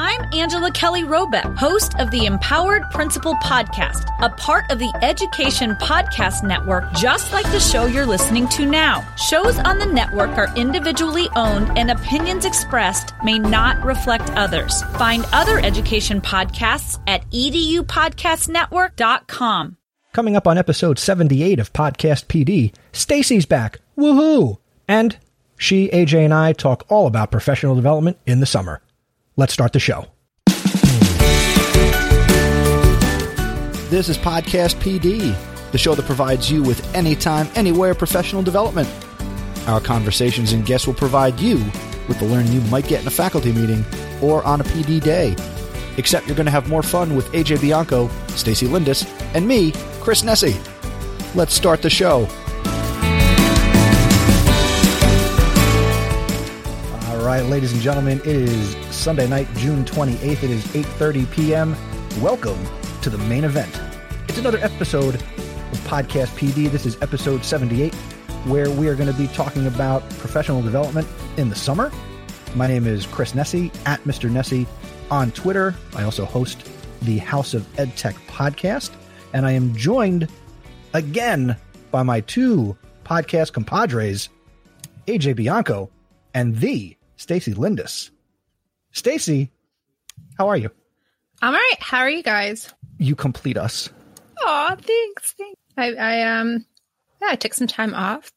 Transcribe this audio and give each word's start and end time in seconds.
I'm 0.00 0.32
Angela 0.32 0.70
Kelly 0.70 1.02
Robeck, 1.02 1.56
host 1.56 1.98
of 1.98 2.12
the 2.12 2.24
Empowered 2.24 2.88
Principal 2.92 3.34
Podcast, 3.42 4.06
a 4.20 4.28
part 4.28 4.70
of 4.70 4.78
the 4.78 4.96
Education 5.02 5.72
Podcast 5.72 6.44
Network, 6.44 6.92
just 6.92 7.32
like 7.32 7.50
the 7.50 7.58
show 7.58 7.86
you're 7.86 8.06
listening 8.06 8.46
to 8.50 8.64
now. 8.64 9.04
Shows 9.16 9.58
on 9.58 9.80
the 9.80 9.86
network 9.86 10.38
are 10.38 10.56
individually 10.56 11.28
owned, 11.34 11.76
and 11.76 11.90
opinions 11.90 12.44
expressed 12.44 13.12
may 13.24 13.40
not 13.40 13.84
reflect 13.84 14.30
others. 14.36 14.84
Find 14.98 15.26
other 15.32 15.58
education 15.58 16.20
podcasts 16.20 17.00
at 17.08 17.28
edupodcastnetwork.com. 17.32 19.76
Coming 20.12 20.36
up 20.36 20.46
on 20.46 20.58
episode 20.58 21.00
78 21.00 21.58
of 21.58 21.72
Podcast 21.72 22.26
PD, 22.26 22.72
Stacy's 22.92 23.46
back. 23.46 23.80
Woohoo! 23.98 24.58
And 24.86 25.18
she, 25.56 25.88
AJ, 25.88 26.26
and 26.26 26.32
I 26.32 26.52
talk 26.52 26.84
all 26.88 27.08
about 27.08 27.32
professional 27.32 27.74
development 27.74 28.16
in 28.26 28.38
the 28.38 28.46
summer. 28.46 28.80
Let's 29.38 29.52
start 29.52 29.72
the 29.72 29.78
show. 29.78 30.04
This 33.88 34.08
is 34.08 34.18
Podcast 34.18 34.74
PD, 34.80 35.32
the 35.70 35.78
show 35.78 35.94
that 35.94 36.06
provides 36.06 36.50
you 36.50 36.64
with 36.64 36.92
anytime, 36.92 37.48
anywhere 37.54 37.94
professional 37.94 38.42
development. 38.42 38.88
Our 39.68 39.80
conversations 39.80 40.52
and 40.52 40.66
guests 40.66 40.88
will 40.88 40.94
provide 40.94 41.38
you 41.38 41.58
with 42.08 42.18
the 42.18 42.26
learning 42.26 42.52
you 42.52 42.60
might 42.62 42.88
get 42.88 43.02
in 43.02 43.06
a 43.06 43.12
faculty 43.12 43.52
meeting 43.52 43.84
or 44.20 44.42
on 44.42 44.60
a 44.60 44.64
PD 44.64 45.00
day. 45.00 45.36
Except 45.98 46.26
you're 46.26 46.34
going 46.34 46.46
to 46.46 46.50
have 46.50 46.68
more 46.68 46.82
fun 46.82 47.14
with 47.14 47.26
AJ 47.26 47.60
Bianco, 47.60 48.08
Stacy 48.30 48.66
Lindis, 48.66 49.06
and 49.36 49.46
me, 49.46 49.70
Chris 50.00 50.22
Nesi. 50.22 50.56
Let's 51.36 51.54
start 51.54 51.82
the 51.82 51.90
show. 51.90 52.26
Right, 57.28 57.44
ladies 57.44 57.74
and 57.74 57.82
gentlemen, 57.82 58.18
it 58.20 58.26
is 58.26 58.74
Sunday 58.90 59.28
night, 59.28 59.46
June 59.56 59.84
28th. 59.84 60.42
It 60.42 60.50
is 60.50 60.64
8:30 60.68 61.30
p.m. 61.30 61.76
Welcome 62.22 62.58
to 63.02 63.10
the 63.10 63.18
main 63.18 63.44
event. 63.44 63.78
It's 64.28 64.38
another 64.38 64.56
episode 64.62 65.16
of 65.16 65.78
Podcast 65.84 66.28
PD. 66.38 66.70
This 66.70 66.86
is 66.86 66.96
episode 67.02 67.44
78, 67.44 67.94
where 68.46 68.70
we 68.70 68.88
are 68.88 68.94
going 68.94 69.12
to 69.12 69.18
be 69.18 69.26
talking 69.26 69.66
about 69.66 70.08
professional 70.08 70.62
development 70.62 71.06
in 71.36 71.50
the 71.50 71.54
summer. 71.54 71.92
My 72.54 72.66
name 72.66 72.86
is 72.86 73.04
Chris 73.04 73.32
Nesi 73.32 73.70
at 73.84 74.02
Mr. 74.04 74.30
Nesi 74.30 74.66
on 75.10 75.30
Twitter. 75.32 75.74
I 75.96 76.04
also 76.04 76.24
host 76.24 76.66
the 77.02 77.18
House 77.18 77.52
of 77.52 77.70
EdTech 77.74 78.14
podcast, 78.26 78.88
and 79.34 79.44
I 79.44 79.50
am 79.50 79.76
joined 79.76 80.28
again 80.94 81.56
by 81.90 82.02
my 82.02 82.22
two 82.22 82.74
podcast 83.04 83.52
compadres, 83.52 84.30
AJ 85.06 85.36
Bianco 85.36 85.90
and 86.34 86.56
the 86.56 86.97
Stacy 87.18 87.52
Lindis. 87.52 88.10
Stacy, 88.92 89.50
how 90.38 90.48
are 90.48 90.56
you? 90.56 90.70
I'm 91.42 91.52
all 91.52 91.60
right. 91.60 91.76
How 91.80 91.98
are 91.98 92.10
you 92.10 92.22
guys? 92.22 92.72
You 92.98 93.14
complete 93.14 93.58
us. 93.58 93.90
Oh, 94.40 94.74
thanks. 94.80 95.34
thanks. 95.36 95.60
I, 95.76 95.92
I 95.94 96.40
um, 96.40 96.64
yeah, 97.20 97.28
I 97.30 97.36
took 97.36 97.52
some 97.54 97.66
time 97.66 97.92
off, 97.92 98.32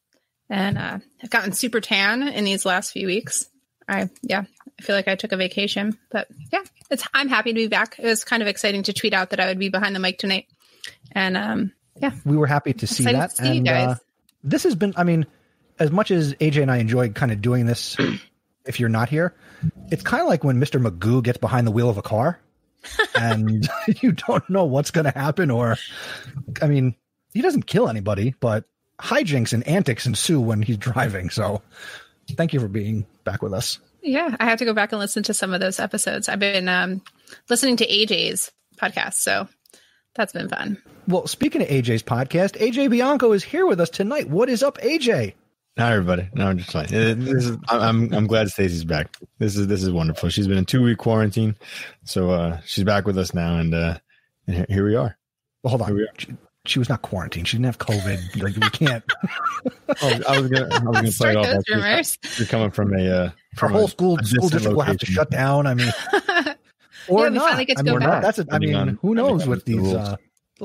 and 0.50 0.76
uh, 0.76 0.98
I've 1.22 1.30
gotten 1.30 1.52
super 1.52 1.80
tan 1.80 2.28
in 2.28 2.44
these 2.44 2.66
last 2.66 2.92
few 2.92 3.06
weeks. 3.06 3.48
I 3.88 4.10
yeah, 4.22 4.44
I 4.78 4.82
feel 4.82 4.94
like 4.94 5.08
I 5.08 5.14
took 5.14 5.32
a 5.32 5.36
vacation, 5.36 5.96
but 6.10 6.28
yeah, 6.52 6.62
it's 6.90 7.04
I'm 7.14 7.28
happy 7.28 7.50
to 7.52 7.54
be 7.54 7.68
back. 7.68 7.96
It 7.98 8.04
was 8.04 8.24
kind 8.24 8.42
of 8.42 8.48
exciting 8.48 8.82
to 8.84 8.92
tweet 8.92 9.14
out 9.14 9.30
that 9.30 9.40
I 9.40 9.46
would 9.46 9.58
be 9.58 9.68
behind 9.70 9.94
the 9.96 10.00
mic 10.00 10.18
tonight, 10.18 10.46
and 11.12 11.36
um, 11.36 11.72
yeah, 12.00 12.12
We 12.24 12.36
were 12.36 12.46
happy 12.46 12.72
to 12.74 12.86
see 12.86 13.04
Excited 13.04 13.20
that. 13.20 13.30
to 13.30 13.42
see 13.42 13.58
and 13.58 13.68
uh, 13.68 13.94
this 14.44 14.64
has 14.64 14.74
been, 14.74 14.92
I 14.96 15.04
mean, 15.04 15.26
as 15.78 15.90
much 15.90 16.10
as 16.10 16.34
AJ 16.34 16.62
and 16.62 16.70
I 16.70 16.78
enjoy 16.78 17.10
kind 17.10 17.32
of 17.32 17.40
doing 17.42 17.66
this, 17.66 17.96
if 18.64 18.78
you're 18.80 18.88
not 18.88 19.08
here, 19.08 19.34
it's 19.90 20.02
kind 20.02 20.22
of 20.22 20.28
like 20.28 20.44
when 20.44 20.60
Mr. 20.60 20.80
Magoo 20.84 21.22
gets 21.22 21.38
behind 21.38 21.66
the 21.66 21.70
wheel 21.70 21.88
of 21.88 21.98
a 21.98 22.02
car 22.02 22.38
and 23.14 23.68
you 24.02 24.12
don't 24.12 24.48
know 24.48 24.64
what's 24.64 24.90
going 24.90 25.04
to 25.04 25.10
happen. 25.18 25.50
Or, 25.50 25.76
I 26.60 26.66
mean, 26.66 26.94
he 27.32 27.42
doesn't 27.42 27.66
kill 27.66 27.88
anybody, 27.88 28.34
but 28.40 28.64
hijinks 28.98 29.52
and 29.52 29.66
antics 29.66 30.06
ensue 30.06 30.40
when 30.40 30.62
he's 30.62 30.76
driving. 30.76 31.30
So 31.30 31.62
thank 32.32 32.52
you 32.52 32.60
for 32.60 32.68
being 32.68 33.06
back 33.24 33.42
with 33.42 33.52
us. 33.52 33.78
yeah, 34.02 34.36
I 34.38 34.44
have 34.46 34.58
to 34.58 34.64
go 34.64 34.74
back 34.74 34.92
and 34.92 34.98
listen 34.98 35.22
to 35.24 35.34
some 35.34 35.52
of 35.54 35.60
those 35.60 35.80
episodes. 35.80 36.28
I've 36.28 36.38
been 36.38 36.68
um 36.68 37.02
listening 37.48 37.76
to 37.78 37.86
AJ's 37.86 38.50
podcast, 38.76 39.14
so 39.14 39.48
that's 40.14 40.32
been 40.32 40.48
fun. 40.48 40.76
Well, 41.08 41.26
speaking 41.26 41.62
of 41.62 41.68
AJ's 41.68 42.02
podcast, 42.02 42.58
AJ 42.60 42.90
Bianco 42.90 43.32
is 43.32 43.42
here 43.42 43.66
with 43.66 43.80
us 43.80 43.90
tonight. 43.90 44.28
What 44.28 44.48
is 44.48 44.62
up, 44.62 44.78
AJ? 44.78 45.34
Hi 45.78 45.92
everybody. 45.94 46.28
No, 46.34 46.48
I'm 46.48 46.58
just 46.58 46.70
fine. 46.70 46.84
Uh, 46.86 47.14
This 47.16 47.46
is, 47.46 47.56
I'm 47.68 47.80
I'm 47.80 48.12
I'm 48.14 48.26
glad 48.26 48.50
Stacey's 48.50 48.84
back. 48.84 49.16
This 49.38 49.56
is 49.56 49.68
this 49.68 49.82
is 49.82 49.90
wonderful. 49.90 50.28
She's 50.28 50.46
been 50.46 50.58
in 50.58 50.66
two 50.66 50.82
week 50.82 50.98
quarantine, 50.98 51.56
so 52.04 52.30
uh, 52.30 52.60
she's 52.66 52.84
back 52.84 53.06
with 53.06 53.16
us 53.16 53.32
now, 53.32 53.56
and 53.58 53.74
uh, 53.74 53.96
and 54.46 54.56
here- 54.56 54.66
here 54.68 54.86
we 54.86 54.94
are. 54.96 55.16
Well, 55.62 55.78
hold 55.78 55.86
Here 55.86 55.94
we 55.96 56.02
on. 56.02 56.08
are. 56.08 56.14
She, 56.18 56.34
she 56.66 56.78
was 56.78 56.88
not 56.90 57.00
quarantined. 57.02 57.48
She 57.48 57.56
didn't 57.56 57.66
have 57.66 57.78
COVID. 57.78 58.42
Like 58.42 58.54
we 58.56 58.70
can't. 58.86 59.04
Oh, 60.02 60.20
I 60.28 60.40
was 60.40 60.50
gonna 60.50 60.68
I 60.74 60.78
was 60.78 60.82
gonna 60.82 61.02
play 61.02 61.10
Start 61.10 61.34
it 61.34 61.36
off. 61.38 61.46
those 61.46 61.64
you're- 61.68 61.82
rumors. 61.82 62.18
You're 62.38 62.46
coming 62.48 62.70
from 62.70 62.94
a 62.94 63.08
uh, 63.10 63.30
Our 63.60 63.68
whole 63.68 63.84
a- 63.84 63.88
school 63.88 64.18
a 64.18 64.24
school 64.24 64.48
distant 64.48 64.52
district 64.52 64.76
will 64.76 64.82
have 64.84 64.96
to 64.98 65.06
shut 65.06 65.30
down. 65.30 65.66
I 65.66 65.74
mean, 65.74 65.92
or 67.08 67.24
Yeah, 67.24 67.28
we 67.28 67.34
not. 67.36 67.48
finally 67.48 67.64
get 67.66 67.76
to 67.76 67.82
I 67.82 67.84
go 67.84 67.90
mean, 67.92 68.00
back. 68.08 68.22
that's. 68.22 68.38
A, 68.38 68.46
I 68.50 68.58
mean, 68.58 68.74
on- 68.74 68.98
who 69.02 69.14
knows 69.14 69.44
depending 69.44 69.50
with 69.50 69.58
on 69.58 69.64
the 69.64 69.72
these? 69.72 69.92
rules. 69.94 70.08
Uh, 70.08 70.16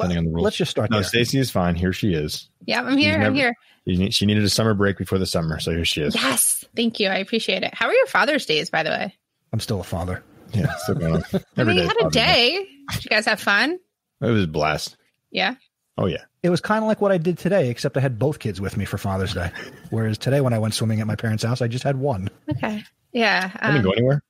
Depending 0.04 0.18
on 0.20 0.26
the 0.26 0.32
rules. 0.32 0.44
let's 0.46 0.58
just 0.58 0.72
start 0.72 0.90
No, 0.90 0.98
there. 0.98 1.04
Stacey 1.04 1.40
is 1.40 1.52
fine. 1.52 1.76
Here 1.76 1.94
she 1.94 2.14
is. 2.14 2.50
Yeah, 2.66 2.82
I'm 2.84 2.98
here. 2.98 3.18
You've 3.18 3.28
I'm 3.28 3.34
here. 3.36 3.54
Need- 3.86 4.14
She 4.14 4.26
needed 4.26 4.44
a 4.44 4.50
summer 4.50 4.74
break 4.74 4.98
before 4.98 5.18
the 5.18 5.26
summer, 5.26 5.60
so 5.60 5.72
here 5.72 5.86
she 5.86 6.02
is. 6.02 6.14
Yes, 6.16 6.66
thank 6.76 7.00
you. 7.00 7.08
I 7.10 7.18
appreciate 7.18 7.64
it. 7.64 7.74
How 7.74 7.88
are 7.88 7.94
your 7.94 8.08
Father's 8.08 8.46
Days, 8.46 8.70
by 8.70 8.84
the 8.84 8.90
way? 8.90 9.14
I'm 9.54 9.60
still 9.60 9.80
a 9.80 9.84
father. 9.84 10.24
Yeah, 10.54 10.74
still 10.78 10.96
going 10.96 11.16
on. 11.16 11.24
I 11.34 11.40
Every 11.58 11.74
mean, 11.74 11.84
you 11.84 11.88
had 11.88 11.98
a 12.06 12.10
Day. 12.10 12.52
day. 12.52 12.68
Did 12.94 13.04
you 13.06 13.10
guys 13.10 13.26
have 13.26 13.40
fun? 13.40 13.80
It 14.22 14.26
was 14.26 14.44
a 14.44 14.48
blast. 14.48 14.98
Yeah. 15.32 15.56
Oh 15.98 16.06
yeah. 16.06 16.24
It 16.44 16.50
was 16.50 16.62
kind 16.62 16.84
of 16.84 16.88
like 16.88 17.02
what 17.02 17.12
I 17.12 17.18
did 17.18 17.38
today, 17.38 17.70
except 17.70 17.98
I 17.98 18.00
had 18.00 18.20
both 18.20 18.40
kids 18.40 18.62
with 18.62 18.78
me 18.78 18.86
for 18.86 18.98
Father's 18.98 19.34
Day. 19.34 19.52
Whereas 19.90 20.18
today, 20.18 20.40
when 20.42 20.54
I 20.54 20.60
went 20.60 20.74
swimming 20.74 21.02
at 21.02 21.08
my 21.08 21.16
parents' 21.16 21.44
house, 21.44 21.62
I 21.62 21.68
just 21.68 21.84
had 21.84 21.98
one. 21.98 22.30
Okay. 22.50 22.84
Yeah. 23.14 23.52
I 23.60 23.68
didn't 23.72 23.78
um, 23.80 23.84
go 23.86 23.92
anywhere. 23.92 24.24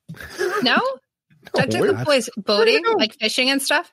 No, 0.62 0.76
I 1.58 1.66
took 1.66 1.80
where- 1.80 1.92
the 1.92 2.04
boys 2.04 2.30
boating, 2.36 2.82
like 2.96 3.14
fishing 3.18 3.50
and 3.50 3.60
stuff. 3.62 3.92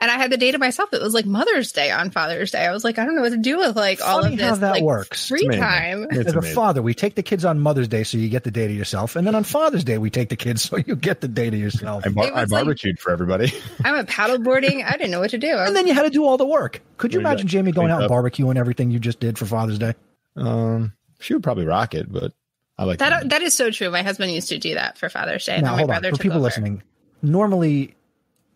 And 0.00 0.10
I 0.10 0.14
had 0.14 0.30
the 0.30 0.36
day 0.36 0.52
to 0.52 0.58
myself. 0.58 0.92
It 0.92 1.02
was 1.02 1.14
like 1.14 1.26
Mother's 1.26 1.72
Day 1.72 1.90
on 1.90 2.10
Father's 2.10 2.50
Day. 2.52 2.64
I 2.66 2.72
was 2.72 2.84
like, 2.84 2.98
I 2.98 3.04
don't 3.04 3.14
know 3.16 3.22
what 3.22 3.32
to 3.32 3.36
do 3.38 3.58
with 3.58 3.76
like 3.76 4.00
all 4.00 4.22
Funny 4.22 4.34
of 4.34 4.38
this 4.38 4.48
how 4.48 4.54
that 4.56 4.70
like, 4.72 4.82
works. 4.82 5.28
free 5.28 5.44
amazing. 5.46 5.60
time. 5.62 6.06
It's 6.10 6.28
As 6.28 6.34
a 6.36 6.42
father, 6.42 6.82
we 6.82 6.94
take 6.94 7.14
the 7.16 7.22
kids 7.22 7.44
on 7.44 7.58
Mother's 7.60 7.88
Day 7.88 8.04
so 8.04 8.16
you 8.18 8.28
get 8.28 8.44
the 8.44 8.50
day 8.50 8.68
to 8.68 8.72
yourself, 8.74 9.16
and 9.16 9.26
then 9.26 9.34
on 9.34 9.44
Father's 9.44 9.84
Day 9.84 9.98
we 9.98 10.10
take 10.10 10.28
the 10.28 10.36
kids 10.36 10.62
so 10.68 10.76
you 10.76 10.94
get 10.96 11.20
the 11.20 11.28
day 11.28 11.50
to 11.50 11.56
yourself. 11.56 12.04
I, 12.06 12.10
bar- 12.10 12.24
I 12.34 12.42
was 12.42 12.50
like- 12.52 12.64
barbecued 12.64 12.98
for 12.98 13.10
everybody. 13.10 13.52
I 13.84 13.92
went 13.92 14.08
paddleboarding. 14.08 14.84
I 14.84 14.92
didn't 14.92 15.10
know 15.10 15.20
what 15.20 15.30
to 15.30 15.38
do. 15.38 15.48
Was, 15.54 15.68
And 15.68 15.76
then 15.76 15.86
you 15.86 15.94
had 15.94 16.02
to 16.02 16.10
do 16.10 16.24
all 16.24 16.36
the 16.36 16.46
work. 16.46 16.80
Could 16.96 17.12
you 17.12 17.20
There 17.20 17.26
imagine. 17.26 17.48
Jamie 17.48 17.72
going 17.72 17.90
out 17.90 18.02
and 18.02 18.10
barbecuing 18.10 18.56
everything 18.56 18.90
you 18.90 18.98
just 18.98 19.20
did 19.20 19.38
for 19.38 19.46
Father's 19.46 19.78
Day? 19.78 19.94
Um, 20.36 20.92
she 21.20 21.34
would 21.34 21.42
probably 21.42 21.64
rock 21.66 21.94
it, 21.94 22.10
but 22.12 22.32
I 22.78 22.84
like 22.84 23.00
that 23.00 23.30
that 23.30 23.42
is 23.42 23.54
so 23.54 23.70
true. 23.72 23.90
My 23.90 24.02
husband 24.02 24.30
used 24.30 24.50
to 24.50 24.58
do 24.58 24.74
that 24.74 24.96
for 24.98 25.08
Father's 25.08 25.44
Day. 25.44 25.56
Now, 25.60 25.62
then 25.62 25.72
my 25.72 25.78
hold 25.78 25.90
on. 25.90 26.02
For 26.04 26.10
took 26.10 26.20
people 26.20 26.36
over. 26.38 26.44
listening, 26.44 26.82
normally 27.22 27.96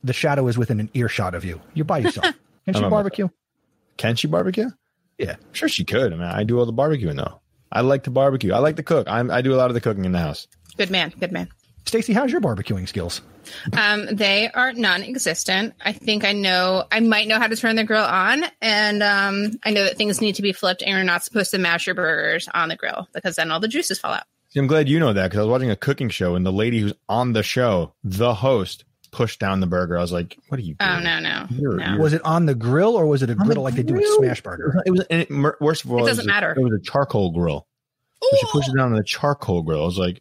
the 0.04 0.12
shadow 0.12 0.48
is 0.48 0.58
within 0.58 0.80
an 0.80 0.90
earshot 0.94 1.34
of 1.34 1.44
you. 1.44 1.60
You're 1.74 1.84
by 1.84 1.98
yourself. 1.98 2.34
Can 2.64 2.74
she 2.74 2.80
barbecue? 2.80 3.28
Can 3.96 4.16
she 4.16 4.26
barbecue? 4.26 4.70
Yeah. 5.18 5.36
Sure, 5.52 5.68
she 5.68 5.84
could. 5.84 6.12
I 6.12 6.16
mean, 6.16 6.26
I 6.26 6.44
do 6.44 6.58
all 6.58 6.66
the 6.66 6.72
barbecuing 6.72 7.16
though. 7.16 7.40
I 7.70 7.80
like 7.80 8.04
to 8.04 8.10
barbecue. 8.10 8.52
I 8.52 8.58
like 8.58 8.76
to 8.76 8.82
cook. 8.82 9.08
I'm, 9.08 9.30
I 9.30 9.42
do 9.42 9.54
a 9.54 9.56
lot 9.56 9.70
of 9.70 9.74
the 9.74 9.80
cooking 9.80 10.04
in 10.04 10.12
the 10.12 10.18
house. 10.18 10.46
Good 10.76 10.90
man. 10.90 11.12
Good 11.18 11.32
man. 11.32 11.48
Stacy, 11.84 12.12
how's 12.12 12.30
your 12.30 12.40
barbecuing 12.40 12.86
skills? 12.86 13.22
Um, 13.76 14.06
they 14.06 14.48
are 14.50 14.72
non-existent. 14.72 15.74
I 15.84 15.92
think 15.92 16.24
I 16.24 16.32
know. 16.32 16.84
I 16.92 17.00
might 17.00 17.26
know 17.26 17.38
how 17.38 17.48
to 17.48 17.56
turn 17.56 17.74
the 17.76 17.84
grill 17.84 18.04
on, 18.04 18.44
and 18.60 19.02
um, 19.02 19.58
I 19.64 19.72
know 19.72 19.84
that 19.84 19.96
things 19.96 20.20
need 20.20 20.36
to 20.36 20.42
be 20.42 20.52
flipped, 20.52 20.82
and 20.82 20.92
you're 20.92 21.02
not 21.02 21.24
supposed 21.24 21.50
to 21.50 21.58
mash 21.58 21.86
your 21.86 21.96
burgers 21.96 22.48
on 22.54 22.68
the 22.68 22.76
grill 22.76 23.08
because 23.12 23.36
then 23.36 23.50
all 23.50 23.58
the 23.58 23.68
juices 23.68 23.98
fall 23.98 24.12
out. 24.12 24.24
See, 24.50 24.60
I'm 24.60 24.66
glad 24.68 24.88
you 24.88 25.00
know 25.00 25.12
that 25.12 25.24
because 25.24 25.38
I 25.38 25.42
was 25.42 25.50
watching 25.50 25.70
a 25.70 25.76
cooking 25.76 26.08
show 26.08 26.34
and 26.36 26.46
the 26.46 26.52
lady 26.52 26.80
who's 26.80 26.92
on 27.08 27.32
the 27.32 27.42
show, 27.42 27.94
the 28.04 28.34
host, 28.34 28.84
pushed 29.12 29.38
down 29.38 29.60
the 29.60 29.66
burger. 29.68 29.96
I 29.96 30.00
was 30.00 30.10
like, 30.10 30.36
"What 30.48 30.58
are 30.58 30.62
you?" 30.64 30.74
Oh 30.80 30.98
no, 31.00 31.20
no, 31.20 31.46
You're- 31.50 31.76
no. 31.76 31.84
you're- 31.92 31.98
Was 32.02 32.12
it 32.14 32.24
on 32.24 32.46
the 32.46 32.54
grill 32.56 32.96
or 32.96 33.06
was 33.06 33.22
it 33.22 33.30
a 33.30 33.32
On 33.32 33.38
the 33.38 33.44
griddle 33.44 33.62
like 33.62 33.74
they 33.74 33.82
do 33.84 33.94
with. 33.94 34.06
Smash 34.18 34.40
Burger? 34.42 34.74
It 34.84 34.90
was. 34.90 35.02
And 35.10 35.22
it, 35.22 35.30
worst 35.60 35.84
of 35.84 35.92
all, 35.92 36.04
It 36.04 36.08
doesn't 36.08 36.24
a- 36.24 36.28
matter. 36.28 36.50
It 36.56 36.60
was 36.62 36.72
a 36.72 36.82
charcoal 36.82 37.30
grill. 37.30 37.66
So 38.22 38.36
she 38.40 38.46
pushed 38.52 38.68
it 38.70 38.76
down 38.76 38.90
on 38.92 38.96
the 38.96 39.04
charcoal 39.04 39.62
grill. 39.62 39.82
I 39.82 39.84
was 39.86 39.98
like, 39.98 40.20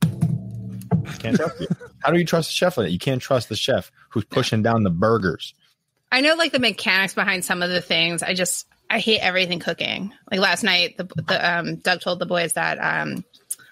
"Can't 1.19 1.35
trust 1.38 1.59
you." 1.61 1.67
How 2.03 2.11
do 2.11 2.17
you 2.19 2.25
trust 2.25 2.49
the 2.49 2.53
chef? 2.53 2.77
Like 2.77 2.88
that? 2.88 2.91
You 2.91 2.99
can't 2.99 3.21
trust 3.21 3.49
the 3.49 3.55
chef 3.55 3.91
who's 4.09 4.25
pushing 4.25 4.63
down 4.63 4.83
the 4.83 4.89
burgers. 4.89 5.53
I 6.11 6.21
know 6.21 6.35
like 6.35 6.51
the 6.51 6.59
mechanics 6.59 7.13
behind 7.13 7.45
some 7.45 7.61
of 7.61 7.69
the 7.69 7.79
things. 7.81 8.23
I 8.23 8.33
just 8.33 8.67
I 8.89 8.99
hate 8.99 9.19
everything 9.19 9.59
cooking. 9.59 10.11
Like 10.29 10.39
last 10.41 10.63
night, 10.63 10.97
the, 10.97 11.03
the 11.05 11.57
um, 11.59 11.75
Doug 11.77 12.01
told 12.01 12.19
the 12.19 12.25
boys 12.25 12.53
that 12.53 12.77
um, 12.79 13.23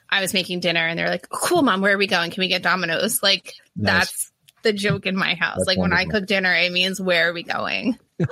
I 0.09 0.21
was 0.21 0.33
making 0.33 0.59
dinner, 0.61 0.79
and 0.87 0.97
they're 0.97 1.09
like, 1.09 1.27
"Cool, 1.29 1.63
mom, 1.63 1.81
where 1.81 1.95
are 1.95 1.97
we 1.97 2.07
going? 2.07 2.29
Can 2.31 2.41
we 2.41 2.47
get 2.47 2.61
Domino's?" 2.63 3.21
Like 3.23 3.55
Nice. 3.75 3.93
that's 3.99 4.31
the 4.63 4.73
joke 4.73 5.05
in 5.05 5.15
my 5.15 5.35
house. 5.35 5.57
That's 5.57 5.67
like 5.67 5.77
when 5.77 5.93
I 5.93 6.05
cook 6.05 6.25
dinner, 6.25 6.53
it 6.53 6.71
means 6.71 6.99
where 7.01 7.29
are 7.29 7.33
we 7.33 7.43
going? 7.43 7.97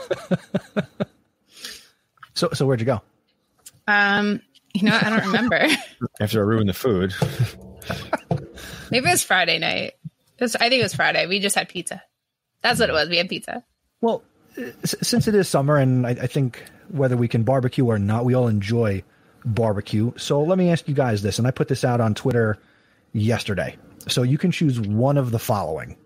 So, 2.37 2.49
so 2.53 2.67
where'd 2.67 2.79
you 2.79 2.85
go? 2.85 3.01
Um, 3.87 4.41
you 4.75 4.83
know, 4.83 4.95
I 4.95 5.09
don't 5.09 5.25
remember. 5.25 5.67
After 6.21 6.39
I 6.39 6.45
ruined 6.45 6.69
the 6.69 6.73
food, 6.73 7.11
Maybe 8.91 9.07
it 9.07 9.11
was 9.11 9.23
Friday 9.23 9.57
night. 9.57 9.93
It 10.37 10.43
was, 10.43 10.55
I 10.55 10.69
think 10.69 10.81
it 10.81 10.83
was 10.83 10.93
Friday. 10.93 11.25
We 11.25 11.39
just 11.39 11.55
had 11.55 11.67
pizza. 11.67 12.03
That's 12.61 12.79
what 12.79 12.89
it 12.89 12.93
was. 12.93 13.09
We 13.09 13.17
had 13.17 13.27
pizza. 13.27 13.63
Well, 14.01 14.23
since 14.85 15.27
it 15.27 15.33
is 15.33 15.49
summer, 15.49 15.77
and 15.77 16.05
I, 16.05 16.11
I 16.11 16.27
think 16.27 16.63
whether 16.89 17.17
we 17.17 17.27
can 17.27 17.41
barbecue 17.41 17.85
or 17.85 17.97
not, 17.97 18.23
we 18.23 18.35
all 18.35 18.47
enjoy 18.47 19.03
barbecue. 19.43 20.11
So 20.17 20.43
let 20.43 20.59
me 20.59 20.69
ask 20.69 20.87
you 20.87 20.93
guys 20.93 21.23
this, 21.23 21.39
and 21.39 21.47
I 21.47 21.51
put 21.51 21.69
this 21.69 21.83
out 21.83 21.99
on 21.99 22.13
Twitter 22.13 22.59
yesterday. 23.13 23.77
So 24.07 24.21
you 24.21 24.37
can 24.37 24.51
choose 24.51 24.79
one 24.79 25.17
of 25.17 25.31
the 25.31 25.39
following 25.39 25.97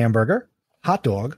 hamburger, 0.00 0.48
hot 0.84 1.02
dog, 1.02 1.36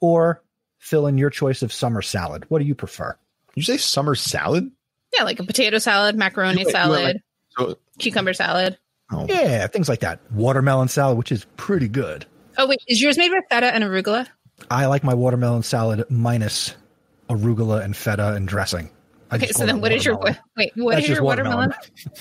or 0.00 0.42
fill 0.78 1.06
in 1.06 1.18
your 1.18 1.30
choice 1.30 1.62
of 1.62 1.72
summer 1.72 2.02
salad. 2.02 2.44
What 2.48 2.58
do 2.60 2.64
you 2.64 2.74
prefer? 2.74 3.16
You 3.54 3.62
say 3.62 3.76
summer 3.76 4.14
salad? 4.14 4.70
Yeah, 5.16 5.24
like 5.24 5.40
a 5.40 5.44
potato 5.44 5.78
salad, 5.78 6.16
macaroni 6.16 6.60
You 6.60 6.66
went- 6.66 6.68
you 6.68 6.72
salad, 6.72 7.02
went 7.02 7.18
So, 7.58 7.78
cucumber 7.98 8.32
salad. 8.32 8.78
oh, 9.12 9.26
Yeah, 9.28 9.66
things 9.66 9.88
like 9.88 10.00
that. 10.00 10.20
Watermelon 10.32 10.88
salad, 10.88 11.18
which 11.18 11.32
is 11.32 11.44
pretty 11.56 11.88
good. 11.88 12.26
Oh 12.58 12.66
wait, 12.66 12.80
is 12.88 13.00
yours 13.00 13.16
made 13.18 13.30
with 13.30 13.44
feta 13.50 13.66
and 13.74 13.82
arugula? 13.84 14.26
I 14.70 14.86
like 14.86 15.02
my 15.04 15.14
watermelon 15.14 15.62
salad 15.62 16.04
minus 16.10 16.74
arugula 17.28 17.82
and 17.84 17.96
feta 17.96 18.34
and 18.34 18.46
dressing. 18.46 18.90
I 19.30 19.36
Okay, 19.36 19.48
so 19.52 19.64
then 19.66 19.80
what 19.80 19.92
is 19.92 20.04
your 20.04 20.18
wait? 20.56 20.72
What 20.76 20.92
That's 20.94 21.04
is 21.04 21.10
your 21.10 21.22
watermelon? 21.22 21.72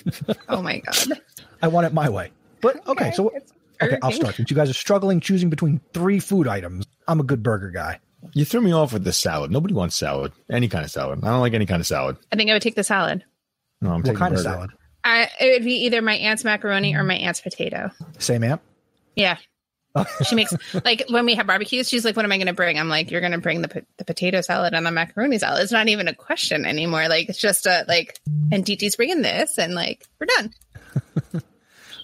watermelon. 0.05 0.41
oh 0.49 0.61
my 0.61 0.79
god. 0.79 1.21
I 1.61 1.67
want 1.67 1.87
it 1.87 1.93
my 1.93 2.07
way. 2.09 2.31
But 2.61 2.85
okay, 2.87 3.11
so 3.11 3.29
It's 3.29 3.51
okay, 3.81 3.97
I'll 4.01 4.11
start. 4.11 4.35
Since 4.35 4.49
you 4.49 4.55
guys 4.55 4.69
are 4.69 4.73
struggling 4.73 5.19
choosing 5.19 5.49
between 5.49 5.81
three 5.93 6.19
food 6.19 6.47
items, 6.47 6.85
I'm 7.07 7.19
a 7.19 7.23
good 7.23 7.43
burger 7.43 7.69
guy. 7.71 7.99
you 8.33 8.45
threw 8.45 8.61
me 8.61 8.71
off 8.71 8.93
with 8.93 9.03
the 9.03 9.13
salad. 9.13 9.51
Nobody 9.51 9.73
wants 9.73 9.95
salad. 9.95 10.31
Any 10.49 10.67
kind 10.67 10.83
of 10.85 10.91
salad. 10.91 11.19
I 11.23 11.27
don't 11.27 11.39
like 11.41 11.53
any 11.53 11.65
kind 11.65 11.79
of 11.79 11.87
salad. 11.87 12.17
I 12.31 12.35
think 12.35 12.49
I 12.49 12.53
would 12.53 12.61
take 12.61 12.75
the 12.75 12.83
salad. 12.83 13.23
No, 13.81 13.89
I'm 13.91 13.95
What 13.97 14.05
taking 14.05 14.17
kind 14.19 14.33
of 14.33 14.41
salad? 14.41 14.71
I 15.03 15.29
it 15.39 15.53
would 15.53 15.63
be 15.63 15.85
either 15.85 16.01
my 16.01 16.15
aunt's 16.15 16.43
macaroni 16.43 16.95
or 16.95 17.03
my 17.03 17.15
aunt's 17.15 17.39
potato. 17.41 17.91
Same 18.17 18.43
aunt. 18.43 18.61
Yeah. 19.15 19.37
she 20.27 20.35
makes 20.35 20.53
like 20.85 21.05
when 21.09 21.25
we 21.25 21.33
have 21.35 21.47
barbecues, 21.47 21.89
she's 21.89 22.05
like, 22.05 22.15
"What 22.15 22.23
am 22.23 22.31
I 22.31 22.37
going 22.37 22.45
to 22.47 22.53
bring?" 22.53 22.77
I'm 22.77 22.89
like, 22.89 23.09
"You're 23.09 23.21
going 23.21 23.31
to 23.31 23.39
bring 23.39 23.63
the 23.63 23.67
po- 23.69 23.81
the 23.97 24.05
potato 24.05 24.41
salad 24.41 24.73
and 24.75 24.85
the 24.85 24.91
macaroni 24.91 25.39
salad." 25.39 25.63
It's 25.63 25.71
not 25.71 25.87
even 25.87 26.07
a 26.07 26.13
question 26.13 26.65
anymore. 26.65 27.07
Like 27.07 27.27
it's 27.27 27.39
just 27.39 27.65
a 27.65 27.85
like, 27.87 28.19
and 28.51 28.63
Titi's 28.63 28.95
bringing 28.97 29.23
this, 29.23 29.57
and 29.57 29.73
like 29.73 30.05
we're 30.19 30.27
done. 30.27 30.53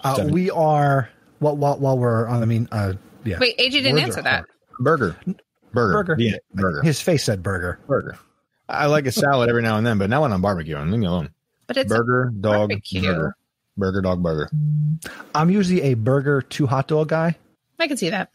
Uh, 0.01 0.27
we 0.29 0.51
are 0.51 1.09
while, 1.39 1.55
while 1.57 1.77
while 1.77 1.97
we're 1.97 2.27
on. 2.27 2.41
I 2.41 2.45
mean, 2.45 2.67
uh, 2.71 2.93
yeah. 3.23 3.37
Wait, 3.39 3.57
AJ 3.57 3.71
didn't 3.71 3.93
Words 3.95 4.03
answer 4.05 4.21
that. 4.23 4.33
hard. 4.33 4.45
Burger. 4.79 5.15
Burger. 5.73 6.03
Burger. 6.03 6.15
Yeah, 6.19 6.37
burger. 6.53 6.81
His 6.83 7.01
face 7.01 7.23
said 7.23 7.43
burger. 7.43 7.79
burger. 7.87 8.17
I 8.67 8.87
like 8.87 9.05
a 9.05 9.11
salad 9.11 9.49
every 9.49 9.61
now 9.61 9.77
and 9.77 9.85
then, 9.85 9.97
but 9.97 10.09
not 10.09 10.21
when 10.21 10.31
I'm 10.33 10.41
barbecuing. 10.41 10.89
Leave 10.89 10.99
me 10.99 11.05
alone. 11.07 11.29
But 11.67 11.77
it's 11.77 11.89
Burger, 11.89 12.31
dog, 12.39 12.69
barbecue. 12.69 13.01
burger. 13.01 13.35
Burger, 13.77 14.01
dog, 14.01 14.23
burger. 14.23 14.49
I'm 15.35 15.49
usually 15.49 15.81
a 15.81 15.93
burger 15.95 16.41
to 16.41 16.65
hot 16.67 16.87
dog 16.87 17.09
guy, 17.09 17.37
I 17.79 17.87
can 17.87 17.97
see 17.97 18.09
that. 18.09 18.29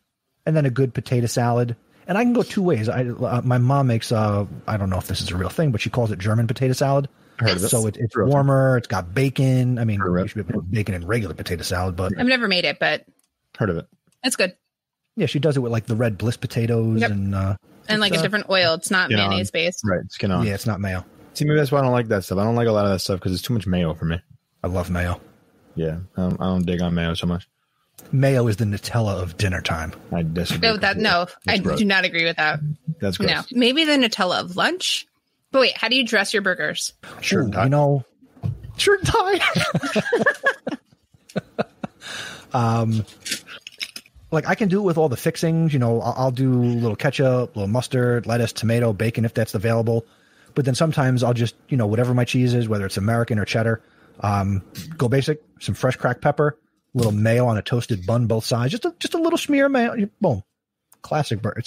and 0.46 0.55
then 0.56 0.67
a 0.67 0.70
good 0.70 0.93
potato 0.94 1.26
salad. 1.26 1.76
And 2.06 2.19
I 2.19 2.25
can 2.25 2.32
go 2.32 2.43
two 2.43 2.62
ways. 2.62 2.88
I 2.88 3.05
uh, 3.06 3.41
my 3.44 3.58
mom 3.58 3.87
makes 3.87 4.11
uh 4.12 4.46
I 4.67 4.76
don't 4.76 4.91
know 4.91 4.99
if 4.99 5.06
this 5.06 5.20
is 5.20 5.31
a 5.31 5.37
real 5.37 5.49
thing, 5.49 5.70
but 5.73 5.81
she 5.81 5.91
calls 5.91 6.11
it 6.11 6.19
German 6.19 6.46
potato 6.46 6.73
salad. 6.75 7.08
Heard 7.41 7.57
of 7.57 7.65
it. 7.65 7.69
So 7.69 7.87
it, 7.87 7.97
it's 7.97 8.15
Real 8.15 8.27
thing. 8.27 8.33
warmer. 8.33 8.77
It's 8.77 8.87
got 8.87 9.15
bacon. 9.15 9.79
I 9.79 9.85
mean, 9.85 9.99
Heard 10.01 10.11
of 10.11 10.17
it. 10.19 10.23
you 10.23 10.29
should 10.29 10.35
be 10.35 10.41
able 10.53 10.61
to 10.61 10.67
put 10.67 10.71
bacon 10.71 10.95
in 10.95 11.07
regular 11.07 11.35
potato 11.35 11.63
salad, 11.63 11.97
but 11.97 12.13
I've 12.19 12.27
never 12.27 12.47
made 12.49 12.65
it, 12.65 12.79
but 12.79 13.05
Heard 13.59 13.71
of 13.71 13.77
it. 13.79 13.87
it's 14.23 14.37
good. 14.37 14.55
yeah, 15.17 15.27
she 15.27 15.39
does 15.39 15.57
it 15.57 15.61
with 15.61 15.73
like 15.73 15.87
the 15.87 15.97
red 15.97 16.17
bliss 16.19 16.37
potatoes 16.37 17.01
Yep. 17.01 17.11
and 17.11 17.35
uh, 17.35 17.57
And 17.89 18.01
like 18.01 18.13
It's, 18.13 18.19
a 18.19 18.21
uh, 18.21 18.23
different 18.23 18.47
oil. 18.51 18.75
It's 18.75 18.91
not 18.91 19.11
you 19.11 19.17
know, 19.17 19.29
mayonnaise 19.29 19.51
based. 19.51 19.81
Right. 19.85 20.01
Skin 20.11 20.31
on. 20.31 20.47
yeah, 20.47 20.55
it's 20.55 20.67
not 20.67 20.81
mayo. 20.81 21.05
See, 21.35 21.45
maybe 21.45 21.59
that's 21.59 21.73
why 21.73 21.79
I 21.79 21.83
don't 21.83 21.93
like 21.93 22.09
that 22.09 22.25
stuff. 22.25 22.39
I 22.39 22.45
don't 22.45 22.57
like 22.57 22.69
a 22.69 22.73
lot 22.73 22.85
of 22.87 22.93
that 22.93 22.99
stuff 23.01 23.19
because 23.19 23.33
it's 23.33 23.43
too 23.43 23.55
much 23.55 23.67
mayo 23.67 23.95
for 23.95 24.05
me. 24.05 24.21
I 24.63 24.69
love 24.69 24.91
mayo. 24.91 25.21
Yeah. 25.77 25.99
I 26.17 26.23
don't, 26.23 26.41
I 26.41 26.45
don't 26.47 26.67
dig 26.67 26.83
on 26.83 26.95
mayo 26.95 27.15
so 27.15 27.27
much. 27.27 27.49
Mayo 28.13 28.47
is 28.49 28.57
the 28.57 28.65
Nutella 28.65 29.23
of 29.23 29.37
dinner 29.37 29.61
time. 29.61 29.93
I 30.13 30.23
disagree. 30.23 30.69
No, 30.69 30.77
that 30.79 30.97
no, 30.97 31.27
I 31.47 31.59
gross. 31.59 31.79
do 31.79 31.85
not 31.85 32.05
agree 32.05 32.25
with 32.25 32.37
that. 32.39 32.59
That's 33.01 33.19
gross. 33.19 33.31
No, 33.31 33.43
maybe 33.53 33.85
the 33.85 33.93
Nutella 33.93 34.41
of 34.41 34.57
lunch. 34.57 35.07
But 35.52 35.61
wait, 35.61 35.76
how 35.76 35.88
do 35.88 35.97
you 35.97 36.05
dress 36.05 36.32
your 36.32 36.43
burgers? 36.43 36.93
Shirt 37.20 37.44
and 37.44 37.55
Ooh, 37.55 37.56
tie. 37.56 37.64
You 37.64 37.70
know, 37.70 38.05
shirt 38.76 39.00
and 39.00 39.08
tie. 39.08 39.41
um, 42.52 43.05
like 44.31 44.47
I 44.47 44.55
can 44.55 44.69
do 44.69 44.81
it 44.81 44.85
with 44.85 44.99
all 44.99 45.08
the 45.08 45.17
fixings. 45.17 45.73
You 45.73 45.79
know, 45.79 46.00
I'll, 46.00 46.14
I'll 46.17 46.31
do 46.31 46.52
a 46.52 46.79
little 46.79 46.97
ketchup, 46.97 47.56
a 47.56 47.58
little 47.58 47.67
mustard, 47.67 48.26
lettuce, 48.26 48.52
tomato, 48.52 48.93
bacon 48.93 49.25
if 49.25 49.35
that's 49.35 49.55
available. 49.55 50.06
But 50.55 50.64
then 50.64 50.75
sometimes 50.75 51.23
I'll 51.23 51.35
just, 51.35 51.55
you 51.69 51.76
know, 51.76 51.87
whatever 51.87 52.14
my 52.14 52.25
cheese 52.25 52.55
is, 52.55 52.69
whether 52.69 52.87
it's 52.87 52.96
American 52.96 53.38
or 53.38 53.44
cheddar, 53.44 53.82
um, 54.20 54.62
go 54.96 55.08
basic. 55.08 55.43
Some 55.61 55.75
fresh 55.75 55.96
cracked 55.96 56.23
pepper, 56.23 56.58
a 56.94 56.99
little 56.99 57.12
mayo 57.12 57.46
on 57.46 57.56
a 57.56 57.62
toasted 57.62 58.06
bun, 58.06 58.26
both 58.26 58.44
sides. 58.44 58.73
Just 58.73 58.85
a 58.85 58.94
just 58.99 59.14
a 59.14 59.19
little 59.19 59.38
smear 59.38 59.67
of 59.67 59.73
mayo. 59.73 60.08
Boom, 60.20 60.43
classic 61.03 61.43
burger. 61.43 61.62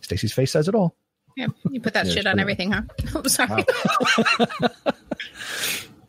Stacy's 0.00 0.32
face 0.32 0.52
says 0.52 0.68
it 0.68 0.74
all. 0.74 0.94
Yeah, 1.36 1.46
you 1.70 1.80
put 1.80 1.94
that 1.94 2.06
Yeah, 2.06 2.12
shit 2.12 2.26
on 2.26 2.32
pretty- 2.36 2.40
everything, 2.42 2.72
huh? 2.72 2.82
I'm 3.14 3.28
sorry. 3.28 3.64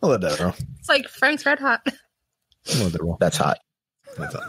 I'll 0.04 0.10
let 0.10 0.22
that 0.22 0.40
roll. 0.40 0.54
It's 0.80 0.90
like 0.90 1.08
Frank's 1.08 1.46
Red 1.46 1.60
Hot. 1.60 1.82
I'll 2.76 2.84
let 2.84 2.94
that 2.94 3.02
roll. 3.04 3.18
That's 3.20 3.38
hot. 3.38 3.60
That's 4.18 4.36
all. 4.36 4.44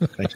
Thanks. 0.16 0.34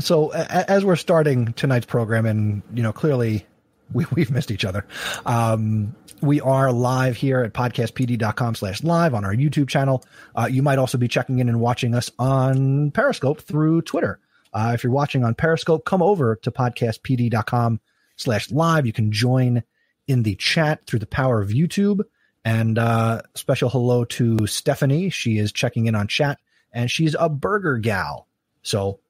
so 0.00 0.32
a- 0.32 0.70
as 0.70 0.84
we're 0.84 0.96
starting 0.96 1.52
tonight's 1.52 1.86
program 1.86 2.26
and 2.26 2.62
you 2.74 2.82
know 2.82 2.92
clearly 2.92 3.46
we, 3.92 4.04
we've 4.14 4.30
missed 4.30 4.50
each 4.50 4.64
other 4.64 4.84
um, 5.26 5.94
we 6.22 6.40
are 6.40 6.72
live 6.72 7.14
here 7.16 7.40
at 7.42 7.52
podcastpd.com 7.52 8.54
slash 8.56 8.82
live 8.82 9.14
on 9.14 9.24
our 9.24 9.34
youtube 9.34 9.68
channel 9.68 10.02
uh, 10.34 10.48
you 10.50 10.62
might 10.62 10.78
also 10.78 10.96
be 10.98 11.06
checking 11.08 11.38
in 11.38 11.48
and 11.48 11.60
watching 11.60 11.94
us 11.94 12.10
on 12.18 12.90
periscope 12.90 13.42
through 13.42 13.82
twitter 13.82 14.18
uh, 14.54 14.72
if 14.74 14.82
you're 14.82 14.92
watching 14.92 15.22
on 15.22 15.34
periscope 15.34 15.84
come 15.84 16.02
over 16.02 16.34
to 16.36 16.50
podcastpd.com 16.50 17.78
slash 18.16 18.50
live 18.50 18.86
you 18.86 18.92
can 18.92 19.12
join 19.12 19.62
in 20.06 20.22
the 20.22 20.34
chat 20.36 20.86
through 20.86 20.98
the 20.98 21.06
power 21.06 21.40
of 21.40 21.50
youtube 21.50 22.00
and 22.44 22.78
uh, 22.78 23.22
special 23.34 23.68
hello 23.68 24.04
to 24.04 24.46
stephanie 24.46 25.10
she 25.10 25.38
is 25.38 25.52
checking 25.52 25.86
in 25.86 25.94
on 25.94 26.06
chat 26.08 26.38
and 26.72 26.90
she's 26.90 27.14
a 27.18 27.28
burger 27.28 27.78
gal 27.78 28.26
so 28.62 29.00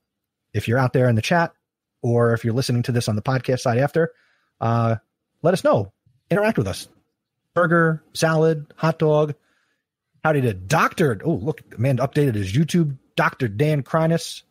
if 0.53 0.69
you're 0.69 0.79
out 0.79 0.93
there 0.93 1.09
in 1.09 1.15
the 1.17 1.23
chat 1.23 1.53
or 2.03 2.33
if 2.33 2.45
you're 2.45 2.55
listening 2.55 2.83
to 2.85 2.93
this 2.93 3.09
on 3.09 3.17
the 3.17 3.23
podcast 3.23 3.61
side 3.61 3.79
after, 3.79 4.13
uh, 4.61 4.97
let 5.43 5.55
us 5.55 5.65
know. 5.65 5.93
Interact 6.31 6.57
with 6.57 6.69
us. 6.69 6.89
Burger, 7.53 8.03
salad, 8.13 8.73
hot 8.77 8.99
dog. 8.99 9.35
How 10.23 10.33
did 10.33 10.45
it? 10.45 10.69
Doctor. 10.69 11.21
Oh, 11.25 11.33
look, 11.33 11.79
man 11.79 11.99
updated 11.99 12.35
his 12.35 12.53
YouTube. 12.53 12.97
Dr. 13.17 13.49
Dan 13.49 13.83
Krynis. 13.83 14.43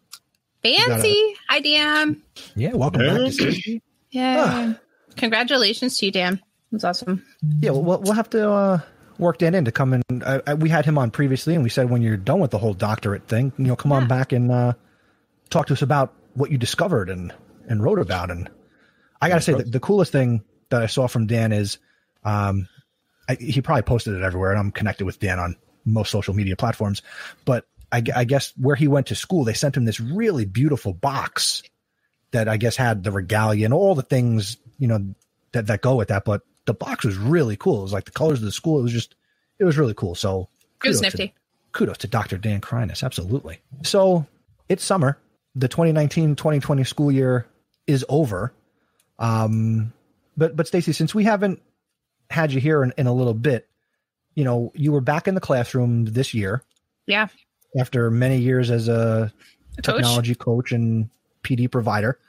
Fancy. 0.63 1.35
Hi, 1.49 1.59
Dan. 1.59 2.21
Yeah, 2.55 2.73
welcome 2.73 3.01
back 3.01 3.17
to 3.17 3.23
Hey. 3.25 3.31
Stacey. 3.31 3.81
Yeah. 4.15 4.73
Congratulations 5.17 5.97
to 5.97 6.05
you, 6.05 6.11
Dan. 6.11 6.41
That's 6.71 6.83
awesome. 6.85 7.25
Yeah, 7.59 7.71
well, 7.71 7.83
we'll, 7.83 7.99
we'll 7.99 8.13
have 8.13 8.29
to 8.29 8.49
uh, 8.49 8.79
work 9.17 9.39
Dan 9.39 9.53
in 9.55 9.65
to 9.65 9.71
come 9.71 9.93
in. 9.93 10.01
I, 10.25 10.41
I, 10.47 10.53
we 10.53 10.69
had 10.69 10.85
him 10.85 10.97
on 10.97 11.11
previously, 11.11 11.53
and 11.53 11.63
we 11.63 11.69
said 11.69 11.89
when 11.89 12.01
you're 12.01 12.17
done 12.17 12.39
with 12.39 12.51
the 12.51 12.57
whole 12.57 12.73
doctorate 12.73 13.27
thing, 13.27 13.51
you 13.57 13.65
know, 13.65 13.75
come 13.75 13.91
on 13.91 14.07
back 14.07 14.31
and 14.31 14.51
uh, 14.51 14.73
talk 15.49 15.67
to 15.67 15.73
us 15.73 15.81
about 15.81 16.13
what 16.33 16.49
you 16.49 16.57
discovered 16.57 17.09
and 17.09 17.33
and 17.67 17.83
wrote 17.83 17.99
about. 17.99 18.31
And 18.31 18.49
I 19.21 19.29
got 19.29 19.35
to 19.35 19.41
say, 19.41 19.53
the, 19.53 19.63
the 19.63 19.79
coolest 19.79 20.11
thing 20.11 20.43
that 20.69 20.81
I 20.81 20.85
saw 20.85 21.07
from 21.07 21.27
Dan 21.27 21.51
is, 21.51 21.77
um, 22.23 22.69
I, 23.27 23.35
he 23.35 23.61
probably 23.61 23.83
posted 23.83 24.15
it 24.15 24.23
everywhere, 24.23 24.51
and 24.51 24.59
I'm 24.59 24.71
connected 24.71 25.05
with 25.05 25.19
Dan 25.19 25.39
on 25.39 25.57
most 25.83 26.09
social 26.09 26.33
media 26.33 26.55
platforms. 26.55 27.01
But 27.43 27.67
I, 27.91 28.01
I 28.15 28.23
guess 28.23 28.53
where 28.55 28.75
he 28.75 28.87
went 28.87 29.07
to 29.07 29.15
school, 29.15 29.43
they 29.43 29.53
sent 29.53 29.75
him 29.75 29.83
this 29.83 29.99
really 29.99 30.45
beautiful 30.45 30.93
box 30.93 31.63
that 32.35 32.47
I 32.47 32.57
guess 32.57 32.75
had 32.75 33.03
the 33.03 33.11
regalia 33.11 33.65
and 33.65 33.73
all 33.73 33.95
the 33.95 34.01
things 34.03 34.57
you 34.77 34.87
know 34.87 35.13
that 35.53 35.67
that 35.67 35.81
go 35.81 35.95
with 35.95 36.09
that. 36.09 36.23
But 36.25 36.41
the 36.65 36.73
box 36.73 37.03
was 37.05 37.17
really 37.17 37.55
cool. 37.57 37.79
It 37.79 37.83
was 37.83 37.93
like 37.93 38.05
the 38.05 38.11
colors 38.11 38.39
of 38.39 38.45
the 38.45 38.51
school. 38.51 38.79
It 38.79 38.83
was 38.83 38.91
just 38.93 39.15
it 39.59 39.63
was 39.65 39.77
really 39.77 39.93
cool. 39.93 40.15
So 40.15 40.49
It 40.83 40.89
was 40.89 40.99
kudos 40.99 41.13
to- 41.13 41.17
nifty. 41.17 41.33
kudos 41.71 41.97
to 41.99 42.07
Dr. 42.07 42.37
Dan 42.37 42.61
Krynis. 42.61 43.03
Absolutely. 43.03 43.59
So 43.83 44.25
it's 44.69 44.83
summer. 44.83 45.17
The 45.55 45.69
2019-2020 45.69 46.85
school 46.85 47.11
year 47.11 47.45
is 47.87 48.03
over. 48.09 48.51
Um, 49.19 49.93
but 50.37 50.55
but 50.55 50.67
Stacy, 50.67 50.91
since 50.93 51.15
we 51.15 51.23
haven't 51.23 51.61
had 52.29 52.51
you 52.51 52.59
here 52.59 52.83
in, 52.83 52.93
in 52.97 53.07
a 53.07 53.13
little 53.13 53.33
bit, 53.33 53.67
you 54.33 54.43
know, 54.43 54.71
you 54.75 54.91
were 54.91 55.01
back 55.01 55.27
in 55.27 55.35
the 55.35 55.41
classroom 55.41 56.05
this 56.05 56.33
year 56.33 56.61
Yeah. 57.07 57.27
after 57.79 58.11
many 58.11 58.39
years 58.39 58.69
as 58.71 58.87
a 58.89 59.31
A 59.77 59.81
coach. 59.81 59.95
technology 59.95 60.35
coach 60.35 60.71
and 60.73 61.09
PD 61.43 61.71
provider. 61.71 62.19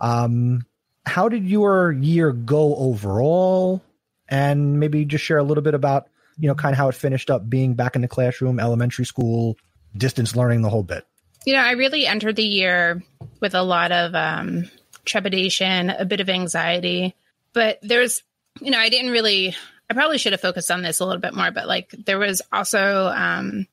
Um, 0.00 0.66
how 1.06 1.28
did 1.28 1.46
your 1.46 1.92
year 1.92 2.32
go 2.32 2.74
overall? 2.76 3.82
And 4.28 4.78
maybe 4.78 5.04
just 5.04 5.24
share 5.24 5.38
a 5.38 5.42
little 5.42 5.62
bit 5.62 5.74
about, 5.74 6.08
you 6.38 6.46
know, 6.46 6.54
kind 6.54 6.72
of 6.72 6.78
how 6.78 6.88
it 6.88 6.94
finished 6.94 7.30
up 7.30 7.50
being 7.50 7.74
back 7.74 7.96
in 7.96 8.02
the 8.02 8.08
classroom, 8.08 8.60
elementary 8.60 9.04
school, 9.04 9.56
distance 9.96 10.36
learning, 10.36 10.62
the 10.62 10.70
whole 10.70 10.84
bit. 10.84 11.04
You 11.44 11.54
know, 11.54 11.60
I 11.60 11.72
really 11.72 12.06
entered 12.06 12.36
the 12.36 12.44
year 12.44 13.02
with 13.40 13.54
a 13.54 13.62
lot 13.62 13.92
of 13.92 14.14
um, 14.14 14.70
trepidation, 15.04 15.90
a 15.90 16.04
bit 16.04 16.20
of 16.20 16.28
anxiety, 16.28 17.16
but 17.52 17.78
there's, 17.82 18.22
you 18.60 18.70
know, 18.70 18.78
I 18.78 18.88
didn't 18.88 19.10
really, 19.10 19.56
I 19.88 19.94
probably 19.94 20.18
should 20.18 20.32
have 20.32 20.40
focused 20.40 20.70
on 20.70 20.82
this 20.82 21.00
a 21.00 21.04
little 21.04 21.20
bit 21.20 21.34
more, 21.34 21.50
but 21.50 21.66
like 21.66 21.90
there 22.06 22.18
was 22.18 22.42
also 22.52 23.06
um, 23.06 23.66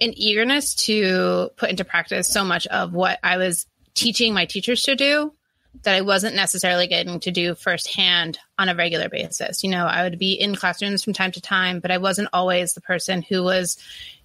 an 0.00 0.12
eagerness 0.16 0.74
to 0.86 1.50
put 1.56 1.70
into 1.70 1.84
practice 1.84 2.28
so 2.28 2.44
much 2.44 2.66
of 2.66 2.92
what 2.92 3.18
I 3.22 3.38
was 3.38 3.66
teaching 3.94 4.34
my 4.34 4.44
teachers 4.44 4.82
to 4.82 4.96
do 4.96 5.32
that 5.82 5.94
I 5.94 6.00
wasn't 6.00 6.36
necessarily 6.36 6.86
getting 6.86 7.20
to 7.20 7.30
do 7.30 7.54
firsthand 7.54 8.38
on 8.58 8.68
a 8.68 8.74
regular 8.74 9.08
basis. 9.08 9.62
You 9.64 9.70
know, 9.70 9.86
I 9.86 10.04
would 10.04 10.18
be 10.18 10.32
in 10.32 10.54
classrooms 10.54 11.04
from 11.04 11.12
time 11.12 11.32
to 11.32 11.40
time, 11.40 11.80
but 11.80 11.90
I 11.90 11.98
wasn't 11.98 12.28
always 12.32 12.74
the 12.74 12.80
person 12.80 13.22
who 13.22 13.42
was, 13.42 13.76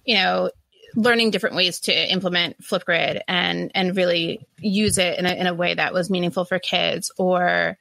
you 0.04 0.14
know, 0.14 0.50
learning 0.96 1.30
different 1.30 1.56
ways 1.56 1.80
to 1.80 2.12
implement 2.12 2.62
Flipgrid 2.62 3.20
and 3.28 3.70
and 3.74 3.96
really 3.96 4.40
use 4.58 4.98
it 4.98 5.18
in 5.18 5.26
a, 5.26 5.32
in 5.32 5.46
a 5.46 5.54
way 5.54 5.74
that 5.74 5.92
was 5.92 6.10
meaningful 6.10 6.44
for 6.44 6.58
kids 6.58 7.12
or, 7.18 7.76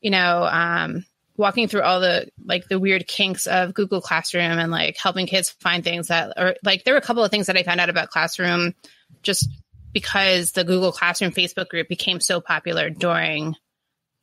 you 0.00 0.10
know, 0.10 0.44
um, 0.44 1.04
walking 1.36 1.68
through 1.68 1.82
all 1.82 2.00
the 2.00 2.28
like 2.44 2.68
the 2.68 2.78
weird 2.78 3.06
kinks 3.06 3.46
of 3.46 3.74
Google 3.74 4.00
Classroom 4.00 4.58
and 4.58 4.70
like 4.70 4.96
helping 4.96 5.26
kids 5.26 5.50
find 5.50 5.82
things 5.82 6.08
that 6.08 6.34
or 6.36 6.54
like 6.62 6.84
there 6.84 6.94
were 6.94 6.98
a 6.98 7.02
couple 7.02 7.24
of 7.24 7.30
things 7.30 7.46
that 7.46 7.56
I 7.56 7.62
found 7.62 7.80
out 7.80 7.90
about 7.90 8.10
Classroom 8.10 8.74
just 9.22 9.48
because 9.92 10.52
the 10.52 10.64
Google 10.64 10.92
Classroom 10.92 11.32
Facebook 11.32 11.68
group 11.68 11.88
became 11.88 12.20
so 12.20 12.40
popular 12.40 12.90
during 12.90 13.56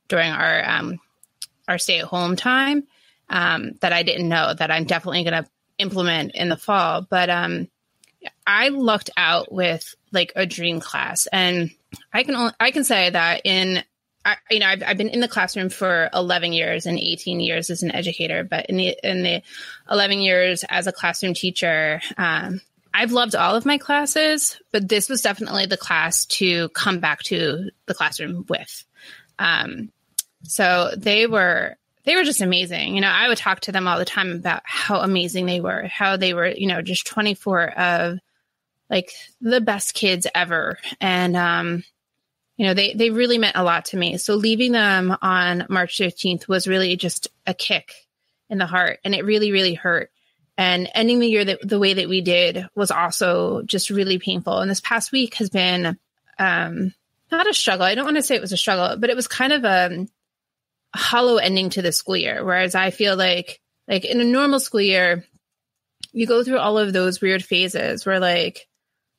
during 0.08 0.32
our 0.32 0.68
um, 0.68 1.00
our 1.68 1.78
stay 1.78 2.00
at 2.00 2.06
home 2.06 2.36
time 2.36 2.88
um, 3.30 3.74
that 3.82 3.94
I 3.94 4.04
didn't 4.04 4.28
know 4.28 4.54
that 4.54 4.72
I'm 4.72 4.86
definitely 4.86 5.24
going 5.24 5.44
to 5.44 5.50
implement 5.78 6.36
in 6.36 6.50
the 6.50 6.58
fall. 6.58 7.06
But 7.08 7.30
um, 7.30 7.68
I 8.46 8.70
lucked 8.70 9.12
out 9.16 9.52
with 9.52 9.96
like 10.12 10.34
a 10.36 10.46
dream 10.46 10.80
class, 10.80 11.28
and 11.28 11.72
I 12.12 12.24
can 12.24 12.36
only, 12.36 12.54
I 12.60 12.72
can 12.72 12.84
say 12.84 13.10
that 13.10 13.42
in 13.46 13.84
I, 14.26 14.36
you 14.52 14.60
know 14.60 14.68
I've, 14.68 14.84
I've 14.84 14.98
been 14.98 15.10
in 15.10 15.22
the 15.22 15.28
classroom 15.28 15.70
for 15.70 16.10
11 16.14 16.54
years 16.54 16.86
and 16.86 17.00
18 17.00 17.40
years 17.40 17.70
as 17.70 17.84
an 17.84 17.92
educator, 17.92 18.44
but 18.44 18.66
in 18.68 18.78
the 18.78 18.98
in 19.04 19.24
the 19.24 19.42
11 19.90 20.20
years 20.20 20.66
as 20.68 20.88
a 20.88 20.92
classroom 20.92 21.34
teacher, 21.34 22.02
um, 22.18 22.62
I've 22.94 23.12
loved 23.12 23.36
all 23.36 23.56
of 23.56 23.66
my 23.66 23.78
classes, 23.78 24.60
but 24.72 24.88
this 24.88 25.10
was 25.10 25.22
definitely 25.22 25.66
the 25.66 25.78
class 25.78 26.26
to 26.26 26.70
come 26.70 27.00
back 27.00 27.24
to 27.24 27.70
the 27.86 27.94
classroom 27.94 28.46
with. 28.50 28.84
Um, 29.38 29.92
so 30.44 30.92
they 30.98 31.28
were 31.28 31.76
they 32.06 32.16
were 32.16 32.24
just 32.24 32.42
amazing. 32.42 32.96
You 32.96 33.02
know, 33.02 33.10
I 33.10 33.28
would 33.28 33.38
talk 33.38 33.60
to 33.62 33.72
them 33.72 33.88
all 33.88 34.00
the 34.00 34.06
time 34.06 34.32
about 34.32 34.64
how 34.66 35.02
amazing 35.02 35.46
they 35.46 35.62
were, 35.62 35.88
how 35.88 36.18
they 36.18 36.34
were, 36.34 36.48
you 36.48 36.68
know, 36.68 36.82
just 36.82 37.06
24 37.06 37.80
of 37.80 38.20
like 38.90 39.12
the 39.42 39.62
best 39.62 39.94
kids 39.94 40.26
ever. 40.34 40.78
And 41.00 41.36
um, 41.38 41.84
you 42.58 42.66
know, 42.66 42.74
they 42.74 42.94
they 42.94 43.10
really 43.10 43.38
meant 43.38 43.58
a 43.58 43.64
lot 43.64 43.86
to 43.86 43.98
me. 43.98 44.18
So 44.18 44.36
leaving 44.36 44.72
them 44.72 45.16
on 45.22 45.66
March 45.70 45.98
15th 45.98 46.48
was 46.48 46.68
really 46.68 46.96
just 46.96 47.28
a 47.46 47.54
kick 47.54 47.94
in 48.50 48.58
the 48.58 48.66
heart 48.66 49.00
and 49.04 49.14
it 49.14 49.24
really 49.24 49.52
really 49.52 49.76
hurt 49.76 50.12
and 50.60 50.90
ending 50.94 51.20
the 51.20 51.28
year 51.30 51.46
that, 51.46 51.60
the 51.66 51.80
way 51.80 51.94
that 51.94 52.10
we 52.10 52.20
did 52.20 52.68
was 52.76 52.92
also 52.92 53.62
just 53.62 53.90
really 53.90 54.20
painful. 54.20 54.60
And 54.60 54.70
this 54.70 54.82
past 54.82 55.14
week 55.14 55.36
has 55.36 55.50
been 55.50 55.98
um, 56.38 56.94
not 57.32 57.50
a 57.50 57.54
struggle. 57.54 57.86
I 57.86 57.96
don't 57.96 58.04
want 58.04 58.18
to 58.18 58.24
say 58.24 58.36
it 58.36 58.42
was 58.42 58.52
a 58.52 58.58
struggle, 58.58 58.98
but 58.98 59.10
it 59.10 59.16
was 59.16 59.30
kind 59.30 59.54
of 59.54 59.64
a, 59.64 60.06
hollow 60.94 61.38
ending 61.38 61.70
to 61.70 61.82
the 61.82 61.92
school 61.92 62.18
year. 62.18 62.44
Whereas 62.44 62.76
I 62.76 62.90
feel 62.90 63.16
like, 63.16 63.62
like 63.88 64.04
in 64.04 64.20
a 64.20 64.26
normal 64.26 64.60
school 64.60 64.82
year, 64.82 65.24
you 66.12 66.26
go 66.26 66.44
through 66.44 66.58
all 66.58 66.78
of 66.78 66.92
those 66.92 67.22
weird 67.22 67.44
phases 67.44 68.06
where 68.06 68.20
like, 68.20 68.68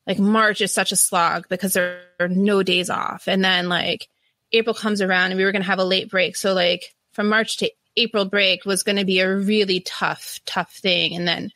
like 0.07 0.19
March 0.19 0.61
is 0.61 0.75
such 0.75 0.93
a 0.93 0.97
slog 0.97 1.49
because 1.49 1.73
there 1.73 2.03
are 2.19 2.29
no 2.29 2.63
days 2.63 2.91
off. 2.91 3.29
And 3.29 3.43
then 3.43 3.69
like 3.69 4.09
April 4.53 4.75
comes 4.75 5.01
around 5.01 5.31
and 5.31 5.39
we 5.39 5.45
were 5.45 5.53
going 5.53 5.63
to 5.63 5.69
have 5.69 5.79
a 5.79 5.85
late 5.85 6.11
break. 6.11 6.37
So 6.37 6.53
like 6.53 6.95
from 7.13 7.29
March 7.29 7.59
to 7.59 7.71
April 7.97 8.25
break 8.25 8.65
was 8.65 8.83
going 8.83 8.97
to 8.97 9.05
be 9.05 9.21
a 9.21 9.35
really 9.35 9.81
tough, 9.81 10.41
tough 10.47 10.73
thing. 10.73 11.15
And 11.15 11.27
then 11.27 11.51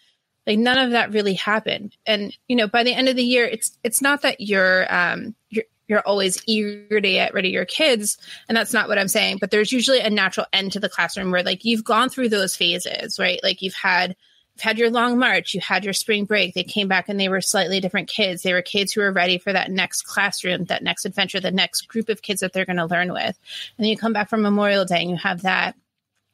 like 0.46 0.58
none 0.58 0.78
of 0.78 0.90
that 0.90 1.12
really 1.12 1.34
happened. 1.34 1.96
And, 2.06 2.36
you 2.48 2.56
know, 2.56 2.68
by 2.68 2.82
the 2.82 2.92
end 2.92 3.08
of 3.08 3.16
the 3.16 3.24
year, 3.24 3.46
it's, 3.46 3.78
it's 3.82 4.02
not 4.02 4.22
that 4.22 4.40
you're, 4.40 4.92
um, 4.94 5.34
you're, 5.48 5.64
you're 5.88 6.00
always 6.00 6.42
eager 6.46 7.00
to 7.00 7.10
get 7.10 7.34
rid 7.34 7.44
of 7.44 7.50
your 7.50 7.64
kids. 7.64 8.18
And 8.48 8.56
that's 8.56 8.72
not 8.72 8.88
what 8.88 8.98
I'm 8.98 9.08
saying, 9.08 9.38
but 9.40 9.50
there's 9.50 9.72
usually 9.72 10.00
a 10.00 10.10
natural 10.10 10.46
end 10.52 10.72
to 10.72 10.80
the 10.80 10.88
classroom 10.88 11.30
where 11.30 11.42
like 11.42 11.64
you've 11.64 11.84
gone 11.84 12.08
through 12.08 12.30
those 12.30 12.56
phases, 12.56 13.18
right? 13.18 13.40
Like 13.42 13.62
you've 13.62 13.74
had, 13.74 14.16
you've 14.54 14.62
had 14.62 14.78
your 14.78 14.90
long 14.90 15.18
march, 15.18 15.54
you 15.54 15.60
had 15.60 15.84
your 15.84 15.92
spring 15.92 16.24
break. 16.24 16.54
They 16.54 16.64
came 16.64 16.88
back 16.88 17.08
and 17.08 17.20
they 17.20 17.28
were 17.28 17.40
slightly 17.40 17.80
different 17.80 18.08
kids. 18.08 18.42
They 18.42 18.52
were 18.52 18.62
kids 18.62 18.92
who 18.92 19.02
were 19.02 19.12
ready 19.12 19.38
for 19.38 19.52
that 19.52 19.70
next 19.70 20.02
classroom, 20.02 20.64
that 20.64 20.82
next 20.82 21.04
adventure, 21.04 21.40
the 21.40 21.50
next 21.50 21.88
group 21.88 22.08
of 22.08 22.22
kids 22.22 22.40
that 22.40 22.52
they're 22.52 22.64
going 22.64 22.76
to 22.76 22.86
learn 22.86 23.12
with. 23.12 23.38
And 23.76 23.84
then 23.84 23.86
you 23.86 23.96
come 23.96 24.12
back 24.12 24.30
from 24.30 24.42
Memorial 24.42 24.84
Day 24.84 25.00
and 25.00 25.10
you 25.10 25.16
have 25.16 25.42
that 25.42 25.76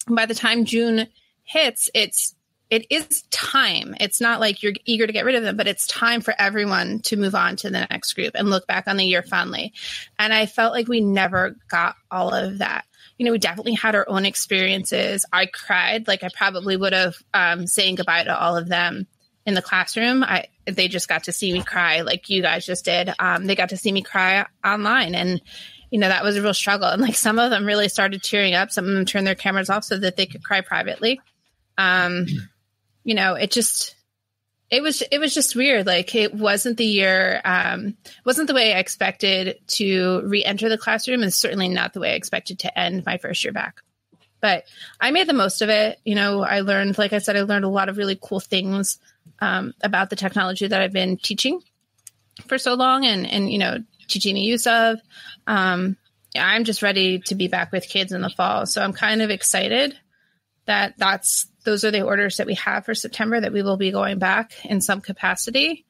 by 0.09 0.27
the 0.27 0.35
time 0.35 0.65
June 0.65 1.09
hits, 1.45 1.91
it's 1.95 2.35
it 2.71 2.87
is 2.89 3.23
time. 3.31 3.97
It's 3.99 4.21
not 4.21 4.39
like 4.39 4.63
you're 4.63 4.73
eager 4.85 5.05
to 5.05 5.13
get 5.13 5.25
rid 5.25 5.35
of 5.35 5.43
them, 5.43 5.57
but 5.57 5.67
it's 5.67 5.89
time 5.89 6.21
for 6.21 6.33
everyone 6.39 7.01
to 7.01 7.17
move 7.17 7.35
on 7.35 7.57
to 7.57 7.71
the 7.71 7.87
next 7.91 8.13
group 8.13 8.33
and 8.37 8.49
look 8.49 8.67
back 8.69 8.87
on 8.87 8.97
the 8.97 9.05
year 9.05 9.23
fondly. 9.23 9.73
And 10.21 10.33
I 10.33 10.47
felt 10.47 10.73
like 10.73 10.87
we 10.87 11.01
never 11.01 11.57
got 11.69 11.97
all 12.13 12.33
of 12.33 12.59
that. 12.59 12.85
You 13.19 13.27
know, 13.27 13.33
we 13.33 13.39
definitely 13.39 13.75
had 13.75 13.97
our 13.97 14.09
own 14.09 14.25
experiences. 14.25 15.27
I 15.33 15.47
cried 15.47 16.07
like 16.07 16.23
I 16.23 16.29
probably 16.35 16.77
would 16.77 16.93
have 16.93 17.17
um, 17.35 17.67
saying 17.67 17.97
goodbye 17.97 18.23
to 18.23 18.39
all 18.39 18.57
of 18.57 18.69
them 18.69 19.09
in 19.45 19.55
the 19.55 19.63
classroom. 19.63 20.23
I 20.23 20.47
they 20.65 20.87
just 20.87 21.09
got 21.09 21.25
to 21.25 21.33
see 21.33 21.53
me 21.53 21.63
cry 21.63 22.03
like 22.03 22.31
you 22.31 22.41
guys 22.41 22.65
just 22.65 22.85
did. 22.85 23.13
Um, 23.19 23.47
they 23.47 23.57
got 23.57 23.71
to 23.71 23.77
see 23.77 23.91
me 23.91 24.03
cry 24.03 24.47
online, 24.65 25.15
and 25.15 25.43
you 25.91 25.99
know, 25.99 26.09
that 26.09 26.23
was 26.23 26.37
a 26.37 26.43
real 26.43 26.55
struggle. 26.55 26.89
And 26.89 27.03
like 27.03 27.17
some 27.17 27.39
of 27.39 27.51
them 27.51 27.67
really 27.67 27.89
started 27.89 28.23
tearing 28.23 28.55
up. 28.55 28.71
Some 28.71 28.87
of 28.87 28.95
them 28.95 29.05
turned 29.05 29.27
their 29.27 29.35
cameras 29.35 29.71
off 29.71 29.85
so 29.85 29.99
that 29.99 30.17
they 30.17 30.27
could 30.27 30.45
cry 30.45 30.61
privately. 30.61 31.21
Um, 31.77 32.27
you 33.03 33.15
know, 33.15 33.35
it 33.35 33.51
just, 33.51 33.97
it 34.71 34.83
was, 34.83 35.03
it 35.11 35.19
was 35.19 35.35
just 35.35 35.57
weird. 35.57 35.87
Like 35.87 36.15
it 36.15 36.33
wasn't 36.33 36.77
the 36.77 36.85
year, 36.85 37.41
um, 37.45 37.97
wasn't 38.25 38.47
the 38.47 38.55
way 38.55 38.73
I 38.73 38.79
expected 38.79 39.59
to 39.69 40.23
re-enter 40.25 40.69
the 40.69 40.79
classroom 40.79 41.23
and 41.23 41.35
certainly 41.35 41.69
not 41.69 41.93
the 41.93 42.01
way 42.01 42.13
I 42.13 42.15
expected 42.15 42.61
to 42.61 42.79
end 42.79 43.05
my 43.05 43.19
first 43.19 43.43
year 43.43 43.53
back. 43.53 43.81
But 44.41 44.65
I 45.01 45.11
made 45.11 45.27
the 45.27 45.33
most 45.33 45.61
of 45.61 45.69
it. 45.71 45.99
You 46.05 46.15
know, 46.15 46.43
I 46.43 46.61
learned, 46.61 46.99
like 46.99 47.13
I 47.13 47.19
said, 47.19 47.37
I 47.37 47.43
learned 47.43 47.65
a 47.65 47.69
lot 47.69 47.89
of 47.89 47.97
really 47.97 48.19
cool 48.21 48.41
things 48.41 48.99
um, 49.41 49.75
about 49.83 50.09
the 50.09 50.17
technology 50.17 50.67
that 50.67 50.81
I've 50.81 50.93
been 50.93 51.17
teaching 51.17 51.61
for 52.47 52.57
so 52.57 52.75
long 52.75 53.05
and, 53.05 53.27
and, 53.27 53.51
you 53.51 53.59
know, 53.59 53.79
use 54.17 54.67
of. 54.67 54.99
Um, 55.47 55.97
I'm 56.37 56.65
just 56.65 56.83
ready 56.83 57.21
to 57.21 57.35
be 57.35 57.49
back 57.49 57.73
with 57.73 57.89
kids 57.89 58.13
in 58.13 58.21
the 58.21 58.31
fall. 58.31 58.67
So 58.67 58.83
I'm 58.83 58.93
kind 58.93 59.23
of 59.23 59.31
excited 59.31 59.97
that 60.67 60.95
that's 60.97 61.47
those 61.65 61.85
are 61.85 61.91
the 61.91 62.03
orders 62.03 62.37
that 62.37 62.47
we 62.47 62.55
have 62.55 62.85
for 62.85 62.95
September 62.95 63.41
that 63.41 63.53
we 63.53 63.63
will 63.63 63.77
be 63.77 63.91
going 63.91 64.19
back 64.19 64.65
in 64.65 64.81
some 64.81 65.01
capacity. 65.01 65.85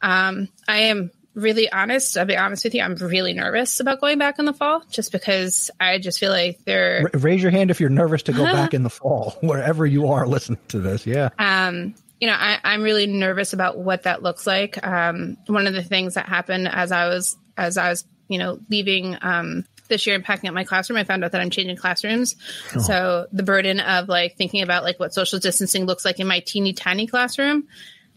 Um, 0.00 0.48
I 0.68 0.82
am 0.82 1.10
really 1.34 1.70
honest. 1.70 2.16
I'll 2.16 2.24
be 2.24 2.36
honest 2.36 2.64
with 2.64 2.74
you. 2.74 2.82
I'm 2.82 2.94
really 2.94 3.32
nervous 3.32 3.80
about 3.80 4.00
going 4.00 4.18
back 4.18 4.38
in 4.38 4.44
the 4.44 4.52
fall 4.52 4.82
just 4.90 5.12
because 5.12 5.70
I 5.80 5.98
just 5.98 6.18
feel 6.18 6.30
like 6.30 6.64
they're. 6.64 7.10
Raise 7.14 7.42
your 7.42 7.50
hand 7.50 7.70
if 7.70 7.80
you're 7.80 7.90
nervous 7.90 8.22
to 8.24 8.32
go 8.32 8.44
back 8.52 8.74
in 8.74 8.82
the 8.82 8.90
fall, 8.90 9.36
wherever 9.40 9.86
you 9.86 10.08
are 10.08 10.26
listening 10.26 10.60
to 10.68 10.80
this. 10.80 11.06
Yeah. 11.06 11.30
Um, 11.38 11.94
you 12.20 12.28
know, 12.28 12.36
I, 12.38 12.60
am 12.62 12.82
really 12.82 13.06
nervous 13.06 13.52
about 13.52 13.78
what 13.78 14.04
that 14.04 14.22
looks 14.22 14.46
like. 14.46 14.84
Um, 14.86 15.36
one 15.46 15.66
of 15.66 15.74
the 15.74 15.82
things 15.82 16.14
that 16.14 16.26
happened 16.26 16.68
as 16.68 16.92
I 16.92 17.08
was 17.08 17.36
as 17.56 17.76
I 17.76 17.90
was, 17.90 18.04
you 18.28 18.38
know, 18.38 18.58
leaving 18.70 19.16
um, 19.20 19.64
this 19.88 20.06
year 20.06 20.16
and 20.16 20.24
packing 20.24 20.48
up 20.48 20.54
my 20.54 20.64
classroom, 20.64 20.98
I 20.98 21.04
found 21.04 21.24
out 21.24 21.32
that 21.32 21.40
I'm 21.40 21.50
changing 21.50 21.76
classrooms. 21.76 22.36
Oh. 22.76 22.80
So 22.80 23.26
the 23.32 23.42
burden 23.42 23.80
of 23.80 24.08
like 24.08 24.36
thinking 24.36 24.62
about 24.62 24.84
like 24.84 24.98
what 24.98 25.14
social 25.14 25.38
distancing 25.38 25.86
looks 25.86 26.04
like 26.04 26.20
in 26.20 26.26
my 26.26 26.40
teeny 26.40 26.72
tiny 26.72 27.06
classroom. 27.06 27.68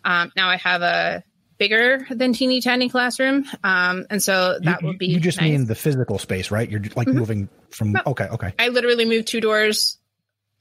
Um, 0.04 0.32
now 0.36 0.50
I 0.50 0.58
have 0.58 0.82
a 0.82 1.24
bigger 1.58 2.06
than 2.10 2.34
teeny 2.34 2.62
tiny 2.62 2.90
classroom, 2.90 3.46
um, 3.64 4.06
and 4.10 4.22
so 4.22 4.60
that 4.62 4.82
you, 4.82 4.88
will 4.88 4.98
be. 4.98 5.08
You 5.08 5.20
just 5.20 5.40
nice. 5.40 5.52
mean 5.52 5.66
the 5.66 5.76
physical 5.76 6.20
space, 6.20 6.52
right? 6.52 6.70
You're 6.70 6.82
like 6.96 7.08
mm-hmm. 7.08 7.18
moving 7.18 7.50
from. 7.70 7.94
No. 7.94 8.02
Okay, 8.08 8.28
okay. 8.28 8.54
I 8.60 8.70
literally 8.70 9.06
moved 9.06 9.28
two 9.28 9.42
doors 9.42 9.98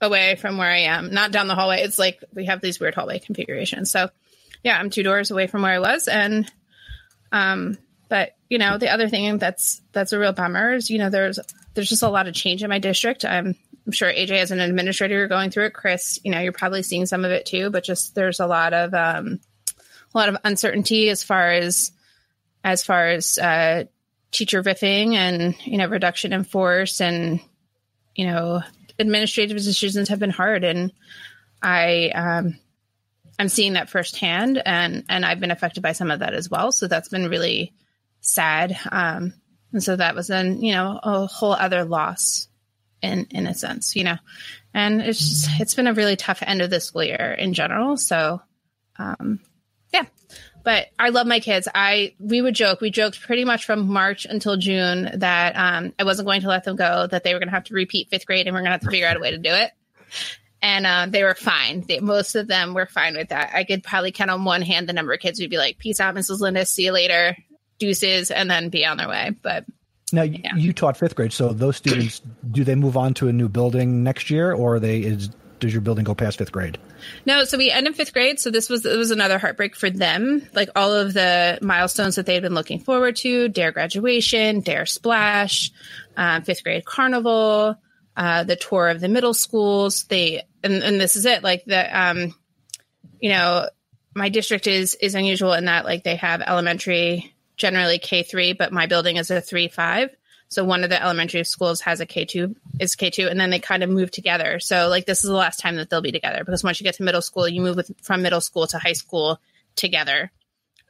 away 0.00 0.36
from 0.36 0.58
where 0.58 0.70
I 0.70 0.80
am, 0.80 1.12
not 1.12 1.32
down 1.32 1.46
the 1.46 1.54
hallway. 1.54 1.82
It's 1.82 1.98
like 1.98 2.22
we 2.32 2.46
have 2.46 2.60
these 2.60 2.80
weird 2.80 2.94
hallway 2.94 3.18
configurations. 3.18 3.90
So, 3.90 4.08
yeah, 4.62 4.78
I'm 4.78 4.90
two 4.90 5.02
doors 5.02 5.30
away 5.30 5.46
from 5.46 5.62
where 5.62 5.72
I 5.72 5.78
was, 5.78 6.08
and 6.08 6.50
um, 7.32 7.78
but 8.14 8.36
you 8.48 8.58
know, 8.58 8.78
the 8.78 8.90
other 8.90 9.08
thing 9.08 9.38
that's 9.38 9.82
that's 9.90 10.12
a 10.12 10.18
real 10.20 10.32
bummer 10.32 10.74
is 10.74 10.88
you 10.88 10.98
know 10.98 11.10
there's 11.10 11.40
there's 11.74 11.88
just 11.88 12.04
a 12.04 12.08
lot 12.08 12.28
of 12.28 12.34
change 12.34 12.62
in 12.62 12.70
my 12.70 12.78
district. 12.78 13.24
I'm 13.24 13.56
I'm 13.84 13.92
sure 13.92 14.08
AJ 14.08 14.30
as 14.30 14.52
an 14.52 14.60
administrator 14.60 15.16
you're 15.16 15.26
going 15.26 15.50
through 15.50 15.64
it. 15.64 15.74
Chris, 15.74 16.20
you 16.22 16.30
know, 16.30 16.38
you're 16.38 16.52
probably 16.52 16.84
seeing 16.84 17.06
some 17.06 17.24
of 17.24 17.32
it 17.32 17.44
too. 17.44 17.70
But 17.70 17.82
just 17.82 18.14
there's 18.14 18.38
a 18.38 18.46
lot 18.46 18.72
of 18.72 18.94
um, 18.94 19.40
a 20.14 20.16
lot 20.16 20.28
of 20.28 20.36
uncertainty 20.44 21.08
as 21.08 21.24
far 21.24 21.50
as 21.50 21.90
as 22.62 22.84
far 22.84 23.08
as 23.08 23.36
uh, 23.36 23.82
teacher 24.30 24.62
riffing 24.62 25.14
and 25.14 25.56
you 25.66 25.76
know 25.76 25.88
reduction 25.88 26.32
in 26.32 26.44
force 26.44 27.00
and 27.00 27.40
you 28.14 28.28
know 28.28 28.62
administrative 28.96 29.56
decisions 29.56 30.08
have 30.08 30.20
been 30.20 30.30
hard 30.30 30.62
and 30.62 30.92
I 31.60 32.12
um, 32.14 32.60
I'm 33.40 33.48
seeing 33.48 33.72
that 33.72 33.90
firsthand 33.90 34.62
and 34.64 35.02
and 35.08 35.26
I've 35.26 35.40
been 35.40 35.50
affected 35.50 35.82
by 35.82 35.90
some 35.90 36.12
of 36.12 36.20
that 36.20 36.32
as 36.32 36.48
well. 36.48 36.70
So 36.70 36.86
that's 36.86 37.08
been 37.08 37.28
really 37.28 37.72
sad. 38.30 38.78
Um, 38.90 39.34
and 39.72 39.82
so 39.82 39.96
that 39.96 40.14
was 40.14 40.28
then, 40.28 40.62
you 40.62 40.72
know, 40.72 40.98
a 41.02 41.26
whole 41.26 41.52
other 41.52 41.84
loss 41.84 42.48
in, 43.02 43.26
in 43.30 43.46
a 43.46 43.54
sense, 43.54 43.96
you 43.96 44.04
know, 44.04 44.16
and 44.72 45.00
it's 45.00 45.18
just, 45.18 45.60
it's 45.60 45.74
been 45.74 45.86
a 45.86 45.94
really 45.94 46.16
tough 46.16 46.42
end 46.46 46.62
of 46.62 46.70
the 46.70 46.80
school 46.80 47.04
year 47.04 47.36
in 47.38 47.54
general. 47.54 47.96
So, 47.96 48.40
um, 48.98 49.40
yeah, 49.92 50.04
but 50.64 50.86
I 50.98 51.10
love 51.10 51.26
my 51.26 51.40
kids. 51.40 51.68
I 51.72 52.14
we 52.18 52.40
would 52.40 52.54
joke. 52.54 52.80
We 52.80 52.90
joked 52.90 53.20
pretty 53.20 53.44
much 53.44 53.66
from 53.66 53.86
March 53.86 54.24
until 54.24 54.56
June 54.56 55.10
that 55.16 55.54
um, 55.56 55.92
I 55.98 56.04
wasn't 56.04 56.26
going 56.26 56.40
to 56.40 56.48
let 56.48 56.64
them 56.64 56.74
go. 56.74 57.06
That 57.06 57.22
they 57.22 57.34
were 57.34 57.38
going 57.38 57.48
to 57.48 57.54
have 57.54 57.64
to 57.64 57.74
repeat 57.74 58.08
fifth 58.08 58.26
grade, 58.26 58.46
and 58.46 58.54
we're 58.54 58.60
going 58.60 58.70
to 58.70 58.72
have 58.72 58.80
to 58.80 58.90
figure 58.90 59.06
out 59.06 59.16
a 59.16 59.20
way 59.20 59.30
to 59.30 59.38
do 59.38 59.50
it. 59.50 59.70
And 60.62 60.86
uh, 60.86 61.06
they 61.10 61.22
were 61.22 61.34
fine. 61.34 61.82
They, 61.86 62.00
most 62.00 62.34
of 62.34 62.48
them 62.48 62.72
were 62.72 62.86
fine 62.86 63.14
with 63.14 63.28
that. 63.28 63.50
I 63.54 63.64
could 63.64 63.84
probably 63.84 64.12
count 64.12 64.30
on 64.30 64.44
one 64.44 64.62
hand 64.62 64.88
the 64.88 64.94
number 64.94 65.12
of 65.12 65.20
kids 65.20 65.38
who'd 65.38 65.50
be 65.50 65.58
like, 65.58 65.78
"Peace 65.78 66.00
out, 66.00 66.14
Mrs. 66.14 66.40
Linda. 66.40 66.64
See 66.64 66.84
you 66.84 66.92
later, 66.92 67.36
deuces," 67.78 68.30
and 68.30 68.50
then 68.50 68.68
be 68.68 68.84
on 68.84 68.96
their 68.96 69.08
way. 69.08 69.34
But 69.42 69.64
now 70.12 70.22
yeah. 70.22 70.54
you 70.56 70.72
taught 70.72 70.96
fifth 70.96 71.14
grade, 71.14 71.32
so 71.32 71.48
those 71.48 71.76
students 71.76 72.20
do 72.50 72.64
they 72.64 72.74
move 72.74 72.96
on 72.96 73.14
to 73.14 73.28
a 73.28 73.32
new 73.32 73.48
building 73.48 74.02
next 74.02 74.30
year, 74.30 74.52
or 74.52 74.78
they 74.78 75.00
is 75.00 75.30
does 75.60 75.72
your 75.72 75.80
building 75.80 76.04
go 76.04 76.14
past 76.14 76.38
fifth 76.38 76.52
grade? 76.52 76.78
No, 77.26 77.44
so 77.44 77.56
we 77.56 77.70
end 77.70 77.86
in 77.86 77.94
fifth 77.94 78.12
grade. 78.12 78.38
So 78.38 78.50
this 78.50 78.68
was 78.68 78.84
it 78.84 78.96
was 78.96 79.10
another 79.10 79.38
heartbreak 79.38 79.76
for 79.76 79.90
them. 79.90 80.46
Like 80.52 80.68
all 80.76 80.92
of 80.92 81.14
the 81.14 81.58
milestones 81.62 82.16
that 82.16 82.26
they 82.26 82.34
had 82.34 82.42
been 82.42 82.54
looking 82.54 82.80
forward 82.80 83.16
to: 83.16 83.48
Dare 83.48 83.72
graduation, 83.72 84.60
Dare 84.60 84.86
splash, 84.86 85.72
um, 86.16 86.42
fifth 86.42 86.64
grade 86.64 86.84
carnival, 86.84 87.76
uh, 88.16 88.44
the 88.44 88.56
tour 88.56 88.88
of 88.88 89.00
the 89.00 89.08
middle 89.08 89.34
schools. 89.34 90.04
They 90.04 90.42
and, 90.62 90.82
and 90.82 91.00
this 91.00 91.16
is 91.16 91.26
it. 91.26 91.42
Like 91.42 91.64
the 91.64 91.98
um, 91.98 92.34
you 93.20 93.30
know, 93.30 93.68
my 94.14 94.28
district 94.28 94.66
is 94.66 94.94
is 94.94 95.14
unusual 95.14 95.52
in 95.54 95.64
that 95.66 95.84
like 95.84 96.04
they 96.04 96.16
have 96.16 96.42
elementary 96.42 97.33
generally 97.56 97.98
K 97.98 98.22
three, 98.22 98.52
but 98.52 98.72
my 98.72 98.86
building 98.86 99.16
is 99.16 99.30
a 99.30 99.40
three 99.40 99.68
five. 99.68 100.10
So 100.48 100.64
one 100.64 100.84
of 100.84 100.90
the 100.90 101.02
elementary 101.02 101.42
schools 101.44 101.80
has 101.80 102.00
a 102.00 102.06
K2 102.06 102.54
is 102.78 102.94
K2 102.94 103.28
and 103.28 103.40
then 103.40 103.50
they 103.50 103.58
kind 103.58 103.82
of 103.82 103.90
move 103.90 104.10
together. 104.10 104.60
So 104.60 104.88
like 104.88 105.04
this 105.04 105.24
is 105.24 105.28
the 105.28 105.36
last 105.36 105.58
time 105.58 105.76
that 105.76 105.90
they'll 105.90 106.00
be 106.00 106.12
together 106.12 106.44
because 106.44 106.62
once 106.62 106.78
you 106.78 106.84
get 106.84 106.94
to 106.96 107.02
middle 107.02 107.22
school, 107.22 107.48
you 107.48 107.60
move 107.60 107.76
with, 107.76 107.90
from 108.02 108.22
middle 108.22 108.40
school 108.40 108.66
to 108.68 108.78
high 108.78 108.92
school 108.92 109.40
together. 109.74 110.30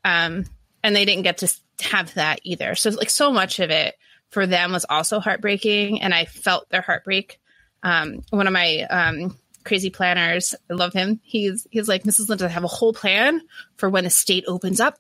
Um, 0.05 0.45
and 0.83 0.95
they 0.95 1.07
didn't 1.07 1.23
get 1.23 1.39
to 1.39 1.55
have 1.81 2.13
that 2.15 2.41
either. 2.43 2.75
So 2.75 2.91
like 2.91 3.09
so 3.09 3.33
much 3.33 3.59
of 3.59 3.71
it 3.71 3.95
for 4.29 4.47
them 4.47 4.73
was 4.73 4.85
also 4.89 5.19
heartbreaking 5.19 6.03
and 6.03 6.13
I 6.13 6.27
felt 6.27 6.69
their 6.69 6.83
heartbreak. 6.83 7.41
Um, 7.83 8.23
one 8.31 8.47
of 8.47 8.53
my, 8.53 8.83
um, 8.83 9.39
crazy 9.65 9.89
planners, 9.89 10.55
I 10.71 10.75
love 10.75 10.93
him. 10.93 11.21
He's, 11.23 11.67
he's 11.71 11.89
like, 11.89 12.03
Mrs. 12.03 12.29
Linda, 12.29 12.45
I 12.45 12.49
have 12.49 12.65
a 12.65 12.69
whole 12.69 12.93
plan 12.93 13.41
for 13.77 13.89
when 13.89 14.05
the 14.05 14.11
state 14.11 14.45
opens 14.47 14.79
up. 14.79 14.99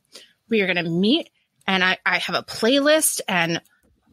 We 0.48 0.62
are 0.62 0.72
going 0.72 0.82
to 0.82 0.90
meet 0.90 1.28
and 1.66 1.84
I, 1.84 1.98
I 2.04 2.18
have 2.18 2.36
a 2.36 2.42
playlist 2.42 3.20
and 3.28 3.60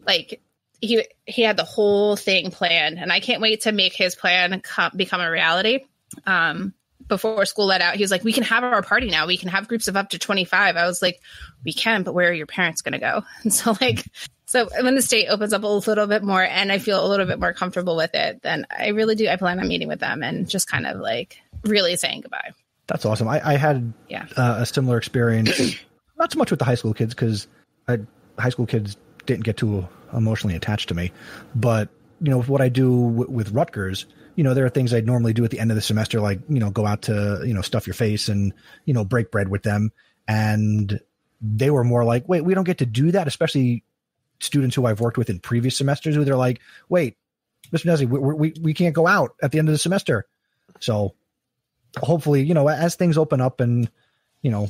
like 0.05 0.41
he 0.81 1.05
he 1.25 1.43
had 1.43 1.57
the 1.57 1.63
whole 1.63 2.15
thing 2.15 2.51
planned, 2.51 2.97
and 2.97 3.11
I 3.11 3.19
can't 3.19 3.41
wait 3.41 3.61
to 3.61 3.71
make 3.71 3.93
his 3.93 4.15
plan 4.15 4.59
come, 4.61 4.91
become 4.95 5.21
a 5.21 5.29
reality. 5.29 5.85
Um, 6.25 6.73
before 7.07 7.45
school 7.45 7.67
let 7.67 7.81
out, 7.81 7.95
he 7.95 8.03
was 8.03 8.11
like, 8.11 8.23
"We 8.23 8.33
can 8.33 8.43
have 8.43 8.63
our 8.63 8.81
party 8.81 9.09
now. 9.09 9.27
We 9.27 9.37
can 9.37 9.49
have 9.49 9.67
groups 9.67 9.87
of 9.87 9.95
up 9.95 10.09
to 10.09 10.19
twenty 10.19 10.43
five. 10.43 10.75
I 10.75 10.87
was 10.87 11.01
like, 11.01 11.21
"We 11.63 11.73
can, 11.73 12.03
but 12.03 12.13
where 12.13 12.29
are 12.29 12.33
your 12.33 12.47
parents 12.47 12.81
going 12.81 12.93
to 12.93 12.99
go?" 12.99 13.23
And 13.43 13.53
so, 13.53 13.75
like, 13.79 14.05
so 14.45 14.69
when 14.81 14.95
the 14.95 15.01
state 15.01 15.27
opens 15.27 15.53
up 15.53 15.63
a 15.63 15.67
little 15.67 16.07
bit 16.07 16.23
more, 16.23 16.43
and 16.43 16.71
I 16.71 16.79
feel 16.79 17.05
a 17.05 17.07
little 17.07 17.27
bit 17.27 17.39
more 17.39 17.53
comfortable 17.53 17.95
with 17.95 18.15
it, 18.15 18.41
then 18.41 18.65
I 18.75 18.89
really 18.89 19.15
do. 19.15 19.27
I 19.27 19.35
plan 19.35 19.59
on 19.59 19.67
meeting 19.67 19.87
with 19.87 19.99
them 19.99 20.23
and 20.23 20.49
just 20.49 20.67
kind 20.67 20.87
of 20.87 20.99
like 20.99 21.37
really 21.63 21.95
saying 21.95 22.21
goodbye. 22.21 22.53
That's 22.87 23.05
awesome. 23.05 23.27
I, 23.27 23.53
I 23.53 23.57
had 23.57 23.93
yeah. 24.09 24.25
uh, 24.35 24.57
a 24.59 24.65
similar 24.65 24.97
experience, 24.97 25.77
not 26.21 26.31
so 26.31 26.37
much 26.37 26.51
with 26.51 26.59
the 26.59 26.65
high 26.65 26.75
school 26.75 26.93
kids 26.93 27.15
because 27.15 27.47
high 27.87 28.49
school 28.49 28.67
kids 28.67 28.95
didn't 29.25 29.43
get 29.43 29.57
too 29.57 29.87
emotionally 30.13 30.55
attached 30.55 30.89
to 30.89 30.95
me. 30.95 31.11
But 31.55 31.89
you 32.21 32.29
know, 32.29 32.41
what 32.43 32.61
I 32.61 32.69
do 32.69 33.09
w- 33.09 33.29
with 33.29 33.51
Rutgers, 33.51 34.05
you 34.35 34.43
know, 34.43 34.53
there 34.53 34.65
are 34.65 34.69
things 34.69 34.93
I'd 34.93 35.07
normally 35.07 35.33
do 35.33 35.43
at 35.43 35.49
the 35.49 35.59
end 35.59 35.71
of 35.71 35.75
the 35.75 35.81
semester, 35.81 36.21
like 36.21 36.39
you 36.47 36.59
know, 36.59 36.69
go 36.69 36.85
out 36.85 37.03
to 37.03 37.41
you 37.43 37.53
know, 37.53 37.61
stuff 37.61 37.87
your 37.87 37.95
face 37.95 38.29
and 38.29 38.53
you 38.85 38.93
know, 38.93 39.03
break 39.03 39.31
bread 39.31 39.49
with 39.49 39.63
them. 39.63 39.91
And 40.27 40.99
they 41.41 41.71
were 41.71 41.83
more 41.83 42.05
like, 42.05 42.29
wait, 42.29 42.41
we 42.41 42.53
don't 42.53 42.63
get 42.63 42.77
to 42.77 42.85
do 42.85 43.11
that, 43.11 43.27
especially 43.27 43.83
students 44.39 44.75
who 44.75 44.85
I've 44.85 45.01
worked 45.01 45.17
with 45.17 45.29
in 45.29 45.39
previous 45.39 45.77
semesters, 45.77 46.15
who 46.15 46.23
they're 46.23 46.35
like, 46.35 46.61
wait, 46.87 47.17
Mr. 47.71 47.85
Nesi, 47.85 48.07
we, 48.07 48.19
we 48.19 48.53
we 48.61 48.73
can't 48.75 48.95
go 48.95 49.07
out 49.07 49.35
at 49.41 49.51
the 49.51 49.59
end 49.59 49.67
of 49.67 49.73
the 49.73 49.79
semester. 49.79 50.27
So 50.79 51.15
hopefully, 51.97 52.43
you 52.43 52.53
know, 52.53 52.69
as 52.69 52.95
things 52.95 53.17
open 53.17 53.41
up 53.41 53.59
and 53.59 53.89
you 54.43 54.51
know, 54.51 54.69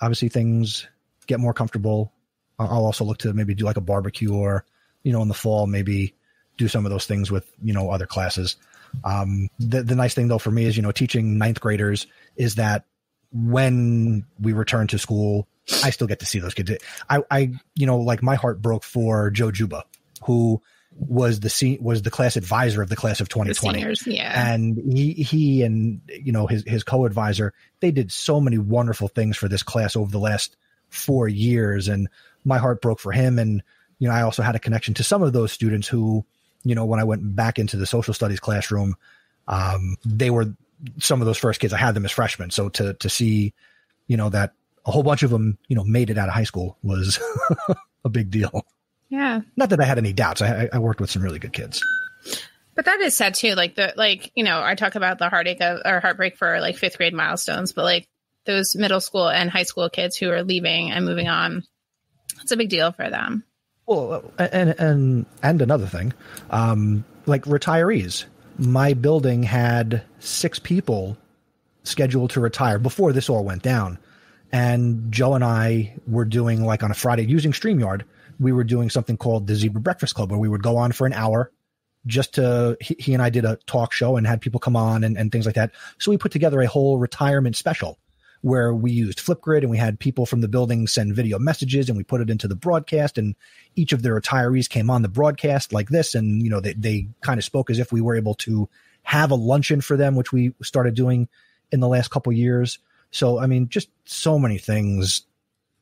obviously 0.00 0.28
things 0.28 0.86
get 1.30 1.40
more 1.40 1.54
comfortable 1.54 2.12
I'll 2.60 2.84
also 2.84 3.04
look 3.04 3.18
to 3.18 3.32
maybe 3.32 3.54
do 3.54 3.64
like 3.64 3.76
a 3.76 3.82
barbecue 3.82 4.34
or, 4.34 4.64
you 5.02 5.12
know, 5.12 5.22
in 5.22 5.28
the 5.28 5.34
fall, 5.34 5.66
maybe 5.66 6.14
do 6.58 6.68
some 6.68 6.84
of 6.84 6.90
those 6.90 7.06
things 7.06 7.30
with, 7.30 7.50
you 7.62 7.72
know, 7.72 7.90
other 7.90 8.06
classes. 8.06 8.56
Um, 9.04 9.48
the, 9.58 9.82
the 9.82 9.94
nice 9.94 10.14
thing 10.14 10.28
though 10.28 10.38
for 10.38 10.50
me 10.50 10.66
is, 10.66 10.76
you 10.76 10.82
know, 10.82 10.92
teaching 10.92 11.38
ninth 11.38 11.60
graders 11.60 12.06
is 12.36 12.56
that 12.56 12.84
when 13.32 14.26
we 14.40 14.52
return 14.52 14.88
to 14.88 14.98
school, 14.98 15.48
I 15.84 15.90
still 15.90 16.06
get 16.06 16.20
to 16.20 16.26
see 16.26 16.38
those 16.38 16.54
kids. 16.54 16.72
I, 17.08 17.22
I, 17.30 17.52
you 17.74 17.86
know, 17.86 17.98
like 17.98 18.22
my 18.22 18.34
heart 18.34 18.60
broke 18.60 18.84
for 18.84 19.30
Joe 19.30 19.52
Juba, 19.52 19.84
who 20.24 20.60
was 20.92 21.40
the 21.40 21.78
was 21.80 22.02
the 22.02 22.10
class 22.10 22.36
advisor 22.36 22.82
of 22.82 22.88
the 22.88 22.96
class 22.96 23.20
of 23.20 23.28
2020. 23.28 23.78
Seniors, 23.78 24.06
yeah. 24.06 24.52
And 24.52 24.76
he, 24.92 25.12
he 25.12 25.62
and, 25.62 26.00
you 26.08 26.32
know, 26.32 26.46
his, 26.48 26.64
his 26.66 26.82
co-advisor, 26.82 27.54
they 27.78 27.92
did 27.92 28.10
so 28.10 28.40
many 28.40 28.58
wonderful 28.58 29.08
things 29.08 29.36
for 29.36 29.48
this 29.48 29.62
class 29.62 29.94
over 29.94 30.10
the 30.10 30.18
last 30.18 30.56
four 30.90 31.28
years. 31.28 31.88
And 31.88 32.08
my 32.44 32.58
heart 32.58 32.82
broke 32.82 33.00
for 33.00 33.12
him. 33.12 33.38
And, 33.38 33.62
you 33.98 34.08
know, 34.08 34.14
I 34.14 34.22
also 34.22 34.42
had 34.42 34.54
a 34.54 34.60
connection 34.60 34.94
to 34.94 35.04
some 35.04 35.22
of 35.22 35.32
those 35.32 35.52
students 35.52 35.88
who, 35.88 36.24
you 36.64 36.74
know, 36.74 36.84
when 36.84 37.00
I 37.00 37.04
went 37.04 37.34
back 37.34 37.58
into 37.58 37.76
the 37.76 37.86
social 37.86 38.14
studies 38.14 38.40
classroom, 38.40 38.96
um, 39.48 39.96
they 40.04 40.30
were 40.30 40.54
some 40.98 41.20
of 41.20 41.26
those 41.26 41.38
first 41.38 41.60
kids. 41.60 41.72
I 41.72 41.78
had 41.78 41.94
them 41.94 42.04
as 42.04 42.12
freshmen. 42.12 42.50
So 42.50 42.68
to, 42.70 42.94
to 42.94 43.08
see, 43.08 43.54
you 44.06 44.16
know, 44.16 44.28
that 44.30 44.52
a 44.86 44.90
whole 44.90 45.02
bunch 45.02 45.22
of 45.22 45.30
them, 45.30 45.58
you 45.68 45.76
know, 45.76 45.84
made 45.84 46.10
it 46.10 46.18
out 46.18 46.28
of 46.28 46.34
high 46.34 46.44
school 46.44 46.76
was 46.82 47.18
a 48.04 48.08
big 48.08 48.30
deal. 48.30 48.66
Yeah. 49.08 49.40
Not 49.56 49.70
that 49.70 49.80
I 49.80 49.84
had 49.84 49.98
any 49.98 50.12
doubts. 50.12 50.40
I, 50.40 50.68
I 50.72 50.78
worked 50.78 51.00
with 51.00 51.10
some 51.10 51.22
really 51.22 51.38
good 51.38 51.52
kids. 51.52 51.82
But 52.74 52.84
that 52.84 53.00
is 53.00 53.16
sad 53.16 53.34
too. 53.34 53.54
Like 53.54 53.74
the 53.74 53.92
like 53.96 54.30
you 54.34 54.44
know 54.44 54.62
I 54.62 54.74
talk 54.74 54.94
about 54.94 55.18
the 55.18 55.28
heartache 55.28 55.60
of, 55.60 55.80
or 55.84 56.00
heartbreak 56.00 56.36
for 56.38 56.60
like 56.60 56.76
fifth 56.76 56.96
grade 56.96 57.12
milestones, 57.12 57.72
but 57.72 57.84
like 57.84 58.08
those 58.46 58.76
middle 58.76 59.00
school 59.00 59.28
and 59.28 59.50
high 59.50 59.64
school 59.64 59.88
kids 59.90 60.16
who 60.16 60.30
are 60.30 60.42
leaving 60.42 60.90
and 60.90 61.04
moving 61.04 61.28
on, 61.28 61.64
it's 62.42 62.52
a 62.52 62.56
big 62.56 62.70
deal 62.70 62.92
for 62.92 63.08
them. 63.10 63.44
Well, 63.86 64.32
and 64.38 64.74
and 64.78 65.26
and 65.42 65.62
another 65.62 65.86
thing, 65.86 66.12
um, 66.50 67.04
like 67.26 67.44
retirees. 67.44 68.24
My 68.56 68.94
building 68.94 69.42
had 69.42 70.02
six 70.18 70.58
people 70.58 71.16
scheduled 71.82 72.30
to 72.30 72.40
retire 72.40 72.78
before 72.78 73.12
this 73.12 73.28
all 73.28 73.44
went 73.44 73.62
down, 73.62 73.98
and 74.52 75.10
Joe 75.10 75.34
and 75.34 75.42
I 75.42 75.94
were 76.06 76.24
doing 76.24 76.64
like 76.64 76.82
on 76.82 76.90
a 76.90 76.94
Friday 76.94 77.24
using 77.24 77.52
Streamyard. 77.52 78.02
We 78.38 78.52
were 78.52 78.64
doing 78.64 78.90
something 78.90 79.16
called 79.16 79.46
the 79.46 79.54
Zebra 79.54 79.80
Breakfast 79.80 80.14
Club, 80.14 80.30
where 80.30 80.38
we 80.38 80.48
would 80.48 80.62
go 80.62 80.76
on 80.76 80.92
for 80.92 81.06
an 81.06 81.12
hour, 81.12 81.50
just 82.06 82.34
to 82.34 82.76
he, 82.80 82.96
he 82.98 83.14
and 83.14 83.22
I 83.22 83.30
did 83.30 83.44
a 83.44 83.56
talk 83.66 83.92
show 83.92 84.16
and 84.16 84.26
had 84.26 84.40
people 84.40 84.60
come 84.60 84.76
on 84.76 85.04
and, 85.04 85.18
and 85.18 85.32
things 85.32 85.46
like 85.46 85.56
that. 85.56 85.72
So 85.98 86.10
we 86.10 86.16
put 86.16 86.32
together 86.32 86.60
a 86.60 86.68
whole 86.68 86.98
retirement 86.98 87.56
special 87.56 87.98
where 88.42 88.74
we 88.74 88.90
used 88.90 89.18
Flipgrid 89.18 89.58
and 89.58 89.70
we 89.70 89.76
had 89.76 89.98
people 89.98 90.24
from 90.24 90.40
the 90.40 90.48
building 90.48 90.86
send 90.86 91.14
video 91.14 91.38
messages 91.38 91.88
and 91.88 91.98
we 91.98 92.04
put 92.04 92.20
it 92.20 92.30
into 92.30 92.48
the 92.48 92.54
broadcast 92.54 93.18
and 93.18 93.36
each 93.76 93.92
of 93.92 94.02
the 94.02 94.08
retirees 94.08 94.68
came 94.68 94.88
on 94.88 95.02
the 95.02 95.08
broadcast 95.08 95.72
like 95.72 95.88
this 95.88 96.14
and 96.14 96.42
you 96.42 96.48
know 96.48 96.60
they, 96.60 96.72
they 96.72 97.08
kind 97.20 97.38
of 97.38 97.44
spoke 97.44 97.70
as 97.70 97.78
if 97.78 97.92
we 97.92 98.00
were 98.00 98.16
able 98.16 98.34
to 98.34 98.68
have 99.02 99.30
a 99.30 99.34
luncheon 99.34 99.80
for 99.80 99.96
them 99.96 100.14
which 100.14 100.32
we 100.32 100.54
started 100.62 100.94
doing 100.94 101.28
in 101.70 101.80
the 101.80 101.88
last 101.88 102.10
couple 102.10 102.32
years. 102.32 102.78
So 103.10 103.38
i 103.38 103.46
mean 103.46 103.68
just 103.68 103.88
so 104.04 104.38
many 104.38 104.58
things 104.58 105.22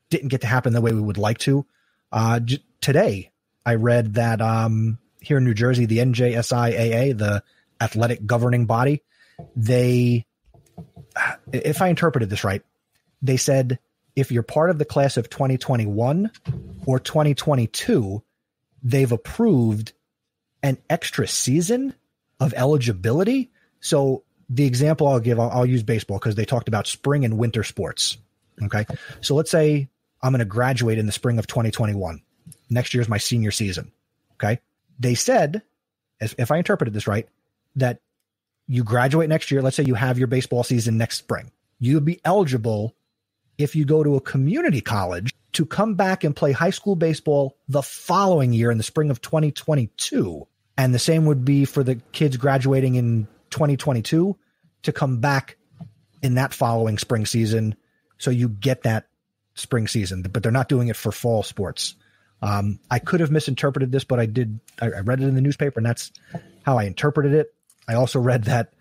didn't 0.09 0.29
get 0.29 0.41
to 0.41 0.47
happen 0.47 0.73
the 0.73 0.81
way 0.81 0.91
we 0.91 1.01
would 1.01 1.19
like 1.19 1.37
to. 1.39 1.65
Uh, 2.11 2.39
j- 2.39 2.63
today 2.81 3.31
i 3.65 3.75
read 3.75 4.15
that 4.15 4.41
um, 4.41 4.97
here 5.21 5.37
in 5.37 5.45
new 5.45 5.53
jersey 5.53 5.85
the 5.85 5.99
njsiaa 5.99 7.17
the 7.17 7.43
athletic 7.79 8.25
governing 8.25 8.65
body 8.65 9.01
they 9.55 10.25
if 11.51 11.81
I 11.81 11.89
interpreted 11.89 12.29
this 12.29 12.43
right, 12.43 12.61
they 13.21 13.37
said 13.37 13.79
if 14.15 14.31
you're 14.31 14.43
part 14.43 14.69
of 14.69 14.77
the 14.77 14.85
class 14.85 15.17
of 15.17 15.29
2021 15.29 16.31
or 16.85 16.99
2022, 16.99 18.23
they've 18.83 19.11
approved 19.11 19.93
an 20.63 20.77
extra 20.89 21.27
season 21.27 21.93
of 22.39 22.53
eligibility. 22.53 23.51
So 23.79 24.23
the 24.49 24.65
example 24.65 25.07
I'll 25.07 25.19
give, 25.19 25.39
I'll, 25.39 25.49
I'll 25.49 25.65
use 25.65 25.83
baseball 25.83 26.17
because 26.17 26.35
they 26.35 26.45
talked 26.45 26.67
about 26.67 26.87
spring 26.87 27.25
and 27.25 27.37
winter 27.37 27.63
sports. 27.63 28.17
Okay. 28.61 28.85
So 29.21 29.35
let's 29.35 29.51
say 29.51 29.89
I'm 30.21 30.31
going 30.31 30.39
to 30.39 30.45
graduate 30.45 30.97
in 30.97 31.05
the 31.05 31.11
spring 31.11 31.39
of 31.39 31.47
2021. 31.47 32.21
Next 32.69 32.93
year 32.93 33.01
is 33.01 33.09
my 33.09 33.17
senior 33.17 33.51
season. 33.51 33.91
Okay. 34.33 34.59
They 34.99 35.15
said, 35.15 35.61
if, 36.19 36.35
if 36.37 36.51
I 36.51 36.57
interpreted 36.57 36.93
this 36.93 37.07
right, 37.07 37.27
that 37.75 38.01
you 38.69 38.83
graduate 38.83 39.27
next 39.27 39.49
year. 39.49 39.63
Let's 39.63 39.75
say 39.75 39.83
you 39.83 39.95
have 39.95 40.19
your 40.19 40.27
baseball 40.27 40.63
season 40.63 40.97
next 40.97 41.17
spring. 41.17 41.51
You'll 41.79 42.01
be 42.01 42.21
eligible 42.23 42.95
if 43.57 43.75
you 43.75 43.83
go 43.83 44.03
to 44.03 44.15
a 44.15 44.21
community 44.21 44.79
college 44.79 45.33
to 45.53 45.65
come 45.65 45.95
back 45.95 46.23
and 46.23 46.35
play 46.35 46.51
high 46.51 46.69
school 46.69 46.95
baseball 46.95 47.57
the 47.67 47.81
following 47.81 48.53
year 48.53 48.69
in 48.69 48.77
the 48.77 48.83
spring 48.83 49.09
of 49.09 49.21
2022. 49.21 50.47
And 50.77 50.93
the 50.93 50.99
same 50.99 51.25
would 51.25 51.43
be 51.43 51.65
for 51.65 51.83
the 51.83 51.95
kids 52.11 52.37
graduating 52.37 52.93
in 52.93 53.27
2022 53.49 54.37
to 54.83 54.91
come 54.93 55.17
back 55.17 55.57
in 56.21 56.35
that 56.35 56.53
following 56.53 56.99
spring 56.99 57.25
season. 57.25 57.75
So 58.19 58.29
you 58.29 58.49
get 58.49 58.83
that 58.83 59.07
spring 59.55 59.87
season, 59.87 60.21
but 60.21 60.43
they're 60.43 60.51
not 60.51 60.69
doing 60.69 60.89
it 60.89 60.95
for 60.95 61.11
fall 61.11 61.41
sports. 61.41 61.95
Um, 62.43 62.79
I 62.91 62.99
could 62.99 63.19
have 63.19 63.31
misinterpreted 63.31 63.91
this, 63.91 64.03
but 64.03 64.19
I 64.19 64.27
did. 64.27 64.59
I, 64.79 64.85
I 64.85 64.99
read 64.99 65.21
it 65.21 65.27
in 65.27 65.35
the 65.35 65.41
newspaper, 65.41 65.79
and 65.79 65.85
that's 65.85 66.11
how 66.63 66.77
I 66.77 66.83
interpreted 66.83 67.33
it. 67.33 67.53
I 67.89 67.95
also 67.95 68.19
read 68.19 68.43
that 68.43 68.71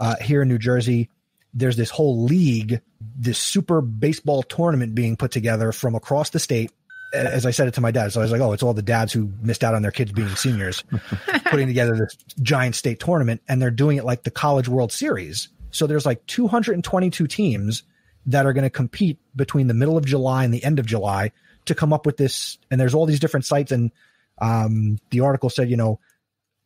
uh, 0.00 0.16
here 0.16 0.42
in 0.42 0.48
New 0.48 0.58
Jersey, 0.58 1.08
there's 1.54 1.76
this 1.76 1.88
whole 1.88 2.24
league, 2.24 2.80
this 3.00 3.38
super 3.38 3.80
baseball 3.80 4.42
tournament 4.42 4.92
being 4.92 5.16
put 5.16 5.30
together 5.30 5.70
from 5.70 5.94
across 5.94 6.30
the 6.30 6.40
state. 6.40 6.72
As 7.14 7.46
I 7.46 7.52
said 7.52 7.68
it 7.68 7.74
to 7.74 7.80
my 7.80 7.92
dad, 7.92 8.12
so 8.12 8.20
I 8.20 8.24
was 8.24 8.32
like, 8.32 8.40
"Oh, 8.40 8.52
it's 8.52 8.64
all 8.64 8.74
the 8.74 8.82
dads 8.82 9.12
who 9.12 9.32
missed 9.40 9.62
out 9.62 9.74
on 9.74 9.82
their 9.82 9.92
kids 9.92 10.10
being 10.10 10.28
seniors, 10.34 10.82
putting 11.46 11.68
together 11.68 11.96
this 11.96 12.16
giant 12.42 12.74
state 12.74 12.98
tournament, 12.98 13.40
and 13.48 13.62
they're 13.62 13.70
doing 13.70 13.96
it 13.96 14.04
like 14.04 14.24
the 14.24 14.32
College 14.32 14.68
World 14.68 14.90
Series. 14.90 15.48
So 15.70 15.86
there's 15.86 16.04
like 16.04 16.26
222 16.26 17.28
teams 17.28 17.84
that 18.26 18.44
are 18.44 18.52
going 18.52 18.64
to 18.64 18.70
compete 18.70 19.20
between 19.36 19.68
the 19.68 19.74
middle 19.74 19.96
of 19.96 20.04
July 20.04 20.44
and 20.44 20.52
the 20.52 20.64
end 20.64 20.80
of 20.80 20.86
July 20.86 21.30
to 21.66 21.74
come 21.76 21.92
up 21.92 22.04
with 22.04 22.16
this. 22.16 22.58
And 22.70 22.80
there's 22.80 22.94
all 22.94 23.06
these 23.06 23.20
different 23.20 23.46
sites, 23.46 23.70
and 23.70 23.92
um, 24.38 24.98
the 25.10 25.20
article 25.20 25.50
said, 25.50 25.70
you 25.70 25.76
know, 25.76 26.00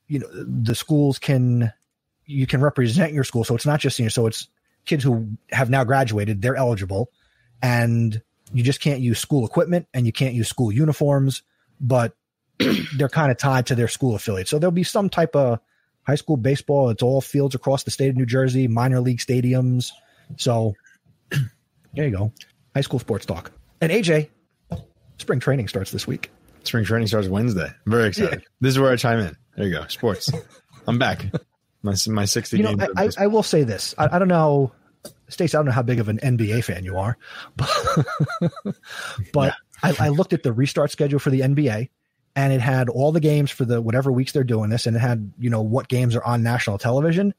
you 0.08 0.18
know, 0.18 0.28
the 0.32 0.74
schools 0.74 1.18
can 1.18 1.72
you 2.30 2.46
can 2.46 2.60
represent 2.60 3.12
your 3.12 3.24
school, 3.24 3.44
so 3.44 3.54
it's 3.54 3.66
not 3.66 3.80
just 3.80 3.96
seniors. 3.96 4.14
So 4.14 4.26
it's 4.26 4.48
kids 4.86 5.04
who 5.04 5.36
have 5.50 5.70
now 5.70 5.84
graduated; 5.84 6.42
they're 6.42 6.56
eligible, 6.56 7.10
and 7.62 8.20
you 8.52 8.62
just 8.62 8.80
can't 8.80 9.00
use 9.00 9.18
school 9.18 9.46
equipment 9.46 9.86
and 9.94 10.06
you 10.06 10.12
can't 10.12 10.34
use 10.34 10.48
school 10.48 10.72
uniforms, 10.72 11.42
but 11.80 12.14
they're 12.96 13.08
kind 13.08 13.30
of 13.30 13.38
tied 13.38 13.66
to 13.66 13.74
their 13.74 13.88
school 13.88 14.14
affiliate. 14.14 14.48
So 14.48 14.58
there'll 14.58 14.72
be 14.72 14.84
some 14.84 15.08
type 15.08 15.36
of 15.36 15.60
high 16.02 16.16
school 16.16 16.36
baseball. 16.36 16.90
It's 16.90 17.02
all 17.02 17.20
fields 17.20 17.54
across 17.54 17.84
the 17.84 17.90
state 17.90 18.08
of 18.08 18.16
New 18.16 18.26
Jersey, 18.26 18.68
minor 18.68 19.00
league 19.00 19.18
stadiums. 19.18 19.90
So 20.36 20.74
there 21.30 22.06
you 22.06 22.10
go. 22.10 22.32
High 22.74 22.82
school 22.82 22.98
sports 22.98 23.26
talk. 23.26 23.52
And 23.80 23.92
AJ, 23.92 24.28
spring 25.18 25.40
training 25.40 25.68
starts 25.68 25.90
this 25.90 26.06
week. 26.06 26.30
Spring 26.64 26.84
training 26.84 27.08
starts 27.08 27.28
Wednesday. 27.28 27.72
I'm 27.86 27.92
very 27.92 28.08
excited. 28.08 28.44
This 28.60 28.72
is 28.74 28.78
where 28.78 28.92
I 28.92 28.96
chime 28.96 29.20
in. 29.20 29.36
There 29.56 29.66
you 29.66 29.74
go. 29.74 29.86
Sports. 29.86 30.30
I'm 30.86 30.98
back. 30.98 31.26
My 31.82 31.94
my 32.08 32.24
60 32.24 32.56
You 32.56 32.62
know, 32.62 32.76
games. 32.76 32.90
I, 32.96 33.04
I, 33.04 33.24
I 33.24 33.26
will 33.26 33.42
say 33.42 33.64
this. 33.64 33.94
I, 33.96 34.08
I 34.12 34.18
don't 34.18 34.28
know, 34.28 34.72
Stacey, 35.28 35.56
I 35.56 35.58
don't 35.58 35.66
know 35.66 35.72
how 35.72 35.82
big 35.82 36.00
of 36.00 36.08
an 36.08 36.18
NBA 36.18 36.64
fan 36.64 36.84
you 36.84 36.98
are, 36.98 37.16
but, 37.56 38.06
but 39.32 39.54
I, 39.82 39.94
I 39.98 40.08
looked 40.08 40.32
at 40.32 40.42
the 40.42 40.52
restart 40.52 40.90
schedule 40.90 41.18
for 41.18 41.30
the 41.30 41.40
NBA 41.40 41.88
and 42.36 42.52
it 42.52 42.60
had 42.60 42.88
all 42.88 43.12
the 43.12 43.20
games 43.20 43.50
for 43.50 43.64
the 43.64 43.80
whatever 43.80 44.12
weeks 44.12 44.32
they're 44.32 44.44
doing 44.44 44.70
this 44.70 44.86
and 44.86 44.96
it 44.96 45.00
had, 45.00 45.32
you 45.38 45.50
know, 45.50 45.62
what 45.62 45.88
games 45.88 46.14
are 46.14 46.24
on 46.24 46.42
national 46.42 46.78
television. 46.78 47.34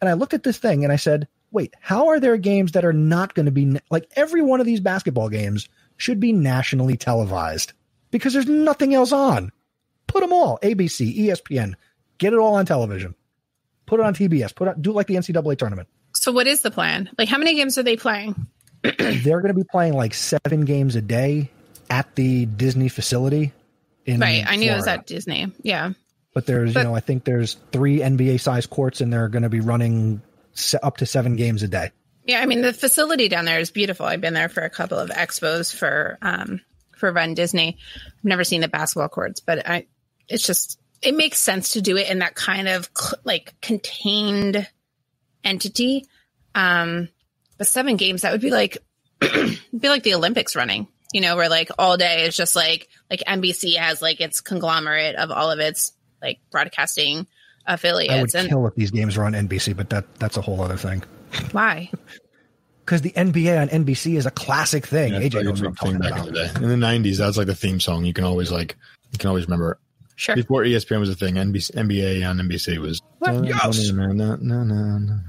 And 0.00 0.08
I 0.08 0.14
looked 0.14 0.34
at 0.34 0.42
this 0.42 0.58
thing 0.58 0.84
and 0.84 0.92
I 0.92 0.96
said, 0.96 1.28
wait, 1.50 1.74
how 1.80 2.08
are 2.08 2.20
there 2.20 2.36
games 2.36 2.72
that 2.72 2.84
are 2.84 2.92
not 2.92 3.34
going 3.34 3.46
to 3.46 3.52
be 3.52 3.78
like 3.90 4.10
every 4.16 4.42
one 4.42 4.60
of 4.60 4.66
these 4.66 4.80
basketball 4.80 5.28
games 5.28 5.68
should 5.96 6.20
be 6.20 6.32
nationally 6.32 6.96
televised 6.96 7.72
because 8.10 8.32
there's 8.32 8.46
nothing 8.46 8.92
else 8.92 9.12
on. 9.12 9.50
Put 10.06 10.20
them 10.20 10.32
all 10.32 10.58
ABC, 10.62 11.16
ESPN, 11.16 11.74
get 12.18 12.32
it 12.32 12.38
all 12.38 12.54
on 12.54 12.66
television. 12.66 13.14
Put 13.86 14.00
it 14.00 14.06
on 14.06 14.14
TBS. 14.14 14.54
Put 14.54 14.68
it, 14.68 14.82
do 14.82 14.90
it 14.90 14.94
like 14.94 15.06
the 15.06 15.14
NCAA 15.16 15.58
tournament. 15.58 15.88
So 16.14 16.32
what 16.32 16.46
is 16.46 16.62
the 16.62 16.70
plan? 16.70 17.10
Like 17.18 17.28
how 17.28 17.38
many 17.38 17.54
games 17.54 17.76
are 17.78 17.82
they 17.82 17.96
playing? 17.96 18.46
They're 18.82 19.40
going 19.40 19.48
to 19.48 19.54
be 19.54 19.64
playing 19.70 19.94
like 19.94 20.14
seven 20.14 20.64
games 20.64 20.96
a 20.96 21.02
day 21.02 21.50
at 21.90 22.14
the 22.14 22.46
Disney 22.46 22.88
facility. 22.88 23.52
In 24.06 24.20
right. 24.20 24.44
I 24.46 24.56
knew 24.56 24.70
it 24.70 24.76
was 24.76 24.86
at 24.86 25.06
Disney. 25.06 25.50
Yeah. 25.62 25.92
But 26.34 26.46
there's, 26.46 26.74
but- 26.74 26.80
you 26.80 26.84
know, 26.84 26.94
I 26.94 27.00
think 27.00 27.24
there's 27.24 27.54
three 27.72 27.98
NBA 28.00 28.40
size 28.40 28.66
courts, 28.66 29.00
and 29.00 29.12
they're 29.12 29.28
going 29.28 29.44
to 29.44 29.48
be 29.48 29.60
running 29.60 30.20
up 30.82 30.98
to 30.98 31.06
seven 31.06 31.36
games 31.36 31.62
a 31.62 31.68
day. 31.68 31.90
Yeah, 32.26 32.40
I 32.40 32.46
mean 32.46 32.62
the 32.62 32.72
facility 32.72 33.28
down 33.28 33.44
there 33.44 33.60
is 33.60 33.70
beautiful. 33.70 34.06
I've 34.06 34.20
been 34.20 34.32
there 34.32 34.48
for 34.48 34.62
a 34.62 34.70
couple 34.70 34.98
of 34.98 35.10
expos 35.10 35.74
for 35.74 36.16
um 36.22 36.60
for 36.96 37.12
Run 37.12 37.34
Disney. 37.34 37.76
I've 38.06 38.24
never 38.24 38.44
seen 38.44 38.62
the 38.62 38.68
basketball 38.68 39.10
courts, 39.10 39.40
but 39.40 39.68
I 39.68 39.86
it's 40.26 40.46
just 40.46 40.78
it 41.04 41.14
makes 41.14 41.38
sense 41.38 41.70
to 41.70 41.82
do 41.82 41.96
it 41.96 42.10
in 42.10 42.20
that 42.20 42.34
kind 42.34 42.68
of 42.68 42.88
cl- 42.96 43.20
like 43.24 43.54
contained 43.60 44.68
entity. 45.42 46.06
Um 46.54 47.08
but 47.58 47.66
seven 47.66 47.96
games 47.96 48.22
that 48.22 48.32
would 48.32 48.40
be 48.40 48.50
like 48.50 48.78
be 49.20 49.88
like 49.88 50.02
the 50.02 50.14
Olympics 50.14 50.56
running, 50.56 50.88
you 51.12 51.20
know, 51.20 51.36
where 51.36 51.48
like 51.48 51.70
all 51.78 51.96
day 51.96 52.24
is 52.26 52.36
just 52.36 52.56
like 52.56 52.88
like 53.10 53.20
NBC 53.26 53.76
has 53.76 54.02
like 54.02 54.20
its 54.20 54.40
conglomerate 54.40 55.16
of 55.16 55.30
all 55.30 55.50
of 55.50 55.58
its 55.60 55.92
like 56.22 56.40
broadcasting 56.50 57.26
affiliates. 57.66 58.12
I 58.12 58.20
would 58.20 58.28
affiliates 58.28 58.34
and 58.34 58.48
kill 58.48 58.66
if 58.66 58.74
these 58.74 58.90
games 58.90 59.16
were 59.16 59.24
on 59.24 59.32
NBC, 59.32 59.76
but 59.76 59.90
that 59.90 60.14
that's 60.16 60.36
a 60.36 60.40
whole 60.42 60.60
other 60.60 60.76
thing. 60.76 61.02
why? 61.52 61.90
Because 62.84 63.00
the 63.00 63.12
NBA 63.12 63.62
on 63.62 63.68
NBC 63.68 64.16
is 64.16 64.26
a 64.26 64.30
classic 64.30 64.86
thing. 64.86 65.14
Yeah, 65.14 65.20
AJ 65.20 65.40
a 65.40 65.44
knows 65.44 65.62
what 65.62 65.68
I'm 65.68 65.74
thing 65.74 65.98
talking 65.98 66.00
back 66.00 66.12
about. 66.12 66.28
in 66.28 66.34
the 66.34 66.44
day. 66.44 66.50
In 66.74 66.80
the 66.80 66.86
'90s, 66.86 67.16
that's 67.16 67.38
like 67.38 67.46
the 67.46 67.54
theme 67.54 67.80
song. 67.80 68.04
You 68.04 68.12
can 68.12 68.24
always 68.24 68.52
like, 68.52 68.76
you 69.10 69.16
can 69.18 69.28
always 69.28 69.46
remember. 69.46 69.78
It. 70.16 70.20
Sure. 70.20 70.36
Before 70.36 70.62
ESPN 70.64 71.00
was 71.00 71.10
a 71.10 71.14
thing, 71.14 71.34
NBC, 71.34 71.72
NBA 71.72 72.28
on 72.28 72.38
NBC 72.38 72.78
was. 72.78 73.00
What? 73.18 73.44
Yes. 73.44 73.90
No, 73.90 74.06
no, 74.12 74.36
no, 74.36 74.62
no, 74.62 74.98
no. 74.98 75.20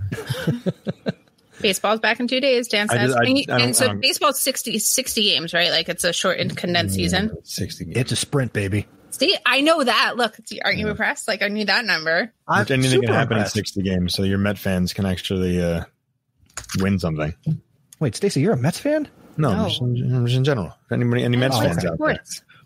Baseball's 1.62 2.00
back 2.02 2.20
in 2.20 2.28
two 2.28 2.42
days, 2.42 2.68
Dan 2.68 2.88
I 2.90 2.96
says. 2.98 3.08
just- 3.14 3.18
I- 3.18 3.24
and, 3.30 3.46
I 3.50 3.64
and 3.66 3.76
so 3.76 3.86
I 3.86 3.88
don't- 3.90 4.02
baseball's 4.02 4.40
60, 4.42 4.78
60 4.78 5.24
games, 5.24 5.54
right? 5.54 5.72
Like 5.72 5.88
it's 5.90 6.04
a 6.04 6.12
short 6.14 6.38
and 6.40 6.56
condensed 6.56 6.96
season. 6.96 7.32
Sixty. 7.44 7.86
Games. 7.86 7.98
It's 7.98 8.12
a 8.12 8.16
sprint, 8.16 8.52
baby. 8.54 8.88
See, 9.12 9.36
I 9.46 9.62
know 9.62 9.82
that. 9.82 10.18
Look, 10.18 10.36
aren't 10.66 10.78
you 10.78 10.90
impressed? 10.90 11.28
Like 11.30 11.42
I 11.42 11.48
knew 11.48 11.64
that 11.66 11.86
number. 11.86 12.34
I'm 12.48 12.60
Which 12.62 12.72
anything 12.72 13.02
can 13.02 13.14
happen 13.14 13.38
impressed. 13.38 13.56
in 13.56 13.64
60 13.64 13.82
games, 13.84 14.14
so 14.14 14.24
your 14.24 14.38
Met 14.38 14.58
fans 14.60 14.92
can 14.92 15.06
actually 15.06 15.62
uh, 15.64 15.86
win 16.80 17.00
something. 17.00 17.34
Wait, 18.02 18.16
Stacey, 18.16 18.42
you're 18.42 18.54
a 18.54 18.58
Mets 18.58 18.80
fan? 18.80 19.08
No, 19.38 19.56
No. 19.56 19.70
Just, 19.70 19.82
in, 19.82 20.26
just 20.26 20.38
in 20.38 20.44
general. 20.44 20.74
Anybody, 20.92 21.24
any 21.24 21.38
Mets 21.38 21.56
Oh, 21.58 21.62
fans 21.62 21.78
okay. 21.78 21.88
out 21.88 21.98
there? 21.98 22.20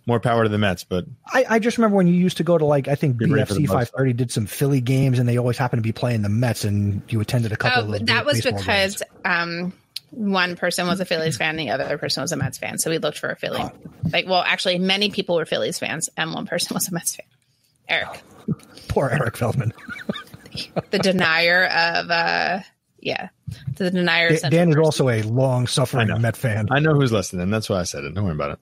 Sports. 0.09 0.25
More 0.25 0.33
power 0.33 0.43
to 0.43 0.49
the 0.49 0.57
Mets, 0.57 0.83
but 0.83 1.05
I, 1.27 1.45
I 1.49 1.59
just 1.59 1.77
remember 1.77 1.97
when 1.97 2.07
you 2.07 2.13
used 2.15 2.37
to 2.37 2.43
go 2.43 2.57
to 2.57 2.65
like 2.65 2.87
I 2.87 2.95
think 2.95 3.17
Get 3.17 3.29
ready 3.29 3.43
BFC 3.51 3.67
530 3.67 4.13
did 4.13 4.31
some 4.31 4.45
Philly 4.45 4.81
games 4.81 5.19
and 5.19 5.27
they 5.29 5.37
always 5.37 5.57
happened 5.57 5.79
to 5.81 5.87
be 5.87 5.91
playing 5.93 6.21
the 6.21 6.29
Mets 6.29 6.63
and 6.65 7.01
you 7.09 7.21
attended 7.21 7.51
a 7.51 7.57
couple 7.57 7.81
Oh, 7.81 7.85
of 7.85 7.91
those 7.99 8.07
that 8.07 8.25
was 8.25 8.41
because 8.41 8.97
games. 8.97 9.03
um, 9.25 9.73
one 10.11 10.55
person 10.55 10.87
was 10.87 10.99
a 10.99 11.05
Phillies 11.05 11.37
fan, 11.37 11.55
the 11.55 11.69
other 11.69 11.97
person 11.99 12.21
was 12.21 12.31
a 12.31 12.37
Mets 12.37 12.57
fan. 12.57 12.79
So 12.79 12.89
we 12.89 12.97
looked 12.97 13.19
for 13.19 13.29
a 13.29 13.35
Philly. 13.35 13.63
Like, 14.11 14.27
well, 14.27 14.41
actually, 14.45 14.79
many 14.79 15.11
people 15.11 15.35
were 15.35 15.45
Phillies 15.45 15.77
fans, 15.77 16.09
and 16.17 16.33
one 16.33 16.47
person 16.47 16.73
was 16.73 16.87
a 16.87 16.93
Mets 16.93 17.15
fan. 17.15 17.25
Eric, 17.87 18.21
poor 18.87 19.09
Eric 19.09 19.37
Feldman. 19.37 19.71
the 20.89 20.97
denier 20.99 21.65
of, 21.65 22.09
uh, 22.09 22.59
yeah, 22.99 23.29
the 23.75 23.91
denier. 23.91 24.29
of 24.29 24.41
Dan, 24.41 24.51
Dan 24.51 24.69
is 24.71 24.77
also 24.77 25.09
a 25.09 25.21
long 25.21 25.67
suffering 25.67 26.09
I. 26.09 26.17
Met 26.17 26.35
fan. 26.35 26.67
I 26.71 26.79
know 26.79 26.95
who's 26.95 27.11
listening. 27.11 27.49
That's 27.51 27.69
why 27.69 27.79
I 27.79 27.83
said 27.83 28.03
it. 28.03 28.15
Don't 28.15 28.23
worry 28.25 28.33
about 28.33 28.51
it. 28.53 28.59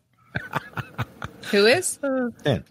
who 1.52 1.66
is? 1.66 2.00
Uh, 2.02 2.30
Dan. 2.44 2.64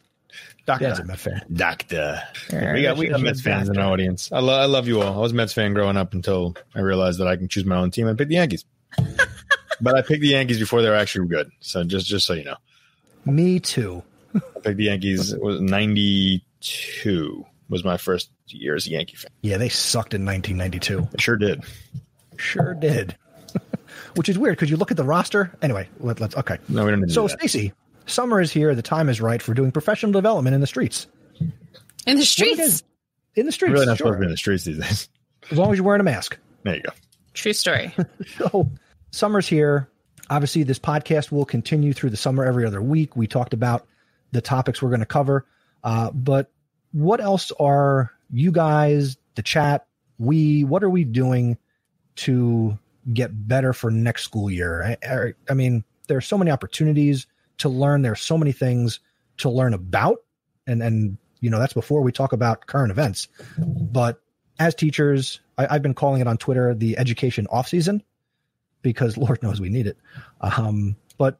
Doctor. 0.66 0.86
Dan's 0.86 0.98
a 0.98 1.04
Met 1.04 1.18
fan. 1.20 1.42
Doctor. 1.52 2.20
We 2.52 2.82
got 2.82 2.96
we 2.96 3.06
got 3.06 3.20
Mets 3.20 3.40
fans 3.40 3.68
in 3.68 3.78
our 3.78 3.92
audience. 3.92 4.32
I, 4.32 4.40
lo- 4.40 4.58
I 4.58 4.64
love 4.66 4.88
you 4.88 5.00
all. 5.00 5.14
I 5.14 5.18
was 5.20 5.30
a 5.32 5.34
Mets 5.36 5.52
fan 5.52 5.74
growing 5.74 5.96
up 5.96 6.12
until 6.12 6.56
I 6.74 6.80
realized 6.80 7.20
that 7.20 7.28
I 7.28 7.36
can 7.36 7.46
choose 7.48 7.64
my 7.64 7.76
own 7.76 7.90
team. 7.92 8.08
I 8.08 8.14
picked 8.14 8.30
the 8.30 8.34
Yankees, 8.34 8.64
but 9.80 9.94
I 9.94 10.02
picked 10.02 10.22
the 10.22 10.28
Yankees 10.28 10.58
before 10.58 10.82
they 10.82 10.88
were 10.88 10.96
actually 10.96 11.28
good. 11.28 11.50
So 11.60 11.84
just 11.84 12.06
just 12.06 12.26
so 12.26 12.32
you 12.32 12.42
know, 12.44 12.56
Me 13.24 13.60
too. 13.60 14.02
I 14.34 14.40
picked 14.60 14.76
the 14.78 14.84
Yankees. 14.84 15.32
It 15.32 15.40
was 15.40 15.60
ninety 15.60 16.44
two 16.60 17.46
was 17.68 17.84
my 17.84 17.96
first 17.96 18.30
year 18.48 18.74
as 18.74 18.86
a 18.88 18.90
Yankee 18.90 19.16
fan. 19.16 19.30
Yeah, 19.42 19.58
they 19.58 19.68
sucked 19.68 20.14
in 20.14 20.24
1992. 20.24 21.08
I 21.16 21.20
sure 21.20 21.36
did. 21.36 21.62
Sure 22.38 22.74
did. 22.74 23.16
Which 24.16 24.28
is 24.28 24.38
weird 24.38 24.56
because 24.56 24.70
you 24.70 24.76
look 24.76 24.90
at 24.90 24.96
the 24.96 25.04
roster. 25.04 25.52
Anyway, 25.62 25.88
let, 26.00 26.20
us 26.22 26.36
okay. 26.36 26.58
No, 26.68 26.84
we 26.84 26.90
don't 26.90 27.00
need 27.00 27.08
to 27.08 27.12
So, 27.12 27.22
do 27.26 27.32
that. 27.32 27.38
Stacy, 27.40 27.72
summer 28.06 28.40
is 28.40 28.50
here. 28.52 28.74
The 28.74 28.82
time 28.82 29.08
is 29.08 29.20
right 29.20 29.40
for 29.42 29.54
doing 29.54 29.72
professional 29.72 30.12
development 30.12 30.54
in 30.54 30.60
the 30.60 30.66
streets. 30.66 31.06
In 31.40 31.46
the 31.46 31.52
What 32.06 32.14
do 32.14 32.18
you 32.18 32.24
streets. 32.24 32.56
guys- 32.58 32.82
In 33.34 33.46
the 33.46 33.52
streets, 33.52 33.70
We're 33.70 33.74
really 33.74 33.86
not 33.86 33.98
sure. 33.98 34.06
supposed 34.06 34.16
to 34.16 34.20
be 34.20 34.24
in 34.26 34.30
the 34.30 34.36
streets 34.36 34.64
these 34.64 34.78
days. 34.78 35.08
as 35.50 35.58
long 35.58 35.70
as 35.72 35.76
you're 35.78 35.84
wearing 35.86 36.00
a 36.00 36.04
mask. 36.04 36.38
There 36.62 36.76
you 36.76 36.82
go. 36.82 36.90
True 37.34 37.52
story. 37.52 37.94
So, 38.38 38.70
summer's 39.10 39.46
here. 39.46 39.88
Obviously, 40.30 40.62
this 40.64 40.78
podcast 40.78 41.30
will 41.30 41.44
continue 41.44 41.92
through 41.92 42.10
the 42.10 42.16
summer 42.16 42.44
every 42.44 42.64
other 42.66 42.80
week. 42.82 43.14
We 43.16 43.26
talked 43.26 43.52
about 43.54 43.86
the 44.32 44.40
topics 44.40 44.80
we're 44.82 44.88
going 44.88 45.00
to 45.00 45.06
cover. 45.06 45.46
Uh, 45.84 46.10
but 46.12 46.50
what 46.92 47.20
else 47.20 47.52
are 47.60 48.10
you 48.32 48.50
guys, 48.50 49.16
the 49.36 49.42
chat, 49.42 49.86
we, 50.18 50.64
what 50.64 50.82
are 50.82 50.90
we 50.90 51.04
doing 51.04 51.58
to 52.16 52.76
get 53.12 53.30
better 53.46 53.72
for 53.72 53.90
next 53.90 54.24
school 54.24 54.50
year? 54.50 54.82
I, 54.82 54.96
I, 55.08 55.32
I 55.50 55.54
mean, 55.54 55.84
there 56.08 56.16
are 56.16 56.20
so 56.22 56.36
many 56.38 56.50
opportunities 56.50 57.26
to 57.58 57.68
learn. 57.68 58.02
There 58.02 58.12
are 58.12 58.16
so 58.16 58.36
many 58.38 58.52
things 58.52 59.00
to 59.38 59.50
learn 59.50 59.74
about. 59.74 60.18
And, 60.66 60.82
and, 60.82 61.18
you 61.40 61.50
know, 61.50 61.58
that's 61.58 61.74
before 61.74 62.02
we 62.02 62.12
talk 62.12 62.32
about 62.32 62.66
current 62.66 62.90
events. 62.90 63.28
But 63.58 64.20
as 64.58 64.74
teachers, 64.74 65.40
I, 65.58 65.66
I've 65.76 65.82
been 65.82 65.94
calling 65.94 66.20
it 66.20 66.26
on 66.26 66.36
Twitter 66.38 66.74
the 66.74 66.98
education 66.98 67.46
off 67.50 67.68
season 67.68 68.02
because 68.82 69.16
Lord 69.18 69.42
knows 69.42 69.60
we 69.60 69.68
need 69.68 69.86
it. 69.86 69.98
Um, 70.40 70.96
but 71.18 71.38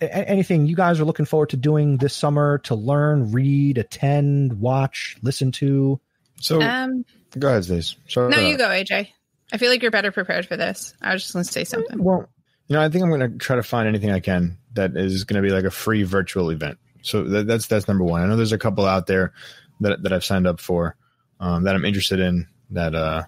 a- 0.00 0.28
anything 0.28 0.66
you 0.66 0.76
guys 0.76 1.00
are 1.00 1.04
looking 1.04 1.26
forward 1.26 1.50
to 1.50 1.56
doing 1.56 1.96
this 1.96 2.14
summer 2.14 2.58
to 2.64 2.74
learn, 2.74 3.32
read, 3.32 3.78
attend, 3.78 4.60
watch, 4.60 5.16
listen 5.22 5.52
to? 5.52 6.00
So 6.40 6.60
Um, 6.62 7.04
go 7.38 7.48
ahead, 7.48 7.64
Stace. 7.64 7.96
Sorry. 8.08 8.30
no, 8.30 8.38
you 8.40 8.58
go, 8.58 8.68
AJ. 8.68 9.08
I 9.52 9.56
feel 9.56 9.70
like 9.70 9.80
you're 9.82 9.90
better 9.90 10.12
prepared 10.12 10.46
for 10.46 10.56
this. 10.56 10.94
I 11.00 11.14
was 11.14 11.22
just 11.22 11.32
going 11.32 11.44
to 11.44 11.50
say 11.50 11.64
something. 11.64 12.02
Well, 12.02 12.28
You 12.68 12.76
know, 12.76 12.82
I 12.82 12.88
think 12.88 13.02
I'm 13.02 13.10
going 13.10 13.32
to 13.32 13.38
try 13.38 13.56
to 13.56 13.62
find 13.62 13.88
anything 13.88 14.10
I 14.10 14.20
can 14.20 14.58
that 14.74 14.96
is 14.96 15.24
going 15.24 15.42
to 15.42 15.46
be 15.46 15.52
like 15.52 15.64
a 15.64 15.70
free 15.70 16.02
virtual 16.02 16.50
event. 16.50 16.78
So 17.02 17.24
that, 17.24 17.46
that's 17.46 17.66
that's 17.66 17.88
number 17.88 18.04
one. 18.04 18.22
I 18.22 18.26
know 18.26 18.36
there's 18.36 18.52
a 18.52 18.58
couple 18.58 18.84
out 18.84 19.06
there 19.06 19.32
that 19.80 20.02
that 20.02 20.12
I've 20.12 20.24
signed 20.24 20.46
up 20.46 20.60
for 20.60 20.96
um, 21.40 21.64
that 21.64 21.74
I'm 21.74 21.84
interested 21.84 22.20
in. 22.20 22.46
That 22.70 22.94
uh, 22.94 23.22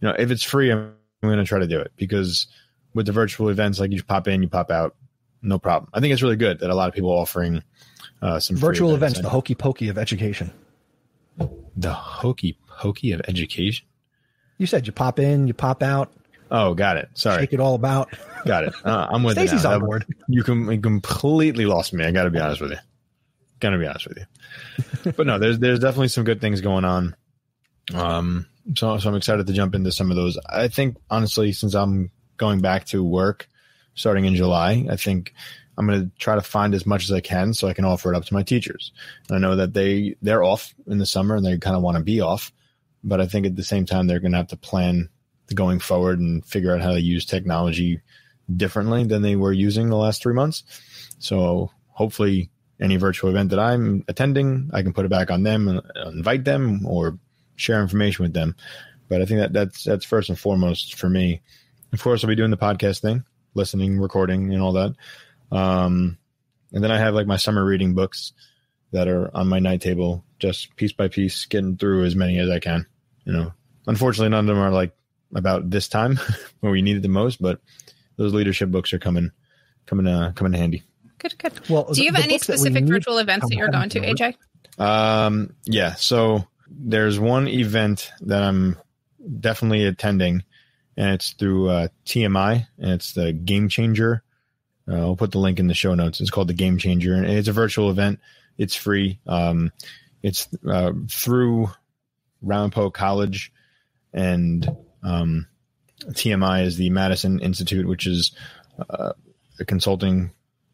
you 0.00 0.08
know, 0.08 0.14
if 0.18 0.30
it's 0.30 0.42
free, 0.42 0.70
I'm, 0.70 0.94
I'm 1.22 1.28
going 1.28 1.38
to 1.38 1.44
try 1.44 1.58
to 1.58 1.66
do 1.66 1.80
it 1.80 1.92
because 1.96 2.46
with 2.92 3.06
the 3.06 3.12
virtual 3.12 3.48
events, 3.48 3.80
like 3.80 3.92
you 3.92 4.02
pop 4.02 4.28
in, 4.28 4.42
you 4.42 4.48
pop 4.48 4.70
out, 4.70 4.94
no 5.42 5.58
problem. 5.58 5.90
I 5.94 6.00
think 6.00 6.12
it's 6.12 6.22
really 6.22 6.36
good 6.36 6.60
that 6.60 6.70
a 6.70 6.74
lot 6.74 6.88
of 6.88 6.94
people 6.94 7.10
are 7.10 7.20
offering 7.20 7.62
uh, 8.22 8.40
some 8.40 8.56
free 8.56 8.68
Virtual 8.68 8.94
events, 8.94 9.20
the 9.20 9.28
hokey 9.28 9.54
pokey 9.54 9.88
of 9.88 9.98
education. 9.98 10.52
the 11.76 11.92
hokey 11.92 12.58
pokey 12.68 13.12
of 13.12 13.22
education. 13.26 13.86
You 14.58 14.66
said 14.66 14.86
you 14.86 14.92
pop 14.92 15.18
in, 15.18 15.46
you 15.46 15.54
pop 15.54 15.82
out, 15.82 16.12
Oh, 16.50 16.74
got 16.74 16.96
it. 16.96 17.08
Sorry, 17.14 17.42
shake 17.42 17.52
it 17.52 17.60
all 17.60 17.74
about. 17.74 18.10
got 18.44 18.64
it. 18.64 18.74
Uh, 18.84 19.08
I'm 19.10 19.22
with 19.22 19.34
Stacy's 19.34 19.62
you 19.62 19.68
now. 19.68 19.74
on 19.76 19.80
board. 19.80 20.06
You, 20.28 20.42
com- 20.42 20.70
you 20.70 20.80
completely 20.80 21.66
lost 21.66 21.92
me. 21.92 22.04
I 22.04 22.12
got 22.12 22.24
to 22.24 22.30
be 22.30 22.38
honest 22.38 22.60
with 22.60 22.72
you. 22.72 22.78
Got 23.60 23.70
to 23.70 23.78
be 23.78 23.86
honest 23.86 24.06
with 24.08 24.18
you. 24.18 25.12
but 25.16 25.26
no, 25.26 25.38
there's 25.38 25.58
there's 25.58 25.80
definitely 25.80 26.08
some 26.08 26.24
good 26.24 26.40
things 26.40 26.60
going 26.60 26.84
on. 26.84 27.16
Um, 27.94 28.46
so 28.76 28.98
so 28.98 29.08
I'm 29.08 29.16
excited 29.16 29.46
to 29.46 29.52
jump 29.52 29.74
into 29.74 29.92
some 29.92 30.10
of 30.10 30.16
those. 30.16 30.38
I 30.48 30.68
think 30.68 30.96
honestly, 31.10 31.52
since 31.52 31.74
I'm 31.74 32.10
going 32.36 32.60
back 32.60 32.86
to 32.86 33.02
work 33.02 33.48
starting 33.94 34.24
in 34.24 34.34
July, 34.34 34.86
I 34.90 34.96
think 34.96 35.32
I'm 35.76 35.86
going 35.86 36.02
to 36.02 36.18
try 36.18 36.34
to 36.34 36.40
find 36.40 36.74
as 36.74 36.86
much 36.86 37.04
as 37.04 37.12
I 37.12 37.20
can 37.20 37.52
so 37.54 37.68
I 37.68 37.74
can 37.74 37.84
offer 37.84 38.12
it 38.12 38.16
up 38.16 38.24
to 38.26 38.34
my 38.34 38.42
teachers. 38.42 38.92
And 39.28 39.36
I 39.36 39.40
know 39.40 39.56
that 39.56 39.74
they 39.74 40.16
they're 40.22 40.44
off 40.44 40.74
in 40.86 40.98
the 40.98 41.06
summer 41.06 41.36
and 41.36 41.44
they 41.44 41.58
kind 41.58 41.76
of 41.76 41.82
want 41.82 41.96
to 41.96 42.02
be 42.02 42.20
off, 42.20 42.52
but 43.02 43.20
I 43.20 43.26
think 43.26 43.46
at 43.46 43.56
the 43.56 43.64
same 43.64 43.86
time 43.86 44.06
they're 44.06 44.20
going 44.20 44.32
to 44.32 44.38
have 44.38 44.48
to 44.48 44.56
plan 44.56 45.08
going 45.52 45.78
forward 45.78 46.18
and 46.20 46.44
figure 46.44 46.74
out 46.74 46.80
how 46.80 46.92
to 46.92 47.00
use 47.00 47.24
technology 47.24 48.00
differently 48.54 49.04
than 49.04 49.22
they 49.22 49.36
were 49.36 49.52
using 49.52 49.88
the 49.88 49.96
last 49.96 50.22
three 50.22 50.34
months. 50.34 50.64
So 51.18 51.70
hopefully 51.88 52.50
any 52.80 52.96
virtual 52.96 53.30
event 53.30 53.50
that 53.50 53.58
I'm 53.58 54.04
attending, 54.08 54.70
I 54.72 54.82
can 54.82 54.92
put 54.92 55.04
it 55.04 55.10
back 55.10 55.30
on 55.30 55.42
them 55.42 55.68
and 55.68 55.82
invite 56.14 56.44
them 56.44 56.86
or 56.86 57.18
share 57.56 57.80
information 57.80 58.24
with 58.24 58.32
them. 58.32 58.56
But 59.08 59.22
I 59.22 59.26
think 59.26 59.40
that 59.40 59.52
that's 59.52 59.84
that's 59.84 60.04
first 60.04 60.28
and 60.28 60.38
foremost 60.38 60.94
for 60.94 61.08
me. 61.08 61.42
Of 61.92 62.02
course, 62.02 62.24
I'll 62.24 62.28
be 62.28 62.34
doing 62.34 62.50
the 62.50 62.56
podcast 62.56 63.00
thing, 63.00 63.24
listening, 63.54 64.00
recording, 64.00 64.52
and 64.52 64.62
all 64.62 64.72
that. 64.72 64.94
Um, 65.52 66.18
and 66.72 66.82
then 66.82 66.90
I 66.90 66.98
have 66.98 67.14
like 67.14 67.26
my 67.26 67.36
summer 67.36 67.64
reading 67.64 67.94
books 67.94 68.32
that 68.92 69.06
are 69.06 69.30
on 69.36 69.48
my 69.48 69.58
night 69.60 69.80
table, 69.80 70.24
just 70.38 70.74
piece 70.76 70.92
by 70.92 71.08
piece, 71.08 71.46
getting 71.46 71.76
through 71.76 72.04
as 72.04 72.16
many 72.16 72.38
as 72.38 72.50
I 72.50 72.58
can. 72.58 72.86
You 73.24 73.32
know, 73.32 73.52
unfortunately, 73.86 74.30
none 74.30 74.48
of 74.48 74.54
them 74.54 74.58
are 74.58 74.70
like 74.70 74.92
about 75.34 75.70
this 75.70 75.88
time 75.88 76.18
when 76.60 76.72
we 76.72 76.82
need 76.82 76.96
it 76.96 77.02
the 77.02 77.08
most, 77.08 77.40
but 77.40 77.60
those 78.16 78.32
leadership 78.32 78.70
books 78.70 78.92
are 78.92 78.98
coming, 78.98 79.30
coming, 79.86 80.06
uh, 80.06 80.32
coming 80.34 80.54
in 80.54 80.60
handy. 80.60 80.82
Good, 81.18 81.38
good. 81.38 81.70
Well, 81.70 81.92
Do 81.92 82.02
you 82.02 82.12
have 82.12 82.22
any 82.22 82.34
books 82.34 82.46
that 82.46 82.54
we 82.54 82.58
specific 82.58 82.84
virtual 82.84 83.18
events 83.18 83.48
that 83.48 83.56
you're 83.56 83.70
going 83.70 83.88
to, 83.90 84.00
AJ? 84.00 84.34
Um, 84.78 85.54
yeah. 85.64 85.94
So 85.94 86.46
there's 86.68 87.18
one 87.18 87.48
event 87.48 88.10
that 88.22 88.42
I'm 88.42 88.76
definitely 89.40 89.84
attending, 89.84 90.42
and 90.96 91.10
it's 91.10 91.30
through 91.32 91.68
uh, 91.70 91.88
TMI, 92.06 92.66
and 92.78 92.90
it's 92.92 93.12
the 93.12 93.32
Game 93.32 93.68
Changer. 93.68 94.22
Uh, 94.86 94.96
I'll 94.96 95.16
put 95.16 95.32
the 95.32 95.38
link 95.38 95.58
in 95.58 95.66
the 95.66 95.74
show 95.74 95.94
notes. 95.94 96.20
It's 96.20 96.30
called 96.30 96.48
the 96.48 96.54
Game 96.54 96.78
Changer, 96.78 97.14
and 97.14 97.24
it's 97.26 97.48
a 97.48 97.52
virtual 97.52 97.90
event. 97.90 98.20
It's 98.58 98.74
free. 98.74 99.18
Um, 99.26 99.72
it's 100.22 100.48
uh, 100.68 100.92
through 101.10 101.70
Ramapo 102.42 102.90
College, 102.90 103.52
and 104.12 104.68
um, 105.04 105.46
TMI 106.06 106.64
is 106.64 106.76
the 106.76 106.90
Madison 106.90 107.38
Institute, 107.40 107.86
which 107.86 108.06
is 108.06 108.34
uh, 108.90 109.12
a 109.60 109.64
consulting 109.64 110.32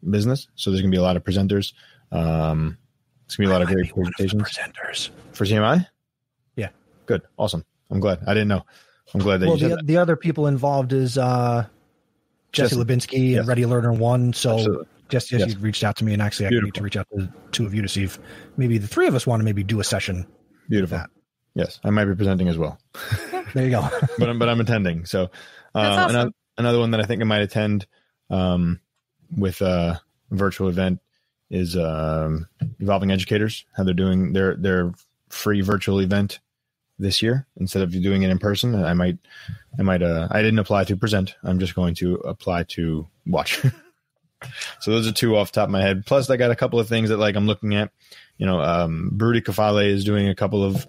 business. 0.08 0.48
So 0.54 0.70
there's 0.70 0.80
going 0.80 0.90
to 0.90 0.94
be 0.94 0.98
a 0.98 1.02
lot 1.02 1.16
of 1.16 1.24
presenters. 1.24 1.72
Um, 2.12 2.78
it's 3.26 3.36
going 3.36 3.46
to 3.48 3.50
be 3.50 3.54
a 3.54 3.58
lot 3.58 3.62
of 3.62 3.68
great 3.68 3.92
presentations 3.92 4.42
presenters. 4.42 5.10
for 5.32 5.44
TMI. 5.44 5.86
Yeah. 6.56 6.70
Good. 7.06 7.22
Awesome. 7.36 7.64
I'm 7.90 8.00
glad. 8.00 8.20
I 8.26 8.34
didn't 8.34 8.48
know. 8.48 8.64
I'm 9.14 9.20
glad 9.20 9.38
that 9.40 9.46
Well, 9.46 9.56
you 9.56 9.60
said 9.62 9.70
the, 9.72 9.76
that. 9.76 9.86
the 9.86 9.96
other 9.98 10.16
people 10.16 10.46
involved 10.46 10.92
is 10.92 11.18
uh, 11.18 11.66
Jesse 12.52 12.76
Jesse. 12.76 12.84
Lubinsky 12.84 13.30
Yes. 13.30 13.40
and 13.40 13.48
Ready 13.48 13.66
Learner 13.66 13.92
One. 13.92 14.32
So 14.32 14.54
Absolutely. 14.54 14.86
Jesse, 15.08 15.38
Jesse 15.38 15.50
Yes. 15.50 15.58
reached 15.60 15.84
out 15.84 15.96
to 15.96 16.04
me, 16.04 16.12
and 16.12 16.22
actually, 16.22 16.46
I 16.46 16.50
need 16.50 16.74
to 16.74 16.82
reach 16.82 16.96
out 16.96 17.06
to 17.12 17.22
the 17.22 17.32
two 17.50 17.66
of 17.66 17.74
you 17.74 17.82
to 17.82 17.88
see 17.88 18.04
if 18.04 18.18
maybe 18.56 18.78
the 18.78 18.86
three 18.86 19.08
of 19.08 19.14
us 19.16 19.26
want 19.26 19.40
to 19.40 19.44
maybe 19.44 19.64
do 19.64 19.80
a 19.80 19.84
session. 19.84 20.24
Beautiful. 20.68 20.98
that. 20.98 21.10
Yes, 21.54 21.80
I 21.82 21.90
might 21.90 22.04
be 22.04 22.14
presenting 22.14 22.48
as 22.48 22.56
well, 22.56 22.78
There 23.54 23.64
you 23.64 23.70
go. 23.70 23.88
but 24.18 24.28
I'm, 24.28 24.38
but 24.38 24.48
I'm 24.48 24.60
attending. 24.60 25.04
So 25.04 25.24
uh, 25.74 25.78
awesome. 25.78 26.10
another, 26.10 26.30
another 26.58 26.78
one 26.78 26.92
that 26.92 27.00
I 27.00 27.04
think 27.04 27.20
I 27.20 27.24
might 27.24 27.42
attend 27.42 27.86
um, 28.30 28.80
with 29.36 29.60
a 29.60 30.00
virtual 30.30 30.68
event 30.68 31.00
is 31.50 31.76
um, 31.76 32.46
Evolving 32.78 33.10
Educators. 33.10 33.64
How 33.76 33.82
they're 33.82 33.94
doing 33.94 34.32
their 34.32 34.54
their 34.56 34.92
free 35.28 35.60
virtual 35.60 36.00
event 36.00 36.40
this 36.98 37.22
year 37.22 37.46
instead 37.56 37.82
of 37.82 37.90
doing 37.90 38.22
it 38.22 38.30
in 38.30 38.38
person. 38.38 38.84
I 38.84 38.94
might 38.94 39.18
I 39.78 39.82
might 39.82 40.02
uh, 40.02 40.28
I 40.30 40.42
didn't 40.42 40.58
apply 40.60 40.84
to 40.84 40.96
present. 40.96 41.34
I'm 41.42 41.58
just 41.58 41.74
going 41.74 41.94
to 41.96 42.16
apply 42.16 42.64
to 42.64 43.08
watch. 43.26 43.60
so 44.80 44.90
those 44.90 45.08
are 45.08 45.12
two 45.12 45.36
off 45.36 45.50
the 45.50 45.60
top 45.60 45.68
of 45.68 45.72
my 45.72 45.82
head. 45.82 46.06
Plus, 46.06 46.30
I 46.30 46.36
got 46.36 46.50
a 46.50 46.56
couple 46.56 46.78
of 46.78 46.88
things 46.88 47.08
that 47.08 47.16
like 47.16 47.34
I'm 47.34 47.46
looking 47.46 47.74
at. 47.74 47.90
You 48.38 48.46
know, 48.46 48.60
um, 48.60 49.12
Baruti 49.16 49.42
Kafele 49.42 49.86
is 49.86 50.04
doing 50.04 50.28
a 50.28 50.34
couple 50.34 50.62
of 50.62 50.86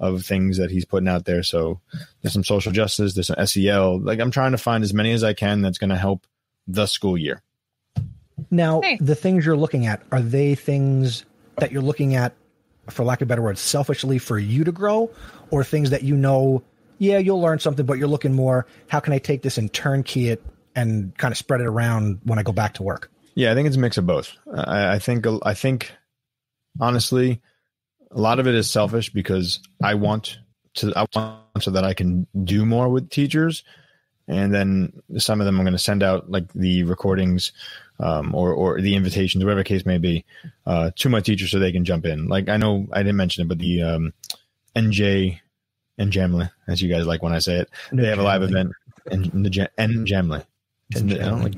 of 0.00 0.24
things 0.24 0.58
that 0.58 0.70
he's 0.70 0.84
putting 0.84 1.08
out 1.08 1.24
there. 1.24 1.42
So 1.42 1.80
there's 2.22 2.32
some 2.32 2.44
social 2.44 2.72
justice, 2.72 3.14
there's 3.14 3.28
some 3.28 3.46
SEL. 3.46 4.00
Like 4.00 4.20
I'm 4.20 4.30
trying 4.30 4.52
to 4.52 4.58
find 4.58 4.84
as 4.84 4.92
many 4.94 5.12
as 5.12 5.24
I 5.24 5.32
can 5.32 5.62
that's 5.62 5.78
going 5.78 5.90
to 5.90 5.96
help 5.96 6.26
the 6.66 6.86
school 6.86 7.16
year. 7.16 7.42
Now, 8.50 8.80
Hey. 8.80 8.98
the 9.00 9.14
things 9.14 9.46
you're 9.46 9.56
looking 9.56 9.86
at 9.86 10.02
are 10.10 10.20
they 10.20 10.54
things 10.54 11.24
that 11.58 11.70
you're 11.72 11.82
looking 11.82 12.16
at, 12.16 12.34
for 12.90 13.04
lack 13.04 13.20
of 13.20 13.26
a 13.26 13.28
better 13.28 13.42
word, 13.42 13.58
selfishly 13.58 14.18
for 14.18 14.38
you 14.38 14.64
to 14.64 14.72
grow, 14.72 15.10
or 15.50 15.62
things 15.64 15.90
that 15.90 16.02
you 16.02 16.16
know, 16.16 16.62
yeah, 16.98 17.18
you'll 17.18 17.40
learn 17.40 17.58
something, 17.58 17.86
but 17.86 17.96
you're 17.98 18.08
looking 18.08 18.34
more, 18.34 18.66
how 18.88 19.00
can 19.00 19.12
I 19.12 19.18
take 19.18 19.42
this 19.42 19.56
and 19.56 19.72
turnkey 19.72 20.28
it 20.28 20.42
and 20.74 21.16
kind 21.16 21.32
of 21.32 21.38
spread 21.38 21.60
it 21.60 21.66
around 21.66 22.20
when 22.24 22.38
I 22.38 22.42
go 22.42 22.52
back 22.52 22.74
to 22.74 22.82
work? 22.82 23.10
Yeah, 23.34 23.52
I 23.52 23.54
think 23.54 23.66
it's 23.68 23.76
a 23.76 23.80
mix 23.80 23.96
of 23.98 24.06
both. 24.06 24.32
I, 24.52 24.94
I 24.94 24.98
think 24.98 25.26
I 25.42 25.54
think 25.54 25.92
honestly, 26.80 27.40
a 28.14 28.20
lot 28.20 28.38
of 28.38 28.46
it 28.46 28.54
is 28.54 28.70
selfish 28.70 29.10
because 29.10 29.60
I 29.82 29.94
want 29.94 30.38
to 30.74 30.92
I 30.96 31.06
want 31.14 31.40
so 31.60 31.70
that 31.72 31.84
I 31.84 31.94
can 31.94 32.26
do 32.44 32.64
more 32.64 32.88
with 32.88 33.10
teachers, 33.10 33.64
and 34.26 34.54
then 34.54 34.92
some 35.18 35.40
of 35.40 35.46
them 35.46 35.58
I'm 35.58 35.64
going 35.64 35.72
to 35.72 35.78
send 35.78 36.02
out 36.02 36.30
like 36.30 36.52
the 36.52 36.84
recordings 36.84 37.52
um, 38.00 38.34
or 38.34 38.52
or 38.52 38.80
the 38.80 38.94
invitations, 38.94 39.44
whatever 39.44 39.60
the 39.60 39.64
case 39.64 39.84
may 39.84 39.98
be, 39.98 40.24
uh, 40.66 40.90
to 40.96 41.08
my 41.08 41.20
teachers 41.20 41.50
so 41.50 41.58
they 41.58 41.72
can 41.72 41.84
jump 41.84 42.06
in. 42.06 42.28
Like 42.28 42.48
I 42.48 42.56
know 42.56 42.86
I 42.92 43.02
didn't 43.02 43.16
mention 43.16 43.42
it, 43.42 43.48
but 43.48 43.58
the 43.58 43.82
um, 43.82 44.12
NJ 44.76 45.40
and 45.98 46.12
Jamley, 46.12 46.50
as 46.68 46.82
you 46.82 46.92
guys 46.92 47.06
like 47.06 47.22
when 47.22 47.32
I 47.32 47.38
say 47.38 47.58
it, 47.58 47.70
they 47.92 48.06
have 48.06 48.18
a 48.18 48.22
live 48.22 48.42
event. 48.42 48.72
And 49.06 49.44
the 49.44 49.70
and 49.76 50.06
Jamley. 50.06 50.44
I 50.94 51.00
don't 51.00 51.42
like 51.42 51.54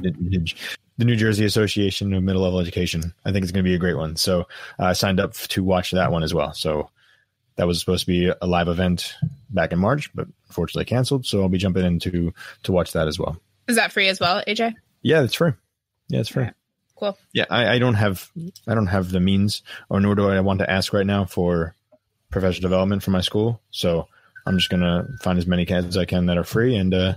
the, 0.99 1.05
New 1.05 1.17
Jersey 1.17 1.45
Association 1.45 2.13
of 2.15 2.23
Middle 2.23 2.43
Level 2.43 2.61
Education. 2.61 3.15
I 3.25 3.33
think 3.33 3.43
it's 3.43 3.53
going 3.53 3.65
to 3.65 3.69
be 3.69 3.75
a 3.75 3.79
great 3.79 3.97
one. 3.97 4.17
So 4.17 4.41
uh, 4.79 4.85
I 4.85 4.93
signed 4.93 5.21
up 5.21 5.35
to 5.35 5.63
watch 5.63 5.91
that 5.93 6.13
one 6.13 6.23
as 6.23 6.35
well. 6.35 6.53
So 6.53 6.91
that 7.57 7.67
was 7.67 7.81
supposed 7.81 8.01
to 8.01 8.07
be 8.07 8.33
a 8.41 8.47
live 8.47 8.69
event 8.69 9.15
back 9.51 9.73
in 9.73 9.79
March, 9.79 10.11
but 10.15 10.29
unfortunately 10.49 10.85
canceled. 10.85 11.27
So 11.27 11.43
I'll 11.43 11.49
be 11.49 11.59
jumping 11.59 11.85
in 11.85 11.99
to 12.01 12.33
watch 12.69 12.93
that 12.93 13.09
as 13.09 13.19
well. 13.19 13.37
Is 13.69 13.77
that 13.77 13.93
free 13.93 14.09
as 14.09 14.21
well, 14.21 14.43
AJ? 14.47 14.75
Yeah, 15.03 15.23
it's 15.23 15.35
free. 15.35 15.53
Yeah, 16.09 16.21
it's 16.21 16.29
free. 16.29 16.45
Okay. 16.45 16.53
Cool. 16.97 17.19
Yeah, 17.33 17.45
I, 17.51 17.75
I 17.75 17.79
don't 17.79 17.95
have 17.95 18.31
I 18.67 18.75
don't 18.75 18.87
have 18.87 19.11
the 19.11 19.21
means, 19.21 19.63
or 19.91 20.01
nor 20.01 20.15
do 20.15 20.29
I 20.29 20.41
want 20.41 20.61
to 20.61 20.71
ask 20.71 20.95
right 20.95 21.07
now 21.07 21.27
for 21.27 21.75
professional 22.31 22.63
development 22.63 23.03
for 23.03 23.11
my 23.11 23.21
school. 23.21 23.61
So 23.71 24.09
I'm 24.47 24.57
just 24.57 24.71
gonna 24.71 25.07
find 25.21 25.39
as 25.39 25.47
many 25.47 25.67
kids 25.67 25.89
as 25.89 25.97
I 25.99 26.07
can 26.07 26.27
that 26.27 26.39
are 26.39 26.45
free 26.45 26.75
and 26.75 26.95
uh, 26.95 27.15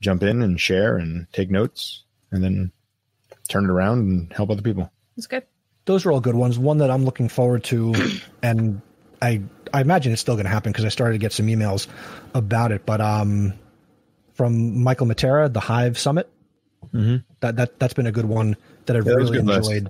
jump 0.00 0.22
in 0.22 0.42
and 0.42 0.60
share 0.60 0.98
and 0.98 1.26
take 1.32 1.50
notes, 1.50 2.02
and 2.30 2.44
then 2.44 2.70
turn 3.48 3.64
it 3.64 3.70
around 3.70 3.98
and 4.08 4.32
help 4.32 4.50
other 4.50 4.62
people. 4.62 4.90
That's 5.16 5.26
good. 5.26 5.44
Those 5.86 6.04
are 6.06 6.12
all 6.12 6.20
good 6.20 6.34
ones. 6.34 6.58
One 6.58 6.78
that 6.78 6.90
I'm 6.90 7.04
looking 7.04 7.28
forward 7.28 7.64
to, 7.64 7.94
and 8.42 8.80
I 9.22 9.40
I 9.72 9.80
imagine 9.80 10.12
it's 10.12 10.20
still 10.20 10.34
going 10.34 10.44
to 10.44 10.50
happen 10.50 10.70
because 10.72 10.84
I 10.84 10.88
started 10.88 11.14
to 11.14 11.18
get 11.18 11.32
some 11.32 11.46
emails 11.46 11.86
about 12.34 12.72
it. 12.72 12.84
But 12.86 13.00
um, 13.00 13.54
from 14.34 14.82
Michael 14.82 15.06
Matera, 15.06 15.52
the 15.52 15.60
Hive 15.60 15.98
Summit, 15.98 16.28
Mhm. 16.94 17.24
that 17.40 17.56
that 17.56 17.78
that's 17.80 17.94
been 17.94 18.06
a 18.06 18.12
good 18.12 18.26
one 18.26 18.56
that 18.86 18.96
I've 18.96 19.06
Yeah, 19.06 19.14
really 19.14 19.38
good 19.42 19.48
enjoyed. 19.50 19.88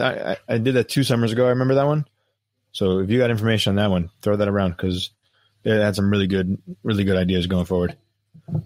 I, 0.00 0.32
I, 0.32 0.36
I 0.48 0.58
did 0.58 0.74
that 0.74 0.88
two 0.88 1.02
summers 1.02 1.32
ago. 1.32 1.46
I 1.46 1.50
remember 1.50 1.74
that 1.74 1.86
one. 1.86 2.06
So 2.72 3.00
if 3.00 3.10
you 3.10 3.18
got 3.18 3.30
information 3.30 3.70
on 3.70 3.76
that 3.76 3.90
one, 3.90 4.10
throw 4.22 4.36
that 4.36 4.48
around 4.48 4.70
because 4.72 5.10
it 5.64 5.80
had 5.80 5.96
some 5.96 6.10
really 6.10 6.26
good, 6.26 6.56
really 6.84 7.04
good 7.04 7.16
ideas 7.16 7.46
going 7.46 7.64
forward. 7.64 7.96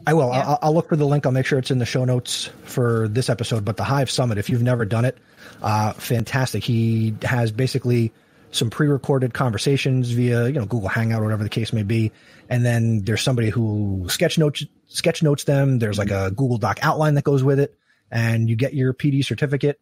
I 0.06 0.14
will. 0.14 0.30
Yeah. 0.32 0.46
I'll, 0.46 0.58
I'll 0.62 0.74
look 0.74 0.88
for 0.88 0.96
the 0.96 1.06
link. 1.06 1.26
I'll 1.26 1.32
make 1.32 1.46
sure 1.46 1.58
it's 1.58 1.70
in 1.70 1.78
the 1.78 1.86
show 1.86 2.04
notes 2.04 2.50
for 2.64 3.08
this 3.08 3.28
episode. 3.28 3.64
But 3.64 3.76
the 3.76 3.84
Hive 3.84 4.10
Summit, 4.10 4.38
if 4.38 4.48
you've 4.48 4.62
never 4.62 4.84
done 4.84 5.04
it, 5.04 5.18
uh, 5.62 5.92
fantastic. 5.94 6.62
He 6.64 7.14
has 7.22 7.50
basically 7.50 8.12
some 8.52 8.68
pre-recorded 8.68 9.32
conversations 9.32 10.10
via 10.10 10.46
you 10.46 10.52
know 10.52 10.66
Google 10.66 10.88
Hangout 10.88 11.20
or 11.20 11.24
whatever 11.24 11.42
the 11.42 11.50
case 11.50 11.72
may 11.72 11.82
be, 11.82 12.12
and 12.48 12.64
then 12.64 13.02
there's 13.04 13.22
somebody 13.22 13.50
who 13.50 14.06
sketch 14.08 14.38
notes 14.38 14.64
sketch 14.88 15.22
notes 15.22 15.44
them. 15.44 15.78
There's 15.78 15.98
like 15.98 16.10
a 16.10 16.30
Google 16.30 16.58
Doc 16.58 16.78
outline 16.82 17.14
that 17.14 17.24
goes 17.24 17.42
with 17.42 17.58
it, 17.58 17.76
and 18.10 18.48
you 18.48 18.56
get 18.56 18.74
your 18.74 18.94
PD 18.94 19.24
certificate. 19.24 19.80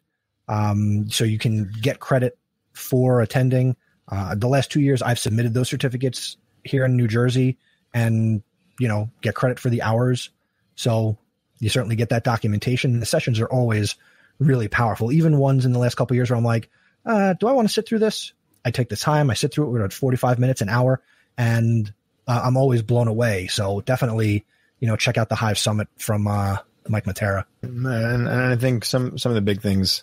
Um, 0.49 1.09
so 1.11 1.25
you 1.25 1.39
can 1.39 1.71
get 1.81 2.01
credit 2.01 2.39
for 2.73 3.21
attending. 3.21 3.77
Uh, 4.09 4.35
the 4.35 4.49
last 4.49 4.73
two 4.73 4.81
years, 4.81 5.03
I've 5.03 5.19
submitted 5.19 5.55
those 5.55 5.69
certificates 5.69 6.37
here 6.65 6.85
in 6.85 6.97
New 6.97 7.07
Jersey, 7.07 7.59
and 7.95 8.43
you 8.81 8.89
know 8.89 9.11
get 9.21 9.37
credit 9.37 9.61
for 9.61 9.69
the 9.69 9.83
hours. 9.83 10.31
So 10.75 11.19
you 11.61 11.69
certainly 11.69 11.95
get 11.95 12.09
that 12.09 12.25
documentation. 12.25 12.99
The 12.99 13.07
sessions 13.07 13.39
are 13.39 13.47
always 13.47 13.95
really 14.39 14.67
powerful. 14.67 15.13
Even 15.13 15.39
ones 15.39 15.67
in 15.67 15.73
the 15.73 15.79
last 15.79 15.97
couple 15.97 16.17
years 16.17 16.31
where 16.31 16.39
I'm 16.39 16.45
like, 16.45 16.71
uh, 17.05 17.35
do 17.35 17.47
I 17.47 17.53
want 17.53 17.69
to 17.69 17.73
sit 17.73 17.87
through 17.87 17.99
this? 18.01 18.33
I 18.65 18.71
take 18.71 18.89
the 18.89 18.97
time. 18.97 19.31
I 19.31 19.35
sit 19.35 19.53
through 19.53 19.67
it. 19.67 19.71
We're 19.71 19.85
at 19.85 19.93
45 19.93 20.39
minutes, 20.39 20.63
an 20.63 20.71
hour, 20.71 21.03
and 21.37 21.93
uh, 22.27 22.41
I'm 22.43 22.57
always 22.57 22.83
blown 22.83 23.09
away. 23.09 23.47
So 23.47 23.83
definitely, 23.83 24.45
you 24.81 24.89
know, 24.89 24.97
check 24.97 25.19
out 25.19 25.29
the 25.29 25.35
Hive 25.35 25.59
Summit 25.59 25.89
from 25.97 26.27
uh, 26.27 26.57
Mike 26.89 27.05
Matera. 27.05 27.45
And, 27.63 27.87
and 27.87 28.29
I 28.29 28.57
think 28.57 28.85
some 28.85 29.19
some 29.19 29.31
of 29.31 29.37
the 29.37 29.43
big 29.43 29.61
things, 29.61 30.03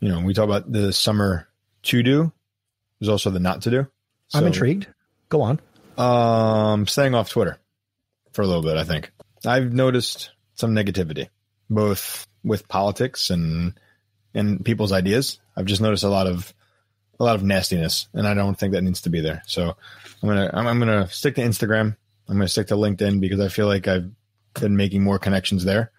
you 0.00 0.08
know, 0.08 0.20
we 0.20 0.32
talk 0.32 0.44
about 0.44 0.70
the 0.70 0.92
summer 0.92 1.48
to 1.84 2.02
do. 2.02 2.32
There's 2.98 3.10
also 3.10 3.30
the 3.30 3.40
not 3.40 3.62
to 3.62 3.70
do. 3.70 3.86
So, 4.28 4.38
I'm 4.38 4.46
intrigued. 4.46 4.86
Go 5.28 5.42
on. 5.42 5.60
Um, 5.98 6.86
staying 6.86 7.14
off 7.14 7.28
Twitter 7.28 7.58
for 8.32 8.42
a 8.42 8.46
little 8.46 8.62
bit. 8.62 8.76
I 8.76 8.84
think 8.84 9.12
I've 9.46 9.72
noticed 9.72 10.30
some 10.54 10.74
negativity, 10.74 11.28
both 11.70 12.26
with 12.44 12.68
politics 12.68 13.30
and 13.30 13.74
and 14.34 14.64
people's 14.64 14.92
ideas. 14.92 15.38
I've 15.56 15.66
just 15.66 15.80
noticed 15.80 16.04
a 16.04 16.08
lot 16.08 16.26
of 16.26 16.52
a 17.20 17.24
lot 17.24 17.36
of 17.36 17.42
nastiness, 17.42 18.08
and 18.14 18.26
I 18.26 18.34
don't 18.34 18.58
think 18.58 18.72
that 18.72 18.82
needs 18.82 19.02
to 19.02 19.10
be 19.10 19.20
there. 19.20 19.42
So 19.46 19.76
I'm 20.22 20.28
gonna 20.28 20.50
I'm, 20.52 20.66
I'm 20.66 20.78
gonna 20.78 21.08
stick 21.08 21.36
to 21.36 21.42
Instagram. 21.42 21.96
I'm 22.28 22.36
gonna 22.36 22.48
stick 22.48 22.68
to 22.68 22.74
LinkedIn 22.74 23.20
because 23.20 23.40
I 23.40 23.48
feel 23.48 23.66
like 23.66 23.88
I've 23.88 24.10
been 24.54 24.76
making 24.76 25.02
more 25.02 25.18
connections 25.18 25.64
there. 25.64 25.90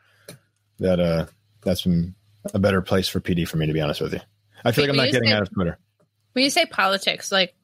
That 0.80 1.00
uh, 1.00 1.26
that's 1.64 1.84
been 1.84 2.16
a 2.54 2.60
better 2.60 2.82
place 2.82 3.08
for 3.08 3.20
PD 3.20 3.48
for 3.48 3.58
me 3.58 3.68
to 3.68 3.74
be 3.74 3.82
honest 3.82 4.02
with 4.02 4.14
you. 4.14 4.20
I 4.66 4.72
feel 4.72 4.86
like 4.86 4.90
I'm 4.90 4.98
not 4.98 5.12
getting 5.12 5.30
say, 5.30 5.34
out 5.34 5.44
of 5.44 5.54
Twitter. 5.54 5.78
When 6.34 6.44
you 6.44 6.50
say 6.50 6.66
politics, 6.66 7.32
like 7.32 7.56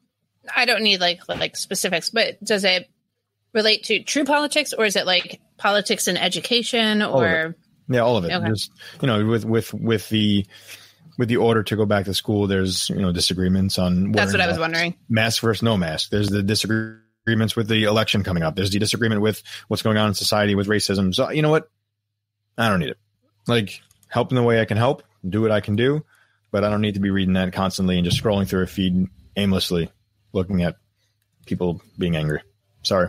I 0.54 0.64
don't 0.64 0.82
need 0.82 1.00
like 1.00 1.28
like 1.28 1.56
specifics, 1.56 2.10
but 2.10 2.42
does 2.42 2.64
it 2.64 2.88
relate 3.52 3.84
to 3.84 4.02
true 4.02 4.24
politics 4.24 4.72
or 4.72 4.84
is 4.84 4.96
it 4.96 5.06
like 5.06 5.40
politics 5.58 6.08
and 6.08 6.18
education 6.18 7.02
or 7.02 7.54
yeah, 7.90 8.00
all 8.00 8.16
of 8.16 8.24
it. 8.24 8.32
Okay. 8.32 8.48
Just 8.48 8.70
you 9.02 9.08
know, 9.08 9.26
with 9.26 9.44
with 9.44 9.74
with 9.74 10.08
the 10.10 10.46
with 11.18 11.28
the 11.28 11.38
order 11.38 11.62
to 11.64 11.76
go 11.76 11.84
back 11.84 12.04
to 12.04 12.14
school, 12.14 12.46
there's 12.46 12.88
you 12.88 13.00
know 13.00 13.12
disagreements 13.12 13.78
on. 13.78 14.12
That's 14.12 14.32
what 14.32 14.40
I 14.40 14.46
was 14.46 14.58
wondering. 14.58 14.94
Mask 15.08 15.42
versus 15.42 15.62
no 15.62 15.76
mask. 15.76 16.10
There's 16.10 16.28
the 16.28 16.42
disagreements 16.42 17.56
with 17.56 17.66
the 17.66 17.84
election 17.84 18.22
coming 18.22 18.44
up. 18.44 18.54
There's 18.54 18.70
the 18.70 18.78
disagreement 18.78 19.20
with 19.22 19.42
what's 19.66 19.82
going 19.82 19.96
on 19.96 20.08
in 20.08 20.14
society 20.14 20.54
with 20.54 20.68
racism. 20.68 21.12
So 21.12 21.30
you 21.30 21.42
know 21.42 21.50
what? 21.50 21.68
I 22.56 22.68
don't 22.68 22.78
need 22.78 22.90
it. 22.90 22.98
Like 23.48 23.80
help 24.06 24.30
in 24.30 24.36
the 24.36 24.42
way 24.42 24.60
I 24.60 24.66
can 24.66 24.76
help, 24.76 25.02
do 25.28 25.42
what 25.42 25.50
I 25.50 25.60
can 25.60 25.74
do, 25.74 26.04
but 26.52 26.62
I 26.62 26.70
don't 26.70 26.80
need 26.80 26.94
to 26.94 27.00
be 27.00 27.10
reading 27.10 27.34
that 27.34 27.52
constantly 27.52 27.96
and 27.96 28.04
just 28.04 28.22
scrolling 28.22 28.48
through 28.48 28.62
a 28.62 28.66
feed 28.68 29.08
aimlessly, 29.36 29.90
looking 30.32 30.62
at 30.62 30.76
people 31.44 31.82
being 31.98 32.14
angry. 32.14 32.42
Sorry. 32.82 33.08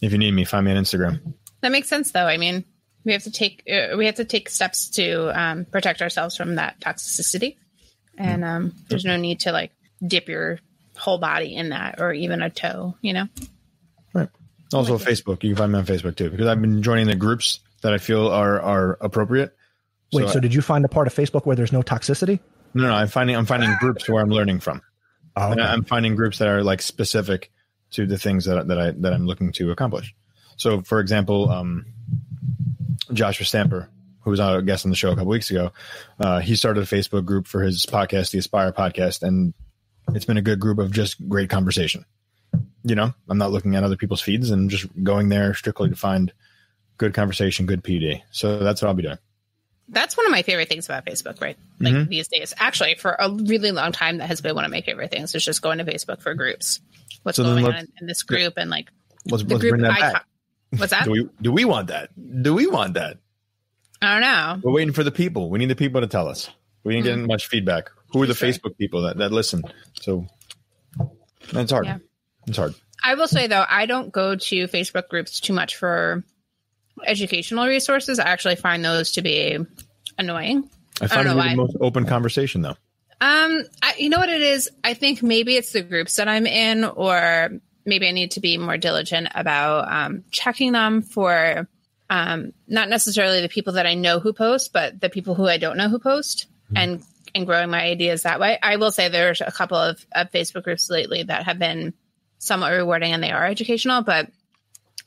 If 0.00 0.12
you 0.12 0.18
need 0.18 0.32
me, 0.32 0.44
find 0.44 0.64
me 0.64 0.72
on 0.72 0.82
Instagram. 0.82 1.34
That 1.60 1.72
makes 1.72 1.88
sense, 1.88 2.12
though. 2.12 2.26
I 2.26 2.36
mean, 2.36 2.64
we 3.04 3.12
have 3.12 3.24
to 3.24 3.30
take 3.30 3.62
uh, 3.70 3.96
we 3.96 4.06
have 4.06 4.16
to 4.16 4.24
take 4.24 4.48
steps 4.48 4.90
to 4.90 5.38
um, 5.38 5.64
protect 5.64 6.02
ourselves 6.02 6.36
from 6.36 6.56
that 6.56 6.80
toxicity, 6.80 7.56
and 8.16 8.44
um, 8.44 8.74
there's 8.88 9.04
no 9.04 9.16
need 9.16 9.40
to 9.40 9.52
like 9.52 9.72
dip 10.06 10.28
your 10.28 10.58
whole 10.96 11.18
body 11.18 11.54
in 11.54 11.70
that 11.70 12.00
or 12.00 12.12
even 12.12 12.42
a 12.42 12.50
toe. 12.50 12.94
You 13.00 13.14
know. 13.14 13.28
Right. 14.12 14.28
Also, 14.72 14.98
like 14.98 15.06
Facebook. 15.06 15.42
You 15.42 15.50
can 15.50 15.56
find 15.56 15.72
me 15.72 15.78
on 15.78 15.86
Facebook 15.86 16.16
too 16.16 16.30
because 16.30 16.46
I've 16.46 16.60
been 16.60 16.82
joining 16.82 17.06
the 17.06 17.16
groups 17.16 17.60
that 17.82 17.92
I 17.92 17.98
feel 17.98 18.28
are 18.28 18.60
are 18.60 18.98
appropriate. 19.00 19.56
Wait, 20.12 20.26
so, 20.26 20.34
so 20.34 20.40
did 20.40 20.52
you 20.52 20.60
find 20.60 20.84
a 20.84 20.88
part 20.88 21.06
of 21.06 21.14
Facebook 21.14 21.46
where 21.46 21.56
there's 21.56 21.72
no 21.72 21.82
toxicity? 21.82 22.40
No, 22.74 22.84
no, 22.84 22.92
I'm 22.92 23.08
finding 23.08 23.36
I'm 23.36 23.46
finding 23.46 23.74
groups 23.80 24.08
where 24.08 24.22
I'm 24.22 24.30
learning 24.30 24.60
from. 24.60 24.82
Oh, 25.36 25.52
okay. 25.52 25.62
I'm 25.62 25.84
finding 25.84 26.16
groups 26.16 26.38
that 26.38 26.48
are 26.48 26.62
like 26.62 26.82
specific 26.82 27.50
to 27.92 28.06
the 28.06 28.18
things 28.18 28.44
that 28.44 28.68
that 28.68 28.78
I 28.78 28.90
that 28.92 29.12
I'm 29.12 29.26
looking 29.26 29.52
to 29.52 29.70
accomplish. 29.70 30.14
So, 30.56 30.82
for 30.82 31.00
example, 31.00 31.50
um, 31.50 31.86
Joshua 33.12 33.46
Stamper, 33.46 33.88
who 34.20 34.30
was 34.30 34.40
a 34.40 34.62
guest 34.62 34.84
on 34.84 34.90
the 34.90 34.96
show 34.96 35.10
a 35.10 35.14
couple 35.14 35.30
weeks 35.30 35.50
ago, 35.50 35.72
uh, 36.18 36.40
he 36.40 36.54
started 36.54 36.82
a 36.82 36.86
Facebook 36.86 37.24
group 37.24 37.46
for 37.46 37.62
his 37.62 37.86
podcast, 37.86 38.30
the 38.30 38.38
Aspire 38.38 38.72
Podcast, 38.72 39.22
and 39.22 39.54
it's 40.14 40.24
been 40.24 40.36
a 40.36 40.42
good 40.42 40.60
group 40.60 40.78
of 40.78 40.90
just 40.90 41.28
great 41.28 41.50
conversation. 41.50 42.04
You 42.84 42.94
know, 42.94 43.14
I'm 43.28 43.38
not 43.38 43.52
looking 43.52 43.76
at 43.76 43.84
other 43.84 43.96
people's 43.96 44.22
feeds 44.22 44.50
and 44.50 44.70
just 44.70 44.86
going 45.02 45.28
there 45.28 45.54
strictly 45.54 45.88
to 45.88 45.96
find 45.96 46.32
good 46.98 47.14
conversation, 47.14 47.66
good 47.66 47.82
PD. 47.82 48.22
So 48.30 48.58
that's 48.58 48.82
what 48.82 48.88
I'll 48.88 48.94
be 48.94 49.02
doing. 49.02 49.18
That's 49.90 50.16
one 50.16 50.26
of 50.26 50.32
my 50.32 50.42
favorite 50.42 50.68
things 50.68 50.86
about 50.86 51.04
Facebook, 51.04 51.40
right? 51.40 51.56
Like 51.80 51.94
mm-hmm. 51.94 52.08
these 52.08 52.28
days, 52.28 52.54
actually, 52.56 52.94
for 52.94 53.16
a 53.18 53.30
really 53.30 53.72
long 53.72 53.92
time, 53.92 54.18
that 54.18 54.28
has 54.28 54.40
been 54.40 54.54
one 54.54 54.64
of 54.64 54.70
my 54.70 54.82
favorite 54.82 55.10
things. 55.10 55.34
Is 55.34 55.44
just 55.44 55.62
going 55.62 55.78
to 55.78 55.84
Facebook 55.84 56.22
for 56.22 56.34
groups. 56.34 56.80
What's 57.22 57.36
so 57.36 57.44
going 57.44 57.66
on 57.66 57.88
in, 58.00 58.06
this 58.06 58.22
group 58.22 58.54
and 58.56 58.70
like 58.70 58.90
let's, 59.26 59.42
the 59.42 59.54
let's 59.54 59.60
group 59.62 59.82
I, 59.82 60.20
What's 60.76 60.92
that? 60.92 61.04
do 61.04 61.10
we 61.10 61.28
do 61.42 61.52
we 61.52 61.64
want 61.64 61.88
that? 61.88 62.10
Do 62.42 62.54
we 62.54 62.66
want 62.66 62.94
that? 62.94 63.18
I 64.00 64.12
don't 64.12 64.22
know. 64.22 64.60
We're 64.62 64.74
waiting 64.74 64.94
for 64.94 65.02
the 65.02 65.10
people. 65.10 65.50
We 65.50 65.58
need 65.58 65.68
the 65.68 65.76
people 65.76 66.00
to 66.00 66.06
tell 66.06 66.28
us. 66.28 66.48
We 66.84 66.94
didn't 66.94 67.06
mm-hmm. 67.06 67.20
get 67.22 67.28
much 67.28 67.48
feedback. 67.48 67.90
Who 68.12 68.22
are 68.22 68.26
the 68.26 68.34
sure. 68.34 68.48
Facebook 68.48 68.78
people 68.78 69.02
that, 69.02 69.18
that 69.18 69.32
listen? 69.32 69.62
So 70.00 70.26
that's 71.52 71.70
hard. 71.70 71.86
Yeah. 71.86 71.98
It's 72.46 72.56
hard. 72.56 72.74
I 73.02 73.14
will 73.14 73.28
say 73.28 73.46
though, 73.46 73.64
I 73.68 73.86
don't 73.86 74.12
go 74.12 74.36
to 74.36 74.68
Facebook 74.68 75.08
groups 75.08 75.40
too 75.40 75.52
much 75.52 75.76
for 75.76 76.24
educational 77.06 77.66
resources. 77.66 78.18
I 78.18 78.28
actually 78.28 78.56
find 78.56 78.84
those 78.84 79.12
to 79.12 79.22
be 79.22 79.58
annoying. 80.18 80.68
I 81.00 81.06
find 81.06 81.28
I 81.28 81.32
it 81.32 81.50
the 81.50 81.56
most 81.56 81.76
open 81.80 82.06
conversation 82.06 82.62
though. 82.62 82.76
Um, 83.22 83.64
I, 83.82 83.94
you 83.98 84.08
know 84.08 84.18
what 84.18 84.30
it 84.30 84.40
is? 84.40 84.70
I 84.82 84.94
think 84.94 85.22
maybe 85.22 85.56
it's 85.56 85.72
the 85.72 85.82
groups 85.82 86.16
that 86.16 86.28
I'm 86.28 86.46
in, 86.46 86.84
or 86.84 87.50
maybe 87.84 88.08
I 88.08 88.12
need 88.12 88.32
to 88.32 88.40
be 88.40 88.56
more 88.56 88.78
diligent 88.78 89.28
about 89.34 89.92
um, 89.92 90.24
checking 90.30 90.72
them 90.72 91.02
for 91.02 91.68
um, 92.08 92.52
not 92.66 92.88
necessarily 92.88 93.42
the 93.42 93.48
people 93.48 93.74
that 93.74 93.86
I 93.86 93.94
know 93.94 94.20
who 94.20 94.32
post, 94.32 94.72
but 94.72 95.00
the 95.00 95.10
people 95.10 95.34
who 95.34 95.46
I 95.46 95.58
don't 95.58 95.76
know 95.76 95.88
who 95.88 95.98
post, 95.98 96.46
mm-hmm. 96.66 96.76
and 96.76 97.02
and 97.34 97.46
growing 97.46 97.70
my 97.70 97.82
ideas 97.82 98.22
that 98.22 98.40
way. 98.40 98.58
I 98.62 98.76
will 98.76 98.90
say 98.90 99.08
there's 99.08 99.40
a 99.40 99.52
couple 99.52 99.76
of, 99.76 100.04
of 100.12 100.32
Facebook 100.32 100.64
groups 100.64 100.90
lately 100.90 101.22
that 101.22 101.44
have 101.44 101.58
been 101.58 101.94
somewhat 102.38 102.72
rewarding 102.72 103.12
and 103.12 103.22
they 103.22 103.30
are 103.30 103.46
educational, 103.46 104.02
but 104.02 104.28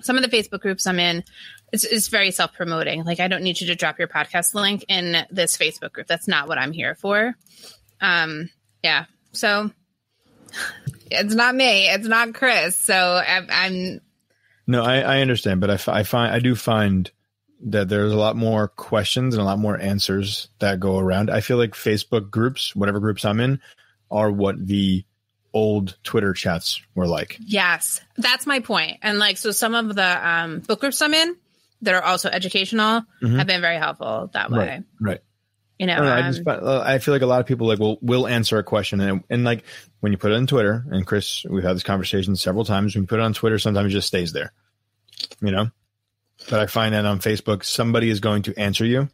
some 0.02 0.18
of 0.18 0.24
the 0.24 0.36
Facebook 0.36 0.62
groups 0.62 0.88
I'm 0.88 1.00
in, 1.00 1.24
it's, 1.74 1.84
it's 1.84 2.08
very 2.08 2.30
self 2.30 2.54
promoting. 2.54 3.04
Like 3.04 3.20
I 3.20 3.28
don't 3.28 3.42
need 3.42 3.60
you 3.60 3.68
to 3.68 3.76
drop 3.76 3.98
your 3.98 4.08
podcast 4.08 4.54
link 4.54 4.86
in 4.88 5.26
this 5.32 5.58
Facebook 5.58 5.92
group. 5.92 6.08
That's 6.08 6.28
not 6.28 6.48
what 6.48 6.60
I'm 6.60 6.72
here 6.72 6.96
for. 6.96 7.36
Um, 8.00 8.50
yeah. 8.84 9.06
So 9.34 9.72
it's 11.12 11.34
not 11.34 11.56
me. 11.56 11.90
It's 11.90 12.08
not 12.08 12.34
Chris. 12.34 12.78
So 12.78 12.96
I'm. 12.96 13.48
I'm 13.50 14.02
no, 14.66 14.82
I, 14.82 15.00
I 15.00 15.22
understand, 15.22 15.60
but 15.60 15.70
I, 15.70 15.74
f- 15.74 15.90
I 15.90 16.04
find 16.04 16.34
I 16.34 16.40
do 16.40 16.56
find 16.56 17.12
that 17.66 17.90
there's 17.90 18.14
a 18.14 18.18
lot 18.18 18.38
more 18.38 18.70
questions 18.70 19.34
and 19.34 19.42
a 19.42 19.46
lot 19.46 19.60
more 19.60 19.78
answers 19.78 20.48
that 20.60 20.80
go 20.80 21.00
around. 21.00 21.30
I 21.30 21.42
feel 21.42 21.58
like 21.58 21.72
Facebook 21.72 22.30
groups, 22.30 22.74
whatever 22.76 23.00
groups 23.00 23.26
I'm 23.26 23.40
in, 23.42 23.60
are 24.12 24.32
what 24.32 24.66
the 24.66 25.04
old 25.54 25.98
Twitter 26.04 26.34
chats 26.34 26.82
were 26.96 27.08
like. 27.08 27.38
Yes, 27.40 28.00
that's 28.18 28.46
my 28.46 28.60
point. 28.60 29.00
And 29.02 29.20
like, 29.20 29.38
so 29.38 29.52
some 29.52 29.76
of 29.76 29.96
the 29.96 30.30
um, 30.30 30.60
book 30.60 30.80
groups 30.80 31.02
I'm 31.02 31.14
in 31.14 31.36
that 31.84 31.94
are 31.94 32.04
also 32.04 32.30
educational 32.30 33.02
mm-hmm. 33.22 33.38
have 33.38 33.48
been 33.48 33.62
very 33.62 33.78
helpful 33.78 34.30
that 34.34 34.52
way. 34.52 34.58
Right. 34.60 34.84
right. 35.00 35.20
You 35.80 35.88
know, 35.88 35.96
I, 35.96 36.20
I 36.20 36.22
just 36.32 36.48
uh, 36.48 36.84
I 36.86 37.00
feel 37.00 37.14
like 37.14 37.24
a 37.24 37.28
lot 37.28 37.42
of 37.42 37.46
people 37.46 37.68
like 37.68 37.80
will 37.80 37.98
will 38.02 38.28
answer 38.28 38.58
a 38.58 38.64
question 38.64 39.02
and 39.02 39.24
and 39.30 39.44
like 39.44 39.66
when 40.00 40.12
you 40.12 40.18
put 40.18 40.32
it 40.32 40.36
on 40.36 40.48
Twitter 40.48 40.86
and 40.90 41.06
Chris, 41.06 41.46
we've 41.50 41.64
had 41.64 41.76
this 41.76 41.84
conversation 41.84 42.36
several 42.36 42.64
times. 42.64 42.96
When 42.96 43.04
you 43.04 43.08
put 43.08 43.20
it 43.20 43.24
on 43.24 43.34
Twitter, 43.34 43.58
sometimes 43.58 43.92
it 43.92 43.96
just 43.96 44.08
stays 44.08 44.34
there, 44.34 44.54
you 45.42 45.52
know. 45.52 45.68
But 46.50 46.60
I 46.60 46.68
find 46.68 46.94
that 46.94 47.06
on 47.06 47.20
Facebook, 47.20 47.64
somebody 47.64 48.10
is 48.10 48.20
going 48.20 48.44
to 48.44 48.58
answer 48.58 48.86
you, 48.86 49.10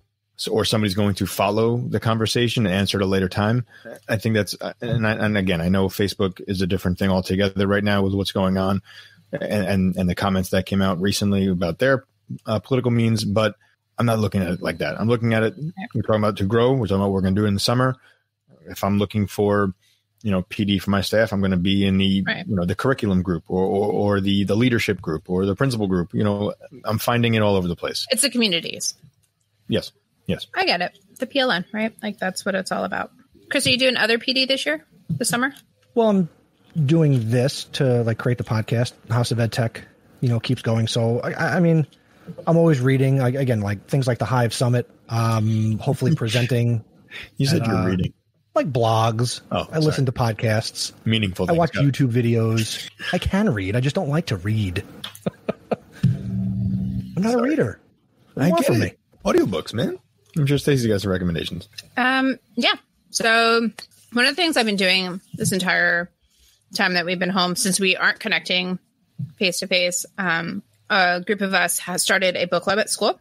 or 0.49 0.65
somebody's 0.65 0.95
going 0.95 1.15
to 1.15 1.25
follow 1.25 1.77
the 1.77 1.99
conversation 1.99 2.65
and 2.65 2.75
answer 2.75 2.97
at 2.97 3.03
a 3.03 3.07
later 3.07 3.29
time. 3.29 3.65
I 4.07 4.17
think 4.17 4.35
that's 4.35 4.55
uh, 4.59 4.73
and 4.81 5.07
I, 5.07 5.13
and 5.13 5.37
again, 5.37 5.61
I 5.61 5.69
know 5.69 5.87
Facebook 5.87 6.41
is 6.47 6.61
a 6.61 6.67
different 6.67 6.99
thing 6.99 7.09
altogether 7.09 7.67
right 7.67 7.83
now 7.83 8.03
with 8.03 8.13
what's 8.13 8.31
going 8.31 8.57
on, 8.57 8.81
and 9.31 9.43
and, 9.43 9.95
and 9.95 10.09
the 10.09 10.15
comments 10.15 10.49
that 10.49 10.65
came 10.65 10.81
out 10.81 10.99
recently 11.01 11.47
about 11.47 11.79
their 11.79 12.05
uh, 12.45 12.59
political 12.59 12.91
means, 12.91 13.23
but 13.23 13.55
I'm 13.97 14.05
not 14.05 14.19
looking 14.19 14.41
at 14.41 14.49
it 14.49 14.61
like 14.61 14.77
that. 14.77 14.99
I'm 14.99 15.07
looking 15.07 15.33
at 15.33 15.43
it. 15.43 15.55
We're 15.93 16.01
talking 16.01 16.23
about 16.23 16.37
to 16.37 16.45
grow. 16.45 16.73
We're 16.73 16.87
talking 16.87 16.97
about 16.97 17.07
what 17.07 17.13
we're 17.13 17.21
going 17.21 17.35
to 17.35 17.41
do 17.41 17.45
in 17.45 17.53
the 17.53 17.59
summer. 17.59 17.95
If 18.67 18.83
I'm 18.83 18.97
looking 18.97 19.27
for, 19.27 19.73
you 20.23 20.31
know, 20.31 20.43
PD 20.43 20.81
for 20.81 20.89
my 20.89 21.01
staff, 21.01 21.33
I'm 21.33 21.41
going 21.41 21.51
to 21.51 21.57
be 21.57 21.85
in 21.85 21.97
the, 21.97 22.23
right. 22.25 22.47
you 22.47 22.55
know, 22.55 22.65
the 22.65 22.75
curriculum 22.75 23.21
group 23.21 23.43
or, 23.47 23.65
or, 23.65 23.91
or 23.91 24.21
the 24.21 24.45
the 24.45 24.55
leadership 24.55 25.01
group 25.01 25.29
or 25.29 25.45
the 25.45 25.55
principal 25.55 25.87
group. 25.87 26.13
You 26.13 26.23
know, 26.23 26.53
I'm 26.85 26.97
finding 26.97 27.33
it 27.33 27.41
all 27.41 27.55
over 27.55 27.67
the 27.67 27.75
place. 27.75 28.07
It's 28.09 28.21
the 28.21 28.29
communities. 28.29 28.93
Yes. 29.67 29.91
Yes. 30.27 30.47
I 30.55 30.65
get 30.65 30.81
it. 30.81 30.97
The 31.19 31.27
PLN, 31.27 31.65
right? 31.73 31.93
Like 32.01 32.19
that's 32.19 32.45
what 32.45 32.55
it's 32.55 32.71
all 32.71 32.85
about. 32.85 33.11
Chris, 33.49 33.67
are 33.67 33.71
you 33.71 33.77
doing 33.77 33.97
other 33.97 34.17
PD 34.17 34.47
this 34.47 34.65
year, 34.65 34.85
this 35.09 35.27
summer? 35.27 35.53
Well, 35.95 36.09
I'm 36.09 36.29
doing 36.85 37.29
this 37.29 37.65
to 37.73 38.03
like 38.03 38.17
create 38.17 38.37
the 38.37 38.43
podcast. 38.43 38.93
House 39.09 39.31
of 39.31 39.39
Ed 39.39 39.51
Tech, 39.51 39.83
you 40.21 40.29
know, 40.29 40.39
keeps 40.39 40.61
going. 40.61 40.87
So 40.87 41.19
I, 41.19 41.57
I 41.57 41.59
mean 41.59 41.87
I'm 42.47 42.57
always 42.57 42.79
reading 42.79 43.17
like, 43.17 43.35
again, 43.35 43.61
like 43.61 43.85
things 43.87 44.07
like 44.07 44.17
the 44.19 44.25
Hive 44.25 44.53
Summit. 44.53 44.89
Um, 45.09 45.77
hopefully 45.79 46.15
presenting 46.15 46.83
You 47.37 47.47
said 47.47 47.59
And, 47.61 47.67
you're 47.67 47.75
uh, 47.77 47.85
reading 47.87 48.13
like 48.55 48.71
blogs. 48.71 49.41
Oh, 49.51 49.67
I 49.71 49.79
listen 49.79 50.05
to 50.07 50.11
podcasts. 50.11 50.91
meaningful. 51.05 51.49
I 51.49 51.53
watch 51.53 51.71
Got 51.73 51.85
it. 51.85 51.93
YouTube 51.93 52.11
videos. 52.11 52.89
I 53.13 53.17
can 53.17 53.53
read. 53.53 53.75
I 53.75 53.79
just 53.79 53.95
don't 53.95 54.09
like 54.09 54.27
to 54.27 54.37
read. 54.37 54.83
I'm 56.03 57.21
not 57.23 57.35
a 57.35 57.41
reader. 57.41 57.79
What 58.33 58.41
do 58.41 58.41
I 58.43 58.47
you 58.47 58.53
want 58.53 58.65
get 58.67 58.75
it. 58.75 58.79
me? 58.79 58.93
Audiobooks, 59.25 59.73
man. 59.73 59.97
I'm 60.37 60.45
sure 60.45 60.57
Stacey 60.57 60.87
got 60.87 61.01
some 61.01 61.11
recommendations. 61.11 61.67
Um, 61.97 62.37
yeah. 62.55 62.73
So 63.11 63.69
one 64.13 64.25
of 64.25 64.31
the 64.31 64.41
things 64.41 64.57
I've 64.57 64.65
been 64.65 64.75
doing 64.75 65.19
this 65.33 65.51
entire 65.51 66.09
time 66.75 66.93
that 66.93 67.05
we've 67.05 67.19
been 67.19 67.29
home, 67.29 67.55
since 67.55 67.79
we 67.79 67.95
aren't 67.95 68.19
connecting 68.19 68.79
face 69.37 69.59
to 69.59 69.67
face, 69.67 70.05
um, 70.17 70.63
a 70.89 71.21
group 71.21 71.41
of 71.41 71.53
us 71.53 71.79
has 71.79 72.01
started 72.01 72.35
a 72.35 72.45
book 72.45 72.63
club 72.63 72.79
at 72.79 72.89
school, 72.89 73.19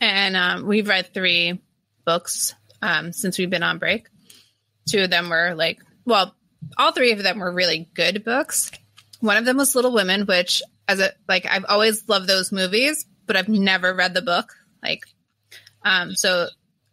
and 0.00 0.36
um, 0.36 0.66
we've 0.66 0.88
read 0.88 1.12
three 1.12 1.60
books 2.04 2.54
um, 2.82 3.12
since 3.12 3.38
we've 3.38 3.50
been 3.50 3.62
on 3.62 3.78
break. 3.78 4.08
Two 4.88 5.04
of 5.04 5.10
them 5.10 5.30
were 5.30 5.54
like, 5.54 5.80
well, 6.04 6.34
all 6.76 6.92
three 6.92 7.12
of 7.12 7.22
them 7.22 7.38
were 7.38 7.52
really 7.52 7.88
good 7.94 8.24
books. 8.24 8.70
One 9.20 9.36
of 9.36 9.44
them 9.44 9.56
was 9.56 9.74
Little 9.74 9.92
Women, 9.92 10.26
which 10.26 10.62
as 10.86 11.00
a 11.00 11.12
like 11.28 11.46
I've 11.46 11.64
always 11.68 12.08
loved 12.08 12.26
those 12.26 12.52
movies, 12.52 13.06
but 13.26 13.36
I've 13.36 13.48
never 13.48 13.94
read 13.94 14.14
the 14.14 14.22
book. 14.22 14.54
Like, 14.82 15.04
um, 15.82 16.14
so 16.14 16.48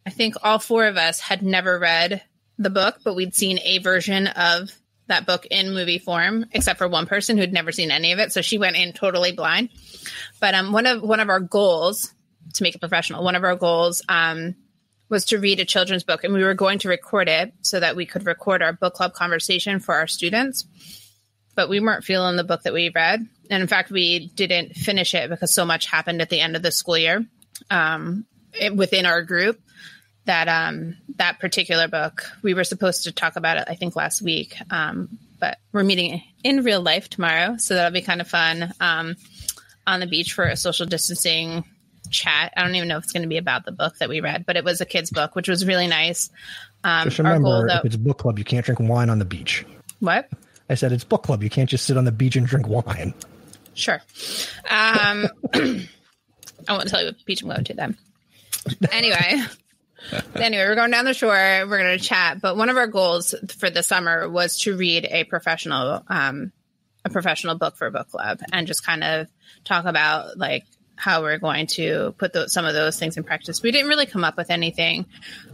I 0.06 0.10
think 0.10 0.36
all 0.42 0.60
four 0.60 0.86
of 0.86 0.98
us 0.98 1.20
had 1.20 1.44
never 1.44 1.78
read 1.78 2.24
the 2.58 2.70
book, 2.70 3.00
but 3.04 3.16
we'd 3.16 3.36
seen 3.36 3.60
a 3.64 3.80
version 3.80 4.28
of 4.28 4.72
that 5.08 5.26
book 5.26 5.46
in 5.48 5.74
movie 5.74 6.00
form, 6.00 6.46
except 6.54 6.78
for 6.78 6.88
one 6.88 7.06
person 7.06 7.38
who'd 7.38 7.52
never 7.52 7.72
seen 7.72 7.92
any 7.92 8.14
of 8.14 8.20
it. 8.20 8.32
So 8.32 8.42
she 8.42 8.58
went 8.58 8.78
in 8.78 8.94
totally 8.94 9.34
blind. 9.34 9.70
But 10.40 10.54
um, 10.56 10.72
one 10.72 10.86
of 10.86 11.02
one 11.02 11.20
of 11.20 11.30
our 11.30 11.40
goals 11.40 12.14
to 12.54 12.64
make 12.64 12.76
it 12.76 12.80
professional, 12.80 13.24
one 13.24 13.36
of 13.36 13.44
our 13.44 13.56
goals 13.56 14.02
um, 14.10 14.56
was 15.10 15.26
to 15.26 15.40
read 15.40 15.60
a 15.60 15.66
children's 15.66 16.04
book, 16.04 16.24
and 16.24 16.34
we 16.34 16.44
were 16.44 16.54
going 16.54 16.80
to 16.80 16.90
record 16.90 17.30
it 17.30 17.54
so 17.62 17.80
that 17.80 17.96
we 17.96 18.06
could 18.06 18.26
record 18.26 18.62
our 18.62 18.74
book 18.74 18.94
club 18.94 19.14
conversation 19.14 19.80
for 19.80 19.96
our 19.96 20.08
students. 20.08 20.66
But 21.56 21.70
we 21.70 21.80
weren't 21.80 22.06
feeling 22.06 22.38
the 22.38 22.44
book 22.44 22.64
that 22.64 22.74
we 22.74 22.90
read, 22.90 23.28
and 23.50 23.62
in 23.62 23.68
fact, 23.68 23.92
we 23.92 24.28
didn't 24.30 24.76
finish 24.76 25.14
it 25.14 25.30
because 25.30 25.54
so 25.54 25.66
much 25.66 25.86
happened 25.86 26.22
at 26.22 26.30
the 26.30 26.40
end 26.40 26.56
of 26.56 26.62
the 26.62 26.72
school 26.72 26.98
year 26.98 27.26
um, 27.70 28.26
it, 28.54 28.76
within 28.76 29.06
our 29.06 29.22
group 29.22 29.60
that 30.26 30.48
um, 30.48 30.98
that 31.18 31.40
particular 31.40 31.88
book. 31.88 32.24
We 32.42 32.54
were 32.54 32.64
supposed 32.64 33.04
to 33.04 33.12
talk 33.12 33.36
about 33.36 33.58
it 33.58 33.66
i 33.68 33.76
think 33.76 33.96
last 33.96 34.22
week 34.22 34.56
um, 34.70 35.18
but 35.40 35.58
we're 35.74 35.84
meeting 35.84 36.24
in 36.44 36.64
real 36.64 36.82
life 36.82 37.10
tomorrow 37.10 37.58
so 37.58 37.74
that'll 37.74 37.92
be 37.92 38.02
kind 38.02 38.22
of 38.22 38.28
fun. 38.28 38.72
Um, 38.80 39.16
on 39.88 40.00
the 40.00 40.08
beach 40.08 40.34
for 40.34 40.46
a 40.46 40.56
social 40.56 40.86
distancing 40.86 41.64
chat 42.10 42.52
i 42.58 42.64
don't 42.64 42.76
even 42.76 42.88
know 42.88 42.98
if 42.98 43.04
it's 43.04 43.14
going 43.14 43.24
to 43.24 43.30
be 43.30 43.38
about 43.38 43.64
the 43.64 43.72
book 43.72 43.98
that 44.00 44.10
we 44.10 44.22
read 44.22 44.46
but 44.46 44.58
it 44.58 44.64
was 44.64 44.82
a 44.82 44.86
kid's 44.86 45.12
book 45.12 45.36
which 45.36 45.48
was 45.48 45.66
really 45.66 45.88
nice 45.88 46.30
um, 46.84 47.06
Just 47.06 47.20
our 47.20 47.40
goal 47.40 47.54
remember, 47.54 47.68
though 47.68 47.80
if 47.80 47.86
it's 47.86 47.96
book 47.96 48.18
club, 48.18 48.40
you 48.40 48.46
can't 48.46 48.66
drink 48.66 48.80
wine 48.80 49.10
on 49.10 49.20
the 49.20 49.26
beach. 49.26 49.66
what 50.00 50.30
I 50.70 50.76
said 50.76 50.92
it's 50.92 51.04
book 51.04 51.24
club. 51.24 51.44
You 51.44 51.50
can't 51.50 51.70
just 51.70 51.86
sit 51.86 51.98
on 51.98 52.06
the 52.06 52.12
beach 52.12 52.36
and 52.36 52.48
drink 52.48 52.68
wine. 52.68 53.14
Sure. 53.74 54.02
Um, 54.70 55.28
I 55.54 55.88
won't 56.70 56.88
tell 56.88 57.02
you 57.02 57.08
what 57.08 57.26
beach 57.26 57.42
I'm 57.42 57.50
going 57.50 57.64
to 57.66 57.74
then. 57.74 57.98
Anyway, 58.92 59.42
anyway, 60.36 60.64
we're 60.66 60.76
going 60.76 60.92
down 60.92 61.06
the 61.06 61.14
shore. 61.14 61.34
We're 61.34 61.66
going 61.66 61.98
to 61.98 62.04
chat. 62.04 62.42
But 62.42 62.58
one 62.58 62.70
of 62.70 62.78
our 62.78 62.88
goals 62.88 63.36
for 63.58 63.70
the 63.70 63.84
summer 63.84 64.30
was 64.30 64.60
to 64.60 64.76
read 64.76 65.06
a 65.10 65.24
professional, 65.26 66.04
um, 66.08 66.52
a 67.04 67.10
professional 67.10 67.58
book 67.58 67.78
for 67.78 67.90
book 67.90 68.10
club, 68.10 68.40
and 68.52 68.68
just 68.68 68.86
kind 68.86 69.04
of 69.04 69.28
talk 69.64 69.86
about 69.86 70.38
like 70.38 70.66
how 70.96 71.24
we're 71.24 71.40
going 71.40 71.66
to 71.66 72.14
put 72.18 72.32
those, 72.32 72.54
some 72.54 72.66
of 72.66 72.76
those 72.76 73.00
things 73.00 73.18
in 73.18 73.24
practice. 73.24 73.64
We 73.64 73.72
didn't 73.72 73.90
really 73.90 74.06
come 74.06 74.24
up 74.24 74.38
with 74.38 74.52
anything, 74.52 75.06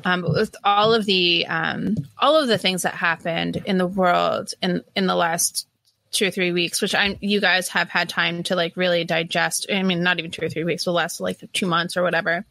um, 0.03 0.21
but 0.21 0.31
with 0.31 0.55
all 0.63 0.93
of 0.93 1.05
the 1.05 1.45
um, 1.47 1.95
all 2.17 2.35
of 2.35 2.47
the 2.47 2.57
things 2.57 2.83
that 2.83 2.93
happened 2.93 3.63
in 3.65 3.77
the 3.77 3.87
world 3.87 4.53
in 4.61 4.83
in 4.95 5.07
the 5.07 5.15
last 5.15 5.67
two 6.11 6.27
or 6.27 6.31
three 6.31 6.51
weeks, 6.51 6.81
which 6.81 6.95
I'm 6.95 7.17
you 7.21 7.39
guys 7.39 7.69
have 7.69 7.89
had 7.89 8.09
time 8.09 8.43
to 8.43 8.55
like 8.55 8.75
really 8.75 9.05
digest. 9.05 9.67
I 9.71 9.83
mean, 9.83 10.03
not 10.03 10.19
even 10.19 10.31
two 10.31 10.45
or 10.45 10.49
three 10.49 10.63
weeks, 10.65 10.85
the 10.85 10.91
last 10.91 11.21
like 11.21 11.39
two 11.53 11.65
months 11.67 11.95
or 11.95 12.03
whatever. 12.03 12.45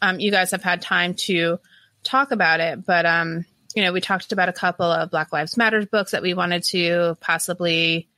Um, 0.00 0.18
you 0.18 0.30
guys 0.30 0.52
have 0.52 0.62
had 0.62 0.80
time 0.80 1.14
to 1.14 1.58
talk 2.02 2.30
about 2.30 2.60
it, 2.60 2.86
but 2.86 3.04
um, 3.04 3.44
you 3.74 3.82
know, 3.82 3.92
we 3.92 4.00
talked 4.00 4.32
about 4.32 4.48
a 4.48 4.54
couple 4.54 4.86
of 4.86 5.10
Black 5.10 5.32
Lives 5.32 5.56
Matter 5.56 5.84
books 5.84 6.12
that 6.12 6.22
we 6.22 6.34
wanted 6.34 6.62
to 6.64 7.16
possibly 7.20 8.08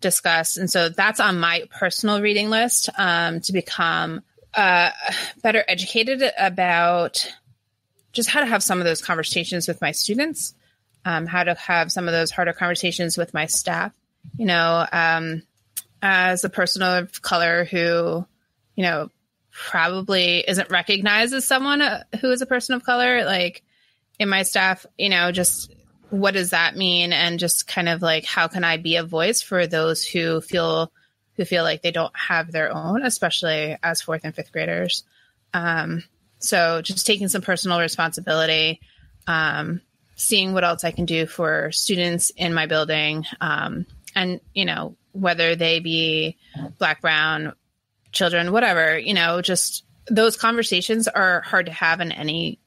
discuss, 0.00 0.56
and 0.56 0.70
so 0.70 0.88
that's 0.88 1.20
on 1.20 1.38
my 1.38 1.64
personal 1.70 2.20
reading 2.20 2.50
list 2.50 2.88
um, 2.98 3.40
to 3.40 3.52
become 3.52 4.22
uh, 4.54 4.90
better 5.42 5.64
educated 5.66 6.22
about 6.38 7.32
just 8.12 8.30
how 8.30 8.40
to 8.40 8.46
have 8.46 8.62
some 8.62 8.78
of 8.78 8.84
those 8.84 9.02
conversations 9.02 9.68
with 9.68 9.80
my 9.80 9.92
students, 9.92 10.54
um, 11.04 11.26
how 11.26 11.44
to 11.44 11.54
have 11.54 11.92
some 11.92 12.08
of 12.08 12.12
those 12.12 12.30
harder 12.30 12.52
conversations 12.52 13.18
with 13.18 13.34
my 13.34 13.46
staff 13.46 13.92
you 14.36 14.46
know, 14.46 14.86
um, 14.90 15.42
as 16.02 16.44
a 16.44 16.50
person 16.50 16.82
of 16.82 17.22
color 17.22 17.64
who, 17.64 18.26
you 18.74 18.82
know, 18.82 19.10
probably 19.50 20.44
isn't 20.46 20.70
recognized 20.70 21.32
as 21.32 21.46
someone 21.46 21.80
uh, 21.80 22.02
who 22.20 22.30
is 22.30 22.42
a 22.42 22.46
person 22.46 22.74
of 22.74 22.84
color, 22.84 23.24
like 23.24 23.62
in 24.18 24.28
my 24.28 24.42
staff, 24.42 24.84
you 24.98 25.08
know, 25.08 25.32
just 25.32 25.72
what 26.10 26.34
does 26.34 26.50
that 26.50 26.76
mean? 26.76 27.12
And 27.12 27.38
just 27.38 27.66
kind 27.66 27.88
of 27.88 28.02
like, 28.02 28.24
how 28.24 28.48
can 28.48 28.64
I 28.64 28.76
be 28.76 28.96
a 28.96 29.02
voice 29.02 29.42
for 29.42 29.66
those 29.66 30.04
who 30.04 30.40
feel, 30.40 30.92
who 31.36 31.44
feel 31.44 31.64
like 31.64 31.82
they 31.82 31.90
don't 31.90 32.16
have 32.16 32.52
their 32.52 32.74
own, 32.74 33.04
especially 33.04 33.76
as 33.82 34.02
fourth 34.02 34.22
and 34.24 34.34
fifth 34.34 34.52
graders. 34.52 35.04
Um, 35.52 36.04
so 36.38 36.82
just 36.82 37.06
taking 37.06 37.28
some 37.28 37.42
personal 37.42 37.80
responsibility, 37.80 38.80
um, 39.26 39.80
seeing 40.16 40.52
what 40.52 40.64
else 40.64 40.84
I 40.84 40.90
can 40.90 41.04
do 41.04 41.26
for 41.26 41.72
students 41.72 42.30
in 42.30 42.54
my 42.54 42.66
building, 42.66 43.24
um, 43.40 43.86
and 44.16 44.40
you 44.54 44.64
know 44.64 44.96
whether 45.12 45.54
they 45.54 45.78
be 45.78 46.36
black 46.78 47.00
brown 47.00 47.52
children 48.10 48.50
whatever 48.50 48.98
you 48.98 49.14
know 49.14 49.42
just 49.42 49.84
those 50.08 50.36
conversations 50.36 51.06
are 51.06 51.42
hard 51.42 51.66
to 51.66 51.72
have 51.72 52.00
in 52.00 52.10
any 52.10 52.58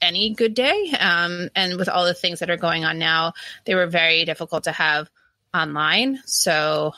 any 0.00 0.30
good 0.30 0.54
day. 0.54 0.92
Um, 0.98 1.50
and 1.54 1.76
with 1.76 1.88
all 1.88 2.04
the 2.04 2.14
things 2.14 2.40
that 2.40 2.50
are 2.50 2.56
going 2.56 2.84
on 2.84 2.98
now 2.98 3.32
they 3.64 3.74
were 3.74 3.86
very 3.86 4.24
difficult 4.24 4.64
to 4.64 4.72
have 4.72 5.08
online. 5.54 6.20
So 6.26 6.92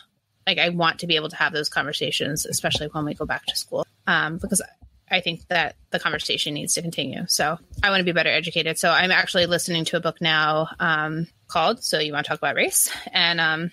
like 0.46 0.58
i 0.58 0.70
want 0.70 1.00
to 1.00 1.06
be 1.06 1.16
able 1.16 1.28
to 1.28 1.36
have 1.36 1.52
those 1.52 1.68
conversations 1.68 2.46
especially 2.46 2.88
when 2.88 3.04
we 3.04 3.14
go 3.14 3.26
back 3.26 3.46
to 3.46 3.56
school. 3.56 3.86
Um, 4.06 4.38
because 4.38 4.62
i 5.10 5.20
think 5.20 5.46
that 5.48 5.76
the 5.90 5.98
conversation 5.98 6.54
needs 6.54 6.74
to 6.74 6.82
continue. 6.82 7.26
So 7.28 7.58
i 7.82 7.90
want 7.90 8.00
to 8.00 8.04
be 8.04 8.12
better 8.12 8.30
educated. 8.30 8.78
So 8.78 8.90
i'm 8.90 9.10
actually 9.10 9.46
listening 9.46 9.84
to 9.86 9.96
a 9.96 10.00
book 10.00 10.20
now 10.20 10.68
um, 10.78 11.26
called 11.46 11.82
so 11.84 11.98
you 11.98 12.12
want 12.12 12.26
to 12.26 12.30
talk 12.30 12.38
about 12.38 12.56
race? 12.56 12.90
And 13.12 13.40
um, 13.40 13.70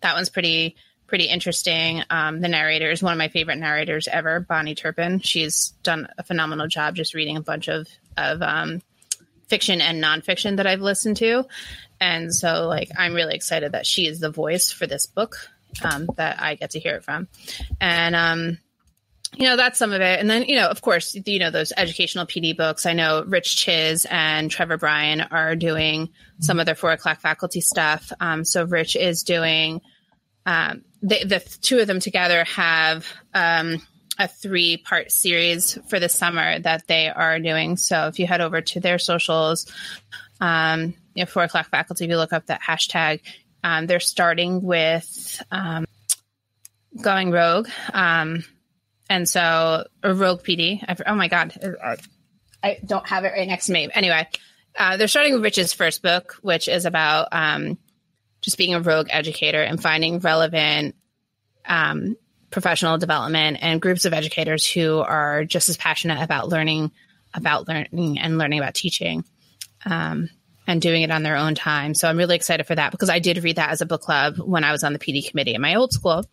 that 0.00 0.14
one's 0.14 0.30
pretty 0.30 0.76
pretty 1.06 1.24
interesting. 1.24 2.02
Um, 2.10 2.40
the 2.40 2.48
narrator 2.48 2.90
is 2.90 3.02
one 3.02 3.12
of 3.12 3.18
my 3.18 3.28
favorite 3.28 3.58
narrators 3.58 4.08
ever 4.08 4.44
Bahni 4.48 4.76
Turpin. 4.76 5.20
She's 5.20 5.74
done 5.82 6.08
a 6.18 6.22
phenomenal 6.22 6.66
job 6.66 6.96
just 6.96 7.14
reading 7.14 7.36
a 7.36 7.42
bunch 7.42 7.68
of 7.68 7.86
of 8.16 8.42
um, 8.42 8.82
fiction 9.48 9.80
and 9.80 10.02
nonfiction 10.02 10.56
that 10.56 10.66
i've 10.66 10.80
listened 10.80 11.16
to. 11.18 11.44
And 12.00 12.34
so 12.34 12.66
like 12.66 12.90
i'm 12.98 13.14
really 13.14 13.34
excited 13.34 13.72
that 13.72 13.86
she 13.86 14.06
is 14.06 14.20
the 14.20 14.30
voice 14.30 14.70
for 14.70 14.86
this 14.86 15.06
book 15.06 15.50
um, 15.82 16.08
that 16.16 16.40
i 16.40 16.54
get 16.54 16.70
to 16.70 16.80
hear 16.80 16.96
it 16.96 17.04
from. 17.04 17.28
And 17.80 18.14
um, 18.14 18.58
you 19.36 19.44
know 19.46 19.56
that's 19.56 19.78
some 19.78 19.92
of 19.92 20.00
it. 20.00 20.20
And 20.20 20.30
then 20.30 20.44
you 20.44 20.56
know 20.56 20.68
of 20.68 20.80
course 20.80 21.16
you 21.26 21.38
know 21.38 21.50
those 21.50 21.72
educational 21.76 22.26
pd 22.26 22.56
books. 22.56 22.86
I 22.86 22.92
know 22.92 23.24
Rich 23.26 23.56
Czyz 23.56 24.06
and 24.10 24.50
trevor 24.50 24.78
bryan 24.78 25.20
are 25.20 25.56
doing 25.56 26.10
some 26.40 26.60
of 26.60 26.66
their 26.66 26.74
four 26.74 26.92
o'clock 26.92 27.20
faculty 27.20 27.60
stuff. 27.60 28.12
Um, 28.20 28.44
so 28.44 28.64
rich 28.64 28.96
is 28.96 29.22
doing 29.22 29.80
um, 30.46 30.84
the, 31.02 31.24
the 31.24 31.40
two 31.62 31.78
of 31.78 31.86
them 31.86 32.00
together 32.00 32.44
have 32.44 33.06
um, 33.32 33.82
a 34.18 34.28
three 34.28 34.76
part 34.76 35.10
series 35.10 35.78
for 35.88 35.98
the 35.98 36.08
summer 36.08 36.58
that 36.60 36.86
they 36.86 37.08
are 37.08 37.38
doing 37.38 37.76
so 37.76 38.06
if 38.06 38.18
you 38.18 38.26
head 38.26 38.40
over 38.40 38.60
to 38.60 38.80
their 38.80 38.98
socials 38.98 39.70
um, 40.40 40.94
you 41.14 41.22
know, 41.22 41.26
four 41.26 41.44
o'clock 41.44 41.68
faculty 41.70 42.04
if 42.04 42.10
you 42.10 42.16
look 42.16 42.32
up 42.32 42.46
that 42.46 42.62
hashtag 42.62 43.20
um, 43.62 43.86
they're 43.86 44.00
starting 44.00 44.62
with 44.62 45.42
um, 45.50 45.86
going 47.02 47.30
rogue 47.30 47.68
um, 47.92 48.44
and 49.08 49.28
so 49.28 49.86
a 50.02 50.14
rogue 50.14 50.42
PD. 50.42 50.82
I've, 50.86 51.02
oh 51.06 51.14
my 51.14 51.28
god, 51.28 51.54
I, 51.82 51.96
I 52.62 52.78
don't 52.84 53.06
have 53.08 53.24
it 53.24 53.32
right 53.36 53.46
next 53.46 53.66
to 53.66 53.72
me. 53.72 53.88
Anyway, 53.92 54.26
uh, 54.78 54.96
they're 54.96 55.08
starting 55.08 55.34
with 55.34 55.42
Rich's 55.42 55.72
first 55.72 56.02
book, 56.02 56.36
which 56.42 56.68
is 56.68 56.86
about 56.86 57.28
um, 57.32 57.78
just 58.40 58.58
being 58.58 58.74
a 58.74 58.80
rogue 58.80 59.08
educator 59.10 59.62
and 59.62 59.80
finding 59.80 60.18
relevant 60.20 60.94
um, 61.66 62.16
professional 62.54 62.96
development 62.96 63.58
and 63.60 63.82
groups 63.82 64.06
of 64.06 64.14
educators 64.14 64.66
who 64.66 65.00
are 65.00 65.44
just 65.44 65.68
as 65.68 65.76
passionate 65.76 66.22
about 66.22 66.48
learning 66.48 66.90
about 67.34 67.68
learning 67.68 68.18
and 68.18 68.38
learning 68.38 68.60
about 68.60 68.74
teaching. 68.74 69.24
Um, 69.84 70.30
and 70.66 70.80
doing 70.80 71.02
it 71.02 71.10
on 71.10 71.22
their 71.22 71.36
own 71.36 71.54
time. 71.54 71.92
So 71.92 72.08
I'm 72.08 72.16
really 72.16 72.36
excited 72.36 72.66
for 72.66 72.74
that 72.74 72.90
because 72.90 73.10
I 73.10 73.18
did 73.18 73.44
read 73.44 73.56
that 73.56 73.68
as 73.68 73.82
a 73.82 73.86
book 73.86 74.00
club 74.00 74.38
when 74.38 74.64
I 74.64 74.72
was 74.72 74.82
on 74.82 74.94
the 74.94 74.98
PD 74.98 75.28
committee 75.28 75.54
in 75.54 75.60
my 75.60 75.74
old 75.74 75.92
school. 75.92 76.24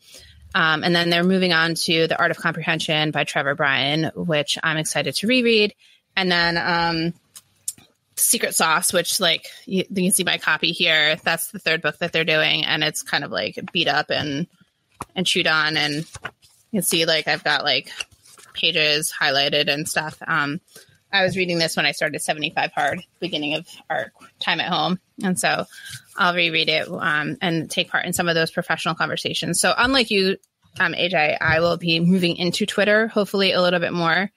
Um, 0.56 0.86
and 0.86 0.96
then 0.96 1.10
they're 1.10 1.26
moving 1.26 1.52
on 1.52 1.76
to 1.76 2.08
The 2.08 2.18
Art 2.18 2.32
of 2.32 2.38
Comprehension 2.38 3.12
by 3.12 3.26
Trevor 3.26 3.56
Bryan, 3.56 4.10
which 4.16 4.58
I'm 4.64 4.78
excited 4.78 5.16
to 5.16 5.28
reread. 5.28 5.74
And 6.16 6.32
then 6.32 6.58
um, 6.58 7.14
Secret 8.16 8.56
Sauce, 8.56 8.94
which 8.94 9.20
like 9.20 9.48
you, 9.66 9.84
you 9.90 10.04
can 10.04 10.12
see 10.12 10.24
my 10.24 10.38
copy 10.38 10.72
here. 10.72 11.16
That's 11.18 11.52
the 11.52 11.60
third 11.60 11.82
book 11.82 11.98
that 11.98 12.14
they're 12.14 12.24
doing, 12.24 12.66
and 12.66 12.84
it's 12.84 13.04
kind 13.04 13.24
of 13.24 13.32
like 13.32 13.60
beat 13.72 13.88
up 13.88 14.12
and 14.12 14.48
and 15.16 15.26
chewed 15.26 15.48
on, 15.48 15.78
and 15.78 15.96
you 15.96 16.04
can 16.74 16.82
see 16.82 17.06
like 17.06 17.28
I've 17.28 17.44
got 17.44 17.64
like 17.64 17.92
pages 18.54 19.12
highlighted 19.12 19.68
and 19.70 19.88
stuff. 19.88 20.18
Um, 20.26 20.62
I 21.14 21.24
was 21.24 21.36
reading 21.36 21.60
this 21.60 21.76
when 21.76 21.86
I 21.86 21.92
started 21.92 22.22
75 22.22 22.72
Hard, 22.72 23.04
beginning 23.20 23.56
of 23.56 23.68
our 23.90 24.12
time 24.40 24.62
at 24.62 24.72
home, 24.72 25.00
and 25.24 25.40
so 25.40 25.66
I'll 26.18 26.36
reread 26.36 26.70
it 26.70 26.88
um, 26.90 27.38
and 27.42 27.70
take 27.70 27.90
part 27.90 28.06
in 28.06 28.14
some 28.14 28.30
of 28.30 28.36
those 28.36 28.52
professional 28.52 28.96
conversations. 28.96 29.60
So 29.60 29.74
unlike 29.78 30.10
you, 30.12 30.38
um, 30.80 30.94
AJ, 30.94 31.38
I 31.42 31.60
will 31.60 31.78
be 31.78 32.00
moving 32.00 32.38
into 32.38 32.66
Twitter, 32.66 33.08
hopefully 33.08 33.52
a 33.52 33.62
little 33.62 33.80
bit 33.80 33.94
more 33.94 34.32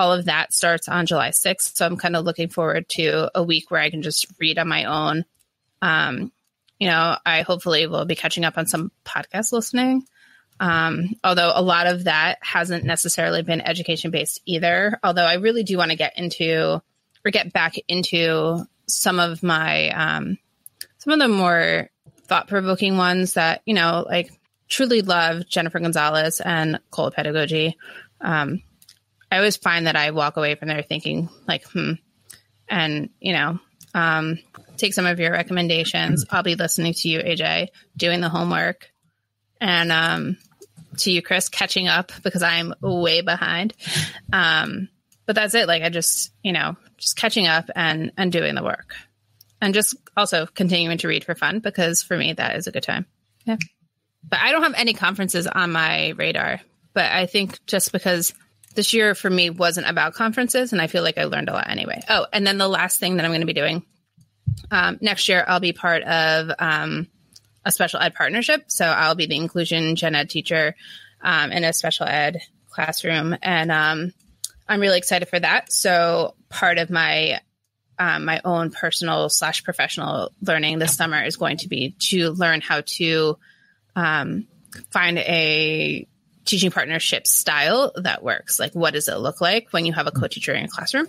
all 0.00 0.14
of 0.14 0.24
that 0.24 0.54
starts 0.54 0.88
on 0.88 1.04
July 1.04 1.28
6th. 1.28 1.76
So 1.76 1.84
I'm 1.84 1.98
kind 1.98 2.16
of 2.16 2.24
looking 2.24 2.48
forward 2.48 2.88
to 2.92 3.30
a 3.34 3.42
week 3.42 3.70
where 3.70 3.82
I 3.82 3.90
can 3.90 4.00
just 4.00 4.26
read 4.40 4.58
on 4.58 4.66
my 4.66 4.84
own. 4.84 5.26
Um, 5.82 6.32
you 6.80 6.88
know, 6.88 7.16
I 7.24 7.42
hopefully 7.42 7.86
will 7.86 8.06
be 8.06 8.16
catching 8.16 8.44
up 8.44 8.58
on 8.58 8.66
some 8.66 8.90
podcast 9.04 9.52
listening. 9.52 10.04
Um, 10.58 11.10
although 11.22 11.52
a 11.54 11.62
lot 11.62 11.86
of 11.86 12.04
that 12.04 12.38
hasn't 12.40 12.84
necessarily 12.84 13.42
been 13.42 13.60
education 13.60 14.10
based 14.10 14.40
either. 14.46 14.98
Although 15.04 15.24
I 15.24 15.34
really 15.34 15.62
do 15.62 15.76
want 15.76 15.90
to 15.90 15.96
get 15.96 16.18
into 16.18 16.82
or 17.24 17.30
get 17.30 17.52
back 17.52 17.74
into 17.86 18.66
some 18.86 19.20
of 19.20 19.42
my, 19.42 19.90
um, 19.90 20.38
some 20.98 21.12
of 21.12 21.18
the 21.18 21.28
more 21.28 21.90
thought 22.26 22.48
provoking 22.48 22.96
ones 22.96 23.34
that, 23.34 23.62
you 23.66 23.74
know, 23.74 24.04
like 24.08 24.30
truly 24.68 25.02
love 25.02 25.46
Jennifer 25.48 25.80
Gonzalez 25.80 26.40
and 26.40 26.80
Cult 26.90 27.14
Pedagogy. 27.14 27.76
Um, 28.20 28.62
I 29.30 29.36
always 29.36 29.56
find 29.56 29.86
that 29.86 29.96
I 29.96 30.10
walk 30.12 30.36
away 30.36 30.54
from 30.54 30.68
there 30.68 30.82
thinking 30.82 31.28
like, 31.46 31.64
hmm, 31.66 31.92
and 32.68 33.10
you 33.20 33.32
know, 33.32 33.58
um, 33.94 34.38
take 34.76 34.94
some 34.94 35.06
of 35.06 35.20
your 35.20 35.32
recommendations. 35.32 36.24
I'll 36.30 36.42
be 36.42 36.54
listening 36.54 36.94
to 36.94 37.08
you, 37.08 37.20
AJ, 37.20 37.68
doing 37.96 38.20
the 38.20 38.28
homework, 38.28 38.90
and 39.60 39.92
um, 39.92 40.38
to 40.98 41.10
you, 41.10 41.22
Chris, 41.22 41.48
catching 41.48 41.88
up 41.88 42.12
because 42.22 42.42
I'm 42.42 42.74
way 42.80 43.20
behind. 43.20 43.74
Um, 44.32 44.88
but 45.26 45.36
that's 45.36 45.54
it. 45.54 45.68
Like 45.68 45.82
I 45.82 45.90
just, 45.90 46.32
you 46.42 46.52
know, 46.52 46.76
just 46.96 47.16
catching 47.16 47.46
up 47.46 47.70
and 47.74 48.12
and 48.16 48.32
doing 48.32 48.54
the 48.54 48.64
work, 48.64 48.94
and 49.60 49.74
just 49.74 49.94
also 50.16 50.46
continuing 50.46 50.98
to 50.98 51.08
read 51.08 51.24
for 51.24 51.34
fun 51.34 51.60
because 51.60 52.02
for 52.02 52.16
me 52.16 52.32
that 52.32 52.56
is 52.56 52.66
a 52.66 52.72
good 52.72 52.82
time. 52.82 53.06
Yeah. 53.44 53.56
But 54.28 54.40
I 54.40 54.52
don't 54.52 54.62
have 54.62 54.74
any 54.76 54.92
conferences 54.92 55.46
on 55.46 55.72
my 55.72 56.10
radar. 56.10 56.60
But 56.92 57.12
I 57.12 57.26
think 57.26 57.64
just 57.66 57.92
because 57.92 58.34
this 58.74 58.94
year 58.94 59.14
for 59.14 59.28
me 59.28 59.50
wasn't 59.50 59.88
about 59.88 60.14
conferences, 60.14 60.72
and 60.72 60.80
I 60.80 60.86
feel 60.86 61.02
like 61.02 61.18
I 61.18 61.24
learned 61.24 61.48
a 61.48 61.52
lot 61.52 61.68
anyway. 61.68 62.02
Oh, 62.08 62.26
and 62.32 62.46
then 62.46 62.58
the 62.58 62.68
last 62.68 63.00
thing 63.00 63.16
that 63.16 63.24
I'm 63.24 63.30
going 63.30 63.40
to 63.40 63.46
be 63.46 63.52
doing 63.52 63.84
um, 64.70 64.98
next 65.00 65.28
year, 65.28 65.44
I'll 65.46 65.60
be 65.60 65.72
part 65.72 66.02
of 66.02 66.50
um, 66.58 67.08
a 67.64 67.72
special 67.72 68.00
ed 68.00 68.14
partnership. 68.14 68.64
So 68.68 68.84
I'll 68.84 69.14
be 69.14 69.26
the 69.26 69.36
inclusion 69.36 69.96
gen 69.96 70.14
ed 70.14 70.30
teacher 70.30 70.76
um, 71.22 71.52
in 71.52 71.64
a 71.64 71.72
special 71.72 72.06
ed 72.06 72.40
classroom, 72.68 73.36
and 73.42 73.72
um, 73.72 74.12
I'm 74.68 74.80
really 74.80 74.98
excited 74.98 75.28
for 75.28 75.38
that. 75.38 75.72
So 75.72 76.34
part 76.48 76.78
of 76.78 76.90
my 76.90 77.40
um, 77.98 78.24
my 78.24 78.40
own 78.44 78.70
personal 78.70 79.28
slash 79.28 79.62
professional 79.62 80.32
learning 80.40 80.78
this 80.78 80.96
summer 80.96 81.22
is 81.22 81.36
going 81.36 81.58
to 81.58 81.68
be 81.68 81.96
to 81.98 82.30
learn 82.30 82.62
how 82.62 82.80
to 82.82 83.36
um, 83.94 84.46
find 84.90 85.18
a 85.18 86.06
teaching 86.50 86.72
partnership 86.72 87.28
style 87.28 87.92
that 87.94 88.24
works. 88.24 88.58
Like, 88.58 88.74
what 88.74 88.92
does 88.92 89.06
it 89.06 89.14
look 89.14 89.40
like 89.40 89.68
when 89.70 89.86
you 89.86 89.92
have 89.92 90.08
a 90.08 90.10
co-teacher 90.10 90.52
in 90.52 90.64
a 90.64 90.68
classroom? 90.68 91.06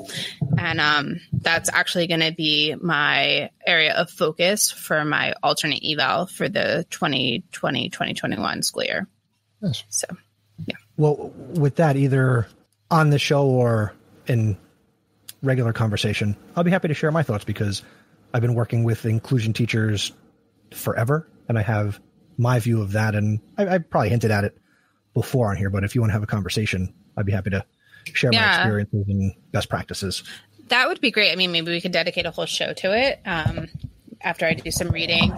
And 0.58 0.80
um, 0.80 1.20
that's 1.34 1.68
actually 1.74 2.06
going 2.06 2.20
to 2.20 2.32
be 2.32 2.76
my 2.80 3.50
area 3.66 3.96
of 3.96 4.12
focus 4.12 4.70
for 4.70 5.04
my 5.04 5.34
alternate 5.42 5.84
eval 5.84 6.28
for 6.28 6.48
the 6.48 6.86
2020-2021 6.92 8.64
school 8.64 8.84
year. 8.84 9.08
Nice. 9.62 9.84
So, 9.90 10.06
yeah. 10.68 10.76
Well, 10.96 11.34
with 11.36 11.78
that, 11.78 11.96
either 11.96 12.48
on 12.92 13.10
the 13.10 13.20
show 13.20 13.48
or 13.48 13.94
in 14.28 14.56
regular 15.42 15.74
conversation, 15.74 16.38
I'll 16.56 16.64
be 16.64 16.72
happy 16.72 16.88
to 16.88 16.94
share 16.94 17.12
my 17.12 17.24
thoughts 17.24 17.46
because 17.46 17.82
I've 18.32 18.44
been 18.44 18.54
working 18.54 18.84
with 18.84 19.06
inclusion 19.06 19.54
teachers 19.54 20.12
forever, 20.72 21.28
and 21.50 21.58
I 21.58 21.64
have 21.64 22.00
my 22.38 22.60
view 22.60 22.82
of 22.82 22.92
that, 22.92 23.16
and 23.16 23.40
I, 23.58 23.68
I 23.68 23.78
probably 23.80 24.10
hinted 24.10 24.30
at 24.30 24.44
it 24.44 24.61
before 25.14 25.52
on 25.52 25.58
here, 25.58 25.70
but 25.70 25.84
if 25.84 25.96
you 25.96 26.02
want 26.02 26.10
to 26.10 26.14
have 26.14 26.24
a 26.24 26.28
conversation, 26.28 26.94
I'd 27.18 27.26
be 27.26 27.32
happy 27.32 27.50
to 27.52 27.66
share 28.14 28.32
yeah. 28.34 28.42
my 28.42 28.58
experiences 28.58 29.06
and 29.08 29.34
best 29.52 29.70
practices. 29.70 30.24
That 30.68 30.88
would 30.88 31.02
be 31.02 31.12
great. 31.12 31.32
I 31.32 31.36
mean, 31.36 31.52
maybe 31.52 31.72
we 31.72 31.82
could 31.82 31.92
dedicate 31.92 32.26
a 32.26 32.32
whole 32.32 32.46
show 32.46 32.74
to 32.74 32.98
it 32.98 33.20
um, 33.26 33.68
after 34.22 34.46
I 34.46 34.54
do 34.54 34.72
some 34.72 34.90
reading. 34.90 35.34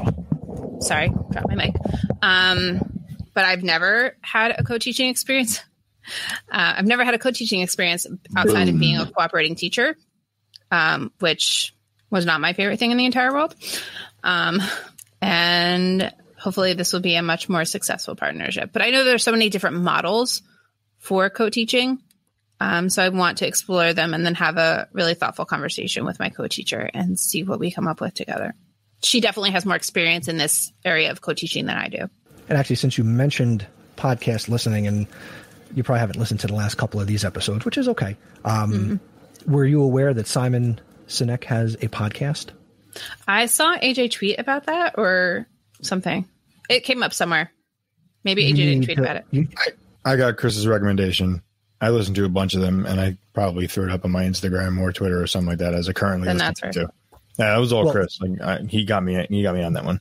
Sorry, 0.80 1.10
drop 1.32 1.48
my 1.48 1.56
mic. 1.56 1.76
Um, 2.22 2.80
but 3.34 3.46
I've 3.46 3.64
never 3.64 4.16
had 4.22 4.52
a 4.58 4.64
co-teaching 4.64 5.10
experience. 5.10 5.60
Uh, 6.52 6.76
I've 6.78 6.86
never 6.86 7.04
had 7.04 7.14
a 7.14 7.18
co-teaching 7.18 7.62
experience 7.62 8.06
outside 8.36 8.66
Boom. 8.66 8.76
of 8.76 8.80
being 8.80 8.98
a 8.98 9.06
cooperating 9.06 9.56
teacher, 9.56 9.96
um, 10.70 11.12
which 11.20 11.74
was 12.10 12.26
not 12.26 12.42
my 12.42 12.54
favorite 12.54 12.78
thing 12.78 12.92
in 12.92 12.98
the 12.98 13.06
entire 13.06 13.34
world. 13.34 13.56
Um, 14.24 14.62
and 15.22 16.14
hopefully 16.44 16.74
this 16.74 16.92
will 16.92 17.00
be 17.00 17.16
a 17.16 17.22
much 17.22 17.48
more 17.48 17.64
successful 17.64 18.18
partnership. 18.18 18.72
But 18.74 18.82
I 18.82 18.90
know 18.90 19.06
there's 19.06 19.24
so 19.24 19.32
many 19.32 19.50
different 19.50 19.78
models 19.78 20.42
for 21.00 21.30
co-teaching. 21.30 22.00
Um, 22.60 22.90
so 22.90 23.02
I 23.02 23.08
want 23.10 23.38
to 23.38 23.48
explore 23.48 23.94
them 23.94 24.14
and 24.14 24.26
then 24.26 24.36
have 24.36 24.58
a 24.58 24.90
really 24.92 25.14
thoughtful 25.14 25.46
conversation 25.46 26.04
with 26.04 26.20
my 26.20 26.28
co-teacher 26.28 26.90
and 26.94 27.18
see 27.18 27.44
what 27.44 27.60
we 27.60 27.72
come 27.72 27.88
up 27.88 28.02
with 28.02 28.14
together. 28.14 28.56
She 29.02 29.22
definitely 29.22 29.52
has 29.52 29.66
more 29.66 29.78
experience 29.78 30.28
in 30.28 30.38
this 30.38 30.74
area 30.84 31.12
of 31.12 31.22
co-teaching 31.22 31.66
than 31.66 31.78
I 31.78 31.88
do. 31.88 32.10
And 32.50 32.58
actually, 32.58 32.76
since 32.76 32.98
you 32.98 33.06
mentioned 33.06 33.66
podcast 33.96 34.50
listening, 34.50 34.86
and 34.86 35.08
you 35.74 35.82
probably 35.82 36.02
haven't 36.02 36.20
listened 36.20 36.42
to 36.42 36.48
the 36.48 36.56
last 36.56 36.76
couple 36.76 37.00
of 37.00 37.08
these 37.08 37.24
episodes, 37.24 37.64
which 37.64 37.78
is 37.78 37.88
okay. 37.88 38.18
Um, 38.44 38.74
mm-hmm. 38.74 39.52
Were 39.52 39.66
you 39.66 39.82
aware 39.82 40.14
that 40.14 40.28
Simon 40.28 40.82
Sinek 41.08 41.46
has 41.46 41.76
a 41.76 41.88
podcast? 41.88 42.50
I 43.30 43.46
saw 43.46 43.78
AJ 43.78 44.12
tweet 44.12 44.40
about 44.40 44.66
that 44.66 44.96
or 44.98 45.48
something. 45.86 46.28
It 46.70 46.82
came 46.82 47.04
up 47.04 47.14
somewhere. 47.14 47.52
Maybe 48.24 48.52
AJ 48.52 48.56
didn't 48.56 48.84
tweet 48.86 49.00
about 49.00 49.18
it. 49.18 49.26
I, 49.58 50.14
I 50.14 50.16
got 50.16 50.38
Chris's 50.38 50.68
recommendation. 50.68 51.42
I 51.82 51.90
listened 51.90 52.16
to 52.16 52.26
a 52.26 52.30
bunch 52.30 52.54
of 52.54 52.62
them, 52.62 52.86
and 52.86 53.00
I 53.00 53.18
probably 53.34 53.68
threw 53.68 53.86
it 53.86 53.92
up 53.92 54.06
on 54.06 54.12
my 54.12 54.24
Instagram 54.24 54.80
or 54.80 54.94
Twitter 54.94 55.22
or 55.22 55.28
something 55.28 55.50
like 55.50 55.58
that 55.58 55.74
as 55.74 55.90
a 55.90 55.94
currently 55.94 56.28
then 56.28 56.38
that's 56.38 56.62
to. 56.62 56.90
Yeah, 57.38 57.48
that 57.54 57.58
was 57.58 57.74
all 57.74 57.84
well, 57.84 57.94
Chris. 57.94 58.20
Like, 58.22 58.42
I, 58.42 58.60
he 58.70 58.86
got 58.86 59.04
me. 59.04 59.26
He 59.30 59.44
got 59.44 59.56
me 59.56 59.64
on 59.64 59.74
that 59.74 59.84
one. 59.84 60.00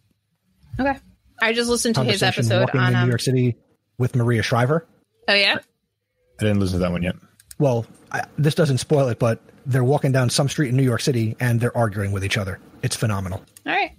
Okay, 0.79 0.97
I 1.41 1.53
just 1.53 1.69
listened 1.69 1.97
to 1.97 2.05
his 2.05 2.23
episode 2.23 2.71
on 2.71 2.89
in 2.89 2.95
um, 2.95 3.05
New 3.05 3.09
York 3.09 3.21
City 3.21 3.57
with 3.99 4.15
Maria 4.15 4.43
Shriver. 4.43 4.87
Oh 5.27 5.35
yeah, 5.35 5.57
I 5.59 6.43
didn't 6.43 6.61
listen 6.61 6.75
to 6.75 6.81
that 6.81 6.93
one 6.93 7.03
yet. 7.03 7.17
Well, 7.59 7.87
I, 8.13 8.25
this 8.39 8.55
doesn't 8.55 8.79
spoil 8.79 9.09
it, 9.09 9.19
but 9.19 9.41
they're 9.67 9.85
walking 9.85 10.13
down 10.13 10.31
some 10.31 10.49
street 10.49 10.69
in 10.69 10.77
New 10.77 10.83
York 10.83 11.01
City 11.01 11.37
and 11.41 11.61
they're 11.61 11.77
arguing 11.77 12.13
with 12.13 12.25
each 12.25 12.37
other. 12.37 12.59
It's 12.83 12.97
phenomenal. 12.97 13.43
All 13.67 13.73
right. 13.73 13.93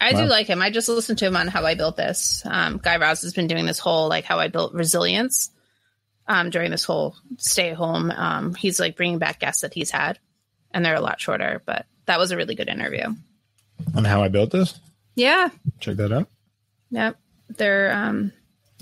I 0.00 0.12
wow. 0.12 0.22
do 0.22 0.26
like 0.26 0.46
him. 0.46 0.62
I 0.62 0.70
just 0.70 0.88
listened 0.88 1.18
to 1.18 1.26
him 1.26 1.36
on 1.36 1.48
how 1.48 1.64
I 1.64 1.74
built 1.74 1.96
this. 1.96 2.42
Um, 2.44 2.78
Guy 2.78 2.96
Raz 2.96 3.22
has 3.22 3.32
been 3.34 3.46
doing 3.46 3.66
this 3.66 3.78
whole 3.78 4.08
like 4.08 4.24
how 4.24 4.38
I 4.38 4.48
built 4.48 4.74
resilience 4.74 5.50
um, 6.26 6.50
during 6.50 6.70
this 6.70 6.84
whole 6.84 7.16
stay 7.38 7.70
at 7.70 7.76
home. 7.76 8.10
Um, 8.10 8.54
he's 8.54 8.78
like 8.78 8.96
bringing 8.96 9.18
back 9.18 9.40
guests 9.40 9.62
that 9.62 9.74
he's 9.74 9.90
had, 9.90 10.18
and 10.72 10.84
they're 10.84 10.94
a 10.94 11.00
lot 11.00 11.20
shorter. 11.20 11.62
But 11.64 11.86
that 12.06 12.18
was 12.18 12.30
a 12.30 12.36
really 12.36 12.54
good 12.54 12.68
interview. 12.68 13.14
On 13.94 14.04
how 14.04 14.22
I 14.22 14.28
built 14.28 14.50
this. 14.50 14.78
Yeah. 15.14 15.48
Check 15.80 15.96
that 15.96 16.12
out. 16.12 16.28
Yep. 16.90 17.16
They're 17.56 17.92
um, 17.92 18.32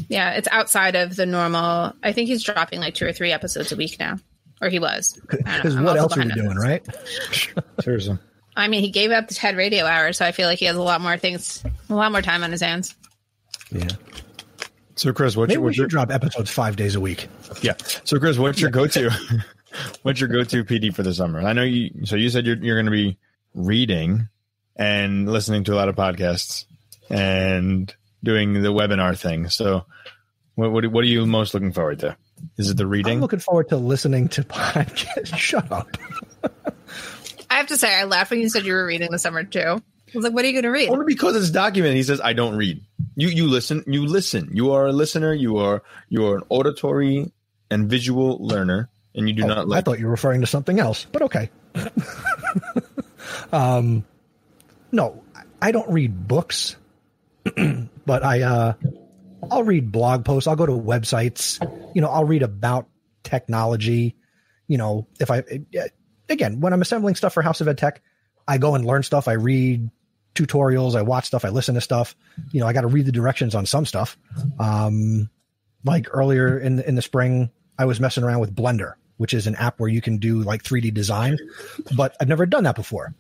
yeah, 0.09 0.33
it's 0.33 0.49
outside 0.51 0.97
of 0.97 1.17
the 1.17 1.27
normal. 1.27 1.95
I 2.03 2.13
think 2.13 2.29
he's 2.29 2.43
dropping 2.43 2.81
like 2.81 2.95
two 2.95 3.07
or 3.07 3.13
three 3.13 3.33
episodes 3.33 3.73
a 3.73 3.77
week 3.77 3.99
now, 3.99 4.17
or 4.61 4.69
he 4.69 4.79
was. 4.79 5.19
Because 5.29 5.77
what 5.81 5.97
else 5.97 6.17
are 6.17 6.23
you 6.23 6.33
doing, 6.33 6.57
right? 6.57 6.87
Seriously. 7.81 8.19
I 8.57 8.69
mean, 8.69 8.81
he 8.81 8.91
gave 8.91 9.11
up 9.11 9.29
the 9.29 9.35
TED 9.35 9.57
radio 9.57 9.85
hour, 9.85 10.13
so 10.13 10.25
I 10.25 10.33
feel 10.33 10.49
like 10.49 10.59
he 10.59 10.65
has 10.65 10.77
a 10.77 10.83
lot 10.83 11.01
more 11.01 11.19
things, 11.19 11.63
a 11.91 11.95
lot 11.95 12.11
more 12.11 12.23
time 12.23 12.43
on 12.43 12.51
his 12.51 12.63
hands. 12.63 12.95
Yeah. 13.71 13.89
So, 14.95 15.13
Chris, 15.13 15.37
what's 15.37 15.49
Maybe 15.49 15.59
your, 15.59 15.63
what's 15.63 15.77
your 15.77 15.87
drop 15.89 16.11
episodes 16.11 16.51
five 16.51 16.77
days 16.77 16.95
a 16.95 17.01
week? 17.01 17.29
Yeah. 17.61 17.75
So, 18.05 18.19
Chris, 18.19 18.39
what's 18.39 18.61
your 18.61 18.71
go-to? 18.71 19.11
what's 20.03 20.21
your 20.21 20.31
go-to 20.31 20.65
PD 20.65 20.95
for 20.95 21.03
the 21.03 21.13
summer? 21.13 21.41
I 21.41 21.53
know 21.53 21.65
you. 21.65 22.07
So, 22.07 22.17
you 22.17 22.31
said 22.31 22.47
you're 22.47 22.57
you're 22.57 22.77
going 22.77 22.87
to 22.87 22.93
be 22.93 23.19
reading 23.55 24.29
and 24.75 25.31
listening 25.31 25.65
to 25.65 25.75
a 25.75 25.77
lot 25.77 25.91
of 25.91 25.97
podcasts 25.97 26.65
and 27.11 27.95
doing 28.25 28.55
the 28.63 28.73
webinar 28.73 29.19
thing. 29.19 29.51
So, 29.51 29.85
what 30.55 30.73
what, 30.73 30.87
what 30.87 31.05
are 31.05 31.09
you 31.09 31.27
most 31.27 31.53
looking 31.53 31.73
forward 31.73 31.99
to? 32.01 32.17
Is 32.57 32.71
it 32.71 32.79
the 32.79 32.87
reading? 32.87 33.15
I'm 33.17 33.21
looking 33.21 33.39
forward 33.39 33.69
to 33.69 33.77
listening 33.77 34.29
to 34.31 34.43
podcasts. 34.45 35.37
Shut 35.37 35.71
up. 35.71 35.95
I 37.51 37.57
have 37.57 37.69
to 37.69 37.77
say, 37.77 37.95
I 37.95 38.05
laughed 38.05 38.31
when 38.31 38.41
you 38.41 38.49
said 38.49 38.65
you 38.65 38.73
were 38.73 38.87
reading 38.87 39.11
the 39.11 39.19
summer 39.19 39.45
too. 39.45 39.61
I 39.61 39.83
was 40.15 40.25
like, 40.25 40.33
what 40.33 40.45
are 40.45 40.49
you 40.49 40.55
going 40.55 40.63
to 40.63 40.71
read? 40.71 40.89
Only 40.89 41.05
because 41.05 41.37
it's 41.37 41.51
documented. 41.51 41.97
He 41.97 42.03
says, 42.03 42.21
I 42.21 42.33
don't 42.33 42.57
read. 42.57 42.83
You 43.17 43.29
you 43.29 43.49
listen. 43.49 43.83
You 43.87 44.07
listen. 44.07 44.51
You 44.53 44.73
are 44.73 44.87
a 44.87 44.93
listener. 44.93 45.33
You 45.33 45.57
are 45.59 45.83
you 46.09 46.27
are 46.27 46.37
an 46.37 46.43
auditory 46.49 47.33
and 47.71 47.89
visual 47.89 48.39
learner, 48.45 48.89
and 49.15 49.29
you 49.29 49.35
do 49.35 49.45
Oh, 49.45 49.47
not 49.49 49.73
I 49.73 49.81
thought 49.81 49.99
you 49.99 50.05
were 50.05 50.13
referring 50.13 50.43
to 50.43 50.47
something 50.47 50.79
else, 50.79 51.07
but 51.11 51.23
okay. 51.23 51.51
um, 53.53 54.05
no, 54.93 55.23
I 55.61 55.73
don't 55.73 55.91
read 55.91 56.29
books, 56.29 56.77
but 58.07 58.23
I 58.23 58.43
uh, 58.43 58.73
I'll 59.51 59.65
read 59.65 59.91
blog 59.91 60.25
posts. 60.25 60.47
I'll 60.47 60.57
go 60.57 60.67
to 60.67 60.73
websites. 60.73 61.59
You 61.95 62.03
know, 62.03 62.09
I'll 62.09 62.25
read 62.25 62.43
about 62.43 62.87
technology. 63.23 64.17
You 64.69 64.79
know, 64.79 65.07
if 65.19 65.31
I 65.31 65.43
again 66.29 66.61
when 66.61 66.73
I'm 66.73 66.83
assembling 66.83 67.15
stuff 67.15 67.35
for 67.35 67.43
House 67.43 67.61
of 67.61 67.69
Ed 67.69 67.79
Tech, 67.79 68.03
I 68.49 68.59
go 68.59 68.75
and 68.75 68.85
learn 68.85 69.03
stuff. 69.03 69.29
I 69.29 69.33
read 69.33 69.91
tutorials. 70.35 70.95
I 70.95 71.03
watch 71.03 71.27
stuff. 71.27 71.45
I 71.45 71.49
listen 71.49 71.75
to 71.77 71.81
stuff. 71.81 72.15
You 72.53 72.61
know, 72.61 72.67
I 72.67 72.73
got 72.73 72.83
to 72.83 72.89
read 72.89 73.07
the 73.07 73.13
directions 73.13 73.55
on 73.55 73.67
some 73.67 73.87
stuff. 73.87 74.17
Um, 74.59 75.31
like 75.85 76.09
earlier 76.11 76.59
in 76.59 76.77
the, 76.77 76.89
in 76.89 76.95
the 76.95 77.03
spring, 77.03 77.51
I 77.79 77.85
was 77.87 78.01
messing 78.01 78.23
around 78.25 78.41
with 78.41 78.55
Blender, 78.55 78.95
which 79.17 79.33
is 79.35 79.47
an 79.47 79.55
app 79.57 79.81
where 79.81 79.89
you 79.89 80.01
can 80.01 80.19
do 80.19 80.43
like 80.43 80.63
3D 80.63 80.93
design, 80.93 81.39
but 81.97 82.17
I've 82.21 82.29
never 82.29 82.45
done 82.47 82.65
that 82.65 82.77
before. 82.77 83.15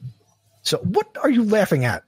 So 0.62 0.78
what 0.78 1.16
are 1.22 1.30
you 1.30 1.44
laughing 1.44 1.84
at? 1.84 2.02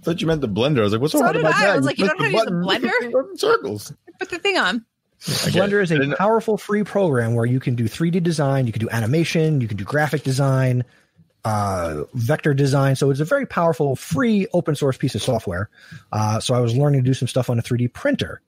I 0.00 0.04
thought 0.04 0.20
you 0.20 0.26
meant 0.26 0.40
the 0.40 0.48
blender. 0.48 0.80
I 0.80 0.82
was 0.82 0.92
like, 0.92 1.00
what's 1.00 1.12
so 1.12 1.18
So 1.18 1.24
hard 1.24 1.34
did 1.36 1.42
about 1.44 1.54
I. 1.54 1.60
that? 1.66 1.70
I 1.70 1.76
was 1.76 1.86
like, 1.86 1.98
you 1.98 2.06
click 2.08 2.18
don't 2.18 2.32
know 2.32 2.38
how 2.38 2.44
to 2.44 2.90
use 2.90 3.06
a 3.06 3.08
blender? 3.08 3.22
Circles. 3.38 3.92
Put 4.18 4.30
the 4.30 4.38
thing 4.38 4.58
on. 4.58 4.84
I 5.26 5.50
get 5.50 5.56
it. 5.56 5.70
Blender 5.70 5.82
is 5.82 5.90
a 5.90 6.16
powerful 6.16 6.56
free 6.56 6.84
program 6.84 7.34
where 7.34 7.46
you 7.46 7.60
can 7.60 7.74
do 7.74 7.84
3D 7.84 8.22
design, 8.22 8.66
you 8.66 8.72
can 8.72 8.80
do 8.80 8.90
animation, 8.90 9.60
you 9.60 9.68
can 9.68 9.76
do 9.76 9.84
graphic 9.84 10.22
design, 10.22 10.84
uh, 11.44 12.04
vector 12.14 12.54
design. 12.54 12.96
So 12.96 13.10
it's 13.10 13.20
a 13.20 13.24
very 13.24 13.46
powerful 13.46 13.96
free 13.96 14.46
open 14.52 14.74
source 14.74 14.96
piece 14.96 15.14
of 15.14 15.22
software. 15.22 15.70
Uh, 16.10 16.40
so 16.40 16.54
I 16.54 16.60
was 16.60 16.76
learning 16.76 17.04
to 17.04 17.10
do 17.10 17.14
some 17.14 17.28
stuff 17.28 17.50
on 17.50 17.58
a 17.58 17.62
3D 17.62 17.92
printer. 17.92 18.40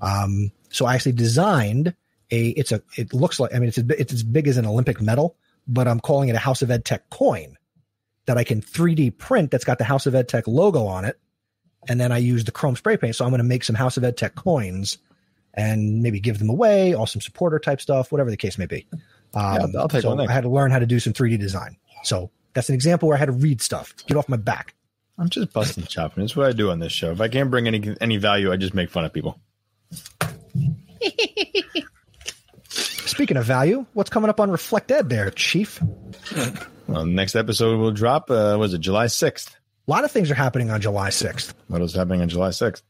Um, 0.00 0.52
so 0.70 0.86
I 0.86 0.94
actually 0.94 1.12
designed 1.12 1.94
a, 2.30 2.48
it's 2.50 2.72
a, 2.72 2.82
it 2.96 3.12
looks 3.12 3.38
like, 3.38 3.54
I 3.54 3.58
mean, 3.58 3.68
it's, 3.68 3.78
a, 3.78 4.00
it's 4.00 4.12
as 4.12 4.22
big 4.22 4.48
as 4.48 4.56
an 4.56 4.66
Olympic 4.66 5.00
medal, 5.00 5.36
but 5.66 5.86
I'm 5.86 6.00
calling 6.00 6.28
it 6.28 6.34
a 6.34 6.38
House 6.38 6.62
of 6.62 6.70
Ed 6.70 6.84
Tech 6.84 7.10
coin 7.10 7.56
that 8.26 8.38
I 8.38 8.44
can 8.44 8.62
3D 8.62 9.18
print 9.18 9.50
that's 9.50 9.64
got 9.64 9.78
the 9.78 9.84
House 9.84 10.06
of 10.06 10.14
Ed 10.14 10.28
Tech 10.28 10.46
logo 10.46 10.86
on 10.86 11.04
it. 11.04 11.18
And 11.88 12.00
then 12.00 12.12
I 12.12 12.18
use 12.18 12.44
the 12.44 12.52
chrome 12.52 12.76
spray 12.76 12.96
paint. 12.96 13.16
So 13.16 13.24
I'm 13.24 13.32
going 13.32 13.38
to 13.38 13.44
make 13.44 13.64
some 13.64 13.76
House 13.76 13.96
of 13.96 14.04
Ed 14.04 14.16
Tech 14.16 14.34
coins 14.34 14.98
and 15.54 16.02
maybe 16.02 16.20
give 16.20 16.38
them 16.38 16.48
away, 16.50 16.94
or 16.94 17.06
some 17.06 17.20
supporter 17.20 17.58
type 17.58 17.80
stuff, 17.80 18.10
whatever 18.12 18.30
the 18.30 18.36
case 18.36 18.58
may 18.58 18.66
be. 18.66 18.86
Um, 18.92 19.00
I'll- 19.34 19.78
I'll 19.78 19.88
take 19.88 20.02
so 20.02 20.14
one. 20.14 20.28
I 20.28 20.32
had 20.32 20.42
to 20.42 20.48
learn 20.48 20.70
how 20.70 20.78
to 20.78 20.86
do 20.86 20.98
some 21.00 21.12
3D 21.12 21.38
design. 21.38 21.76
So 22.04 22.30
that's 22.54 22.68
an 22.68 22.74
example 22.74 23.08
where 23.08 23.16
I 23.16 23.18
had 23.18 23.26
to 23.26 23.32
read 23.32 23.60
stuff, 23.62 23.94
get 24.06 24.16
off 24.16 24.28
my 24.28 24.36
back. 24.36 24.74
I'm 25.18 25.28
just 25.28 25.52
busting 25.52 25.84
chopping. 25.84 26.22
That's 26.24 26.34
what 26.36 26.46
I 26.46 26.52
do 26.52 26.70
on 26.70 26.78
this 26.80 26.92
show. 26.92 27.10
If 27.12 27.20
I 27.20 27.28
can't 27.28 27.50
bring 27.50 27.66
any 27.66 27.94
any 28.00 28.16
value, 28.16 28.50
I 28.52 28.56
just 28.56 28.74
make 28.74 28.90
fun 28.90 29.04
of 29.04 29.12
people. 29.12 29.38
Speaking 32.68 33.36
of 33.36 33.44
value, 33.44 33.84
what's 33.92 34.08
coming 34.10 34.30
up 34.30 34.40
on 34.40 34.50
Reflect 34.50 34.90
Ed 34.90 35.10
there, 35.10 35.30
Chief? 35.30 35.80
Well, 36.86 37.04
next 37.04 37.36
episode 37.36 37.78
will 37.78 37.90
drop. 37.92 38.30
Uh, 38.30 38.56
was 38.58 38.72
it 38.74 38.78
July 38.80 39.06
6th? 39.06 39.50
A 39.86 39.90
lot 39.90 40.04
of 40.04 40.10
things 40.10 40.30
are 40.30 40.34
happening 40.34 40.70
on 40.70 40.80
July 40.80 41.10
6th. 41.10 41.52
What 41.68 41.82
is 41.82 41.94
happening 41.94 42.22
on 42.22 42.28
July 42.28 42.48
6th? 42.48 42.82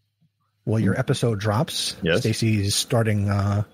Well, 0.64 0.78
your 0.80 0.98
episode 0.98 1.40
drops. 1.40 1.96
Yes. 2.02 2.20
Stacy's 2.20 2.74
starting 2.76 3.28
uh, 3.28 3.64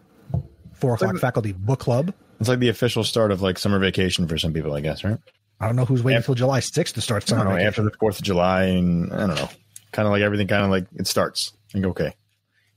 four 0.75 0.95
o'clock 0.95 1.19
faculty 1.19 1.53
book 1.53 1.81
club. 1.81 2.15
It's 2.41 2.49
like 2.49 2.61
the 2.61 2.69
official 2.69 3.05
start 3.05 3.31
of 3.33 3.43
like 3.43 3.59
summer 3.59 3.79
vacation 3.79 4.27
for 4.29 4.39
some 4.39 4.53
people, 4.53 4.73
I 4.73 4.81
guess, 4.81 5.05
right? 5.05 5.19
I 5.61 5.67
don't 5.67 5.77
know 5.77 5.85
who's 5.85 6.03
waiting 6.03 6.19
After- 6.19 6.27
till 6.27 6.35
July 6.37 6.61
6th 6.61 6.93
to 6.95 7.01
start 7.01 7.25
I 7.25 7.27
summer 7.27 7.45
don't 7.45 7.55
know, 7.59 7.67
after 7.67 7.83
the 7.83 7.91
Fourth 7.99 8.19
of 8.21 8.25
July, 8.25 8.63
and 8.65 9.13
I 9.13 9.27
don't 9.27 9.35
know, 9.37 9.49
kind 9.93 10.07
of 10.07 10.13
like 10.13 10.23
everything, 10.23 10.47
kind 10.47 10.65
of 10.65 10.71
like 10.71 10.87
it 10.95 11.07
starts. 11.09 11.53
Like 11.75 11.85
okay, 11.87 12.15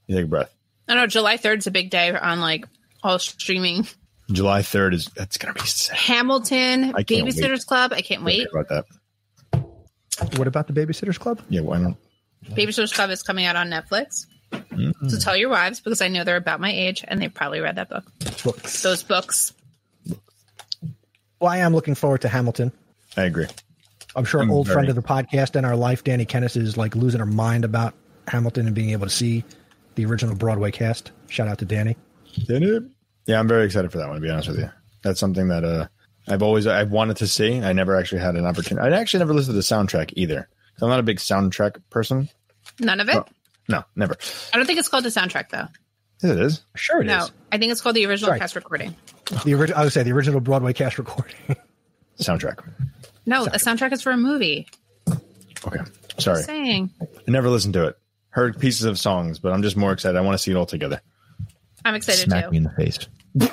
you 0.08 0.16
take 0.16 0.26
a 0.26 0.28
breath. 0.28 0.54
I 0.88 0.96
know 0.96 1.06
July 1.08 1.38
3rd 1.38 1.60
is 1.60 1.68
a 1.68 1.72
big 1.72 1.90
day 1.92 2.12
on 2.12 2.42
like 2.42 2.66
all 3.04 3.20
streaming. 3.20 3.88
July 4.32 4.62
3rd 4.62 4.94
is 4.96 5.06
that's 5.16 5.38
gonna 5.38 5.54
be 5.54 5.62
sick. 5.62 5.96
Hamilton, 5.96 6.94
I 6.96 7.04
can't 7.04 7.28
Babysitters 7.28 7.66
Club. 7.66 7.94
I 7.94 8.02
can't 8.02 8.24
wait. 8.24 8.48
about 8.52 8.68
that. 8.70 8.86
What 10.38 10.48
about 10.48 10.68
the 10.68 10.74
Babysitters 10.74 11.20
Club? 11.20 11.40
Yeah, 11.50 11.62
why 11.62 11.78
not? 11.78 11.96
Babysitters 12.46 12.94
Club 12.94 13.10
is 13.10 13.24
coming 13.24 13.46
out 13.46 13.56
on 13.56 13.70
Netflix. 13.70 14.26
Mm-hmm. 14.52 15.10
So 15.10 15.20
tell 15.20 15.38
your 15.38 15.50
wives 15.50 15.80
because 15.80 16.02
I 16.02 16.08
know 16.08 16.24
they're 16.24 16.36
about 16.38 16.60
my 16.60 16.72
age 16.72 17.04
and 17.08 17.22
they've 17.22 17.34
probably 17.34 17.62
read 17.62 17.76
that 17.76 17.90
book. 17.90 18.06
Books. 18.44 18.82
Those 18.82 19.04
books. 19.04 19.54
Well, 21.40 21.52
I 21.52 21.58
am 21.58 21.74
looking 21.74 21.96
forward 21.96 22.22
to 22.22 22.28
Hamilton. 22.28 22.72
I 23.18 23.24
agree. 23.24 23.48
I'm 24.16 24.26
sure 24.26 24.42
I'm 24.42 24.52
old 24.52 24.68
very- 24.68 24.76
friend 24.76 24.90
of 24.90 24.96
the 24.96 25.02
podcast 25.02 25.56
and 25.56 25.66
our 25.66 25.76
life, 25.76 26.04
Danny 26.04 26.26
Kennis, 26.26 26.56
is 26.56 26.78
like 26.78 26.96
losing 26.96 27.20
her 27.20 27.26
mind 27.26 27.64
about 27.64 27.94
Hamilton 28.28 28.68
and 28.68 28.76
being 28.76 28.92
able 28.92 29.08
to 29.08 29.12
see 29.12 29.44
the 29.96 30.06
original 30.06 30.36
Broadway 30.36 30.72
cast. 30.72 31.12
Shout 31.30 31.48
out 31.48 31.60
to 31.60 31.66
Danny. 31.66 31.96
Danny. 32.48 32.80
Yeah, 33.26 33.40
I'm 33.40 33.48
very 33.48 33.66
excited 33.66 33.92
for 33.92 33.98
that 34.00 34.08
one. 34.08 34.16
To 34.16 34.22
be 34.22 34.30
honest 34.30 34.50
with 34.50 34.60
you, 34.60 34.70
that's 35.04 35.20
something 35.20 35.48
that 35.48 35.64
uh, 35.64 35.88
I've 36.28 36.44
always 36.44 36.68
I've 36.68 36.92
wanted 36.92 37.18
to 37.18 37.28
see. 37.28 37.62
I 37.62 37.72
never 37.74 37.96
actually 37.98 38.22
had 38.22 38.36
an 38.36 38.46
opportunity. 38.46 38.86
I 38.86 38.98
actually 39.00 39.20
never 39.20 39.34
listened 39.34 39.54
to 39.54 39.56
the 39.56 39.62
soundtrack 39.62 40.14
either. 40.16 40.50
'Cause 40.82 40.88
I'm 40.88 40.90
not 40.90 41.00
a 41.00 41.04
big 41.04 41.18
soundtrack 41.20 41.76
person. 41.92 42.28
None 42.80 43.00
of 43.00 43.08
it. 43.08 43.16
Oh. 43.16 43.26
No, 43.70 43.84
never. 43.96 44.16
I 44.52 44.58
don't 44.58 44.66
think 44.66 44.80
it's 44.80 44.90
called 44.90 45.04
the 45.06 45.10
soundtrack 45.10 45.50
though. 45.50 45.68
Yes, 46.24 46.32
it 46.32 46.40
is. 46.40 46.62
Sure 46.76 47.02
it 47.02 47.06
is. 47.06 47.12
no, 47.12 47.28
I 47.52 47.60
think 47.60 47.72
it's 47.72 47.82
called 47.82 47.96
the 47.96 48.06
original 48.08 48.30
Sorry. 48.30 48.40
cast 48.40 48.56
recording. 48.56 48.96
The 49.46 49.54
original, 49.54 49.80
I 49.80 49.84
would 49.84 49.94
say 49.94 50.02
the 50.02 50.12
original 50.12 50.40
Broadway 50.40 50.74
cast 50.74 50.98
recording. 50.98 51.36
Soundtrack. 52.20 52.68
No, 53.28 53.46
the 53.46 53.52
soundtrack 53.60 53.92
is 53.94 54.02
for 54.02 54.12
a 54.12 54.18
movie. 54.18 54.68
Okay. 55.66 55.80
Sorry. 56.18 56.42
Saying, 56.42 56.90
I 57.02 57.06
never 57.32 57.48
listened 57.50 57.76
to 57.76 57.86
it. 57.88 57.98
Heard 58.30 58.60
pieces 58.60 58.86
of 58.86 58.98
songs, 58.98 59.38
but 59.38 59.54
I'm 59.54 59.62
just 59.62 59.78
more 59.78 59.92
excited. 59.92 60.18
I 60.18 60.22
want 60.22 60.34
to 60.34 60.40
see 60.40 60.50
it 60.52 60.56
all 60.56 60.66
together. 60.66 61.00
I'm 61.86 61.94
excited 61.96 62.22
Smack 62.24 62.46
too. 62.46 62.52
me 62.52 62.58
in 62.58 62.64
the 62.64 62.72
face. 62.72 63.08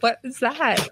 What 0.00 0.18
is 0.24 0.38
that? 0.38 0.88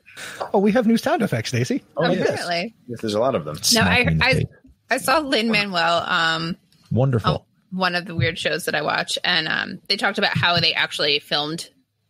oh, 0.53 0.59
we 0.59 0.73
have 0.73 0.87
new 0.87 0.97
sound 0.99 1.23
effects, 1.23 1.49
Stacy. 1.51 1.83
Oh, 1.97 2.05
oh 2.05 2.11
yes. 2.11 2.29
Apparently, 2.29 2.75
Yes, 2.89 3.01
there's 3.01 3.15
a 3.15 3.21
lot 3.21 3.35
of 3.35 3.45
them. 3.47 3.55
no. 3.57 3.63
Smack 3.63 4.07
the 4.07 4.25
I, 4.25 4.29
I 4.29 4.35
face. 4.35 4.45
I 4.91 4.99
saw 4.99 5.19
Lin 5.19 5.51
Manuel. 5.51 6.03
Um, 6.07 6.57
Wonderful. 6.91 7.31
oh, 7.31 7.45
one 7.77 7.95
of 7.95 8.07
the 8.07 8.15
weird 8.15 8.39
shows 8.39 8.65
that 8.67 8.75
I 8.75 8.83
watch, 8.83 9.19
and 9.25 9.47
um, 9.49 9.81
they 9.89 9.97
talked 9.97 10.19
about 10.19 10.37
how 10.37 10.59
they 10.61 10.73
actually 10.75 11.19
filmed 11.19 11.69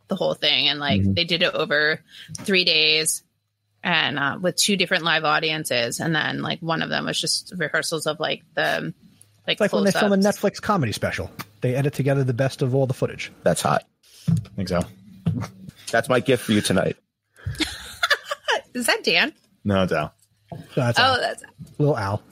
the 0.09 0.17
whole 0.17 0.35
thing, 0.35 0.69
and 0.69 0.79
like 0.81 1.03
they 1.03 1.25
did 1.25 1.43
it 1.43 1.53
over 1.55 2.01
three 2.39 2.65
days, 2.65 3.23
and 3.83 4.19
uh, 4.19 4.39
with 4.41 4.57
two 4.57 4.77
different 4.77 5.05
live 5.05 5.25
audiences, 5.25 5.99
and 6.01 6.15
then 6.15 6.41
like 6.43 6.61
one 6.61 6.83
of 6.83 6.89
them 6.91 7.07
was 7.07 7.21
just 7.21 7.53
rehearsals 7.57 8.07
of 8.07 8.21
like 8.21 8.43
the 8.55 8.95
like 9.47 9.55
It's 9.55 9.61
like 9.61 9.73
when 9.73 9.85
they 9.85 9.91
film 9.93 10.13
a. 10.13 10.17
Netflix 10.17 10.61
comedy 10.63 10.93
special. 10.93 11.31
They 11.61 11.75
edit 11.75 11.93
together 11.95 12.23
the 12.23 12.33
best 12.35 12.63
of 12.63 12.75
all 12.77 12.87
the 12.87 12.95
footage. 12.95 13.33
That's 13.43 13.61
hot. 13.61 13.85
think 14.55 14.69
so. 14.69 14.83
That's 15.91 16.09
my 16.09 16.21
gift 16.21 16.45
for 16.45 16.53
you 16.53 16.61
tonight. 16.61 16.97
Is 18.75 18.87
that 18.87 19.03
Dan? 19.03 19.33
No, 19.65 19.83
it's 19.83 19.93
Al. 19.93 20.15
So 20.51 20.57
that's 20.77 20.99
Oh, 20.99 21.03
Al. 21.03 21.21
that's 21.21 21.43
little 21.79 21.99
Al. 21.99 22.23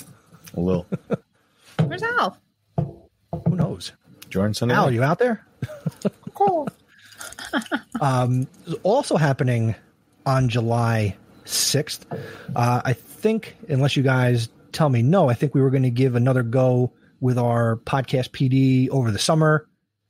A 0.57 0.61
little. 0.61 0.86
where's 1.84 2.02
Al? 2.02 2.38
Who 2.76 3.57
knows? 3.57 3.92
Jordan 4.30 4.54
Sunday. 4.54 4.74
Al, 4.74 4.86
are 4.86 4.92
you 4.92 5.02
out 5.02 5.18
there? 5.18 5.46
Cool. 6.34 6.68
um, 8.00 8.46
also 8.82 9.16
happening 9.16 9.74
on 10.24 10.48
July 10.48 11.16
6th. 11.44 12.04
Uh, 12.54 12.82
I 12.84 12.92
think, 12.92 13.57
unless 13.68 13.96
you 13.96 14.02
guys 14.02 14.48
tell 14.72 14.88
me 14.88 15.02
no, 15.02 15.28
I 15.30 15.34
think 15.34 15.54
we 15.54 15.61
were 15.61 15.70
going 15.70 15.84
to 15.84 15.90
give 15.90 16.16
another 16.16 16.42
go 16.42 16.92
with 17.20 17.38
our 17.38 17.76
podcast 17.76 18.30
PD 18.30 18.90
over 18.90 19.11
the 19.11 19.18
summer 19.18 19.66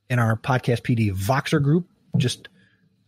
in 0.09 0.19
our 0.19 0.35
podcast 0.35 0.81
PD 0.81 1.13
Voxer 1.13 1.61
group, 1.61 1.87
just 2.17 2.49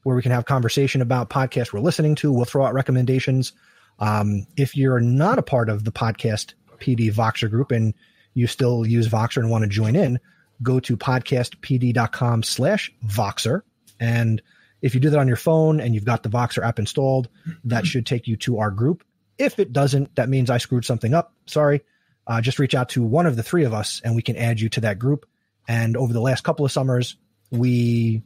where 0.04 0.16
we 0.16 0.22
can 0.22 0.32
have 0.32 0.46
conversation 0.46 1.02
about 1.02 1.30
podcasts 1.30 1.74
we're 1.74 1.80
listening 1.80 2.16
to. 2.16 2.32
We'll 2.32 2.46
throw 2.46 2.66
out 2.66 2.74
recommendations. 2.74 3.54
Um, 4.00 4.48
if 4.56 4.78
you're 4.78 5.02
not 5.02 5.40
a 5.40 5.44
part 5.44 5.70
of 5.70 5.84
the 5.84 5.92
podcast 5.92 6.54
PD 6.80 7.12
Voxer 7.14 7.50
group 7.50 7.72
and 7.72 7.94
you 8.34 8.48
still 8.48 8.86
use 8.86 9.08
Voxer 9.08 9.38
and 9.38 9.50
want 9.50 9.64
to 9.64 9.70
join 9.70 9.96
in, 9.96 10.20
go 10.62 10.80
to 10.80 10.98
podcastpd.com 10.98 12.44
slash 12.44 12.92
Voxer. 13.06 13.62
And 14.00 14.42
if 14.82 14.94
you 14.94 15.02
do 15.02 15.10
that 15.10 15.20
on 15.20 15.28
your 15.28 15.38
phone 15.38 15.80
and 15.80 15.94
you've 15.94 16.06
got 16.06 16.24
the 16.24 16.30
Voxer 16.30 16.66
app 16.66 16.80
installed, 16.80 17.30
that 17.66 17.86
should 17.86 18.06
take 18.06 18.28
you 18.28 18.38
to 18.38 18.60
our 18.60 18.72
group. 18.72 19.04
If 19.38 19.60
it 19.60 19.74
doesn't, 19.74 20.16
that 20.16 20.30
means 20.30 20.50
I 20.50 20.58
screwed 20.58 20.86
something 20.86 21.14
up. 21.14 21.34
Sorry. 21.46 21.82
Uh, 22.28 22.42
just 22.42 22.60
reach 22.60 22.76
out 22.76 22.90
to 22.90 23.04
one 23.04 23.26
of 23.26 23.36
the 23.36 23.44
three 23.44 23.64
of 23.64 23.74
us 23.74 24.02
and 24.04 24.16
we 24.16 24.22
can 24.22 24.36
add 24.36 24.60
you 24.60 24.70
to 24.70 24.82
that 24.82 25.00
group. 25.00 25.26
And 25.68 25.98
over 25.98 26.14
the 26.14 26.22
last 26.22 26.44
couple 26.44 26.66
of 26.66 26.72
summers, 26.72 27.16
we, 27.52 28.22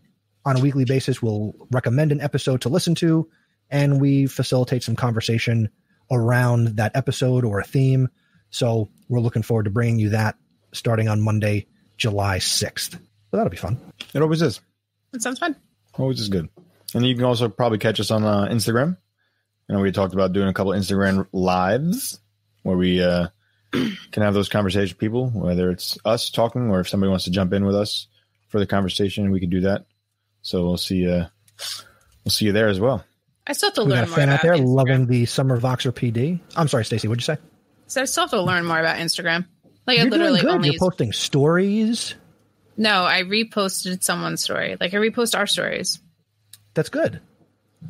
on 0.46 0.58
a 0.58 0.62
weekly 0.62 0.86
basis, 0.86 1.22
will 1.22 1.56
recommend 1.72 2.12
an 2.12 2.22
episode 2.22 2.62
to 2.62 2.70
listen 2.70 2.96
to 2.96 3.30
and 3.70 4.02
we 4.02 4.28
facilitate 4.28 4.84
some 4.84 4.96
conversation 4.96 5.70
around 6.12 6.78
that 6.78 6.96
episode 6.96 7.46
or 7.46 7.60
a 7.60 7.64
theme. 7.64 8.10
So 8.54 8.90
we're 9.10 9.20
looking 9.20 9.42
forward 9.42 9.64
to 9.64 9.72
bringing 9.72 9.98
you 10.00 10.10
that 10.10 10.36
starting 10.74 11.10
on 11.10 11.22
Monday, 11.22 11.66
July 11.98 12.38
6th. 12.38 12.92
So 12.92 13.00
that'll 13.32 13.50
be 13.50 13.58
fun. 13.58 13.80
It 14.14 14.22
always 14.22 14.44
is. 14.44 14.62
It 15.12 15.24
sounds 15.24 15.40
fun. 15.40 15.56
Always 15.96 16.20
is 16.20 16.30
good. 16.30 16.50
And 16.94 17.04
you 17.06 17.16
can 17.16 17.24
also 17.26 17.50
probably 17.50 17.80
catch 17.80 18.00
us 18.00 18.12
on 18.12 18.24
uh, 18.24 18.46
Instagram. 18.52 18.96
You 19.68 19.76
know, 19.76 19.82
we 19.82 19.92
talked 19.92 20.14
about 20.14 20.34
doing 20.34 20.48
a 20.50 20.54
couple 20.54 20.72
Instagram 20.74 21.28
lives 21.34 22.20
where 22.62 22.78
we 22.78 23.02
uh, 23.02 23.28
can 23.72 24.22
have 24.24 24.36
those 24.36 24.50
conversations 24.50 24.92
with 24.92 25.00
people, 25.00 25.30
whether 25.32 25.72
it's 25.72 25.98
us 26.06 26.30
talking 26.30 26.70
or 26.70 26.80
if 26.80 26.88
somebody 26.90 27.10
wants 27.10 27.26
to 27.26 27.32
jump 27.32 27.54
in 27.54 27.66
with 27.66 27.76
us 27.76 28.08
for 28.50 28.60
the 28.60 28.68
conversation, 28.68 29.32
we 29.32 29.40
could 29.40 29.50
do 29.50 29.62
that. 29.62 29.86
So 30.44 30.64
we'll 30.64 30.78
see. 30.78 31.10
Uh, 31.10 31.26
we'll 32.24 32.32
see 32.32 32.46
you 32.46 32.52
there 32.52 32.68
as 32.68 32.80
well. 32.80 33.04
I 33.48 33.54
still 33.54 33.70
have 33.70 33.76
to 33.76 33.84
We 33.86 33.90
got 33.90 33.96
learn 33.96 34.04
a 34.04 34.08
more 34.08 34.16
fan 34.16 34.30
about 34.30 34.36
out 34.36 34.42
there 34.44 34.54
Instagram. 34.54 34.76
loving 34.76 35.06
the 35.08 35.26
summer 35.26 35.60
Voxer 35.60 35.92
PD. 35.92 36.40
I'm 36.56 36.68
sorry, 36.68 36.86
Stacy. 36.86 37.08
What'd 37.08 37.22
you 37.28 37.36
say? 37.36 37.42
So 37.94 38.02
I 38.02 38.06
still 38.06 38.24
have 38.24 38.32
to 38.32 38.42
learn 38.42 38.66
more 38.66 38.80
about 38.80 38.98
Instagram. 38.98 39.46
Like 39.86 40.00
I 40.00 40.02
You're 40.02 40.10
literally 40.12 40.42
doing 40.42 40.52
good. 40.52 40.56
only 40.56 40.70
You're 40.72 40.80
posting 40.80 41.12
stories. 41.14 42.16
no. 42.76 43.06
I 43.06 43.22
reposted 43.24 44.02
someone's 44.04 44.42
story. 44.42 44.78
Like 44.80 44.94
I 44.94 44.98
repost 44.98 45.38
our 45.38 45.46
stories. 45.46 46.00
That's 46.74 46.90
good. 46.90 47.22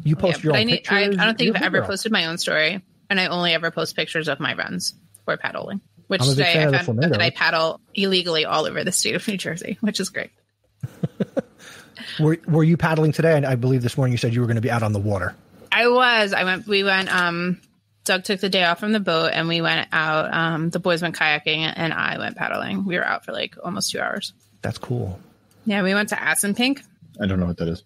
You 0.03 0.15
post 0.17 0.39
Yeah, 0.39 0.43
your 0.43 0.53
own 0.53 0.59
I, 0.59 0.63
need, 0.65 0.73
pictures. 0.77 1.17
I, 1.17 1.21
I 1.21 1.25
don't 1.25 1.37
think 1.37 1.55
I've 1.55 1.61
ever 1.61 1.79
girl. 1.79 1.87
posted 1.87 2.11
my 2.11 2.25
own 2.25 2.37
story, 2.37 2.81
and 3.09 3.19
I 3.19 3.27
only 3.27 3.53
ever 3.53 3.71
post 3.71 3.95
pictures 3.95 4.27
of 4.27 4.39
my 4.39 4.53
runs 4.55 4.93
or 5.25 5.37
paddling. 5.37 5.79
Which 6.07 6.21
I'm 6.21 6.29
a 6.29 6.35
big 6.35 6.45
today 6.47 6.65
I 6.65 6.81
found 6.83 6.99
that. 7.01 7.21
I 7.21 7.29
paddle 7.29 7.79
illegally 7.93 8.43
all 8.43 8.65
over 8.65 8.83
the 8.83 8.91
state 8.91 9.15
of 9.15 9.25
New 9.27 9.37
Jersey, 9.37 9.77
which 9.81 9.99
is 10.01 10.09
great. 10.09 10.31
Were, 12.19 12.37
were 12.47 12.63
you 12.63 12.75
paddling 12.77 13.11
today? 13.11 13.35
And 13.37 13.45
I 13.45 13.55
believe 13.55 13.81
this 13.81 13.97
morning 13.97 14.11
you 14.11 14.17
said 14.17 14.33
you 14.35 14.41
were 14.41 14.47
going 14.47 14.55
to 14.55 14.61
be 14.61 14.69
out 14.69 14.83
on 14.83 14.91
the 14.93 14.99
water. 14.99 15.35
I 15.71 15.87
was. 15.87 16.33
I 16.33 16.43
went. 16.43 16.67
We 16.67 16.83
went. 16.83 17.11
Um, 17.13 17.61
Doug 18.05 18.23
took 18.23 18.39
the 18.39 18.49
day 18.49 18.63
off 18.63 18.79
from 18.79 18.91
the 18.91 18.99
boat, 18.99 19.31
and 19.33 19.47
we 19.47 19.61
went 19.61 19.87
out. 19.91 20.33
Um, 20.33 20.69
the 20.69 20.79
boys 20.79 21.01
went 21.01 21.15
kayaking, 21.15 21.71
and 21.75 21.93
I 21.93 22.17
went 22.17 22.35
paddling. 22.35 22.85
We 22.85 22.95
were 22.95 23.05
out 23.05 23.25
for 23.25 23.31
like 23.31 23.55
almost 23.63 23.91
two 23.91 23.99
hours. 23.99 24.33
That's 24.61 24.77
cool. 24.77 25.19
Yeah, 25.65 25.83
we 25.83 25.93
went 25.93 26.09
to 26.09 26.15
Assunpink. 26.15 26.83
I 27.21 27.25
don't 27.27 27.39
know 27.39 27.45
what 27.45 27.57
that 27.57 27.67
is. 27.67 27.83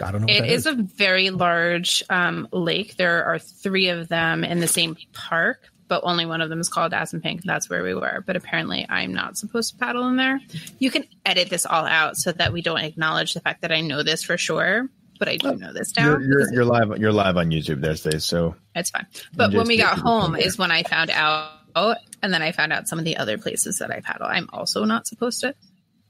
I 0.00 0.12
don't 0.12 0.22
know. 0.22 0.26
What 0.26 0.36
It 0.36 0.40
that 0.40 0.50
is 0.50 0.66
a 0.66 0.74
very 0.74 1.30
large 1.30 2.02
um, 2.08 2.48
lake. 2.52 2.96
There 2.96 3.24
are 3.24 3.38
three 3.38 3.88
of 3.88 4.08
them 4.08 4.44
in 4.44 4.60
the 4.60 4.68
same 4.68 4.96
park, 5.12 5.68
but 5.88 6.00
only 6.04 6.24
one 6.24 6.40
of 6.40 6.48
them 6.48 6.60
is 6.60 6.68
called 6.68 6.92
Assunpink. 6.92 7.42
That's 7.42 7.68
where 7.68 7.82
we 7.82 7.94
were. 7.94 8.22
But 8.26 8.36
apparently, 8.36 8.86
I'm 8.88 9.12
not 9.12 9.36
supposed 9.36 9.72
to 9.72 9.78
paddle 9.78 10.08
in 10.08 10.16
there. 10.16 10.40
You 10.78 10.90
can 10.90 11.04
edit 11.26 11.50
this 11.50 11.66
all 11.66 11.84
out 11.84 12.16
so 12.16 12.32
that 12.32 12.52
we 12.52 12.62
don't 12.62 12.78
acknowledge 12.78 13.34
the 13.34 13.40
fact 13.40 13.62
that 13.62 13.72
I 13.72 13.80
know 13.80 14.02
this 14.02 14.22
for 14.22 14.38
sure. 14.38 14.88
But 15.18 15.28
I 15.28 15.36
do 15.36 15.48
oh, 15.48 15.54
know 15.54 15.72
this 15.72 15.96
now. 15.96 16.10
You're, 16.10 16.22
you're, 16.22 16.52
you're 16.54 16.64
live. 16.64 16.98
You're 16.98 17.12
live 17.12 17.36
on 17.36 17.50
YouTube 17.50 17.80
there, 17.80 17.96
Stace. 17.96 18.24
So 18.24 18.54
It's 18.74 18.90
fine. 18.90 19.06
But 19.34 19.52
when 19.52 19.66
we 19.66 19.76
got 19.76 19.98
home 19.98 20.36
is 20.36 20.58
when 20.58 20.70
I 20.70 20.82
found 20.82 21.10
out, 21.10 21.50
and 21.74 22.32
then 22.32 22.42
I 22.42 22.52
found 22.52 22.72
out 22.72 22.88
some 22.88 22.98
of 22.98 23.04
the 23.04 23.16
other 23.16 23.38
places 23.38 23.78
that 23.78 23.90
I 23.90 24.00
paddle. 24.00 24.26
I'm 24.26 24.48
also 24.52 24.84
not 24.84 25.06
supposed 25.06 25.40
to 25.40 25.54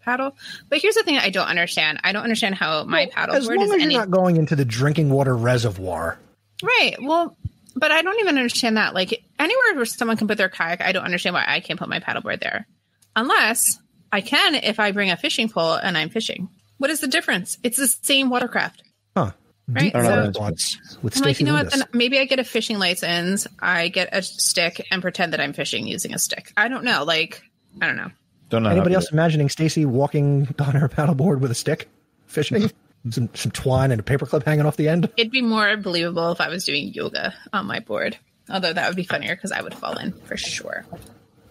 paddle. 0.01 0.37
But 0.69 0.81
here's 0.81 0.95
the 0.95 1.03
thing 1.03 1.19
I 1.19 1.31
don't 1.31 1.49
understand. 1.49 2.01
I 2.05 2.13
don't 2.13 2.23
understand 2.23 2.55
how 2.55 2.85
my 2.85 3.07
paddle 3.07 3.35
As 3.35 3.47
board 3.47 3.59
long 3.59 3.67
is 3.67 3.73
as 3.73 3.77
you're 3.77 3.85
any 3.85 3.97
not 3.97 4.11
going 4.11 4.37
into 4.37 4.57
the 4.57 4.65
drinking 4.65 5.11
water 5.11 5.37
reservoir. 5.37 6.19
right. 6.63 6.97
Well, 7.01 7.37
but 7.77 7.93
I 7.93 8.03
don't 8.03 8.19
even 8.21 8.39
understand 8.39 8.77
that. 8.77 8.95
Like 8.95 9.23
anywhere 9.39 9.77
where 9.77 9.85
someone 9.85 10.17
can 10.17 10.27
put 10.27 10.39
their 10.39 10.49
kayak, 10.49 10.81
I 10.81 10.93
don't 10.93 11.05
understand 11.05 11.35
why 11.35 11.45
I 11.47 11.61
can't 11.61 11.79
put 11.79 11.89
my 11.89 12.01
paddleboard 12.01 12.41
there, 12.41 12.67
unless 13.15 13.79
I 14.11 14.21
can 14.21 14.55
if 14.55 14.81
I 14.81 14.93
bring 14.93 15.11
a 15.11 15.17
fishing 15.17 15.49
pole 15.49 15.75
and 15.75 15.97
I'm 15.97 16.09
fishing. 16.09 16.49
What 16.79 16.91
is 16.91 17.01
the 17.01 17.09
difference? 17.09 17.59
It's 17.63 17.77
the 17.77 17.89
same 17.89 18.31
watercraft. 18.31 18.83
Huh. 19.17 19.33
Right, 19.71 19.83
Deep 19.83 19.97
I 19.97 20.03
don't 20.03 20.11
know. 20.11 20.17
water 20.21 20.33
thoughts 20.33 20.79
with 21.03 21.19
I'm 21.19 21.25
like, 21.25 21.41
you 21.41 21.45
know 21.45 21.53
what? 21.53 21.71
Then 21.71 21.85
maybe 21.93 22.19
I 22.19 22.25
get 22.25 22.39
a 22.39 22.45
fishing 22.45 22.79
license. 22.79 23.47
I 23.61 23.89
get 23.89 24.09
a 24.13 24.23
stick 24.23 24.87
and 24.91 25.03
pretend 25.03 25.35
that 25.35 25.41
I'm 25.41 25.53
fishing 25.53 25.87
using 25.87 26.15
a 26.15 26.19
stick. 26.19 26.53
I 26.57 26.69
don't 26.69 26.85
know. 26.85 27.05
Like, 27.05 27.43
I 27.83 27.87
don't 27.87 27.97
know. 27.97 28.11
don't 28.49 28.63
know. 28.63 28.71
Anybody 28.71 28.95
else 28.95 29.11
do 29.11 29.15
imagining 29.15 29.51
Stacy 29.51 29.85
walking 29.85 30.55
on 30.59 30.75
her 30.75 30.89
paddleboard 30.89 31.41
with 31.41 31.51
a 31.51 31.55
stick, 31.55 31.91
fishing, 32.27 32.63
mm-hmm. 32.63 33.11
some 33.11 33.29
some 33.35 33.53
twine 33.53 33.91
and 33.91 34.01
a 34.01 34.03
paperclip 34.03 34.45
hanging 34.45 34.65
off 34.65 34.79
the 34.79 34.89
end? 34.89 35.11
It'd 35.19 35.31
be 35.31 35.43
more 35.43 35.77
believable 35.77 36.33
if 36.33 36.41
I 36.41 36.49
was 36.49 36.65
doing 36.65 36.95
yoga 36.95 37.35
on 37.53 37.67
my 37.67 37.81
board. 37.81 38.17
Although 38.49 38.73
that 38.73 38.89
would 38.89 38.97
be 38.97 39.05
funnier 39.05 39.37
because 39.37 39.53
I 39.53 39.61
would 39.61 39.75
fall 39.75 39.99
in 39.99 40.13
for 40.13 40.39
sure. 40.39 40.87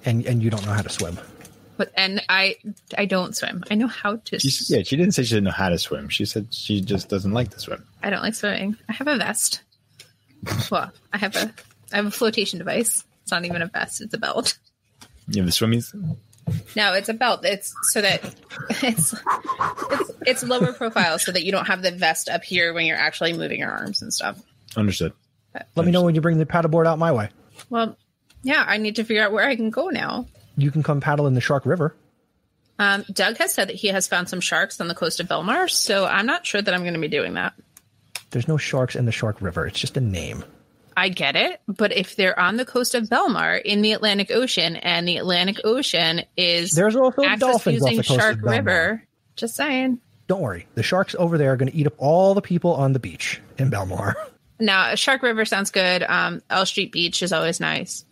And 0.06 0.26
and 0.26 0.42
you 0.42 0.50
don't 0.50 0.66
know 0.66 0.74
how 0.74 0.82
to 0.82 0.90
swim. 0.90 1.20
But 1.78 1.92
and 1.96 2.22
I 2.28 2.56
I 2.98 3.06
don't 3.06 3.36
swim. 3.36 3.64
I 3.70 3.76
know 3.76 3.88
how 3.88 4.18
to. 4.18 4.40
She's, 4.40 4.70
yeah, 4.70 4.82
she 4.84 4.98
didn't 4.98 5.14
say 5.14 5.24
she 5.24 5.36
didn't 5.36 5.46
know 5.46 5.52
how 5.52 5.70
to 5.70 5.78
swim. 5.78 6.10
She 6.10 6.26
said 6.26 6.54
she 6.54 6.82
just 6.82 7.08
doesn't 7.08 7.32
like 7.32 7.52
to 7.52 7.60
swim. 7.60 7.86
I 8.02 8.10
don't 8.10 8.22
like 8.24 8.34
swimming. 8.34 8.78
I 8.90 8.94
have 8.94 9.08
a 9.08 9.18
vest. 9.18 9.62
Well, 10.72 10.92
I 11.12 11.18
have 11.18 11.36
a 11.36 11.52
I 11.92 11.98
have 11.98 12.06
a 12.06 12.12
flotation 12.12 12.60
device. 12.60 13.04
It's 13.24 13.32
not 13.32 13.46
even 13.46 13.62
a 13.62 13.68
vest. 13.68 14.02
It's 14.02 14.14
a 14.14 14.18
belt. 14.18 14.58
You 15.28 15.42
have 15.42 15.46
the 15.46 15.52
swimmies. 15.52 15.94
No, 16.76 16.94
it's 16.94 17.10
a 17.10 17.14
belt. 17.14 17.44
It's 17.44 17.74
so 17.92 18.02
that 18.02 18.24
it's 18.84 19.14
it's 19.92 20.12
it's 20.26 20.44
lower 20.44 20.74
profile 20.74 21.20
so 21.20 21.32
that 21.32 21.44
you 21.44 21.52
don't 21.52 21.66
have 21.66 21.82
the 21.82 21.92
vest 21.92 22.30
up 22.30 22.44
here 22.44 22.74
when 22.74 22.86
you're 22.86 22.98
actually 22.98 23.34
moving 23.34 23.60
your 23.60 23.72
arms 23.72 24.02
and 24.02 24.14
stuff. 24.14 24.42
Understood. 24.76 25.14
Let 25.76 25.86
me 25.86 25.92
know 25.92 26.04
when 26.04 26.16
you 26.16 26.22
bring 26.22 26.38
the 26.38 26.46
paddleboard 26.46 26.86
out 26.86 27.00
my 27.00 27.12
way. 27.12 27.30
Well, 27.70 27.98
yeah, 28.44 28.64
I 28.66 28.78
need 28.78 28.98
to 28.98 29.04
figure 29.04 29.24
out 29.24 29.32
where 29.32 29.48
I 29.48 29.56
can 29.56 29.72
go 29.72 29.90
now. 29.90 30.28
You 30.58 30.72
can 30.72 30.84
come 30.84 31.00
paddle 31.00 31.28
in 31.28 31.34
the 31.36 31.42
Shark 31.42 31.66
River. 31.66 31.96
Um, 32.80 33.06
Doug 33.12 33.38
has 33.38 33.54
said 33.54 33.70
that 33.70 33.76
he 33.76 33.88
has 33.88 34.08
found 34.08 34.30
some 34.30 34.42
sharks 34.42 34.80
on 34.82 34.88
the 34.88 34.96
coast 34.96 35.20
of 35.20 35.28
Belmar, 35.28 35.70
so 35.70 36.06
I'm 36.06 36.26
not 36.26 36.46
sure 36.46 36.62
that 36.62 36.74
I'm 36.74 36.82
going 36.82 36.94
to 36.94 37.00
be 37.00 37.08
doing 37.08 37.36
that. 37.36 37.54
There's 38.32 38.48
no 38.48 38.58
sharks 38.58 38.96
in 38.96 39.06
the 39.06 39.12
Shark 39.12 39.42
River. 39.42 39.66
It's 39.66 39.80
just 39.80 39.98
a 39.98 40.02
name. 40.02 40.44
I 40.96 41.10
get 41.10 41.36
it, 41.36 41.62
but 41.68 41.92
if 41.96 42.16
they're 42.16 42.38
on 42.38 42.58
the 42.58 42.66
coast 42.66 42.96
of 42.96 43.04
Belmar 43.04 43.62
in 43.62 43.82
the 43.82 43.94
Atlantic 43.94 44.32
Ocean, 44.32 44.76
and 44.76 45.08
the 45.08 45.18
Atlantic 45.18 45.60
Ocean 45.64 46.24
is 46.36 46.72
There's 46.72 46.96
also 46.96 47.22
dolphins 47.22 47.44
off 47.44 47.68
using 47.68 47.98
the 47.98 48.04
coast 48.04 48.20
Shark 48.20 48.36
of 48.38 48.42
Belmar. 48.42 48.58
River, 48.58 49.04
just 49.36 49.56
saying. 49.56 50.00
Don't 50.28 50.42
worry. 50.42 50.68
The 50.76 50.84
sharks 50.84 51.16
over 51.18 51.38
there 51.38 51.54
are 51.54 51.56
going 51.56 51.72
to 51.72 51.78
eat 51.78 51.88
up 51.88 51.94
all 51.98 52.34
the 52.34 52.42
people 52.42 52.74
on 52.74 52.94
the 52.94 53.00
beach 53.00 53.40
in 53.58 53.72
Belmar. 53.72 54.16
Now, 54.60 54.96
Shark 54.96 55.22
River 55.22 55.46
sounds 55.46 55.70
good. 55.70 56.02
Um, 56.02 56.42
L 56.50 56.66
Street 56.66 56.92
Beach 56.92 57.22
is 57.22 57.32
always 57.32 57.60
nice. 57.60 58.06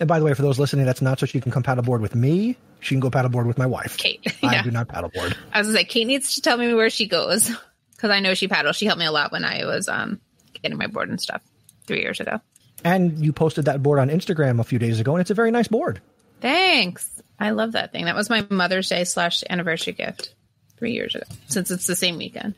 And 0.00 0.06
by 0.06 0.18
the 0.18 0.24
way, 0.24 0.34
for 0.34 0.42
those 0.42 0.58
listening, 0.58 0.86
that's 0.86 1.02
not 1.02 1.18
so 1.18 1.26
she 1.26 1.40
can 1.40 1.50
come 1.50 1.62
paddleboard 1.62 2.00
with 2.00 2.14
me. 2.14 2.56
She 2.80 2.94
can 2.94 3.00
go 3.00 3.10
paddleboard 3.10 3.46
with 3.46 3.58
my 3.58 3.66
wife. 3.66 3.96
Kate, 3.96 4.20
I 4.42 4.54
yeah. 4.54 4.62
do 4.62 4.70
not 4.70 4.88
paddleboard. 4.88 5.36
I 5.52 5.58
was 5.58 5.72
like, 5.74 5.88
Kate 5.88 6.06
needs 6.06 6.36
to 6.36 6.40
tell 6.42 6.56
me 6.56 6.72
where 6.74 6.90
she 6.90 7.08
goes 7.08 7.50
because 7.96 8.10
I 8.10 8.20
know 8.20 8.34
she 8.34 8.48
paddles. 8.48 8.76
She 8.76 8.86
helped 8.86 9.00
me 9.00 9.06
a 9.06 9.12
lot 9.12 9.32
when 9.32 9.44
I 9.44 9.64
was 9.64 9.88
um, 9.88 10.20
getting 10.62 10.78
my 10.78 10.86
board 10.86 11.08
and 11.08 11.20
stuff 11.20 11.42
three 11.86 12.00
years 12.00 12.20
ago. 12.20 12.40
And 12.84 13.24
you 13.24 13.32
posted 13.32 13.64
that 13.64 13.82
board 13.82 13.98
on 13.98 14.08
Instagram 14.08 14.60
a 14.60 14.64
few 14.64 14.78
days 14.78 15.00
ago, 15.00 15.14
and 15.14 15.20
it's 15.20 15.30
a 15.30 15.34
very 15.34 15.50
nice 15.50 15.66
board. 15.66 16.00
Thanks. 16.40 17.20
I 17.40 17.50
love 17.50 17.72
that 17.72 17.90
thing. 17.92 18.04
That 18.04 18.14
was 18.14 18.30
my 18.30 18.46
Mother's 18.50 18.88
Day 18.88 19.04
slash 19.04 19.42
anniversary 19.48 19.94
gift 19.94 20.34
three 20.76 20.92
years 20.92 21.14
ago, 21.14 21.24
since 21.48 21.70
it's 21.72 21.86
the 21.86 21.96
same 21.96 22.18
weekend. 22.18 22.54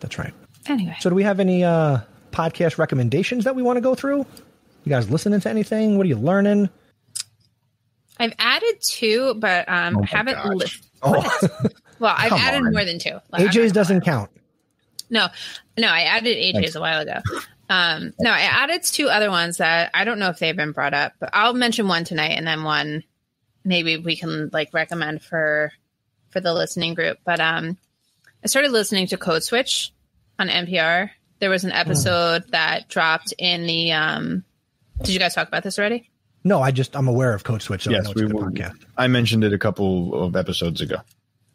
That's 0.00 0.18
right. 0.18 0.32
Anyway, 0.66 0.96
So, 1.00 1.10
do 1.10 1.16
we 1.16 1.24
have 1.24 1.40
any 1.40 1.62
uh, 1.62 1.98
podcast 2.32 2.78
recommendations 2.78 3.44
that 3.44 3.54
we 3.54 3.62
want 3.62 3.76
to 3.76 3.80
go 3.82 3.94
through? 3.94 4.24
You 4.84 4.90
guys 4.90 5.10
listening 5.10 5.40
to 5.40 5.48
anything? 5.50 5.96
What 5.96 6.04
are 6.04 6.08
you 6.08 6.16
learning? 6.18 6.68
I've 8.18 8.34
added 8.38 8.76
two, 8.82 9.34
but 9.34 9.68
um, 9.68 9.96
Oh 9.98 10.02
haven't. 10.02 10.34
gosh. 10.34 10.54
Li- 10.54 10.88
Oh, 11.06 11.38
well, 11.98 12.14
I've 12.16 12.32
added 12.32 12.62
on. 12.64 12.72
more 12.72 12.84
than 12.84 12.98
two. 12.98 13.18
Like, 13.30 13.42
AJ's 13.46 13.72
doesn't 13.72 14.02
count. 14.02 14.30
No, 15.10 15.26
no, 15.76 15.86
I 15.88 16.02
added 16.02 16.36
AJ's 16.38 16.76
a 16.76 16.80
while 16.80 17.00
ago. 17.00 17.20
Um, 17.68 18.14
no, 18.18 18.30
I 18.30 18.40
added 18.40 18.82
two 18.82 19.08
other 19.10 19.30
ones 19.30 19.58
that 19.58 19.90
I 19.92 20.04
don't 20.04 20.18
know 20.18 20.30
if 20.30 20.38
they've 20.38 20.56
been 20.56 20.72
brought 20.72 20.94
up, 20.94 21.12
but 21.20 21.28
I'll 21.34 21.52
mention 21.52 21.88
one 21.88 22.04
tonight 22.04 22.32
and 22.38 22.46
then 22.46 22.62
one 22.62 23.04
maybe 23.64 23.96
we 23.98 24.16
can 24.16 24.48
like 24.52 24.72
recommend 24.72 25.22
for 25.22 25.72
for 26.30 26.40
the 26.40 26.54
listening 26.54 26.94
group. 26.94 27.18
But 27.24 27.40
um, 27.40 27.76
I 28.42 28.46
started 28.46 28.70
listening 28.70 29.06
to 29.08 29.18
Code 29.18 29.42
Switch 29.42 29.92
on 30.38 30.48
NPR. 30.48 31.10
There 31.40 31.50
was 31.50 31.64
an 31.64 31.72
episode 31.72 32.44
that 32.52 32.88
dropped 32.88 33.34
in 33.38 33.66
the. 33.66 33.92
Um, 33.92 34.44
did 35.02 35.12
you 35.12 35.18
guys 35.18 35.34
talk 35.34 35.48
about 35.48 35.62
this 35.62 35.78
already? 35.78 36.10
No, 36.44 36.60
I 36.60 36.70
just 36.70 36.94
I'm 36.96 37.08
aware 37.08 37.32
of 37.34 37.42
Code 37.44 37.62
Switch, 37.62 37.84
so 37.84 37.90
I 37.90 37.94
yes, 37.94 38.04
know 38.04 38.10
it's 38.10 38.20
we 38.20 38.26
a 38.26 38.28
good 38.28 38.36
will. 38.36 38.50
podcast. 38.50 38.84
I 38.96 39.06
mentioned 39.08 39.44
it 39.44 39.52
a 39.52 39.58
couple 39.58 40.22
of 40.24 40.36
episodes 40.36 40.80
ago. 40.80 40.96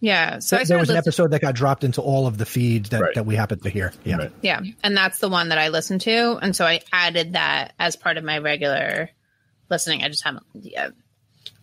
Yeah. 0.01 0.39
So 0.39 0.55
I 0.55 0.59
there 0.59 0.65
started 0.65 0.79
was 0.81 0.89
an 0.89 0.95
listening- 0.95 0.97
episode 0.97 1.31
that 1.31 1.41
got 1.41 1.55
dropped 1.55 1.83
into 1.83 2.01
all 2.01 2.25
of 2.25 2.37
the 2.37 2.45
feeds 2.45 2.89
that, 2.89 3.01
Right. 3.01 3.15
that 3.15 3.25
we 3.25 3.35
happen 3.35 3.59
to 3.59 3.69
hear. 3.69 3.93
Yeah. 4.03 4.17
Right. 4.17 4.31
Yeah, 4.41 4.61
and 4.83 4.95
that's 4.97 5.19
the 5.19 5.29
one 5.29 5.49
that 5.49 5.57
I 5.57 5.67
listened 5.69 6.01
to, 6.01 6.37
and 6.41 6.55
so 6.55 6.65
I 6.65 6.81
added 6.91 7.33
that 7.33 7.73
as 7.79 7.95
part 7.95 8.17
of 8.17 8.23
my 8.23 8.37
regular 8.39 9.09
listening. 9.69 10.03
I 10.03 10.07
just 10.09 10.23
haven't 10.23 10.45
yet, 10.53 10.93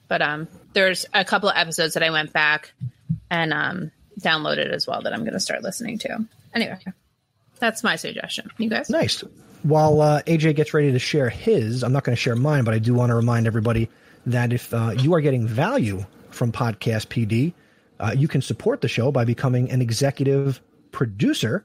but 0.06 0.22
um, 0.22 0.48
there's 0.74 1.06
a 1.14 1.24
couple 1.24 1.48
of 1.48 1.56
episodes 1.56 1.94
that 1.94 2.02
I 2.02 2.10
went 2.10 2.32
back 2.32 2.72
and 3.30 3.52
um 3.52 3.90
downloaded 4.20 4.70
as 4.72 4.86
well 4.86 5.02
that 5.02 5.12
I'm 5.12 5.20
going 5.20 5.32
to 5.34 5.40
start 5.40 5.62
listening 5.62 5.98
to. 5.98 6.24
Anyway, 6.54 6.78
that's 7.58 7.82
my 7.82 7.96
suggestion. 7.96 8.50
You 8.56 8.70
guys, 8.70 8.88
Nice. 8.88 9.22
While 9.62 10.00
uh, 10.00 10.22
AJ 10.22 10.56
gets 10.56 10.72
ready 10.72 10.92
to 10.92 10.98
share 10.98 11.28
his, 11.28 11.82
I'm 11.82 11.92
not 11.92 12.04
going 12.04 12.14
to 12.14 12.20
share 12.20 12.36
mine, 12.36 12.64
but 12.64 12.74
I 12.74 12.78
do 12.78 12.94
want 12.94 13.10
to 13.10 13.14
remind 13.16 13.46
everybody 13.46 13.88
that 14.26 14.52
if 14.52 14.72
uh, 14.72 14.90
you 14.96 15.14
are 15.14 15.20
getting 15.20 15.46
value 15.46 16.04
from 16.30 16.52
Podcast 16.52 17.08
PD, 17.08 17.52
uh, 17.98 18.14
you 18.16 18.28
can 18.28 18.42
support 18.42 18.80
the 18.80 18.88
show 18.88 19.10
by 19.10 19.24
becoming 19.24 19.70
an 19.70 19.80
executive 19.80 20.60
producer, 20.92 21.64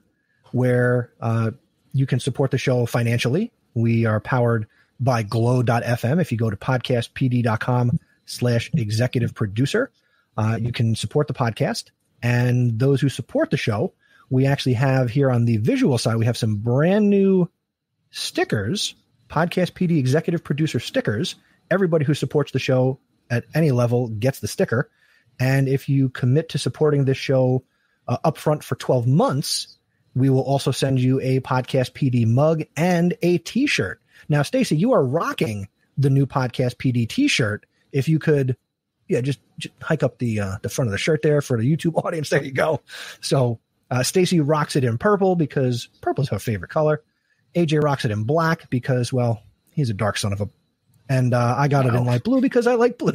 where 0.52 1.12
uh, 1.22 1.52
you 1.94 2.06
can 2.06 2.20
support 2.20 2.52
the 2.52 2.58
show 2.58 2.86
financially. 2.86 3.52
We 3.74 4.06
are 4.06 4.20
powered 4.20 4.68
by 5.00 5.24
glow.fm. 5.24 6.22
If 6.22 6.32
you 6.32 6.38
go 6.38 6.50
to 6.50 6.58
podcastpd.com 6.58 8.00
slash 8.26 8.72
executive 8.74 9.34
producer, 9.34 9.92
uh, 10.38 10.58
you 10.62 10.72
can 10.72 10.96
support 10.96 11.28
the 11.28 11.34
podcast. 11.34 11.92
And 12.24 12.80
those 12.80 13.02
who 13.02 13.10
support 13.10 13.50
the 13.50 13.58
show, 13.58 13.94
we 14.30 14.46
actually 14.46 14.74
have 14.74 15.10
here 15.10 15.32
on 15.32 15.46
the 15.46 15.58
visual 15.58 15.98
side, 15.98 16.18
we 16.18 16.26
have 16.26 16.38
some 16.38 16.58
brand 16.58 17.10
new 17.10 17.50
stickers, 18.12 18.96
Podcast 19.30 19.72
PD 19.72 19.98
executive 19.98 20.44
producer 20.44 20.80
stickers. 20.80 21.36
everybody 21.72 22.04
who 22.04 22.14
supports 22.14 22.52
the 22.52 22.60
show 22.60 23.00
at 23.30 23.46
any 23.56 23.72
level 23.72 24.10
gets 24.10 24.42
the 24.42 24.48
sticker. 24.48 24.92
And 25.40 25.70
if 25.70 25.88
you 25.88 26.10
commit 26.10 26.50
to 26.50 26.58
supporting 26.58 27.06
this 27.06 27.18
show 27.18 27.64
uh, 28.10 28.18
upfront 28.26 28.62
for 28.62 28.76
12 28.76 29.08
months, 29.08 29.78
we 30.14 30.30
will 30.30 30.44
also 30.44 30.72
send 30.72 31.00
you 31.00 31.22
a 31.22 31.40
podcast 31.40 31.94
PD 31.94 32.28
mug 32.28 32.64
and 32.76 33.16
a 33.22 33.38
t-shirt. 33.38 34.02
Now, 34.28 34.42
Stacy, 34.42 34.76
you 34.76 34.92
are 34.92 35.04
rocking 35.04 35.70
the 35.98 36.10
new 36.10 36.26
podcast 36.26 36.76
PD 36.76 37.08
t-shirt. 37.08 37.66
If 37.94 38.10
you 38.10 38.20
could, 38.20 38.58
yeah, 39.08 39.22
just, 39.22 39.40
just 39.58 39.74
hike 39.82 40.04
up 40.04 40.18
the 40.18 40.42
uh, 40.42 40.56
the 40.62 40.70
front 40.70 40.90
of 40.90 40.92
the 40.92 40.98
shirt 40.98 41.22
there 41.22 41.42
for 41.42 41.58
the 41.58 41.64
YouTube 41.64 41.94
audience. 42.06 42.30
There 42.30 42.44
you 42.44 42.52
go. 42.52 42.82
So 43.22 43.60
uh, 43.90 44.04
Stacy 44.04 44.42
rocks 44.42 44.76
it 44.76 44.84
in 44.84 44.98
purple 44.98 45.38
because 45.38 45.88
purple 46.02 46.24
is 46.24 46.30
her 46.30 46.40
favorite 46.40 46.70
color. 46.72 47.02
AJ 47.56 47.84
rocks 47.84 48.06
it 48.06 48.12
in 48.12 48.24
black 48.24 48.70
because, 48.70 49.12
well, 49.12 49.42
he's 49.72 49.90
a 49.90 49.94
dark 49.94 50.18
son 50.18 50.34
of 50.34 50.42
a. 50.42 50.50
And 51.10 51.34
uh, 51.34 51.56
I 51.58 51.68
got 51.68 51.86
wow. 51.86 51.92
it 51.92 51.98
in 51.98 52.06
light 52.06 52.24
blue 52.24 52.42
because 52.42 52.68
I 52.68 52.76
like 52.76 52.98
blue. 52.98 53.14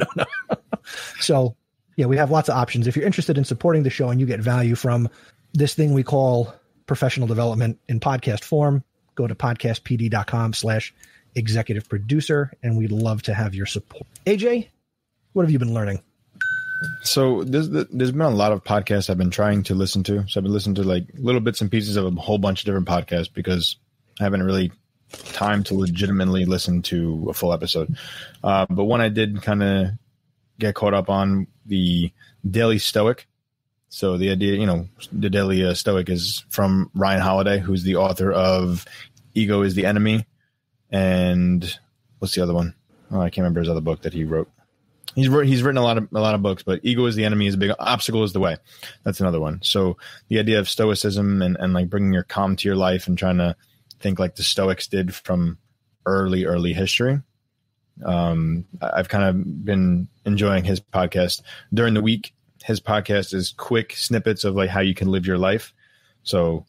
so, 1.19 1.55
yeah, 1.95 2.05
we 2.05 2.17
have 2.17 2.29
lots 2.29 2.47
of 2.47 2.55
options. 2.55 2.85
If 2.87 2.95
you're 2.95 3.05
interested 3.05 3.37
in 3.37 3.43
supporting 3.43 3.83
the 3.83 3.89
show 3.89 4.09
and 4.09 4.19
you 4.19 4.27
get 4.27 4.39
value 4.39 4.75
from 4.75 5.09
this 5.53 5.73
thing 5.73 5.93
we 5.93 6.03
call 6.03 6.53
professional 6.85 7.27
development 7.27 7.79
in 7.89 7.99
podcast 7.99 8.43
form, 8.43 8.83
go 9.15 9.25
to 9.25 9.33
podcastpd.com 9.33 10.53
slash 10.53 10.93
executive 11.35 11.89
producer, 11.89 12.51
and 12.63 12.77
we'd 12.77 12.91
love 12.91 13.21
to 13.23 13.33
have 13.33 13.55
your 13.55 13.65
support. 13.65 14.05
AJ, 14.25 14.67
what 15.33 15.43
have 15.43 15.51
you 15.51 15.59
been 15.59 15.73
learning? 15.73 16.01
So 17.01 17.43
there's 17.43 17.69
there's 17.69 18.11
been 18.11 18.21
a 18.21 18.29
lot 18.29 18.51
of 18.51 18.63
podcasts 18.63 19.09
I've 19.09 19.17
been 19.17 19.31
trying 19.31 19.63
to 19.63 19.73
listen 19.73 20.03
to. 20.03 20.27
So 20.27 20.39
I've 20.39 20.43
been 20.43 20.53
listening 20.53 20.75
to 20.75 20.83
like 20.83 21.05
little 21.15 21.41
bits 21.41 21.61
and 21.61 21.71
pieces 21.71 21.95
of 21.95 22.05
a 22.05 22.11
whole 22.11 22.37
bunch 22.37 22.61
of 22.61 22.65
different 22.65 22.87
podcasts 22.87 23.33
because 23.33 23.77
I 24.19 24.23
haven't 24.23 24.43
really 24.43 24.71
time 25.11 25.63
to 25.63 25.75
legitimately 25.75 26.45
listen 26.45 26.81
to 26.83 27.27
a 27.29 27.33
full 27.33 27.53
episode. 27.53 27.95
Uh, 28.43 28.65
but 28.69 28.85
one 28.85 29.01
I 29.01 29.09
did 29.09 29.41
kind 29.41 29.63
of 29.63 29.87
get 30.59 30.75
caught 30.75 30.93
up 30.93 31.09
on 31.09 31.47
the 31.65 32.11
Daily 32.49 32.79
Stoic. 32.79 33.27
So 33.89 34.17
the 34.17 34.31
idea, 34.31 34.55
you 34.55 34.65
know, 34.65 34.87
the 35.11 35.29
Daily 35.29 35.65
uh, 35.65 35.73
Stoic 35.73 36.09
is 36.09 36.45
from 36.49 36.91
Ryan 36.93 37.21
Holiday, 37.21 37.59
who's 37.59 37.83
the 37.83 37.95
author 37.95 38.31
of 38.31 38.85
Ego 39.33 39.61
is 39.61 39.75
the 39.75 39.85
Enemy, 39.85 40.25
and 40.89 41.79
what's 42.19 42.35
the 42.35 42.41
other 42.41 42.53
one? 42.53 42.73
Oh, 43.11 43.21
I 43.21 43.29
can't 43.29 43.43
remember 43.43 43.61
his 43.61 43.69
other 43.69 43.81
book 43.81 44.01
that 44.01 44.13
he 44.13 44.25
wrote. 44.25 44.49
He's 45.15 45.29
wrote, 45.29 45.47
he's 45.47 45.63
written 45.63 45.77
a 45.77 45.83
lot 45.83 45.97
of 45.97 46.09
a 46.13 46.19
lot 46.19 46.35
of 46.35 46.43
books, 46.43 46.63
but 46.63 46.81
ego 46.83 47.05
is 47.05 47.15
the 47.15 47.25
enemy 47.25 47.47
is 47.47 47.55
a 47.55 47.57
big 47.57 47.71
obstacle 47.79 48.23
is 48.23 48.33
the 48.33 48.39
way. 48.39 48.57
That's 49.03 49.19
another 49.19 49.39
one. 49.39 49.61
So 49.63 49.97
the 50.27 50.37
idea 50.37 50.59
of 50.59 50.69
stoicism 50.69 51.41
and, 51.41 51.55
and 51.57 51.73
like 51.73 51.89
bringing 51.89 52.13
your 52.13 52.23
calm 52.23 52.55
to 52.57 52.67
your 52.67 52.75
life 52.75 53.07
and 53.07 53.17
trying 53.17 53.37
to 53.37 53.55
think 53.99 54.19
like 54.19 54.35
the 54.35 54.43
Stoics 54.43 54.87
did 54.87 55.13
from 55.13 55.57
early, 56.05 56.45
early 56.45 56.73
history. 56.73 57.21
Um, 58.05 58.65
I've 58.81 59.09
kind 59.09 59.23
of 59.23 59.65
been 59.65 60.07
enjoying 60.25 60.63
his 60.63 60.79
podcast 60.79 61.41
during 61.73 61.93
the 61.93 62.01
week. 62.01 62.33
His 62.63 62.79
podcast 62.79 63.33
is 63.33 63.53
quick 63.57 63.93
snippets 63.93 64.43
of 64.43 64.55
like 64.55 64.69
how 64.69 64.81
you 64.81 64.93
can 64.93 65.09
live 65.09 65.25
your 65.25 65.37
life. 65.37 65.73
So 66.23 66.65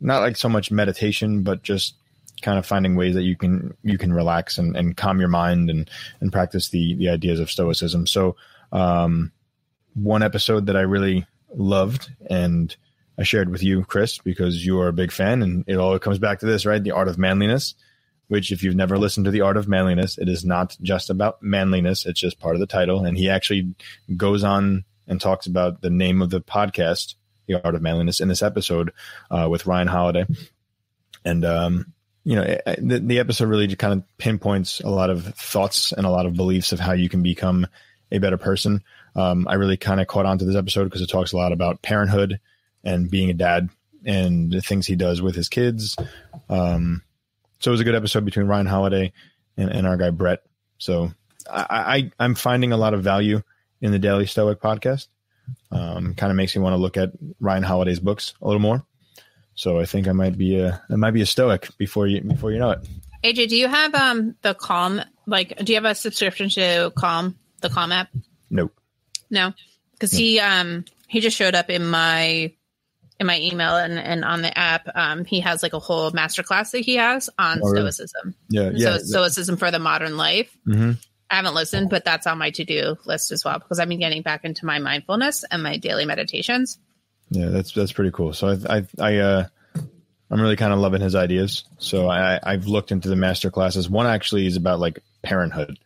not 0.00 0.20
like 0.20 0.36
so 0.36 0.48
much 0.48 0.70
meditation, 0.70 1.42
but 1.42 1.62
just 1.62 1.94
kind 2.42 2.58
of 2.58 2.66
finding 2.66 2.96
ways 2.96 3.14
that 3.14 3.22
you 3.22 3.36
can 3.36 3.76
you 3.82 3.98
can 3.98 4.12
relax 4.12 4.58
and, 4.58 4.76
and 4.76 4.96
calm 4.96 5.20
your 5.20 5.28
mind 5.28 5.68
and 5.70 5.90
and 6.20 6.32
practice 6.32 6.68
the 6.68 6.94
the 6.94 7.08
ideas 7.08 7.40
of 7.40 7.50
stoicism. 7.50 8.06
So 8.06 8.36
um, 8.72 9.32
one 9.94 10.22
episode 10.22 10.66
that 10.66 10.76
I 10.76 10.82
really 10.82 11.26
loved 11.54 12.10
and 12.28 12.74
I 13.18 13.22
shared 13.22 13.50
with 13.50 13.62
you, 13.62 13.84
Chris, 13.84 14.18
because 14.18 14.64
you 14.64 14.80
are 14.80 14.88
a 14.88 14.92
big 14.92 15.12
fan, 15.12 15.42
and 15.42 15.64
it 15.66 15.76
all 15.76 15.98
comes 15.98 16.18
back 16.18 16.40
to 16.40 16.46
this, 16.46 16.64
right? 16.64 16.82
The 16.82 16.92
art 16.92 17.08
of 17.08 17.18
manliness. 17.18 17.74
Which, 18.28 18.52
if 18.52 18.62
you've 18.62 18.76
never 18.76 18.96
listened 18.96 19.24
to 19.24 19.32
the 19.32 19.40
art 19.40 19.56
of 19.56 19.66
manliness, 19.66 20.16
it 20.16 20.28
is 20.28 20.44
not 20.44 20.76
just 20.80 21.10
about 21.10 21.42
manliness; 21.42 22.06
it's 22.06 22.20
just 22.20 22.38
part 22.38 22.54
of 22.54 22.60
the 22.60 22.66
title. 22.66 23.04
And 23.04 23.18
he 23.18 23.28
actually 23.28 23.74
goes 24.16 24.44
on 24.44 24.84
and 25.08 25.20
talks 25.20 25.46
about 25.46 25.82
the 25.82 25.90
name 25.90 26.22
of 26.22 26.30
the 26.30 26.40
podcast, 26.40 27.16
"The 27.46 27.60
Art 27.62 27.74
of 27.74 27.82
Manliness," 27.82 28.20
in 28.20 28.28
this 28.28 28.42
episode 28.42 28.92
uh, 29.32 29.48
with 29.50 29.66
Ryan 29.66 29.88
Holiday. 29.88 30.26
And 31.24 31.44
um, 31.44 31.92
you 32.24 32.36
know, 32.36 32.42
it, 32.42 32.62
the, 32.78 33.00
the 33.00 33.18
episode 33.18 33.48
really 33.48 33.74
kind 33.74 33.94
of 33.94 34.18
pinpoints 34.18 34.80
a 34.80 34.88
lot 34.90 35.10
of 35.10 35.24
thoughts 35.34 35.92
and 35.92 36.06
a 36.06 36.10
lot 36.10 36.26
of 36.26 36.34
beliefs 36.34 36.72
of 36.72 36.80
how 36.80 36.92
you 36.92 37.08
can 37.08 37.22
become 37.22 37.66
a 38.12 38.18
better 38.18 38.38
person. 38.38 38.82
Um, 39.16 39.48
I 39.48 39.54
really 39.54 39.76
kind 39.76 40.00
of 40.00 40.06
caught 40.06 40.26
on 40.26 40.38
to 40.38 40.44
this 40.44 40.56
episode 40.56 40.84
because 40.84 41.02
it 41.02 41.10
talks 41.10 41.32
a 41.32 41.36
lot 41.36 41.52
about 41.52 41.82
parenthood 41.82 42.38
and 42.84 43.10
being 43.10 43.30
a 43.30 43.34
dad 43.34 43.68
and 44.04 44.50
the 44.50 44.60
things 44.60 44.86
he 44.86 44.96
does 44.96 45.20
with 45.20 45.34
his 45.34 45.48
kids. 45.48 45.96
Um, 46.48 47.02
so 47.58 47.70
it 47.70 47.72
was 47.72 47.80
a 47.80 47.84
good 47.84 47.94
episode 47.94 48.24
between 48.24 48.46
Ryan 48.46 48.66
Holiday 48.66 49.12
and, 49.56 49.70
and 49.70 49.86
our 49.86 49.96
guy 49.96 50.10
Brett. 50.10 50.42
So 50.78 51.12
I, 51.50 52.10
I 52.18 52.24
am 52.24 52.34
finding 52.34 52.72
a 52.72 52.76
lot 52.76 52.94
of 52.94 53.02
value 53.02 53.42
in 53.80 53.92
the 53.92 53.98
Daily 53.98 54.26
Stoic 54.26 54.60
podcast. 54.60 55.08
Um, 55.70 56.14
kind 56.14 56.30
of 56.30 56.36
makes 56.36 56.54
me 56.54 56.62
want 56.62 56.74
to 56.74 56.78
look 56.78 56.96
at 56.96 57.10
Ryan 57.40 57.62
Holiday's 57.62 58.00
books 58.00 58.34
a 58.40 58.46
little 58.46 58.60
more. 58.60 58.84
So 59.54 59.78
I 59.78 59.84
think 59.84 60.08
I 60.08 60.12
might 60.12 60.38
be 60.38 60.58
a 60.58 60.80
I 60.88 60.96
might 60.96 61.10
be 61.10 61.22
a 61.22 61.26
Stoic 61.26 61.76
before 61.76 62.06
you 62.06 62.20
before 62.22 62.52
you 62.52 62.58
know 62.58 62.70
it. 62.70 62.88
AJ, 63.22 63.48
do 63.48 63.56
you 63.56 63.68
have 63.68 63.94
um 63.94 64.36
the 64.42 64.54
Calm 64.54 65.02
like 65.26 65.56
do 65.58 65.72
you 65.72 65.76
have 65.76 65.84
a 65.84 65.94
subscription 65.94 66.48
to 66.50 66.92
Calm 66.96 67.36
the 67.60 67.68
Calm 67.68 67.92
app? 67.92 68.08
Nope. 68.48 68.72
No, 69.28 69.52
because 69.92 70.12
he 70.12 70.40
um 70.40 70.84
he 71.08 71.20
just 71.20 71.36
showed 71.36 71.54
up 71.54 71.68
in 71.68 71.86
my 71.86 72.52
in 73.20 73.26
my 73.26 73.38
email 73.38 73.76
and, 73.76 73.98
and 73.98 74.24
on 74.24 74.40
the 74.40 74.56
app, 74.58 74.88
um, 74.94 75.26
he 75.26 75.40
has 75.40 75.62
like 75.62 75.74
a 75.74 75.78
whole 75.78 76.10
masterclass 76.10 76.70
that 76.70 76.80
he 76.80 76.96
has 76.96 77.28
on 77.38 77.60
oh, 77.62 77.68
stoicism. 77.68 78.34
Yeah, 78.48 78.70
yeah. 78.74 78.96
So 78.96 78.98
stoicism 78.98 79.58
for 79.58 79.70
the 79.70 79.78
modern 79.78 80.16
life. 80.16 80.50
Mm-hmm. 80.66 80.92
I 81.30 81.36
haven't 81.36 81.54
listened, 81.54 81.90
but 81.90 82.04
that's 82.04 82.26
on 82.26 82.38
my 82.38 82.50
to 82.50 82.64
do 82.64 82.96
list 83.04 83.30
as 83.30 83.44
well 83.44 83.58
because 83.58 83.78
I've 83.78 83.88
been 83.88 84.00
getting 84.00 84.22
back 84.22 84.44
into 84.44 84.64
my 84.64 84.78
mindfulness 84.78 85.44
and 85.48 85.62
my 85.62 85.76
daily 85.76 86.06
meditations. 86.06 86.78
Yeah, 87.30 87.50
that's 87.50 87.72
that's 87.72 87.92
pretty 87.92 88.10
cool. 88.10 88.32
So 88.32 88.48
I 88.48 88.78
I, 88.78 88.86
I 88.98 89.16
uh 89.18 89.46
I'm 90.30 90.40
really 90.40 90.56
kind 90.56 90.72
of 90.72 90.78
loving 90.80 91.02
his 91.02 91.14
ideas. 91.14 91.64
So 91.78 92.08
I 92.08 92.40
I've 92.42 92.66
looked 92.66 92.90
into 92.90 93.08
the 93.08 93.16
master 93.16 93.50
classes. 93.50 93.88
One 93.88 94.06
actually 94.06 94.46
is 94.46 94.56
about 94.56 94.80
like 94.80 95.04
parenthood, 95.22 95.78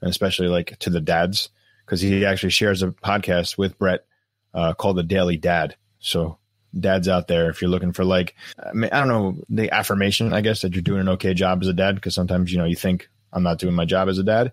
and 0.00 0.08
especially 0.08 0.48
like 0.48 0.78
to 0.78 0.90
the 0.90 1.00
dads 1.00 1.50
because 1.84 2.00
he 2.00 2.24
actually 2.24 2.50
shares 2.50 2.82
a 2.82 2.88
podcast 2.88 3.58
with 3.58 3.78
Brett 3.78 4.06
uh, 4.54 4.72
called 4.72 4.96
the 4.96 5.02
Daily 5.02 5.36
Dad. 5.36 5.76
So 5.98 6.38
dads 6.78 7.08
out 7.08 7.28
there, 7.28 7.50
if 7.50 7.60
you're 7.60 7.70
looking 7.70 7.92
for 7.92 8.04
like, 8.04 8.34
I, 8.58 8.72
mean, 8.72 8.90
I 8.92 9.00
don't 9.00 9.08
know, 9.08 9.42
the 9.48 9.70
affirmation, 9.72 10.32
I 10.32 10.40
guess 10.40 10.62
that 10.62 10.74
you're 10.74 10.82
doing 10.82 11.00
an 11.00 11.08
okay 11.10 11.34
job 11.34 11.62
as 11.62 11.68
a 11.68 11.72
dad, 11.72 11.94
because 11.94 12.14
sometimes 12.14 12.52
you 12.52 12.58
know 12.58 12.64
you 12.64 12.76
think 12.76 13.08
I'm 13.32 13.42
not 13.42 13.58
doing 13.58 13.74
my 13.74 13.84
job 13.84 14.08
as 14.08 14.18
a 14.18 14.24
dad. 14.24 14.52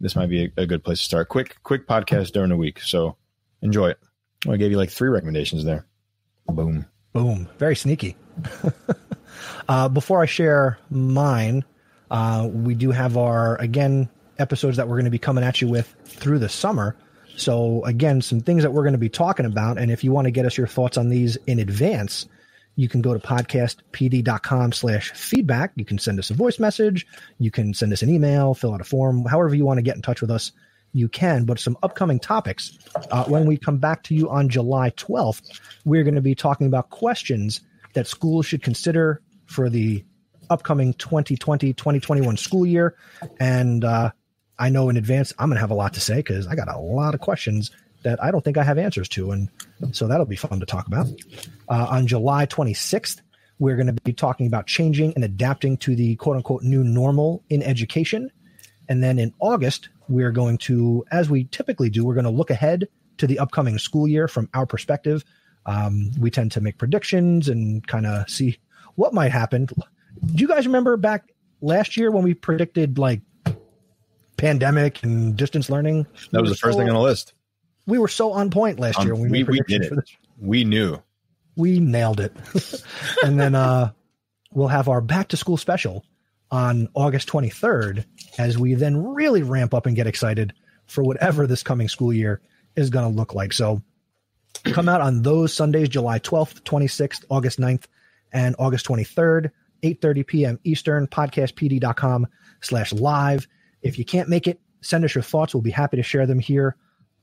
This 0.00 0.16
might 0.16 0.28
be 0.28 0.44
a, 0.44 0.62
a 0.62 0.66
good 0.66 0.82
place 0.82 0.98
to 0.98 1.04
start. 1.04 1.28
Quick, 1.28 1.56
quick 1.62 1.86
podcast 1.86 2.32
during 2.32 2.50
the 2.50 2.56
week, 2.56 2.80
so 2.80 3.16
enjoy 3.62 3.90
it. 3.90 3.98
Well, 4.44 4.54
I 4.54 4.56
gave 4.56 4.70
you 4.70 4.78
like 4.78 4.90
three 4.90 5.10
recommendations 5.10 5.64
there. 5.64 5.86
Boom, 6.46 6.86
boom, 7.12 7.48
very 7.58 7.76
sneaky. 7.76 8.16
uh, 9.68 9.88
before 9.88 10.22
I 10.22 10.26
share 10.26 10.78
mine, 10.90 11.64
uh, 12.10 12.48
we 12.50 12.74
do 12.74 12.90
have 12.90 13.16
our 13.16 13.56
again 13.56 14.08
episodes 14.38 14.78
that 14.78 14.88
we're 14.88 14.96
going 14.96 15.04
to 15.04 15.10
be 15.10 15.18
coming 15.18 15.44
at 15.44 15.60
you 15.60 15.68
with 15.68 15.94
through 16.04 16.38
the 16.38 16.48
summer. 16.48 16.96
So 17.40 17.84
again, 17.84 18.20
some 18.20 18.40
things 18.40 18.62
that 18.62 18.72
we're 18.72 18.82
going 18.82 18.92
to 18.92 18.98
be 18.98 19.08
talking 19.08 19.46
about. 19.46 19.78
And 19.78 19.90
if 19.90 20.04
you 20.04 20.12
want 20.12 20.26
to 20.26 20.30
get 20.30 20.46
us 20.46 20.56
your 20.56 20.66
thoughts 20.66 20.96
on 20.98 21.08
these 21.08 21.36
in 21.46 21.58
advance, 21.58 22.26
you 22.76 22.88
can 22.88 23.02
go 23.02 23.12
to 23.12 23.20
podcastpd.com 23.20 24.72
slash 24.72 25.12
feedback. 25.12 25.72
You 25.76 25.84
can 25.84 25.98
send 25.98 26.18
us 26.18 26.30
a 26.30 26.34
voice 26.34 26.58
message. 26.58 27.06
You 27.38 27.50
can 27.50 27.74
send 27.74 27.92
us 27.92 28.02
an 28.02 28.10
email, 28.10 28.54
fill 28.54 28.74
out 28.74 28.80
a 28.80 28.84
form, 28.84 29.24
however 29.24 29.54
you 29.54 29.64
want 29.64 29.78
to 29.78 29.82
get 29.82 29.96
in 29.96 30.02
touch 30.02 30.20
with 30.20 30.30
us, 30.30 30.52
you 30.92 31.08
can. 31.08 31.44
But 31.44 31.58
some 31.58 31.76
upcoming 31.82 32.18
topics. 32.18 32.78
Uh, 33.10 33.24
when 33.24 33.46
we 33.46 33.56
come 33.56 33.78
back 33.78 34.02
to 34.04 34.14
you 34.14 34.30
on 34.30 34.48
July 34.48 34.90
12th, 34.90 35.60
we're 35.84 36.04
going 36.04 36.14
to 36.14 36.20
be 36.20 36.34
talking 36.34 36.66
about 36.66 36.90
questions 36.90 37.60
that 37.94 38.06
schools 38.06 38.46
should 38.46 38.62
consider 38.62 39.20
for 39.46 39.68
the 39.68 40.04
upcoming 40.48 40.94
2020 40.94 41.72
2021 41.72 42.36
school 42.36 42.66
year. 42.66 42.96
And 43.38 43.84
uh, 43.84 44.10
I 44.60 44.68
know 44.68 44.88
in 44.88 44.96
advance 44.96 45.32
I'm 45.38 45.48
going 45.48 45.56
to 45.56 45.60
have 45.60 45.70
a 45.70 45.74
lot 45.74 45.94
to 45.94 46.00
say 46.00 46.16
because 46.16 46.46
I 46.46 46.54
got 46.54 46.68
a 46.68 46.78
lot 46.78 47.14
of 47.14 47.20
questions 47.20 47.70
that 48.02 48.22
I 48.22 48.30
don't 48.30 48.44
think 48.44 48.56
I 48.56 48.62
have 48.62 48.78
answers 48.78 49.08
to. 49.10 49.32
And 49.32 49.48
so 49.92 50.06
that'll 50.06 50.26
be 50.26 50.36
fun 50.36 50.60
to 50.60 50.66
talk 50.66 50.86
about. 50.86 51.08
Uh, 51.68 51.86
on 51.90 52.06
July 52.06 52.46
26th, 52.46 53.20
we're 53.58 53.76
going 53.76 53.94
to 53.94 54.02
be 54.04 54.12
talking 54.12 54.46
about 54.46 54.66
changing 54.66 55.12
and 55.14 55.24
adapting 55.24 55.76
to 55.78 55.96
the 55.96 56.16
quote 56.16 56.36
unquote 56.36 56.62
new 56.62 56.84
normal 56.84 57.42
in 57.50 57.62
education. 57.62 58.30
And 58.88 59.02
then 59.02 59.18
in 59.18 59.32
August, 59.40 59.88
we're 60.08 60.32
going 60.32 60.58
to, 60.58 61.04
as 61.10 61.30
we 61.30 61.44
typically 61.44 61.90
do, 61.90 62.04
we're 62.04 62.14
going 62.14 62.24
to 62.24 62.30
look 62.30 62.50
ahead 62.50 62.88
to 63.18 63.26
the 63.26 63.38
upcoming 63.38 63.78
school 63.78 64.08
year 64.08 64.28
from 64.28 64.48
our 64.54 64.66
perspective. 64.66 65.24
Um, 65.66 66.10
we 66.18 66.30
tend 66.30 66.52
to 66.52 66.60
make 66.60 66.78
predictions 66.78 67.48
and 67.48 67.86
kind 67.86 68.06
of 68.06 68.28
see 68.28 68.58
what 68.94 69.14
might 69.14 69.30
happen. 69.30 69.66
Do 69.66 69.76
you 70.34 70.48
guys 70.48 70.66
remember 70.66 70.96
back 70.96 71.30
last 71.60 71.96
year 71.96 72.10
when 72.10 72.24
we 72.24 72.34
predicted 72.34 72.98
like 72.98 73.20
pandemic 74.40 75.02
and 75.02 75.36
distance 75.36 75.68
learning. 75.68 76.06
That 76.32 76.40
was 76.40 76.50
the 76.50 76.56
first 76.56 76.74
so, 76.74 76.78
thing 76.78 76.88
on 76.88 76.94
the 76.94 77.00
list. 77.00 77.34
We 77.86 77.98
were 77.98 78.08
so 78.08 78.32
on 78.32 78.50
point 78.50 78.80
last 78.80 78.98
um, 78.98 79.06
year. 79.06 79.14
When 79.14 79.30
we, 79.30 79.44
we, 79.44 79.58
we 79.58 79.60
did 79.60 79.82
it. 79.84 80.10
We 80.38 80.64
knew. 80.64 80.98
We 81.56 81.78
nailed 81.78 82.20
it. 82.20 82.34
and 83.22 83.38
then 83.38 83.54
uh, 83.54 83.92
we'll 84.52 84.68
have 84.68 84.88
our 84.88 85.00
back 85.00 85.28
to 85.28 85.36
school 85.36 85.56
special 85.56 86.04
on 86.50 86.88
August 86.94 87.28
23rd 87.28 88.04
as 88.38 88.58
we 88.58 88.74
then 88.74 88.96
really 88.96 89.42
ramp 89.42 89.74
up 89.74 89.86
and 89.86 89.94
get 89.94 90.06
excited 90.06 90.54
for 90.86 91.04
whatever 91.04 91.46
this 91.46 91.62
coming 91.62 91.88
school 91.88 92.12
year 92.12 92.40
is 92.76 92.90
going 92.90 93.08
to 93.08 93.16
look 93.16 93.34
like. 93.34 93.52
So 93.52 93.82
come 94.64 94.88
out 94.88 95.00
on 95.00 95.22
those 95.22 95.52
Sundays, 95.52 95.88
July 95.88 96.18
12th, 96.18 96.62
26th, 96.62 97.24
August 97.28 97.60
9th, 97.60 97.84
and 98.32 98.56
August 98.58 98.86
23rd, 98.86 99.50
8.30 99.82 100.26
p.m. 100.26 100.60
Eastern, 100.64 101.06
podcastpd.com 101.06 102.26
slash 102.62 102.92
live. 102.92 103.46
If 103.82 103.98
you 103.98 104.04
can't 104.04 104.28
make 104.28 104.46
it, 104.46 104.60
send 104.80 105.04
us 105.04 105.14
your 105.14 105.22
thoughts. 105.22 105.54
We'll 105.54 105.62
be 105.62 105.70
happy 105.70 105.96
to 105.96 106.02
share 106.02 106.26
them 106.26 106.38
here 106.38 106.76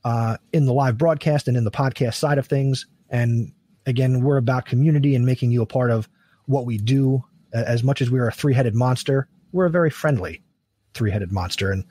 uh, 0.03 0.37
in 0.53 0.65
the 0.65 0.73
live 0.73 0.97
broadcast 0.97 1.47
and 1.47 1.57
in 1.57 1.63
the 1.63 1.71
podcast 1.71 2.15
side 2.15 2.37
of 2.37 2.47
things. 2.47 2.85
And 3.09 3.51
again, 3.85 4.21
we're 4.21 4.37
about 4.37 4.65
community 4.65 5.15
and 5.15 5.25
making 5.25 5.51
you 5.51 5.61
a 5.61 5.67
part 5.67 5.91
of 5.91 6.07
what 6.45 6.65
we 6.65 6.77
do. 6.77 7.23
As 7.53 7.83
much 7.83 8.01
as 8.01 8.11
we're 8.11 8.27
a 8.27 8.31
three-headed 8.31 8.75
monster, 8.75 9.27
we're 9.51 9.65
a 9.65 9.69
very 9.69 9.89
friendly 9.89 10.43
three-headed 10.93 11.31
monster. 11.31 11.71
And, 11.71 11.85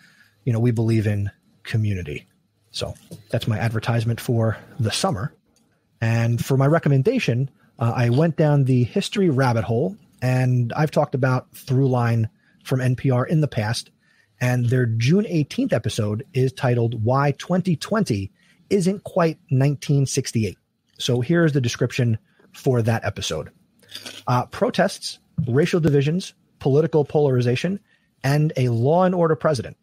you 0.44 0.52
know, 0.52 0.60
we 0.60 0.70
believe 0.70 1.06
in 1.06 1.30
community. 1.62 2.26
So 2.70 2.94
that's 3.30 3.48
my 3.48 3.58
advertisement 3.58 4.20
for 4.20 4.58
the 4.78 4.90
summer. 4.90 5.32
And 6.00 6.44
for 6.44 6.56
my 6.56 6.66
recommendation, 6.66 7.50
uh, 7.78 7.92
I 7.94 8.10
went 8.10 8.36
down 8.36 8.64
the 8.64 8.84
history 8.84 9.30
rabbit 9.30 9.64
hole, 9.64 9.96
and 10.22 10.72
I've 10.74 10.90
talked 10.90 11.14
about 11.14 11.52
Throughline 11.52 12.28
from 12.64 12.80
NPR 12.80 13.26
in 13.26 13.40
the 13.40 13.48
past. 13.48 13.90
And 14.40 14.66
their 14.66 14.86
June 14.86 15.24
18th 15.24 15.72
episode 15.72 16.26
is 16.34 16.52
titled 16.52 17.02
Why 17.04 17.32
2020 17.32 18.30
Isn't 18.70 19.04
Quite 19.04 19.38
1968. 19.48 20.58
So 20.98 21.20
here's 21.20 21.52
the 21.52 21.60
description 21.60 22.18
for 22.52 22.82
that 22.82 23.04
episode 23.04 23.50
uh, 24.26 24.46
protests, 24.46 25.18
racial 25.46 25.80
divisions, 25.80 26.34
political 26.58 27.04
polarization, 27.04 27.80
and 28.24 28.52
a 28.56 28.68
law 28.68 29.04
and 29.04 29.14
order 29.14 29.36
president. 29.36 29.76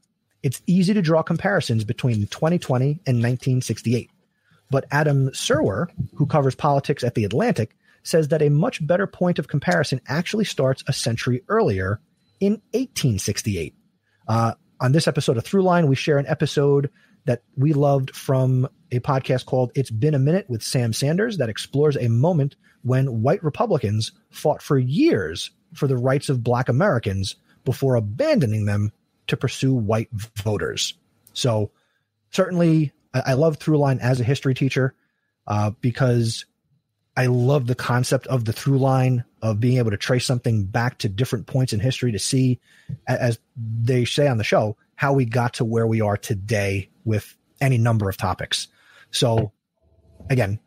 It's 0.43 0.62
easy 0.68 0.93
to 0.93 1.01
draw 1.01 1.24
comparisons 1.24 1.84
between 1.84 2.28
2020 2.28 2.86
and 2.86 3.18
1968. 3.18 4.10
But 4.70 4.86
Adam 4.91 5.30
Serwer, 5.30 5.88
who 6.16 6.26
covers 6.26 6.56
politics 6.56 7.04
at 7.04 7.16
The 7.16 7.24
Atlantic, 7.24 7.76
says 8.04 8.28
that 8.30 8.41
a 8.41 8.49
much 8.49 8.86
better 8.86 9.08
point 9.08 9.39
of 9.39 9.47
comparison 9.47 10.01
actually 10.08 10.45
starts 10.45 10.84
a 10.88 10.93
century 10.93 11.43
earlier 11.47 12.01
in 12.39 12.54
1868. 12.74 13.74
Uh, 14.28 14.54
on 14.80 14.92
this 14.92 15.08
episode 15.08 15.38
of 15.38 15.44
Throughline, 15.44 15.88
we 15.88 15.96
share 15.96 16.18
an 16.18 16.28
episode 16.28 16.90
that 17.26 17.44
we 17.56 17.74
loved 17.74 18.16
from 18.16 18.68
a 18.92 19.00
podcast 19.00 19.46
called 19.46 19.72
It's 19.76 19.90
Been 19.92 20.14
a 20.14 20.20
Minute 20.20 20.50
with 20.50 20.62
Sam 20.62 20.94
Sanders 20.94 21.38
that 21.38 21.50
explores 21.50 21.96
a 21.96 22.10
moment 22.10 22.56
when 22.84 23.22
white 23.22 23.44
Republicans 23.44 24.12
fought 24.30 24.62
for 24.62 24.78
years 24.78 25.52
for 25.74 25.88
the 25.88 25.98
rights 25.98 26.30
of 26.30 26.44
black 26.44 26.70
Americans 26.70 27.36
before 27.64 27.96
abandoning 27.96 28.66
them 28.66 28.92
to 29.28 29.38
pursue 29.38 29.74
white 29.74 30.10
voters. 30.12 30.96
So 31.34 31.72
certainly 32.32 32.92
I, 33.14 33.24
I 33.28 33.34
love 33.34 33.58
Throughline 33.58 34.00
as 34.00 34.20
a 34.20 34.26
history 34.26 34.54
teacher 34.54 34.96
uh, 35.48 35.72
because 35.82 36.46
I 37.16 37.28
love 37.28 37.68
the 37.68 37.76
concept 37.76 38.26
of 38.28 38.45
the 38.45 38.53
through 38.53 38.80
line 38.80 39.24
of 39.41 39.59
being 39.59 39.78
able 39.78 39.91
to 39.91 39.97
trace 39.97 40.26
something 40.26 40.66
back 40.66 40.97
to 40.99 41.09
different 41.09 41.45
points 41.45 41.74
in 41.74 41.80
history 41.80 42.11
to 42.11 42.20
see, 42.20 42.59
as 43.07 43.38
they 43.55 44.05
say 44.05 44.28
on 44.28 44.38
the 44.38 44.43
show, 44.43 44.78
how 44.95 45.14
we 45.14 45.26
got 45.26 45.53
to 45.55 45.66
where 45.66 45.86
we 45.86 46.01
are 46.01 46.18
today 46.18 46.89
with 47.05 47.36
any 47.61 47.78
number 47.78 48.09
of 48.09 48.18
topics. 48.18 48.68
So, 49.11 49.51
again, 50.30 50.59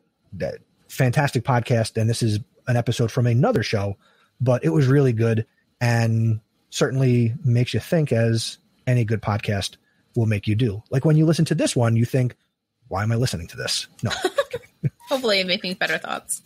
fantastic 0.89 1.43
podcast. 1.43 2.01
And 2.01 2.09
this 2.09 2.23
is 2.23 2.39
an 2.69 2.77
episode 2.77 3.11
from 3.11 3.27
another 3.27 3.63
show, 3.63 3.97
but 4.41 4.65
it 4.65 4.71
was 4.71 4.87
really 4.87 5.13
good 5.13 5.47
and 5.81 6.41
certainly 6.71 7.35
makes 7.45 7.75
you 7.75 7.81
think 7.81 8.13
as 8.13 8.59
any 8.87 9.05
good 9.05 9.23
podcast 9.23 9.77
will 10.15 10.27
make 10.27 10.47
you 10.47 10.55
do. 10.55 10.83
Like 10.91 11.05
when 11.05 11.17
you 11.17 11.27
listen 11.27 11.45
to 11.47 11.55
this 11.55 11.75
one, 11.75 11.97
you 11.97 12.05
think, 12.05 12.37
why 12.89 13.03
am 13.03 13.11
I 13.11 13.17
listening 13.17 13.49
to 13.49 13.57
this? 13.57 13.89
No. 14.03 14.11
Hopefully 15.09 15.41
it 15.41 15.47
makes 15.47 15.79
better 15.79 15.99
thoughts. 15.99 16.43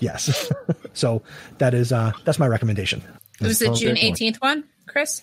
Yes. 0.00 0.50
so 0.92 1.22
that 1.58 1.74
is 1.74 1.92
uh 1.92 2.12
that's 2.24 2.38
my 2.38 2.46
recommendation. 2.46 3.02
It 3.40 3.46
was 3.46 3.58
the 3.58 3.72
June 3.72 3.96
18th 3.96 4.36
one, 4.36 4.64
Chris? 4.86 5.22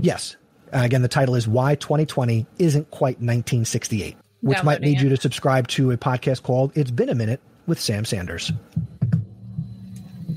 Yes. 0.00 0.36
Uh, 0.72 0.80
again, 0.82 1.02
the 1.02 1.08
title 1.08 1.34
is 1.34 1.48
Why 1.48 1.74
2020 1.76 2.46
Isn't 2.58 2.90
Quite 2.90 3.16
1968, 3.16 4.16
which 4.42 4.62
might 4.64 4.80
lead 4.80 4.98
it. 4.98 5.02
you 5.02 5.08
to 5.10 5.16
subscribe 5.16 5.68
to 5.68 5.92
a 5.92 5.96
podcast 5.96 6.42
called 6.42 6.72
It's 6.76 6.90
Been 6.90 7.08
a 7.08 7.14
Minute 7.14 7.40
with 7.66 7.80
Sam 7.80 8.04
Sanders. 8.04 8.52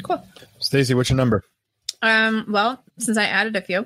Cool. 0.04 0.26
Stacy, 0.60 0.94
what's 0.94 1.10
your 1.10 1.18
number? 1.18 1.44
Um, 2.02 2.46
well, 2.50 2.84
since 2.98 3.18
I 3.18 3.26
added 3.26 3.56
a 3.56 3.62
few 3.62 3.86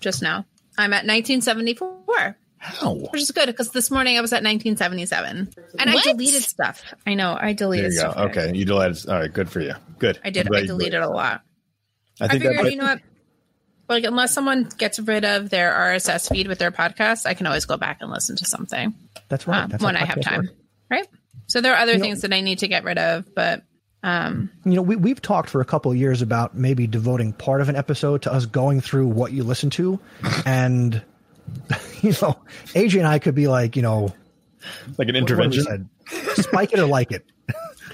just 0.00 0.22
now, 0.22 0.46
I'm 0.76 0.92
at 0.92 1.06
1974. 1.06 2.36
How? 2.58 2.94
Which 2.94 3.22
is 3.22 3.30
good 3.30 3.46
because 3.46 3.70
this 3.70 3.90
morning 3.90 4.18
I 4.18 4.20
was 4.20 4.32
at 4.32 4.42
1977 4.42 5.48
and 5.78 5.94
What? 5.94 6.06
I 6.08 6.12
deleted 6.12 6.42
stuff. 6.42 6.82
I 7.06 7.14
know 7.14 7.34
I 7.38 7.46
There 7.46 7.54
deleted 7.54 7.92
you 7.92 8.00
go. 8.02 8.12
Okay, 8.24 8.52
you 8.54 8.64
deleted. 8.64 9.08
All 9.08 9.18
right, 9.20 9.32
good 9.32 9.48
for 9.50 9.60
you. 9.60 9.74
Good. 9.98 10.18
I 10.24 10.30
did. 10.30 10.46
I'm 10.48 10.54
you 10.54 10.66
deleted 10.66 11.00
a 11.00 11.08
lot. 11.08 11.42
I 12.20 12.24
I 12.24 12.28
figured, 12.28 12.58
that. 12.58 12.70
you 12.72 12.78
know 12.78 12.84
what? 12.86 13.00
Like, 13.88 14.04
unless 14.04 14.32
someone 14.34 14.68
gets 14.76 14.98
rid 14.98 15.24
of 15.24 15.48
their 15.50 15.72
RSS 15.72 16.28
feed 16.30 16.46
with 16.48 16.58
their 16.58 16.70
podcast, 16.72 17.26
I 17.26 17.34
can 17.34 17.46
always 17.46 17.64
go 17.64 17.76
back 17.76 17.98
and 18.00 18.10
listen 18.10 18.36
to 18.36 18.44
something 18.44 18.92
That's 19.28 19.46
right. 19.46 19.62
um, 19.62 19.70
That's 19.70 19.82
when 19.82 19.96
I 19.96 20.04
have 20.04 20.20
time. 20.20 20.40
work. 20.42 20.50
Right. 20.90 21.06
So 21.46 21.60
there 21.62 21.72
are 21.74 21.78
other 21.80 21.92
You 21.92 21.98
know- 21.98 22.04
things 22.04 22.20
that 22.22 22.32
I 22.34 22.40
need 22.42 22.58
to 22.58 22.68
get 22.68 22.84
rid 22.84 22.98
of, 22.98 23.34
but 23.34 23.62
um, 24.02 24.50
You 24.64 24.72
know, 24.74 24.82
we, 24.82 24.96
we've 24.96 25.22
talked 25.22 25.48
for 25.48 25.60
a 25.60 25.64
couple 25.64 25.90
of 25.90 25.96
years 25.96 26.22
about 26.22 26.54
maybe 26.56 26.86
devoting 26.86 27.32
part 27.32 27.60
of 27.62 27.68
an 27.68 27.76
episode 27.76 28.22
to 28.22 28.32
us 28.32 28.46
going 28.46 28.80
through 28.80 29.06
what 29.08 29.32
you 29.32 29.42
listen 29.42 29.70
to. 29.70 29.98
And, 30.44 31.02
you 32.02 32.10
know, 32.22 32.36
AJ 32.74 32.98
and 32.98 33.06
I 33.06 33.18
could 33.18 33.34
be 33.34 33.48
like, 33.48 33.76
you 33.76 33.82
know, 33.82 34.14
like 34.96 35.08
an 35.08 35.14
what- 35.14 35.22
what 35.22 35.30
intervention. 35.30 35.88
spike 36.34 36.72
it 36.72 36.78
or 36.78 36.86
like 36.86 37.12
it. 37.12 37.24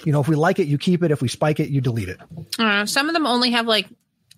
you 0.05 0.13
know, 0.13 0.21
if 0.21 0.29
we 0.29 0.37
like 0.37 0.59
it, 0.59 0.67
you 0.67 0.79
keep 0.79 1.03
it. 1.03 1.11
If 1.11 1.23
we 1.23 1.29
spike 1.29 1.61
it, 1.61 1.69
you 1.71 1.81
delete 1.81 2.09
it. 2.09 2.19
I 2.59 2.63
don't 2.63 2.69
know. 2.69 2.85
Some 2.87 3.09
of 3.09 3.15
them 3.15 3.27
only 3.27 3.51
have 3.53 3.67
like, 3.67 3.87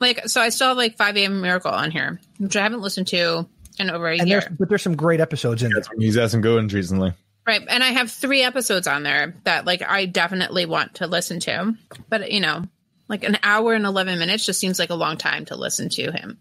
like, 0.01 0.29
so 0.29 0.41
I 0.41 0.51
still 0.51 0.69
have 0.69 0.77
like 0.77 0.97
5 0.97 1.17
a.m. 1.17 1.41
Miracle 1.41 1.71
on 1.71 1.91
here, 1.91 2.21
which 2.39 2.57
I 2.57 2.63
haven't 2.63 2.81
listened 2.83 3.09
to 3.09 3.47
in 3.79 3.91
over 3.91 4.09
a 4.09 4.19
And 4.19 4.29
year. 4.29 4.41
there's, 4.41 4.57
but 4.59 4.69
there's 4.69 4.83
some 4.83 4.97
great 4.97 5.21
episodes 5.21 5.63
in 5.63 5.71
there. 5.73 5.83
He's 5.99 6.15
had 6.17 6.31
some 6.31 6.41
good 6.43 6.57
ones 6.57 6.73
recently. 6.75 7.13
Right. 7.47 7.63
And 7.69 7.83
I 7.83 7.89
have 7.89 8.11
three 8.11 8.43
episodes 8.43 8.87
on 8.87 9.03
there 9.05 9.35
that 9.45 9.65
like 9.67 9.83
I 9.83 10.07
definitely 10.07 10.67
want 10.67 10.97
to 10.97 11.07
listen 11.07 11.39
to. 11.41 11.75
But 12.09 12.33
you 12.33 12.41
know, 12.41 12.65
like 13.09 13.23
an 13.25 13.39
hour 13.43 13.73
and 13.75 13.87
11 13.87 14.19
minutes 14.19 14.45
just 14.45 14.59
seems 14.61 14.79
like 14.79 14.91
a 14.91 14.95
long 14.97 15.17
time 15.17 15.45
to 15.47 15.57
listen 15.57 15.89
to 15.91 16.11
him 16.11 16.39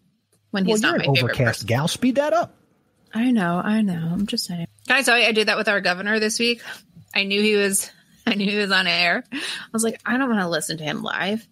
when 0.52 0.66
Well, 0.66 0.74
he's 0.76 0.82
you're 0.82 0.92
not 0.94 0.98
my 1.00 1.06
an 1.06 1.16
favorite 1.16 1.32
overcast 1.34 1.60
person. 1.60 1.68
gal. 1.68 1.88
Speed 1.88 2.16
that 2.16 2.34
up. 2.34 2.56
I 3.16 3.32
know, 3.32 3.62
I 3.64 3.82
know. 3.82 4.10
I'm 4.12 4.28
just 4.28 4.46
saying. 4.46 4.68
Can 4.88 4.98
I 4.98 5.02
tell 5.02 5.18
you 5.18 5.26
I 5.26 5.32
did 5.32 5.48
that 5.48 5.58
with 5.58 5.70
our 5.70 5.80
governor 5.80 6.20
this 6.20 6.38
week? 6.38 6.62
I 7.14 7.24
knew 7.24 7.42
he 7.42 7.56
was 7.56 7.90
I 8.28 8.36
knew 8.36 8.50
he 8.50 8.58
was 8.58 8.72
on 8.72 8.88
air. 8.88 9.24
I 9.32 9.40
was 9.72 9.84
like, 9.84 10.02
I 10.06 10.18
don't 10.18 10.30
want 10.30 10.42
to 10.42 10.50
listen 10.50 10.78
to 10.78 10.84
him 10.84 11.02
live 11.02 11.48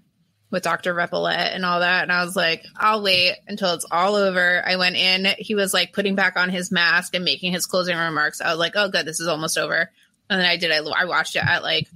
with 0.52 0.64
Dr. 0.64 0.94
Repillette 0.94 1.56
and 1.56 1.66
all 1.66 1.80
that. 1.80 2.04
And 2.04 2.12
I 2.12 2.24
was 2.24 2.36
like, 2.36 2.64
I'll 2.76 3.02
wait 3.02 3.36
until 3.48 3.74
it's 3.74 3.88
all 3.90 4.16
over. 4.16 4.62
I 4.64 4.76
went 4.76 4.96
in, 4.96 5.26
he 5.38 5.56
was 5.56 5.74
like 5.74 5.94
putting 5.94 6.16
back 6.16 6.38
on 6.38 6.50
his 6.50 6.72
mask 6.72 7.16
and 7.16 7.26
making 7.26 7.54
his 7.54 7.66
closing 7.66 7.98
remarks. 7.98 8.42
I 8.42 8.50
was 8.50 8.60
like, 8.60 8.74
oh 8.76 8.90
good, 8.90 9.06
this 9.06 9.20
is 9.20 9.28
almost 9.28 9.58
over. 9.58 9.90
And 10.30 10.40
then 10.42 10.48
I 10.48 10.58
did 10.58 10.72
I, 10.72 10.78
I 10.78 11.06
watched 11.06 11.36
it 11.36 11.44
at 11.46 11.64
like 11.64 11.88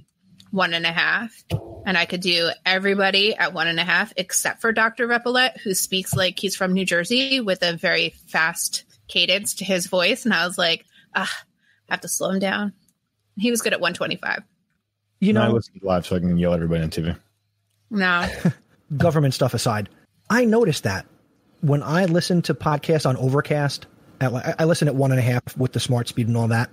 one 0.50 0.74
and 0.74 0.86
a 0.86 0.92
half. 0.92 1.44
And 1.86 1.96
I 1.96 2.04
could 2.04 2.20
do 2.20 2.50
everybody 2.66 3.34
at 3.34 3.52
one 3.52 3.68
and 3.68 3.80
a 3.80 3.84
half 3.84 4.12
except 4.16 4.60
for 4.60 4.72
Dr. 4.72 5.06
Repillette, 5.06 5.58
who 5.60 5.74
speaks 5.74 6.14
like 6.14 6.38
he's 6.38 6.56
from 6.56 6.72
New 6.72 6.84
Jersey 6.84 7.40
with 7.40 7.62
a 7.62 7.74
very 7.74 8.10
fast 8.26 8.84
cadence 9.08 9.54
to 9.54 9.64
his 9.64 9.86
voice. 9.86 10.24
And 10.24 10.34
I 10.34 10.46
was 10.46 10.58
like, 10.58 10.84
ah, 11.14 11.44
I 11.88 11.94
have 11.94 12.00
to 12.02 12.08
slow 12.08 12.30
him 12.30 12.38
down. 12.38 12.72
He 13.36 13.50
was 13.50 13.62
good 13.62 13.72
at 13.72 13.80
125. 13.80 14.42
You 15.20 15.32
No, 15.32 15.40
I 15.40 15.48
know, 15.48 15.54
listen 15.54 15.80
live 15.82 16.06
so 16.06 16.16
I 16.16 16.20
can 16.20 16.38
yell 16.38 16.52
at 16.52 16.56
everybody 16.56 16.82
on 16.82 16.90
TV. 16.90 17.18
No. 17.90 18.28
government 18.96 19.34
stuff 19.34 19.54
aside, 19.54 19.88
I 20.30 20.44
noticed 20.44 20.84
that 20.84 21.06
when 21.60 21.82
I 21.82 22.04
listen 22.04 22.42
to 22.42 22.54
podcasts 22.54 23.06
on 23.06 23.16
Overcast, 23.16 23.86
at, 24.20 24.32
I 24.32 24.54
I 24.60 24.64
listen 24.64 24.88
at 24.88 24.94
one 24.94 25.10
and 25.10 25.18
a 25.18 25.22
half 25.22 25.56
with 25.56 25.72
the 25.72 25.80
smart 25.80 26.08
speed 26.08 26.28
and 26.28 26.36
all 26.36 26.48
that. 26.48 26.70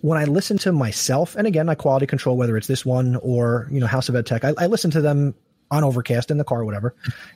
When 0.00 0.18
I 0.18 0.24
listen 0.24 0.58
to 0.58 0.72
myself, 0.72 1.34
and 1.36 1.46
again, 1.46 1.68
I 1.68 1.74
quality 1.74 2.06
control 2.06 2.36
whether 2.36 2.56
it's 2.56 2.66
this 2.68 2.86
one 2.86 3.16
or 3.16 3.68
you 3.70 3.80
know 3.80 3.86
House 3.86 4.08
of 4.08 4.16
Ed 4.16 4.26
Tech, 4.26 4.44
I, 4.44 4.54
I 4.58 4.66
listen 4.66 4.90
to 4.92 5.00
them 5.00 5.34
on 5.70 5.84
Overcast 5.84 6.30
in 6.30 6.38
the 6.38 6.44
car, 6.44 6.60
or 6.60 6.64
whatever, 6.64 6.94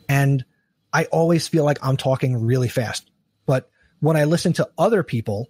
and 0.09 0.45
I 0.93 1.05
always 1.07 1.49
feel 1.49 1.64
like 1.64 1.78
I'm 1.83 1.97
talking 1.97 2.45
really 2.45 2.68
fast. 2.68 3.11
But 3.47 3.68
when 4.03 4.17
I 4.17 4.25
listen 4.25 4.53
to 4.55 4.69
other 4.77 5.03
people, 5.05 5.49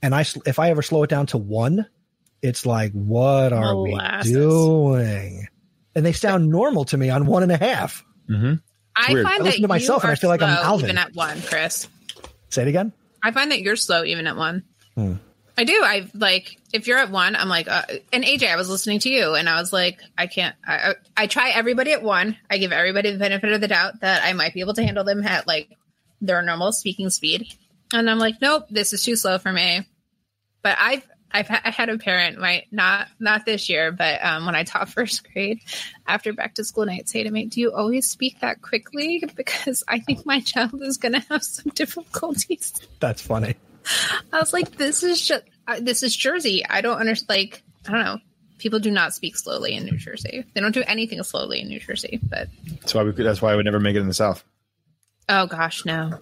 and 0.00 0.14
I 0.14 0.24
if 0.46 0.58
I 0.58 0.70
ever 0.70 0.80
slow 0.80 1.02
it 1.02 1.10
down 1.10 1.26
to 1.26 1.38
one, 1.38 1.86
it's 2.40 2.64
like, 2.64 2.92
what 2.92 3.52
are 3.52 3.74
Molasses. 3.74 4.32
we 4.32 4.40
doing? 4.40 5.48
And 5.94 6.06
they 6.06 6.12
sound 6.12 6.48
normal 6.48 6.84
to 6.86 6.96
me 6.96 7.10
on 7.10 7.26
one 7.26 7.42
and 7.42 7.50
a 7.50 7.56
half. 7.56 8.04
Mm-hmm. 8.28 8.54
I 8.96 9.12
weird. 9.12 9.24
find 9.24 9.34
I 9.34 9.38
that 9.38 9.44
listen 9.44 9.62
to 9.62 9.68
myself 9.68 10.04
and 10.04 10.12
I 10.12 10.14
feel 10.14 10.30
like 10.30 10.40
I'm 10.40 10.50
Alvin. 10.50 10.86
even 10.86 10.98
at 10.98 11.14
one, 11.14 11.42
Chris. 11.42 11.88
Say 12.48 12.62
it 12.62 12.68
again. 12.68 12.92
I 13.22 13.32
find 13.32 13.50
that 13.50 13.60
you're 13.60 13.76
slow 13.76 14.04
even 14.04 14.28
at 14.28 14.36
one. 14.36 14.62
Hmm. 14.94 15.14
I 15.58 15.64
do. 15.64 15.80
I 15.82 16.08
like 16.14 16.58
if 16.72 16.86
you're 16.86 16.98
at 16.98 17.10
one, 17.10 17.34
I'm 17.34 17.48
like, 17.48 17.68
uh, 17.68 17.82
and 18.12 18.22
AJ, 18.24 18.50
I 18.50 18.56
was 18.56 18.70
listening 18.70 19.00
to 19.00 19.10
you, 19.10 19.34
and 19.34 19.48
I 19.48 19.60
was 19.60 19.72
like, 19.72 20.00
I 20.16 20.28
can't. 20.28 20.54
I, 20.64 20.74
I 20.74 20.94
I 21.16 21.26
try 21.26 21.50
everybody 21.50 21.92
at 21.92 22.02
one. 22.02 22.36
I 22.48 22.58
give 22.58 22.72
everybody 22.72 23.10
the 23.10 23.18
benefit 23.18 23.52
of 23.52 23.60
the 23.60 23.68
doubt 23.68 24.00
that 24.00 24.22
I 24.24 24.32
might 24.32 24.54
be 24.54 24.60
able 24.60 24.74
to 24.74 24.82
handle 24.84 25.04
them 25.04 25.22
at 25.26 25.46
like 25.46 25.76
their 26.20 26.40
normal 26.40 26.72
speaking 26.72 27.10
speed, 27.10 27.52
and 27.92 28.08
I'm 28.10 28.18
like, 28.18 28.40
nope, 28.40 28.66
this 28.70 28.92
is 28.92 29.02
too 29.02 29.16
slow 29.16 29.38
for 29.38 29.52
me. 29.52 29.86
But 30.62 30.76
I've 30.78 31.06
I've 31.32 31.48
ha- 31.48 31.62
I 31.64 31.70
had 31.70 31.88
a 31.88 31.98
parent, 31.98 32.38
right? 32.38 32.66
Not 32.70 33.08
not 33.18 33.46
this 33.46 33.68
year, 33.68 33.92
but 33.92 34.24
um, 34.24 34.46
when 34.46 34.54
I 34.54 34.64
taught 34.64 34.88
first 34.90 35.30
grade, 35.32 35.60
after 36.06 36.32
back 36.32 36.54
to 36.56 36.64
school 36.64 36.86
night, 36.86 37.08
say 37.08 37.22
to 37.22 37.30
me, 37.30 37.46
"Do 37.46 37.60
you 37.60 37.72
always 37.72 38.08
speak 38.08 38.40
that 38.40 38.62
quickly? 38.62 39.24
Because 39.36 39.82
I 39.88 40.00
think 40.00 40.26
my 40.26 40.40
child 40.40 40.80
is 40.82 40.96
going 40.96 41.12
to 41.20 41.20
have 41.28 41.42
some 41.42 41.72
difficulties." 41.74 42.74
That's 42.98 43.22
funny. 43.22 43.54
I 44.32 44.40
was 44.40 44.52
like, 44.52 44.76
"This 44.76 45.02
is 45.02 45.26
just 45.26 45.44
uh, 45.66 45.80
this 45.80 46.02
is 46.02 46.14
Jersey. 46.16 46.64
I 46.68 46.80
don't 46.80 46.98
understand. 46.98 47.28
Like, 47.28 47.62
I 47.88 47.92
don't 47.92 48.04
know. 48.04 48.18
People 48.58 48.78
do 48.78 48.90
not 48.90 49.14
speak 49.14 49.38
slowly 49.38 49.74
in 49.74 49.84
New 49.86 49.96
Jersey. 49.96 50.44
They 50.52 50.60
don't 50.60 50.72
do 50.74 50.82
anything 50.86 51.22
slowly 51.22 51.60
in 51.62 51.68
New 51.68 51.80
Jersey. 51.80 52.20
But 52.22 52.48
That's 52.80 52.92
why 52.92 53.02
we 53.04 53.12
could, 53.14 53.24
that's 53.24 53.40
why 53.40 53.52
I 53.52 53.56
would 53.56 53.64
never 53.64 53.80
make 53.80 53.96
it 53.96 54.00
in 54.00 54.06
the 54.06 54.12
South. 54.12 54.44
Oh 55.28 55.46
gosh, 55.46 55.84
no. 55.84 56.18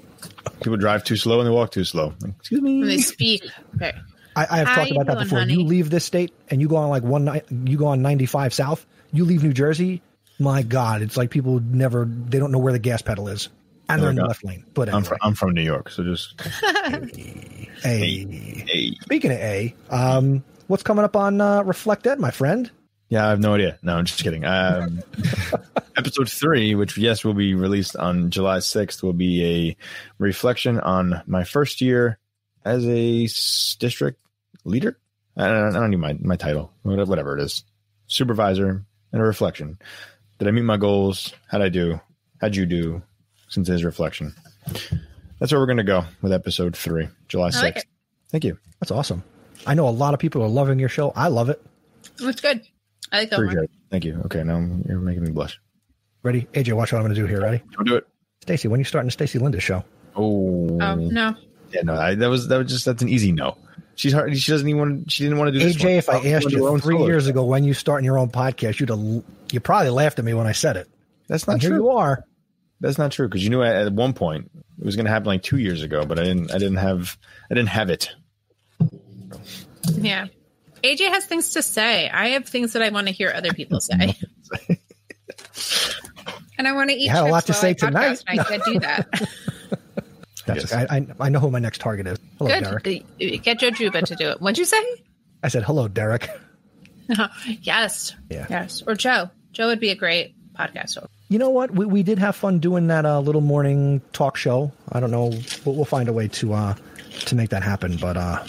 People 0.62 0.76
drive 0.76 1.05
too 1.05 1.16
slow 1.16 1.40
and 1.40 1.46
they 1.46 1.53
walk 1.53 1.70
too 1.70 1.84
slow. 1.84 2.14
Excuse 2.40 2.61
me. 2.61 2.80
When 2.80 2.88
they 2.88 2.99
speak, 2.99 3.44
okay. 3.76 3.92
I, 4.34 4.46
I 4.51 4.57
have 4.59 4.66
How 4.68 4.74
talked 4.76 4.90
about 4.90 5.07
that 5.07 5.12
doing, 5.14 5.24
before. 5.24 5.38
honey? 5.40 5.53
You 5.55 5.62
leave 5.64 5.90
this 5.90 6.05
state 6.05 6.32
and 6.49 6.61
you 6.61 6.68
go 6.68 6.76
on 6.76 6.90
like 6.90 7.03
one 7.03 7.24
night, 7.24 7.44
you 7.51 7.76
go 7.76 7.86
on 7.86 8.03
95 8.03 8.53
south, 8.55 8.86
you 9.12 9.24
leave 9.24 9.42
New 9.42 9.53
Jersey. 9.53 10.03
My 10.38 10.62
God, 10.62 11.03
it's 11.03 11.16
like 11.16 11.30
people 11.30 11.61
never, 11.61 12.05
they 12.05 12.38
don't 12.38 12.53
know 12.53 12.59
where 12.59 12.72
the 12.72 12.78
gas 12.78 13.03
pedal 13.03 13.28
is. 13.28 13.49
And 13.88 14.03
they're 14.03 14.11
in 14.11 14.16
the 14.16 14.22
God. 14.22 14.28
left 14.28 14.44
lane. 14.44 14.64
But 14.74 14.88
I'm 14.90 14.96
anyway, 14.96 15.09
from, 15.09 15.18
I'm 15.22 15.34
from 15.34 15.51
New 15.55 15.62
York, 15.62 15.88
so 15.90 16.05
just 16.05 16.38
A. 16.86 17.07
hey. 17.84 18.94
Speaking 19.03 19.30
of 19.32 19.38
A, 19.38 19.74
um, 19.90 20.44
what's 20.66 20.82
coming 20.82 21.05
up 21.05 21.16
on 21.16 21.40
uh, 21.40 21.62
Reflect 21.62 22.07
Ed, 22.07 22.20
my 22.20 22.30
friend? 22.30 22.70
Yeah, 23.09 23.26
I 23.26 23.30
have 23.30 23.40
no 23.40 23.54
idea. 23.54 23.78
No, 23.82 23.96
I'm 23.96 24.04
just 24.04 24.22
kidding. 24.22 24.44
Um, 24.44 25.02
episode 25.96 26.28
three, 26.28 26.74
which 26.74 26.98
yes 26.98 27.24
will 27.24 27.34
be 27.34 27.54
released 27.54 27.96
on 27.96 28.30
July 28.30 28.59
6th, 28.59 29.02
will 29.02 29.14
be 29.14 29.44
a 29.44 29.76
reflection 30.18 30.78
on 30.78 31.22
my 31.26 31.44
first 31.44 31.80
year 31.80 32.18
as 32.64 32.86
a 32.86 33.22
district 33.78 34.20
leader. 34.64 34.98
I 35.36 35.48
don't, 35.48 35.76
I 35.76 35.80
don't 35.80 35.90
need 35.90 36.00
my 36.00 36.16
my 36.20 36.36
title, 36.36 36.72
whatever 36.82 37.09
whatever 37.09 37.38
it 37.38 37.42
is, 37.42 37.64
supervisor, 38.09 38.84
and 39.12 39.22
a 39.22 39.24
reflection. 39.24 39.78
Did 40.38 40.48
I 40.48 40.50
meet 40.50 40.62
my 40.62 40.76
goals? 40.76 41.32
How'd 41.48 41.62
I 41.62 41.68
do? 41.68 42.00
How'd 42.40 42.56
you 42.56 42.66
do? 42.66 43.02
Since 43.48 43.70
it 43.70 43.74
is 43.74 43.84
reflection, 43.84 44.34
that's 45.38 45.52
where 45.52 45.61
we're 45.61 45.66
going 45.66 45.78
to 45.78 45.84
go 45.84 46.04
with 46.20 46.32
episode 46.32 46.76
three, 46.76 47.09
July 47.28 47.48
6th. 47.48 47.62
Like. 47.62 47.88
Thank 48.30 48.44
you. 48.44 48.59
That's 48.80 48.90
awesome. 48.90 49.24
I 49.66 49.72
know 49.72 49.88
a 49.88 49.90
lot 49.90 50.12
of 50.12 50.20
people 50.20 50.42
are 50.42 50.48
loving 50.48 50.78
your 50.78 50.90
show. 50.90 51.12
I 51.16 51.28
love 51.28 51.48
it. 51.48 51.62
It's 52.20 52.40
good. 52.42 52.62
I 53.12 53.20
like 53.20 53.30
that 53.30 53.36
Appreciate 53.36 53.56
one. 53.56 53.64
it. 53.64 53.70
Thank 53.90 54.04
you. 54.04 54.20
Okay, 54.26 54.42
now 54.44 54.59
you're 54.86 54.98
making 55.00 55.24
me 55.24 55.30
blush. 55.30 55.61
Ready? 56.22 56.42
AJ, 56.52 56.72
watch 56.74 56.92
what 56.92 56.98
I'm 56.98 57.04
going 57.04 57.14
to 57.14 57.20
do 57.20 57.26
here. 57.26 57.40
Ready? 57.40 57.62
Don't 57.72 57.86
do 57.86 57.96
it. 57.96 58.06
Stacy, 58.42 58.68
when 58.68 58.80
you 58.80 58.84
starting 58.84 59.06
the 59.09 59.12
Stacy 59.12 59.38
Lindis 59.38 59.62
show? 59.62 59.84
Oh, 60.16 60.78
Oh 60.80 60.94
no. 60.96 61.34
Yeah, 61.72 61.82
no, 61.82 61.94
I, 61.94 62.14
that 62.14 62.28
was 62.28 62.48
that 62.48 62.56
was 62.59 62.66
just 62.72 62.84
that's 62.86 63.02
an 63.02 63.09
easy 63.09 63.30
no. 63.32 63.56
She's 63.94 64.12
hard. 64.12 64.36
She 64.38 64.50
doesn't 64.52 64.66
even 64.68 64.78
want. 64.80 65.11
She 65.12 65.24
didn't 65.24 65.38
want 65.38 65.52
to 65.52 65.59
do 65.59 65.64
this. 65.64 65.76
AJ, 65.76 65.84
one. 65.84 65.92
if 65.92 66.09
I 66.09 66.20
She 66.22 66.32
asked 66.32 66.44
wanted 66.46 66.50
to 66.54 66.56
do 66.61 66.66
her 66.66 66.72
you 66.72 66.78
three 66.80 66.94
solo 66.96 67.06
years 67.06 67.26
ago 67.26 67.44
when 67.44 67.64
you 67.64 67.74
starting 67.74 68.04
your 68.04 68.18
own 68.18 68.30
podcast, 68.30 68.80
you'd 68.80 68.88
have, 68.90 69.00
you 69.52 69.61
probably 69.61 69.90
laughed 69.90 70.18
at 70.18 70.24
me 70.24 70.34
when 70.34 70.46
I 70.46 70.52
said 70.52 70.76
it. 70.76 70.88
that's 71.28 71.44
And 71.44 71.54
not 71.54 71.61
here 71.61 71.70
true. 71.70 71.78
you 71.80 71.88
are. 71.90 72.24
That's 72.80 72.96
not 72.96 73.11
true 73.12 73.28
because 73.28 73.42
you 73.44 73.50
knew 73.50 73.62
at, 73.62 73.74
at 73.86 73.92
one 73.92 74.12
point 74.14 74.50
it 74.78 74.84
was 74.84 74.94
going 74.96 75.06
to 75.06 75.11
happen 75.11 75.26
like 75.26 75.42
two 75.42 75.59
years 75.59 75.82
ago, 75.82 76.06
but 76.06 76.18
I 76.18 76.22
didn't. 76.24 76.50
I 76.52 76.59
didn't 76.59 76.76
have. 76.76 77.18
I 77.50 77.54
didn't 77.54 77.70
have 77.70 77.90
it. 77.90 78.11
Yeah. 79.94 80.26
AJ 80.83 81.09
has 81.09 81.26
things 81.26 81.53
to 81.53 81.62
say. 81.62 82.09
I 82.09 82.29
have 82.29 82.47
things 82.47 82.72
that 82.72 82.83
I 82.83 82.91
want 82.91 83.07
to 83.07 83.12
hear 83.12 83.33
other 83.35 83.53
people 83.53 83.81
say. 83.81 84.16
and 86.59 86.66
I 86.66 86.72
want 86.72 86.91
to 86.91 86.97
eat. 86.97 87.03
You 87.05 87.11
had 87.11 87.24
a 87.24 87.31
lot 87.31 87.47
to 87.47 87.53
say 87.53 87.70
I 87.70 87.72
tonight. 87.74 88.22
and 88.26 88.41
I 88.41 88.45
can't 88.45 88.64
do 88.64 88.79
that. 88.81 89.09
That's 90.47 90.70
Yes. 90.70 90.72
I, 90.72 90.97
I, 90.97 91.07
I 91.20 91.29
know 91.29 91.41
who 91.41 91.51
my 91.51 91.59
next 91.59 91.81
target 91.81 92.07
is. 92.07 92.18
Hello, 92.39 92.51
Good. 92.51 92.83
Derek. 93.18 93.43
Get 93.43 93.59
Joe 93.59 93.70
Juba 93.70 94.03
to 94.03 94.16
do 94.16 94.31
it. 94.31 94.41
What'd 94.41 94.57
you 94.57 94.64
say? 94.64 94.83
I 95.43 95.49
said, 95.49 95.62
hello, 95.62 95.89
Derek. 95.89 96.29
yes. 97.61 98.14
Yeah. 98.31 98.47
Yes. 98.49 98.83
Or 98.87 98.95
Joe. 98.95 99.31
Joe 99.53 99.66
would 99.68 99.81
be 99.81 99.91
a 99.91 99.95
great 99.95 100.35
podcast 100.55 100.99
host. 100.99 101.09
You 101.29 101.39
know 101.39 101.51
what? 101.51 101.70
We, 101.70 101.85
we 101.85 102.03
did 102.03 102.18
have 102.18 102.35
fun 102.35 102.59
doing 102.59 102.87
that 102.87 103.05
uh, 103.05 103.20
little 103.20 103.43
morning 103.43 104.01
talk 104.12 104.37
show. 104.37 104.72
I 104.91 105.01
don't 105.01 105.11
know. 105.11 105.26
We'll, 105.64 105.74
we'll 105.74 105.85
find 105.85 106.09
a 106.09 106.12
way 106.12 106.29
to 106.29 106.55
uh, 106.55 106.74
to 107.26 107.35
make 107.35 107.51
that 107.51 107.62
happen. 107.62 107.99
But 107.99 108.16
uh, 108.16 108.45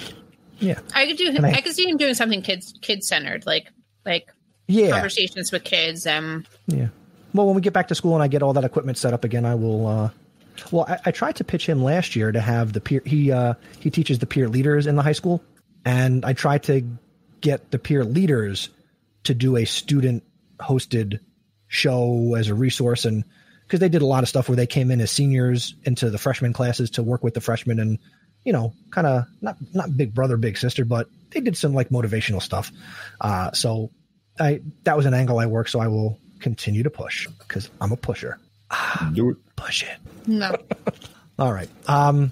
yeah, 0.59 0.79
I 0.93 1.07
could 1.07 1.17
do. 1.17 1.35
I- 1.41 1.51
I, 1.51 1.61
could 1.61 1.73
see 1.73 1.87
him 1.87 1.97
doing 1.97 2.13
something 2.13 2.41
kids 2.41 2.73
kid 2.81 3.03
centered, 3.03 3.45
like 3.45 3.67
like 4.05 4.29
yeah, 4.67 4.91
conversations 4.91 5.51
with 5.51 5.63
kids. 5.63 6.05
Um. 6.05 6.45
yeah. 6.67 6.87
Well, 7.33 7.45
when 7.45 7.55
we 7.55 7.61
get 7.61 7.73
back 7.73 7.89
to 7.89 7.95
school 7.95 8.15
and 8.15 8.23
I 8.23 8.27
get 8.27 8.41
all 8.41 8.53
that 8.53 8.63
equipment 8.63 8.97
set 8.97 9.13
up 9.13 9.23
again, 9.23 9.45
I 9.45 9.55
will. 9.55 9.87
Uh, 9.87 10.09
well, 10.71 10.85
I, 10.87 10.99
I 11.05 11.11
tried 11.11 11.35
to 11.37 11.43
pitch 11.43 11.65
him 11.67 11.83
last 11.83 12.15
year 12.15 12.31
to 12.31 12.41
have 12.41 12.73
the 12.73 12.81
peer. 12.81 13.01
He 13.05 13.31
uh, 13.31 13.53
he 13.79 13.89
teaches 13.89 14.19
the 14.19 14.25
peer 14.25 14.49
leaders 14.49 14.87
in 14.87 14.95
the 14.95 15.03
high 15.03 15.13
school, 15.13 15.43
and 15.85 16.25
I 16.25 16.33
tried 16.33 16.63
to 16.63 16.83
get 17.41 17.71
the 17.71 17.79
peer 17.79 18.03
leaders 18.03 18.69
to 19.23 19.33
do 19.33 19.57
a 19.57 19.65
student 19.65 20.23
hosted 20.59 21.19
show 21.67 22.35
as 22.35 22.49
a 22.49 22.53
resource 22.55 23.05
and 23.05 23.23
because 23.63 23.79
they 23.79 23.89
did 23.89 24.01
a 24.01 24.05
lot 24.05 24.23
of 24.23 24.29
stuff 24.29 24.49
where 24.49 24.55
they 24.55 24.65
came 24.65 24.89
in 24.89 24.99
as 24.99 25.11
seniors 25.11 25.75
into 25.83 26.09
the 26.09 26.17
freshman 26.17 26.51
classes 26.51 26.89
to 26.89 27.03
work 27.03 27.23
with 27.23 27.35
the 27.35 27.41
freshmen 27.41 27.79
and 27.79 27.99
you 28.45 28.53
know 28.53 28.73
kind 28.91 29.05
of 29.07 29.25
not 29.41 29.57
not 29.73 29.95
big 29.95 30.13
brother 30.13 30.37
big 30.37 30.57
sister 30.57 30.85
but 30.85 31.07
they 31.31 31.41
did 31.41 31.55
some 31.57 31.73
like 31.73 31.89
motivational 31.89 32.41
stuff 32.41 32.71
uh 33.21 33.51
so 33.51 33.91
i 34.39 34.61
that 34.83 34.95
was 34.97 35.05
an 35.05 35.13
angle 35.13 35.39
i 35.39 35.45
worked 35.45 35.69
so 35.69 35.79
i 35.79 35.87
will 35.87 36.17
continue 36.39 36.83
to 36.83 36.89
push 36.89 37.27
because 37.39 37.69
i'm 37.81 37.91
a 37.91 37.97
pusher 37.97 38.37
Do 39.13 39.31
it. 39.31 39.37
push 39.55 39.83
it 39.83 39.97
No, 40.27 40.55
all 41.39 41.51
right 41.53 41.69
um 41.87 42.31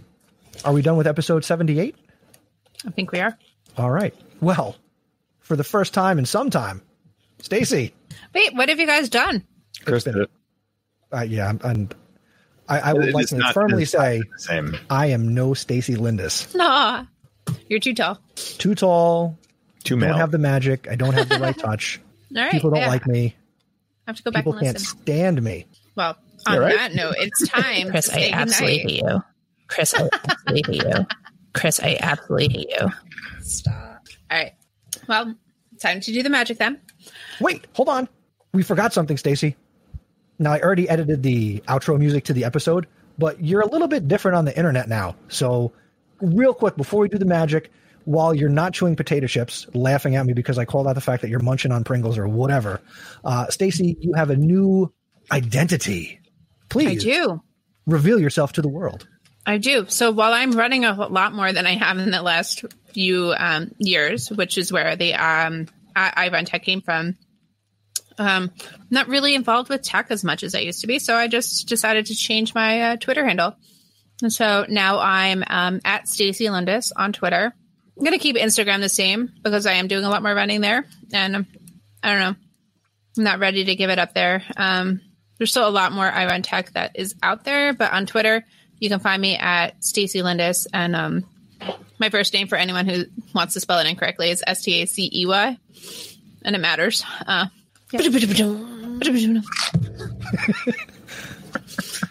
are 0.65 0.73
we 0.73 0.81
done 0.81 0.97
with 0.97 1.07
episode 1.07 1.43
78 1.45 1.95
I 2.85 2.91
think 2.91 3.11
we 3.11 3.19
are. 3.19 3.37
all 3.77 3.91
right 3.91 4.13
well 4.41 4.75
for 5.39 5.55
the 5.55 5.63
first 5.63 5.93
time 5.93 6.19
in 6.19 6.25
some 6.25 6.49
time 6.49 6.81
stacy 7.41 7.93
Wait, 8.33 8.53
what 8.55 8.69
have 8.69 8.79
you 8.79 8.85
guys 8.87 9.09
done? 9.09 9.43
Chris 9.85 10.03
did 10.03 10.15
it. 10.15 10.29
uh, 11.13 11.21
yeah 11.21 11.49
i'm, 11.49 11.59
I'm 11.63 11.89
I, 12.69 12.79
I 12.79 12.93
would 12.93 13.09
It 13.09 13.13
like 13.13 13.27
to 13.27 13.37
not- 13.37 13.53
firmly 13.53 13.85
say 13.85 14.21
same. 14.37 14.75
I 14.89 15.07
am 15.07 15.33
no 15.33 15.53
Stacy 15.53 15.95
Lindis. 15.95 16.53
Nah, 16.55 17.05
you're 17.69 17.79
too 17.79 17.93
tall. 17.93 18.19
Too 18.35 18.75
tall, 18.75 19.37
Two 19.83 19.97
don't 19.99 20.13
have 20.15 20.31
the 20.31 20.37
magic. 20.37 20.87
I 20.89 20.95
don't 20.95 21.13
have 21.13 21.29
the 21.29 21.39
right 21.39 21.57
touch. 21.57 21.99
All 22.35 22.41
right. 22.43 22.51
People 22.51 22.71
don't 22.71 22.81
yeah. 22.81 22.87
like 22.89 23.07
me. 23.07 23.35
I 24.05 24.11
have 24.11 24.17
to 24.17 24.23
go 24.23 24.31
back 24.31 24.41
People 24.41 24.53
and 24.53 24.61
can't 24.63 24.77
listen. 24.77 24.99
stand 24.99 25.41
me. 25.41 25.65
Well, 25.95 26.17
on 26.45 26.59
right? 26.59 26.75
that 26.75 26.93
note, 26.93 27.15
it's 27.17 27.47
time 27.47 27.89
Chris, 27.89 28.07
to 28.07 28.13
I 28.13 28.15
say 28.19 28.31
absolutely 28.31 28.77
goodnight. 28.83 29.01
hate 29.01 29.13
you. 29.13 29.23
Chris, 29.67 29.93
I 29.93 30.09
absolutely 30.23 30.73
hate 30.77 30.85
you. 30.85 31.05
Chris, 31.53 31.79
I 31.81 31.97
absolutely 31.99 32.47
hate 32.49 32.69
you. 32.69 32.87
Stop. 33.41 34.07
All 34.31 34.37
right. 34.37 34.53
Well, 35.07 35.35
time 35.81 35.99
to 36.01 36.11
do 36.13 36.21
the 36.23 36.29
magic 36.29 36.57
then. 36.57 36.79
Wait, 37.39 37.65
hold 37.73 37.89
on. 37.89 38.07
We 38.53 38.63
forgot 38.63 38.93
something, 38.93 39.17
Stacy. 39.17 39.55
Now 40.39 40.53
I 40.53 40.59
already 40.61 40.87
edited 40.89 41.23
the 41.23 41.59
outro 41.67 41.97
music 41.97 42.25
to 42.25 42.33
the 42.33 42.43
episode, 42.45 42.87
but 43.17 43.43
you're 43.43 43.61
a 43.61 43.67
little 43.67 43.87
bit 43.87 44.07
different 44.07 44.37
on 44.37 44.45
the 44.45 44.55
internet 44.57 44.87
now. 44.87 45.15
So, 45.29 45.73
real 46.21 46.53
quick 46.53 46.75
before 46.77 47.01
we 47.01 47.09
do 47.09 47.17
the 47.17 47.25
magic, 47.25 47.71
while 48.05 48.33
you're 48.33 48.49
not 48.49 48.73
chewing 48.73 48.95
potato 48.95 49.27
chips, 49.27 49.67
laughing 49.73 50.15
at 50.15 50.25
me 50.25 50.33
because 50.33 50.57
I 50.57 50.65
called 50.65 50.87
out 50.87 50.93
the 50.95 51.01
fact 51.01 51.21
that 51.23 51.29
you're 51.29 51.39
munching 51.39 51.71
on 51.71 51.83
Pringles 51.83 52.17
or 52.17 52.27
whatever, 52.27 52.79
uh, 53.25 53.47
Stacy, 53.49 53.97
you 53.99 54.13
have 54.13 54.29
a 54.29 54.35
new 54.35 54.93
identity. 55.31 56.19
Please 56.69 56.87
I 56.87 57.09
do. 57.09 57.41
reveal 57.85 58.19
yourself 58.19 58.53
to 58.53 58.61
the 58.61 58.69
world. 58.69 59.07
I 59.45 59.57
do. 59.57 59.85
So 59.87 60.11
while 60.11 60.33
I'm 60.33 60.51
running 60.51 60.85
a 60.85 60.93
lot 61.07 61.33
more 61.33 61.51
than 61.53 61.65
I 61.65 61.75
have 61.75 61.97
in 61.97 62.11
the 62.11 62.21
last 62.21 62.65
few 62.93 63.33
um, 63.37 63.71
years, 63.77 64.29
which 64.29 64.57
is 64.57 64.71
where 64.71 64.95
the 64.95 65.13
um, 65.13 65.67
I- 65.95 66.13
Ivan 66.15 66.45
Tech 66.45 66.63
came 66.63 66.81
from, 66.81 67.15
um, 68.17 68.51
I'm 68.59 68.87
not 68.89 69.07
really 69.07 69.35
involved 69.35 69.69
with 69.69 69.81
tech 69.81 70.07
as 70.09 70.23
much 70.23 70.43
as 70.43 70.55
I 70.55 70.59
used 70.59 70.81
to 70.81 70.87
be. 70.87 70.99
So 70.99 71.15
I 71.15 71.27
just 71.27 71.67
decided 71.67 72.07
to 72.07 72.15
change 72.15 72.53
my 72.53 72.81
uh, 72.81 72.95
Twitter 72.97 73.25
handle. 73.25 73.55
And 74.21 74.33
so 74.33 74.65
now 74.67 74.99
I'm 74.99 75.43
um, 75.45 75.81
at 75.85 76.07
Stacy 76.07 76.45
Lindis 76.45 76.91
on 76.95 77.13
Twitter. 77.13 77.53
I'm 77.97 78.03
going 78.03 78.17
to 78.17 78.23
keep 78.23 78.35
Instagram 78.35 78.79
the 78.79 78.89
same 78.89 79.31
because 79.43 79.65
I 79.65 79.73
am 79.73 79.87
doing 79.87 80.05
a 80.05 80.09
lot 80.09 80.23
more 80.23 80.33
running 80.33 80.61
there. 80.61 80.85
And 81.13 81.35
um, 81.35 81.47
I 82.03 82.11
don't 82.11 82.19
know. 82.19 82.35
I'm 83.17 83.23
not 83.23 83.39
ready 83.39 83.65
to 83.65 83.75
give 83.75 83.89
it 83.89 83.99
up 83.99 84.13
there. 84.13 84.43
Um, 84.55 85.01
there's 85.37 85.51
still 85.51 85.67
a 85.67 85.69
lot 85.69 85.91
more 85.91 86.05
Iron 86.05 86.41
Tech 86.41 86.71
that 86.71 86.91
is 86.95 87.15
out 87.21 87.43
there, 87.43 87.73
but 87.73 87.93
on 87.93 88.05
Twitter, 88.05 88.45
you 88.79 88.89
can 88.89 88.99
find 88.99 89.21
me 89.21 89.35
at 89.35 89.83
Stacy 89.83 90.21
Lindis. 90.21 90.67
And 90.73 90.95
um, 90.95 91.25
my 91.99 92.09
first 92.09 92.33
name 92.33 92.47
for 92.47 92.55
anyone 92.55 92.87
who 92.87 93.05
wants 93.33 93.53
to 93.53 93.59
spell 93.59 93.79
it 93.79 93.87
incorrectly 93.87 94.29
is 94.29 94.43
S 94.45 94.63
T 94.63 94.81
A 94.81 94.87
C 94.87 95.09
E 95.13 95.25
Y, 95.25 95.57
and 96.43 96.55
it 96.55 96.59
matters. 96.59 97.03
Uh, 97.25 97.47
yeah. 97.91 97.99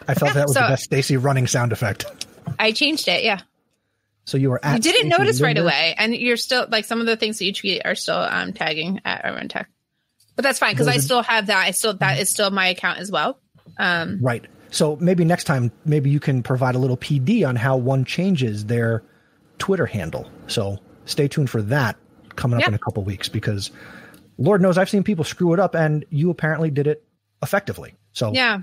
I 0.09 0.15
felt 0.15 0.35
that 0.35 0.47
was 0.47 0.55
the 0.55 0.61
best 0.61 0.85
Stacy 0.85 1.17
running 1.17 1.47
sound 1.47 1.73
effect. 1.73 2.05
I 2.59 2.73
changed 2.73 3.09
it. 3.09 3.25
Yeah. 3.25 3.41
So 4.25 4.37
you 4.39 4.51
were 4.51 4.61
at 4.65 4.77
You 4.77 4.81
didn't 4.93 5.11
Stacey 5.13 5.19
notice 5.23 5.41
right 5.41 5.57
away, 5.59 5.95
and 5.99 6.15
you're 6.15 6.37
still 6.37 6.67
like 6.69 6.85
some 6.85 7.01
of 7.01 7.07
the 7.07 7.17
things 7.17 7.39
that 7.39 7.45
you 7.45 7.53
tweet 7.53 7.83
are 7.85 7.95
still 7.95 8.17
um, 8.19 8.53
tagging 8.53 9.01
at 9.05 9.23
Urban 9.25 9.49
Tech, 9.49 9.69
but 10.35 10.43
that's 10.43 10.59
fine 10.59 10.73
because 10.75 10.89
I 10.89 10.97
still 10.99 11.23
have 11.23 11.47
that. 11.47 11.59
I 11.67 11.71
still 11.71 11.95
that 11.95 12.19
is 12.19 12.29
still 12.31 12.51
my 12.51 12.69
account 12.69 12.99
as 12.99 13.11
well. 13.11 13.39
Um, 13.79 14.19
Right. 14.21 14.45
So 14.71 14.97
maybe 15.01 15.25
next 15.25 15.45
time, 15.45 15.71
maybe 15.85 16.11
you 16.11 16.19
can 16.19 16.43
provide 16.43 16.75
a 16.75 16.79
little 16.79 16.97
PD 16.97 17.47
on 17.49 17.55
how 17.55 17.77
one 17.77 18.05
changes 18.05 18.67
their 18.67 19.03
Twitter 19.59 19.87
handle. 19.87 20.29
So 20.49 20.79
stay 21.05 21.29
tuned 21.29 21.49
for 21.51 21.63
that 21.63 21.97
coming 22.35 22.57
up 22.57 22.63
Yeah. 22.63 22.69
in 22.69 22.75
a 22.75 22.79
couple 22.79 23.03
weeks 23.05 23.29
because 23.29 23.71
Lord 24.39 24.61
knows 24.63 24.77
I've 24.79 24.91
seen 24.91 25.03
people 25.03 25.25
screw 25.25 25.53
it 25.55 25.61
up 25.61 25.75
and 25.75 26.05
you 26.11 26.31
apparently 26.31 26.71
did 26.71 26.87
it 26.87 27.03
effectively. 27.43 27.95
So 28.13 28.33
yeah, 28.33 28.61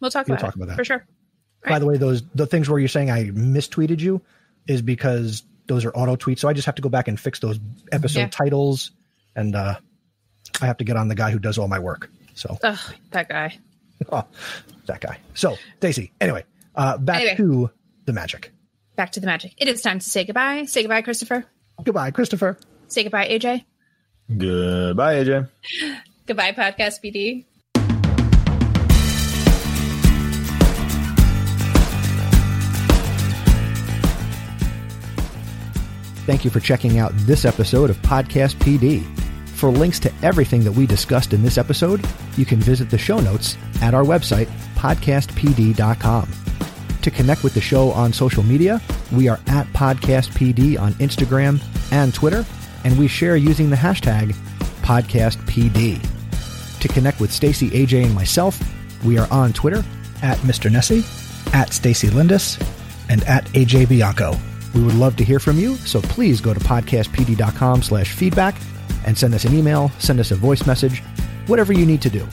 we'll 0.00 0.10
talk 0.10 0.26
We'll 0.28 0.36
about 0.36 0.46
talk 0.46 0.56
about 0.56 0.68
that. 0.68 0.76
for 0.76 0.84
sure. 0.84 1.04
by 1.66 1.78
the 1.78 1.86
way, 1.86 1.96
those 1.96 2.22
the 2.34 2.46
things 2.46 2.68
where 2.68 2.78
you're 2.78 2.88
saying 2.88 3.10
I 3.10 3.24
mistweeted 3.30 4.00
you 4.00 4.20
is 4.66 4.82
because 4.82 5.42
those 5.66 5.84
are 5.84 5.90
auto 5.90 6.16
tweets. 6.16 6.38
So 6.40 6.48
I 6.48 6.52
just 6.52 6.66
have 6.66 6.74
to 6.76 6.82
go 6.82 6.88
back 6.88 7.08
and 7.08 7.18
fix 7.18 7.38
those 7.38 7.58
episode 7.92 8.20
Yeah. 8.20 8.28
titles 8.28 8.90
and 9.36 9.54
uh 9.54 9.76
I 10.60 10.66
have 10.66 10.78
to 10.78 10.84
get 10.84 10.96
on 10.96 11.08
the 11.08 11.14
guy 11.14 11.30
who 11.30 11.38
does 11.38 11.58
all 11.58 11.68
my 11.68 11.78
work. 11.78 12.10
So 12.34 12.58
Ugh, 12.62 12.78
that 13.12 13.28
guy. 13.28 13.58
oh, 14.12 14.24
that 14.86 15.00
guy. 15.00 15.18
So 15.34 15.56
Stacy, 15.78 16.12
anyway, 16.20 16.44
uh 16.74 16.98
back 16.98 17.20
Anyway. 17.22 17.36
to 17.36 17.70
the 18.06 18.12
magic. 18.12 18.52
Back 18.96 19.12
to 19.12 19.20
the 19.20 19.26
magic. 19.26 19.54
It 19.58 19.68
is 19.68 19.80
time 19.82 19.98
to 19.98 20.08
say 20.08 20.24
goodbye. 20.24 20.64
Say 20.66 20.82
goodbye, 20.82 21.02
Christopher. 21.02 21.44
Goodbye, 21.82 22.10
Christopher. 22.10 22.58
Say 22.88 23.02
goodbye, 23.04 23.28
AJ. 23.28 23.64
Goodbye, 24.36 25.24
AJ. 25.24 25.48
Goodbye, 26.26 26.52
podcast 26.52 27.02
PD. 27.02 27.44
Thank 36.26 36.44
you 36.44 36.50
for 36.50 36.60
checking 36.60 36.98
out 36.98 37.12
this 37.16 37.44
episode 37.44 37.90
of 37.90 37.96
Podcast 38.02 38.54
PD. 38.56 39.04
For 39.48 39.68
links 39.68 39.98
to 40.00 40.12
everything 40.22 40.62
that 40.62 40.72
we 40.72 40.86
discussed 40.86 41.32
in 41.32 41.42
this 41.42 41.58
episode, 41.58 42.06
you 42.36 42.46
can 42.46 42.60
visit 42.60 42.88
the 42.88 42.98
show 42.98 43.18
notes 43.18 43.58
at 43.82 43.94
our 43.94 44.04
website, 44.04 44.46
podcastpd.com. 44.76 46.30
To 47.02 47.10
connect 47.10 47.42
with 47.42 47.54
the 47.54 47.60
show 47.60 47.90
on 47.90 48.12
social 48.12 48.42
media, 48.42 48.80
we 49.12 49.28
are 49.28 49.40
at 49.48 49.66
podcastpd 49.68 50.78
on 50.78 50.92
Instagram 50.94 51.60
and 51.90 52.14
Twitter, 52.14 52.44
and 52.84 52.98
we 52.98 53.08
share 53.08 53.36
using 53.36 53.70
the 53.70 53.76
hashtag 53.76 54.34
podcastpd. 54.82 56.00
To 56.80 56.88
connect 56.88 57.20
with 57.20 57.32
Stacy, 57.32 57.70
AJ, 57.70 58.06
and 58.06 58.14
myself, 58.14 58.58
we 59.04 59.18
are 59.18 59.30
on 59.30 59.52
Twitter 59.52 59.84
at 60.22 60.38
Mr. 60.38 60.70
Nesi, 60.70 61.04
at 61.54 61.72
Stacy 61.72 62.08
Lindis, 62.08 62.58
and 63.08 63.22
at 63.24 63.44
AJ 63.46 63.88
Bianco. 63.88 64.34
We 64.74 64.82
would 64.82 64.94
love 64.94 65.16
to 65.16 65.24
hear 65.24 65.40
from 65.40 65.58
you, 65.58 65.76
so 65.76 66.00
please 66.00 66.40
go 66.40 66.54
to 66.54 66.60
podcastpd.com 66.60 67.82
slash 67.82 68.12
feedback 68.12 68.54
and 69.04 69.16
send 69.16 69.34
us 69.34 69.44
an 69.44 69.54
email, 69.54 69.90
send 69.98 70.20
us 70.20 70.30
a 70.30 70.36
voice 70.36 70.66
message, 70.66 71.02
whatever 71.46 71.72
you 71.72 71.84
need 71.84 72.02
to 72.02 72.10
do. 72.10 72.26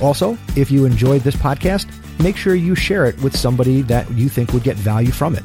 Also, 0.00 0.36
if 0.56 0.70
you 0.70 0.84
enjoyed 0.84 1.22
this 1.22 1.36
podcast, 1.36 1.86
make 2.22 2.36
sure 2.36 2.54
you 2.54 2.74
share 2.74 3.06
it 3.06 3.20
with 3.22 3.36
somebody 3.36 3.82
that 3.82 4.10
you 4.12 4.28
think 4.28 4.52
would 4.52 4.62
get 4.62 4.76
value 4.76 5.10
from 5.12 5.34
it. 5.34 5.44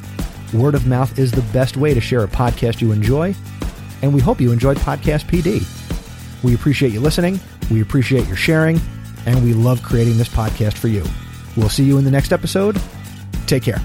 Word 0.52 0.74
of 0.74 0.86
mouth 0.86 1.18
is 1.18 1.30
the 1.30 1.42
best 1.52 1.76
way 1.76 1.94
to 1.94 2.00
share 2.00 2.24
a 2.24 2.28
podcast 2.28 2.80
you 2.80 2.92
enjoy, 2.92 3.34
and 4.02 4.12
we 4.14 4.20
hope 4.20 4.40
you 4.40 4.52
enjoyed 4.52 4.76
Podcast 4.78 5.24
PD. 5.24 5.64
We 6.42 6.54
appreciate 6.54 6.92
you 6.92 7.00
listening, 7.00 7.40
we 7.70 7.82
appreciate 7.82 8.26
your 8.26 8.36
sharing, 8.36 8.80
and 9.26 9.44
we 9.44 9.52
love 9.54 9.82
creating 9.82 10.16
this 10.18 10.28
podcast 10.28 10.74
for 10.74 10.88
you. 10.88 11.04
We'll 11.56 11.68
see 11.68 11.84
you 11.84 11.98
in 11.98 12.04
the 12.04 12.10
next 12.10 12.32
episode. 12.32 12.80
Take 13.46 13.64
care. 13.64 13.80